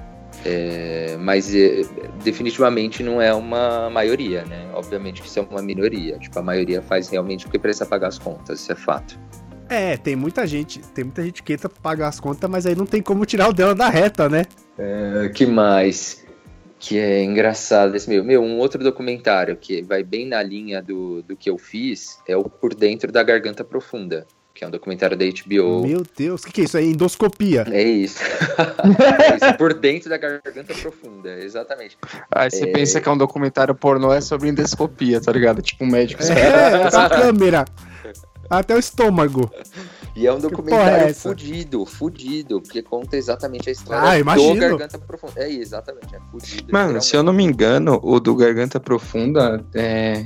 É, 0.44 1.16
mas 1.18 1.54
é, 1.54 1.82
definitivamente 2.22 3.02
não 3.02 3.22
é 3.22 3.32
uma 3.32 3.88
maioria, 3.88 4.44
né? 4.44 4.68
Obviamente 4.74 5.22
que 5.22 5.28
isso 5.28 5.38
é 5.38 5.42
uma 5.42 5.62
minoria. 5.62 6.18
Tipo, 6.18 6.38
a 6.38 6.42
maioria 6.42 6.82
faz 6.82 7.08
realmente 7.08 7.46
porque 7.46 7.58
precisa 7.58 7.86
pagar 7.86 8.08
as 8.08 8.18
contas, 8.18 8.60
isso 8.60 8.70
é 8.70 8.76
fato. 8.76 9.18
É, 9.70 9.96
tem 9.96 10.14
muita 10.14 10.46
gente, 10.46 10.80
tem 10.94 11.04
muita 11.04 11.22
gente 11.24 11.42
que 11.42 11.54
entra 11.54 11.68
pra 11.68 11.80
pagar 11.80 12.08
as 12.08 12.20
contas, 12.20 12.48
mas 12.48 12.66
aí 12.66 12.74
não 12.76 12.86
tem 12.86 13.00
como 13.00 13.24
tirar 13.24 13.48
o 13.48 13.52
dela 13.54 13.74
da 13.74 13.88
reta, 13.88 14.28
né? 14.28 14.44
É, 14.78 15.30
que 15.34 15.46
mais? 15.46 16.25
Que 16.78 16.98
é 16.98 17.22
engraçado 17.24 17.94
esse 17.96 18.08
meu. 18.08 18.22
Meu, 18.22 18.42
um 18.42 18.58
outro 18.58 18.82
documentário 18.82 19.56
que 19.56 19.82
vai 19.82 20.02
bem 20.02 20.26
na 20.26 20.42
linha 20.42 20.82
do, 20.82 21.22
do 21.22 21.34
que 21.36 21.48
eu 21.48 21.56
fiz 21.58 22.18
é 22.28 22.36
o 22.36 22.44
Por 22.44 22.74
Dentro 22.74 23.10
da 23.10 23.22
Garganta 23.22 23.64
Profunda, 23.64 24.26
que 24.54 24.62
é 24.62 24.66
um 24.68 24.70
documentário 24.70 25.16
da 25.16 25.24
HBO. 25.24 25.86
Meu 25.86 26.02
Deus, 26.16 26.42
o 26.42 26.46
que, 26.46 26.52
que 26.52 26.60
é 26.60 26.64
isso? 26.64 26.76
É 26.76 26.82
endoscopia. 26.82 27.66
É 27.70 27.82
isso. 27.82 28.20
é 28.22 29.36
isso. 29.36 29.56
Por 29.56 29.72
dentro 29.74 30.10
da 30.10 30.18
garganta 30.18 30.74
profunda, 30.74 31.30
exatamente. 31.40 31.96
Aí 32.30 32.50
você 32.50 32.64
É. 32.64 32.72
pensa 32.72 33.00
que 33.00 33.08
é 33.08 33.12
um 33.12 33.18
documentário 33.18 33.74
pornô, 33.74 34.12
é 34.12 34.20
sobre 34.20 34.48
endoscopia, 34.50 35.20
tá 35.20 35.32
ligado? 35.32 35.62
Tipo 35.62 35.82
um 35.84 35.88
médico. 35.88 36.22
É, 36.22 36.90
com 36.90 36.96
a 36.98 37.08
câmera. 37.08 37.64
Até 38.48 38.76
o 38.76 38.78
estômago. 38.78 39.50
E 40.16 40.26
é 40.26 40.32
um 40.32 40.38
é 40.38 40.40
documentário 40.40 41.08
essa? 41.08 41.28
fudido, 41.28 41.84
fudido, 41.84 42.60
porque 42.62 42.82
conta 42.82 43.16
exatamente 43.18 43.68
a 43.68 43.72
história 43.72 44.08
Ah, 44.08 44.14
do 44.14 44.20
imagino. 44.20 44.56
Garganta 44.56 44.98
Profunda. 44.98 45.32
É, 45.36 45.52
exatamente, 45.52 46.16
é 46.16 46.20
fudido. 46.30 46.72
Mano, 46.72 47.02
se 47.02 47.14
eu 47.14 47.22
não 47.22 47.34
me 47.34 47.44
engano, 47.44 48.00
o 48.02 48.18
do 48.18 48.34
Garganta 48.34 48.80
Profunda, 48.80 49.62
é, 49.74 50.24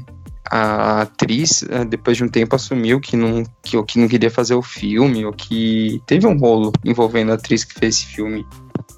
a 0.49 1.03
atriz, 1.03 1.65
é, 1.69 1.85
depois 1.85 2.17
de 2.17 2.25
um 2.25 2.29
tempo, 2.29 2.55
assumiu 2.55 3.01
que 3.01 3.17
não, 3.17 3.43
que, 3.63 3.83
que 3.85 3.99
não 3.99 4.07
queria 4.07 4.31
fazer 4.31 4.55
o 4.55 4.63
filme, 4.63 5.25
ou 5.27 5.33
que 5.33 6.01
teve 6.07 6.27
um 6.27 6.39
rolo 6.39 6.73
envolvendo 6.85 7.33
a 7.33 7.35
atriz 7.35 7.65
que 7.65 7.75
fez 7.75 7.97
esse 7.97 8.07
filme. 8.07 8.47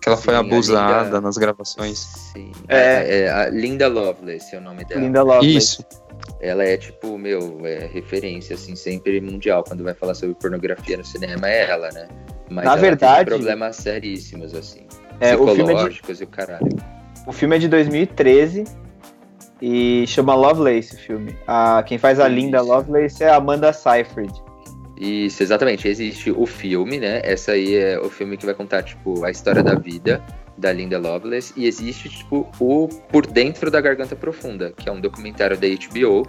Que 0.02 0.08
ela 0.08 0.16
foi 0.18 0.34
Sim, 0.34 0.38
a 0.38 0.42
abusada 0.42 1.04
Linda- 1.04 1.20
nas 1.20 1.36
gravações. 1.38 1.98
Sim. 2.32 2.50
É. 2.68 2.76
É, 2.76 3.20
é 3.20 3.30
a 3.30 3.48
Linda 3.48 3.86
Lovelace 3.86 4.54
é 4.54 4.58
o 4.58 4.60
nome 4.60 4.84
dela. 4.84 5.00
Linda 5.00 5.22
Lovelace. 5.22 5.56
Isso. 5.56 5.86
Ela 6.40 6.64
é 6.64 6.76
tipo, 6.76 7.16
meu, 7.16 7.60
é 7.64 7.86
referência, 7.86 8.54
assim, 8.54 8.74
sempre 8.74 9.20
mundial. 9.20 9.62
Quando 9.62 9.84
vai 9.84 9.94
falar 9.94 10.14
sobre 10.14 10.34
pornografia 10.34 10.96
no 10.96 11.04
cinema, 11.04 11.48
é 11.48 11.70
ela, 11.70 11.88
né? 11.92 12.08
Mas 12.50 12.64
Na 12.64 12.72
ela 12.72 12.80
verdade- 12.80 13.30
tem 13.30 13.36
problemas 13.38 13.76
seríssimos, 13.76 14.52
assim. 14.54 14.86
É, 15.20 15.36
o 15.36 15.46
filme 15.46 15.50
é 15.50 15.54
de- 15.54 15.62
psicológicos 15.64 16.20
e 16.20 16.24
o 16.24 16.26
caralho. 16.26 16.68
O 17.26 17.32
filme 17.32 17.54
é 17.54 17.58
de 17.60 17.68
2013 17.68 18.64
e 19.60 20.04
chama 20.08 20.34
Lovelace 20.34 20.96
o 20.96 20.98
filme. 20.98 21.36
A, 21.46 21.82
quem 21.86 21.96
faz 21.96 22.18
a 22.18 22.26
Isso. 22.26 22.34
Linda 22.34 22.60
Lovelace 22.60 23.22
é 23.22 23.28
a 23.30 23.36
Amanda 23.36 23.72
Seyfried. 23.72 24.32
Isso, 24.96 25.42
exatamente. 25.42 25.88
Existe 25.88 26.30
o 26.30 26.46
filme, 26.46 26.98
né? 26.98 27.20
Essa 27.24 27.52
aí 27.52 27.74
é 27.74 27.98
o 27.98 28.08
filme 28.08 28.36
que 28.36 28.46
vai 28.46 28.54
contar, 28.54 28.82
tipo, 28.82 29.24
a 29.24 29.30
história 29.30 29.62
da 29.62 29.74
vida 29.74 30.22
da 30.56 30.72
Linda 30.72 30.98
Lovelace. 30.98 31.52
E 31.56 31.66
existe, 31.66 32.08
tipo, 32.08 32.50
o 32.60 32.88
Por 33.10 33.26
Dentro 33.26 33.70
da 33.70 33.80
Garganta 33.80 34.14
Profunda, 34.14 34.72
que 34.76 34.88
é 34.88 34.92
um 34.92 35.00
documentário 35.00 35.56
da 35.56 35.66
HBO 35.66 36.26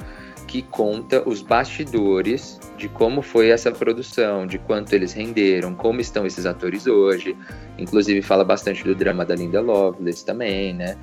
que 0.48 0.62
conta 0.62 1.28
os 1.28 1.42
bastidores 1.42 2.60
de 2.78 2.88
como 2.90 3.22
foi 3.22 3.50
essa 3.50 3.72
produção, 3.72 4.46
de 4.46 4.58
quanto 4.58 4.94
eles 4.94 5.14
renderam, 5.14 5.74
como 5.74 6.02
estão 6.02 6.26
esses 6.26 6.46
atores 6.46 6.86
hoje. 6.86 7.36
Inclusive 7.78 8.22
fala 8.22 8.44
bastante 8.44 8.84
do 8.84 8.94
drama 8.94 9.26
da 9.26 9.36
Linda 9.36 9.62
Lovelace 9.62 10.26
também, 10.26 10.74
né? 10.74 10.98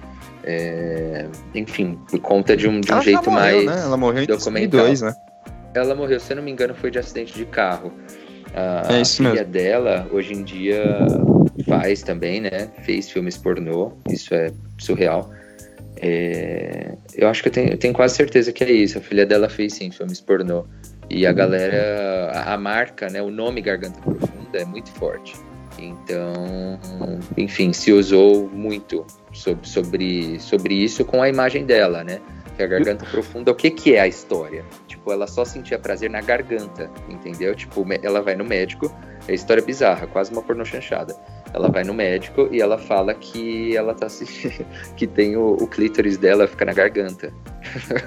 É, 0.45 1.27
enfim, 1.55 1.99
conta 2.23 2.57
de 2.57 2.69
um, 2.69 2.81
de 2.81 2.93
um 2.93 3.03
jeito 3.03 3.31
morreu, 3.31 3.65
mais 3.65 3.67
né? 3.67 3.83
Ela 3.83 3.97
morreu 3.97 4.23
em 4.23 4.27
documental. 4.27 4.81
2002, 4.81 5.03
né? 5.03 5.15
Ela 5.75 5.95
morreu, 5.95 6.19
se 6.21 6.33
eu 6.33 6.37
não 6.37 6.43
me 6.43 6.51
engano, 6.51 6.75
foi 6.75 6.91
de 6.91 6.99
acidente 6.99 7.35
de 7.35 7.45
carro. 7.45 7.93
A 8.55 8.95
É 8.97 9.01
isso 9.03 9.19
filha 9.19 9.31
mesmo. 9.33 9.47
dela, 9.53 10.09
hoje 10.11 10.33
em 10.35 10.43
dia, 10.43 10.83
faz 11.69 12.03
também, 12.03 12.41
né? 12.41 12.69
Fez 12.83 13.09
filmes 13.11 13.37
pornô, 13.37 13.93
isso 14.11 14.35
é 14.35 14.51
surreal. 14.79 15.31
É, 16.03 16.95
eu 17.15 17.29
acho 17.29 17.43
que 17.43 17.49
eu 17.49 17.53
tenho, 17.53 17.71
eu 17.71 17.77
tenho 17.79 17.93
quase 17.95 18.17
certeza 18.17 18.53
que 18.53 18.65
é 18.65 18.73
isso. 18.73 18.99
A 18.99 19.01
filha 19.01 19.25
dela 19.27 19.49
fez 19.49 19.75
sim 19.75 19.91
filmes 19.91 20.21
pornô. 20.21 20.65
E 21.09 21.27
a 21.27 21.33
galera, 21.33 22.31
a, 22.33 22.55
a 22.55 22.57
marca, 22.59 23.09
né? 23.09 23.21
O 23.23 23.31
nome 23.31 23.61
Garganta 23.61 24.01
Profunda 24.01 24.59
é 24.59 24.65
muito 24.65 24.91
forte. 24.93 25.35
Então, 25.79 26.79
enfim, 27.37 27.73
se 27.73 27.93
usou 27.93 28.49
muito 28.53 29.07
sobre, 29.33 29.67
sobre, 29.69 30.41
sobre 30.41 30.75
isso 30.75 31.05
com 31.05 31.23
a 31.23 31.29
imagem 31.29 31.65
dela, 31.65 32.03
né? 32.05 32.21
Que 32.61 32.65
a 32.65 32.67
garganta 32.67 33.07
profunda, 33.07 33.51
o 33.53 33.55
que, 33.55 33.71
que 33.71 33.95
é 33.95 34.01
a 34.01 34.07
história? 34.07 34.67
Tipo, 34.87 35.11
ela 35.11 35.27
só 35.27 35.47
sentia 35.47 35.79
prazer 35.79 36.11
na 36.11 36.21
garganta, 36.21 36.91
entendeu? 37.09 37.55
Tipo, 37.55 37.87
ela 38.03 38.21
vai 38.21 38.37
no 38.37 38.45
médico, 38.45 38.95
é 39.27 39.33
história 39.33 39.63
bizarra, 39.63 40.07
quase 40.07 40.31
uma 40.31 40.43
pornô 40.43 40.63
chanchada. 40.63 41.17
Ela 41.55 41.71
vai 41.71 41.85
no 41.85 41.95
médico 41.95 42.51
e 42.53 42.61
ela 42.61 42.77
fala 42.77 43.15
que 43.15 43.75
ela 43.75 43.95
tá 43.95 44.11
se... 44.11 44.27
que 44.95 45.07
tem 45.07 45.39
o, 45.39 45.55
o 45.55 45.67
clítoris 45.67 46.19
dela 46.19 46.47
fica 46.47 46.67
na 46.67 46.75
garganta. 46.75 47.33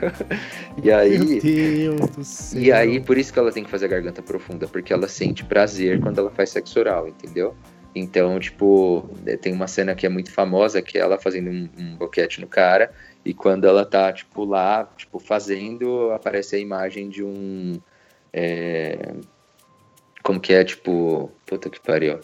e 0.84 0.92
aí. 0.92 1.18
Meu 1.18 1.96
Deus 1.96 2.10
do 2.12 2.24
céu. 2.24 2.62
E 2.62 2.72
aí, 2.72 3.00
por 3.00 3.18
isso 3.18 3.34
que 3.34 3.40
ela 3.40 3.52
tem 3.52 3.64
que 3.64 3.72
fazer 3.72 3.86
a 3.86 3.90
garganta 3.90 4.22
profunda, 4.22 4.68
porque 4.68 4.94
ela 4.94 5.08
sente 5.08 5.44
prazer 5.44 6.00
quando 6.00 6.20
ela 6.20 6.30
faz 6.30 6.52
sexo 6.52 6.80
oral, 6.80 7.08
entendeu? 7.08 7.56
Então, 7.96 8.40
tipo, 8.40 9.10
eh, 9.26 9.38
tem 9.38 9.54
uma 9.54 9.68
cena 9.68 9.94
que 9.94 10.06
é 10.06 10.10
muito 10.10 10.32
famosa, 10.32 10.82
que 10.82 10.98
é 10.98 11.02
ela 11.02 11.18
fazendo 11.18 11.50
um, 11.50 11.70
um 11.78 11.96
boquete 11.96 12.42
no 12.42 12.48
cara, 12.48 12.92
e 13.26 13.34
quando 13.34 13.66
ela 13.66 13.86
tá, 13.86 14.12
tipo, 14.12 14.44
lá, 14.44 14.86
tipo, 14.98 15.20
fazendo, 15.20 16.12
aparece 16.12 16.56
a 16.56 16.60
imagem 16.60 17.10
de 17.10 17.24
um. 17.24 17.80
é, 18.32 19.14
Como 20.22 20.40
que 20.40 20.54
é, 20.54 20.64
tipo. 20.64 21.32
Puta 21.46 21.70
que 21.70 21.80
pariu. 21.80 22.20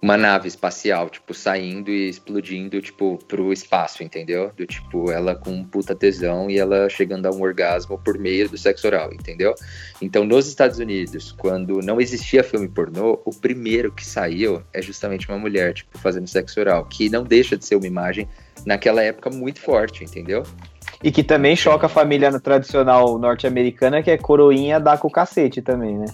Uma 0.00 0.16
nave 0.16 0.46
espacial, 0.46 1.08
tipo, 1.08 1.32
saindo 1.32 1.90
e 1.90 2.08
explodindo, 2.08 2.80
tipo, 2.80 3.18
pro 3.26 3.52
espaço, 3.52 4.04
entendeu? 4.04 4.52
Do 4.56 4.66
tipo, 4.66 5.10
ela 5.10 5.34
com 5.34 5.50
um 5.50 5.64
puta 5.64 5.94
tesão 5.94 6.50
e 6.50 6.58
ela 6.58 6.88
chegando 6.88 7.26
a 7.26 7.30
um 7.30 7.40
orgasmo 7.40 7.98
por 7.98 8.18
meio 8.18 8.48
do 8.48 8.58
sexo 8.58 8.86
oral, 8.86 9.12
entendeu? 9.12 9.54
Então, 10.00 10.24
nos 10.24 10.46
Estados 10.46 10.78
Unidos, 10.78 11.32
quando 11.32 11.80
não 11.80 12.00
existia 12.00 12.44
filme 12.44 12.68
pornô, 12.68 13.20
o 13.24 13.34
primeiro 13.34 13.90
que 13.90 14.04
saiu 14.04 14.62
é 14.72 14.82
justamente 14.82 15.28
uma 15.28 15.38
mulher, 15.38 15.72
tipo, 15.72 15.98
fazendo 15.98 16.28
sexo 16.28 16.60
oral, 16.60 16.84
que 16.84 17.08
não 17.08 17.24
deixa 17.24 17.56
de 17.56 17.64
ser 17.64 17.76
uma 17.76 17.86
imagem 17.86 18.28
naquela 18.64 19.02
época 19.02 19.30
muito 19.30 19.60
forte, 19.60 20.04
entendeu? 20.04 20.42
E 21.02 21.10
que 21.10 21.22
também 21.22 21.56
choca 21.56 21.86
a 21.86 21.88
família 21.88 22.38
tradicional 22.40 23.18
norte-americana, 23.18 24.02
que 24.02 24.10
é 24.10 24.16
coroinha 24.16 24.80
dar 24.80 24.98
com 24.98 25.08
o 25.08 25.10
cacete 25.10 25.60
também, 25.60 25.98
né? 25.98 26.06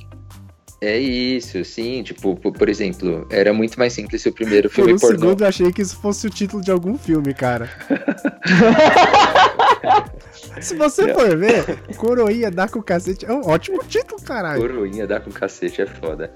É 0.83 0.99
isso, 0.99 1.65
sim, 1.65 2.03
tipo, 2.03 2.35
por 2.35 2.53
por 2.53 2.69
exemplo, 2.69 3.25
era 3.31 3.53
muito 3.53 3.79
mais 3.79 3.93
simples 3.93 4.21
se 4.21 4.29
o 4.29 4.33
primeiro 4.33 4.69
Por 4.69 4.75
filme 4.75 4.95
um 4.95 4.99
pornô. 4.99 5.17
segundo 5.17 5.45
eu 5.45 5.47
achei 5.47 5.71
que 5.71 5.81
isso 5.81 5.97
fosse 5.97 6.27
o 6.27 6.31
título 6.31 6.61
de 6.61 6.73
algum 6.73 6.99
filme, 6.99 7.33
cara. 7.33 7.71
Se 10.61 10.75
você 10.77 11.15
for 11.15 11.37
ver, 11.37 11.65
Coroinha 11.97 12.51
dá 12.51 12.69
com 12.69 12.83
cacete 12.83 13.25
é 13.25 13.33
um 13.33 13.49
ótimo 13.49 13.83
título, 13.85 14.21
caralho. 14.23 14.61
Coroinha 14.61 15.07
dar 15.07 15.21
com 15.21 15.31
cacete 15.31 15.83
é 15.83 15.87
foda. 15.87 16.33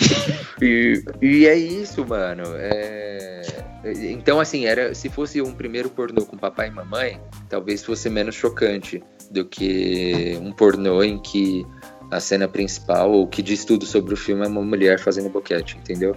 e, 0.62 1.04
e 1.20 1.46
é 1.46 1.54
isso, 1.54 2.06
mano. 2.06 2.42
É... 2.56 3.42
Então, 3.84 4.40
assim, 4.40 4.64
era 4.64 4.94
se 4.94 5.10
fosse 5.10 5.42
um 5.42 5.52
primeiro 5.52 5.90
pornô 5.90 6.24
com 6.24 6.38
papai 6.38 6.68
e 6.68 6.70
mamãe, 6.70 7.20
talvez 7.50 7.84
fosse 7.84 8.08
menos 8.08 8.34
chocante 8.34 9.02
do 9.30 9.44
que 9.44 10.38
um 10.40 10.52
pornô 10.52 11.02
em 11.02 11.18
que 11.18 11.66
a 12.14 12.20
cena 12.20 12.46
principal, 12.46 13.10
ou 13.10 13.26
que 13.26 13.42
diz 13.42 13.64
tudo 13.64 13.84
sobre 13.84 14.14
o 14.14 14.16
filme, 14.16 14.44
é 14.44 14.48
uma 14.48 14.62
mulher 14.62 15.00
fazendo 15.00 15.28
boquete, 15.28 15.76
entendeu? 15.76 16.14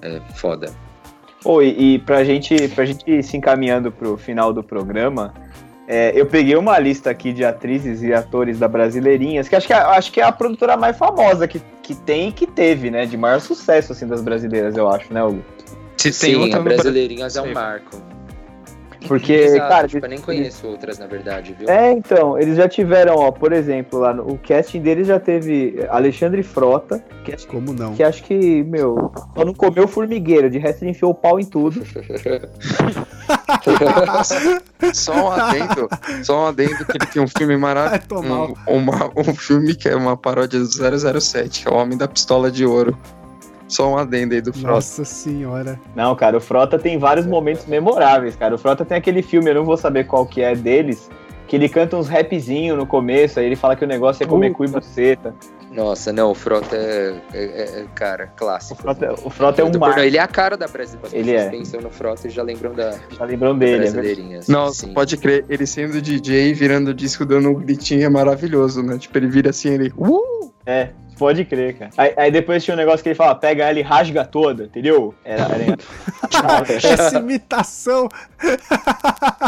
É 0.00 0.20
foda. 0.34 0.72
Pô, 1.42 1.62
e, 1.62 1.94
e 1.94 1.98
pra, 1.98 2.24
gente, 2.24 2.68
pra 2.68 2.84
gente 2.84 3.04
ir 3.08 3.22
se 3.22 3.36
encaminhando 3.36 3.92
pro 3.92 4.16
final 4.16 4.52
do 4.52 4.62
programa, 4.62 5.34
é, 5.86 6.12
eu 6.18 6.26
peguei 6.26 6.56
uma 6.56 6.78
lista 6.78 7.10
aqui 7.10 7.32
de 7.32 7.44
atrizes 7.44 8.02
e 8.02 8.12
atores 8.12 8.58
da 8.58 8.66
Brasileirinhas, 8.66 9.48
que 9.48 9.54
acho 9.54 9.66
que, 9.66 9.72
é- 9.72 9.76
acho 9.76 10.10
que 10.10 10.20
é 10.20 10.24
a 10.24 10.32
produtora 10.32 10.76
mais 10.76 10.96
famosa 10.96 11.46
que, 11.46 11.60
que 11.82 11.94
tem 11.94 12.30
e 12.30 12.32
que 12.32 12.46
teve, 12.46 12.90
né? 12.90 13.06
De 13.06 13.16
maior 13.16 13.40
sucesso, 13.40 13.92
assim, 13.92 14.06
das 14.06 14.22
brasileiras, 14.22 14.76
eu 14.76 14.88
acho, 14.88 15.12
né, 15.12 15.22
Hugo? 15.22 15.44
Se 15.98 16.10
tem 16.10 16.34
Sim, 16.34 16.36
outra 16.36 16.58
a. 16.58 16.62
Brasileirinhas 16.62 17.36
é 17.36 17.42
um 17.42 17.46
Sim. 17.46 17.52
marco. 17.54 18.02
Porque, 19.06 19.32
Exato, 19.54 19.68
cara, 19.68 19.88
tipo, 19.88 20.04
eu 20.04 20.08
nem 20.08 20.16
eles- 20.16 20.24
conheço 20.24 20.66
outras, 20.66 20.98
na 20.98 21.06
verdade, 21.06 21.54
viu? 21.58 21.68
É, 21.68 21.92
então, 21.92 22.38
eles 22.38 22.56
já 22.56 22.68
tiveram, 22.68 23.16
ó, 23.16 23.30
por 23.30 23.52
exemplo, 23.52 23.98
lá 24.00 24.12
no 24.14 24.26
o 24.30 24.38
casting 24.38 24.80
deles 24.80 25.06
já 25.08 25.18
teve 25.20 25.84
Alexandre 25.88 26.42
Frota, 26.42 27.02
que 27.24 27.32
acho 27.34 27.46
Como 27.46 27.72
não? 27.72 27.94
que 27.94 28.02
acho 28.02 28.22
que, 28.24 28.62
meu, 28.64 29.10
só 29.34 29.44
não 29.44 29.54
comeu 29.54 29.86
formigueiro, 29.88 30.50
de 30.50 30.58
resto 30.58 30.82
ele 30.82 30.90
enfiou 30.92 31.10
o 31.12 31.14
pau 31.14 31.38
em 31.40 31.44
tudo. 31.44 31.82
Só 34.92 35.12
um 35.14 35.30
adendo, 35.30 35.88
só 36.22 36.44
um 36.44 36.46
adendo 36.48 36.84
que 36.84 36.96
ele 36.96 37.06
tem 37.06 37.22
um 37.22 37.28
filme 37.28 37.56
maravilhoso. 37.56 38.54
Um, 38.68 38.76
uma- 38.78 39.10
um 39.16 39.34
filme 39.34 39.74
que 39.74 39.88
é 39.88 39.96
uma 39.96 40.16
paródia 40.16 40.60
do 40.60 40.66
007, 41.20 41.62
que 41.62 41.68
é 41.68 41.70
o 41.70 41.74
Homem 41.74 41.96
da 41.98 42.06
Pistola 42.08 42.50
de 42.50 42.64
Ouro. 42.64 42.96
Só 43.68 43.90
um 43.92 43.98
adendo 43.98 44.34
aí 44.34 44.40
do 44.40 44.52
Frost. 44.52 44.66
Nossa 44.66 45.04
senhora. 45.04 45.78
Não, 45.94 46.14
cara, 46.14 46.36
o 46.36 46.40
Frota 46.40 46.78
tem 46.78 46.98
vários 46.98 47.26
momentos 47.26 47.66
memoráveis, 47.66 48.36
cara. 48.36 48.54
O 48.54 48.58
Frota 48.58 48.84
tem 48.84 48.96
aquele 48.96 49.22
filme, 49.22 49.50
eu 49.50 49.54
não 49.56 49.64
vou 49.64 49.76
saber 49.76 50.04
qual 50.04 50.24
que 50.24 50.40
é 50.40 50.54
deles, 50.54 51.10
que 51.48 51.56
ele 51.56 51.68
canta 51.68 51.96
uns 51.96 52.08
rapzinho 52.08 52.76
no 52.76 52.86
começo, 52.86 53.38
aí 53.40 53.46
ele 53.46 53.56
fala 53.56 53.74
que 53.76 53.84
o 53.84 53.88
negócio 53.88 54.22
é 54.22 54.26
comer 54.26 54.52
cu 54.52 54.64
e 54.64 54.68
buceta. 54.68 55.34
Nossa, 55.72 56.10
não, 56.12 56.30
o 56.30 56.34
Frota 56.34 56.74
é, 56.74 57.14
é- 57.34 57.44
é- 57.44 57.80
é, 57.80 57.84
cara, 57.94 58.32
O 58.34 58.38
clássico. 58.38 58.80
Frota, 58.80 59.14
o 59.24 59.28
Frota 59.28 59.60
é 59.60 59.64
um 59.64 59.78
mar. 59.78 59.98
Ele 59.98 60.16
é 60.16 60.20
a 60.20 60.26
cara 60.28 60.56
da 60.56 60.66
Brasil. 60.66 60.98
As 61.02 61.12
Ele 61.12 61.24
pessoas 61.32 61.46
é. 61.46 61.50
pensam 61.50 61.80
no 61.82 61.90
Frota 61.90 62.26
e 62.28 62.30
já 62.30 62.42
lembram 62.42 62.72
da 62.72 62.92
Já 63.10 63.24
lembrando 63.26 63.58
dele, 63.58 63.74
é 63.74 63.78
brasileirinhas. 63.90 64.48
Nossa, 64.48 64.86
Sim. 64.86 64.94
pode 64.94 65.16
crer, 65.18 65.44
ele 65.50 65.66
sendo 65.66 66.00
DJ, 66.00 66.54
virando 66.54 66.88
o 66.88 66.94
disco, 66.94 67.26
dando 67.26 67.50
um 67.50 67.54
gritinho 67.54 68.04
é 68.04 68.08
maravilhoso, 68.08 68.82
né? 68.82 68.96
Tipo, 68.96 69.18
ele 69.18 69.26
vira 69.28 69.50
assim, 69.50 69.68
ele. 69.70 69.92
Uh! 69.98 70.50
É, 70.64 70.90
pode 71.18 71.44
crer, 71.44 71.78
cara. 71.78 71.90
Aí, 71.96 72.14
aí 72.16 72.30
depois 72.30 72.64
tinha 72.64 72.74
um 72.74 72.78
negócio 72.78 73.02
que 73.02 73.08
ele 73.08 73.16
fala, 73.16 73.34
pega 73.34 73.64
ela 73.64 73.78
e 73.78 73.82
rasga 73.82 74.24
toda, 74.24 74.64
entendeu? 74.64 75.14
Era, 75.24 75.44
era... 75.44 75.76
Essa 76.92 77.18
imitação. 77.18 78.08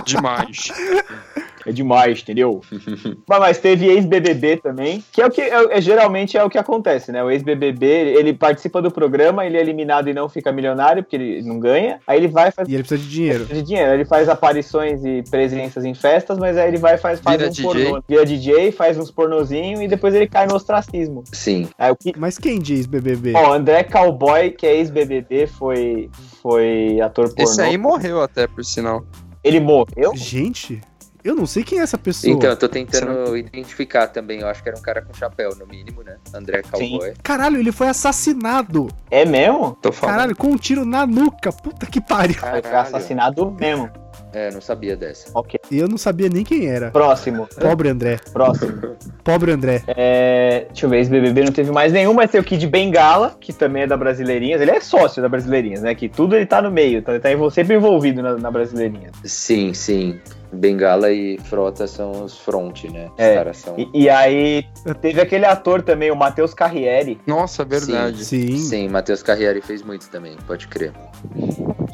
Demais. 0.05 0.69
É 1.69 1.73
demais, 1.73 2.21
entendeu? 2.23 2.63
mas, 3.29 3.39
mas 3.41 3.59
teve 3.59 3.87
ex-BBB 3.87 4.57
também, 4.57 5.05
que 5.13 5.21
é 5.21 5.27
o 5.27 5.31
que 5.31 5.43
é, 5.43 5.77
é- 5.77 5.81
geralmente 5.81 6.37
é 6.37 6.43
o 6.43 6.49
que 6.49 6.57
acontece, 6.57 7.13
né? 7.13 7.23
O 7.23 7.31
ex-BBB, 7.31 7.87
ele 7.87 8.33
participa 8.33 8.81
do 8.81 8.91
programa, 8.91 9.45
ele 9.45 9.59
é 9.59 9.61
eliminado 9.61 10.09
e 10.09 10.15
não 10.15 10.29
fica 10.29 10.51
milionário, 10.51 11.03
porque 11.03 11.17
ele 11.17 11.43
não 11.43 11.59
ganha. 11.61 12.01
Aí 12.07 12.19
ele 12.19 12.29
vai 12.29 12.51
fazer 12.51 12.71
E 12.71 12.75
ele 12.75 12.83
precisa 12.83 13.03
de 13.03 13.11
dinheiro. 13.15 13.45
de 13.45 13.63
dinheiro. 13.63 13.93
Ele 13.93 14.05
faz 14.07 14.29
aparições 14.29 15.05
e 15.05 15.23
presenças 15.31 15.85
em 15.85 15.93
festas, 15.95 16.39
mas 16.39 16.57
aí 16.57 16.69
ele 16.69 16.79
vai 16.79 16.95
e 16.95 16.99
faz, 16.99 17.21
faz 17.21 17.37
Vira 17.37 17.49
um 17.51 17.53
DJ. 17.53 17.65
pornô. 17.65 18.03
Vira 18.09 18.25
DJ, 18.25 18.73
faz 18.73 18.97
uns 18.99 19.11
pornozinhos 19.11 19.81
e 19.81 19.89
depois 19.89 20.15
ele 20.15 20.27
cai 20.27 20.47
no 20.47 20.55
ostracismo. 20.55 21.23
Sim. 21.33 21.69
Aí 21.79 21.91
o 21.93 21.97
que. 21.97 22.13
Mas 22.17 22.39
quem 22.39 22.59
diz 22.59 22.87
BBB? 22.87 23.35
Ó, 23.35 23.53
André 23.53 23.83
Cowboy, 23.85 24.51
que 24.53 24.67
é 24.67 24.77
ex-BBB, 24.77 25.47
foi, 25.47 26.09
foi 26.43 27.01
ator 27.01 27.29
pornô. 27.29 27.43
Esse 27.45 27.61
aí 27.61 27.77
morreu 27.77 28.23
até, 28.23 28.47
por 28.47 28.65
sinal. 28.65 29.05
Ele 29.45 29.61
morreu? 29.61 30.13
Gente, 30.17 30.81
eu 31.29 31.37
não 31.37 31.47
sei 31.47 31.63
quem 31.63 31.79
é 31.79 31.83
essa 31.83 31.99
pessoa. 31.99 32.33
Então, 32.33 32.51
eu 32.51 32.57
tô 32.57 32.69
tentando 32.69 33.37
identificar 33.37 34.09
também. 34.09 34.41
Eu 34.41 34.49
acho 34.49 34.63
que 34.63 34.69
era 34.69 34.79
um 34.79 34.83
cara 34.83 35.03
com 35.03 35.13
chapéu, 35.13 35.55
no 35.55 35.67
mínimo, 35.67 36.03
né? 36.03 36.17
André 36.33 36.63
Cowboy. 36.63 37.13
Caralho, 37.23 37.59
ele 37.59 37.71
foi 37.71 37.89
assassinado. 37.89 38.89
É 39.11 39.25
mesmo? 39.25 39.77
Tô 39.83 39.93
falando. 39.93 40.15
Caralho, 40.15 40.37
com 40.37 40.49
um 40.49 40.57
tiro 40.57 40.85
na 40.85 41.07
nuca. 41.07 41.53
Puta 41.53 41.87
que 41.87 42.01
pariu. 42.01 42.37
Foi 42.37 42.75
assassinado 42.75 43.51
mesmo. 43.51 43.91
É, 44.33 44.51
não 44.51 44.61
sabia 44.61 44.97
dessa. 44.97 45.31
Ok. 45.35 45.59
E 45.71 45.79
eu 45.79 45.89
não 45.89 45.97
sabia 45.97 46.29
nem 46.29 46.45
quem 46.45 46.67
era. 46.67 46.91
Próximo. 46.91 47.49
Pobre 47.61 47.89
André. 47.89 48.19
Próximo. 48.33 48.97
Pobre 49.25 49.53
André. 49.53 49.83
É, 49.87 50.67
deixa 50.69 50.87
eu 50.87 50.91
ver, 50.91 51.01
esse 51.01 51.11
BBB 51.11 51.45
não 51.45 51.53
teve 51.53 51.71
mais 51.71 51.93
nenhum, 51.93 52.13
mas 52.13 52.31
tem 52.31 52.41
o 52.41 52.45
Kid 52.45 52.67
Bengala, 52.67 53.37
que 53.41 53.53
também 53.53 53.83
é 53.83 53.87
da 53.87 53.97
Brasileirinhas. 53.97 54.61
Ele 54.61 54.71
é 54.71 54.81
sócio 54.81 55.23
da 55.23 55.29
Brasileirinhas, 55.29 55.83
né? 55.83 55.95
Que 55.95 56.09
tudo 56.09 56.37
ele 56.37 56.47
tá 56.47 56.61
no 56.61 56.71
meio, 56.71 57.03
tá, 57.03 57.13
ele 57.13 57.21
tá 57.21 57.51
sempre 57.51 57.77
envolvido 57.77 58.23
na, 58.23 58.37
na 58.37 58.51
Brasileirinhas. 58.51 59.13
Sim, 59.25 59.73
sim. 59.73 60.21
Bengala 60.53 61.11
e 61.11 61.39
Frota 61.39 61.87
são 61.87 62.25
os 62.25 62.39
front, 62.39 62.85
né? 62.85 63.07
Os 63.13 63.19
É. 63.19 63.35
caras 63.35 63.57
são. 63.59 63.75
E, 63.79 63.89
e 63.93 64.09
aí 64.09 64.65
teve 65.01 65.21
aquele 65.21 65.45
ator 65.45 65.83
também, 65.83 66.11
o 66.11 66.17
Matheus 66.17 66.55
Carriere. 66.55 67.21
Nossa, 67.27 67.65
verdade. 67.65 68.25
Sim. 68.25 68.57
Sim, 68.57 68.89
Matheus 68.89 69.23
Carriere 69.23 69.61
fez 69.61 69.83
muito 69.83 70.09
também, 70.09 70.37
pode 70.47 70.67
crer. 70.69 70.93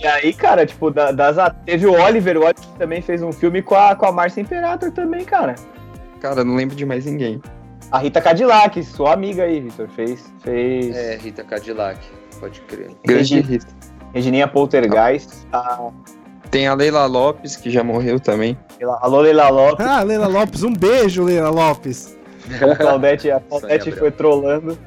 E 0.01 0.07
aí, 0.07 0.33
cara, 0.33 0.65
tipo, 0.65 0.91
da- 0.91 1.11
das, 1.13 1.37
a- 1.39 1.51
teve 1.51 1.87
o 1.87 1.93
Oliver, 1.93 2.37
o 2.37 2.45
Oliver 2.45 2.65
também 2.79 3.03
fez 3.03 3.23
um 3.23 3.33
filme 3.33 3.61
com 3.63 3.75
a, 3.75 3.95
com 3.97 4.07
a 4.07 4.13
Márcia 4.13 4.41
Imperator 4.41 4.91
também, 4.93 5.25
cara. 5.25 5.55
Cara, 6.21 6.45
não 6.45 6.55
lembro 6.55 6.75
de 6.77 6.87
mais 6.87 7.05
ninguém. 7.07 7.41
A 7.91 7.99
Rita 7.99 8.21
Cadillac, 8.21 8.83
sua 8.85 9.13
amiga 9.13 9.43
aí, 9.45 9.61
Vitor, 9.61 9.89
fez, 9.89 10.33
fez 10.41 10.97
É, 10.97 11.17
Rita 11.17 11.45
Cadillac, 11.45 11.99
pode 12.41 12.61
crer. 12.63 12.91
Grande 13.05 13.35
Regi- 13.35 13.41
Rita. 13.41 13.67
Regininha 14.15 14.47
Poltergeist, 14.49 15.29
a, 15.53 15.91
Tem 16.55 16.69
a 16.69 16.75
Leila 16.75 17.05
Lopes, 17.07 17.57
que 17.57 17.69
já 17.69 17.83
morreu 17.83 18.21
também. 18.21 18.57
a 19.01 19.07
Lolela 19.09 19.49
Lopes, 19.49 19.85
Ah, 19.85 20.05
Leila 20.05 20.29
Lopes, 20.29 20.63
um 20.63 20.73
beijo, 20.73 21.25
Leila 21.25 21.51
Lopes. 21.51 22.17
a 22.63 22.77
Claudete, 22.77 23.29
a 23.29 23.41
Claudete 23.41 23.91
foi 23.91 24.13
trolando. 24.13 24.79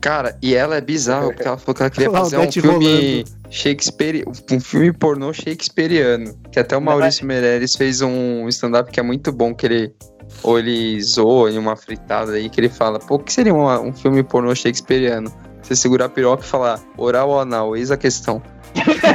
Cara, 0.00 0.36
e 0.42 0.56
ela 0.56 0.74
é 0.74 0.80
bizarra, 0.80 1.28
porque 1.28 1.46
ela 1.46 1.56
falou 1.56 1.74
que 1.76 1.82
ela 1.82 1.90
queria 1.90 2.10
fazer 2.10 2.36
um 2.38 2.50
filme 2.50 3.24
Shakespeare, 3.48 4.24
um 4.50 4.58
filme 4.58 4.92
pornô 4.92 5.32
shakespeariano. 5.32 6.36
Que 6.50 6.58
até 6.58 6.76
o 6.76 6.80
Maurício 6.80 7.24
Meirelles 7.24 7.76
fez 7.76 8.02
um 8.02 8.48
stand-up 8.48 8.90
que 8.90 8.98
é 8.98 9.02
muito 9.02 9.30
bom, 9.30 9.54
que 9.54 9.66
ele. 9.66 9.94
Ou 10.42 10.58
ele 10.58 11.00
zoa 11.00 11.48
em 11.52 11.58
uma 11.58 11.76
fritada 11.76 12.32
aí, 12.32 12.50
que 12.50 12.60
ele 12.60 12.68
fala, 12.68 12.98
pô, 12.98 13.14
o 13.14 13.18
que 13.20 13.32
seria 13.32 13.54
uma- 13.54 13.78
um 13.80 13.92
filme 13.92 14.24
pornô 14.24 14.52
shakespeariano? 14.52 15.32
Você 15.62 15.76
segurar 15.76 16.06
a 16.06 16.08
piroca 16.08 16.42
e 16.42 16.46
falar, 16.46 16.80
oral 16.96 17.28
ou 17.30 17.38
anal, 17.40 17.76
eis 17.76 17.90
a 17.92 17.96
questão. 17.96 18.42
Ha 18.74 18.82
ha 19.02 19.12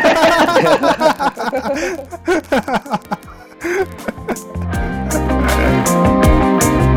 ha 2.50 2.62
ha 2.62 2.80
ha! 6.80 6.93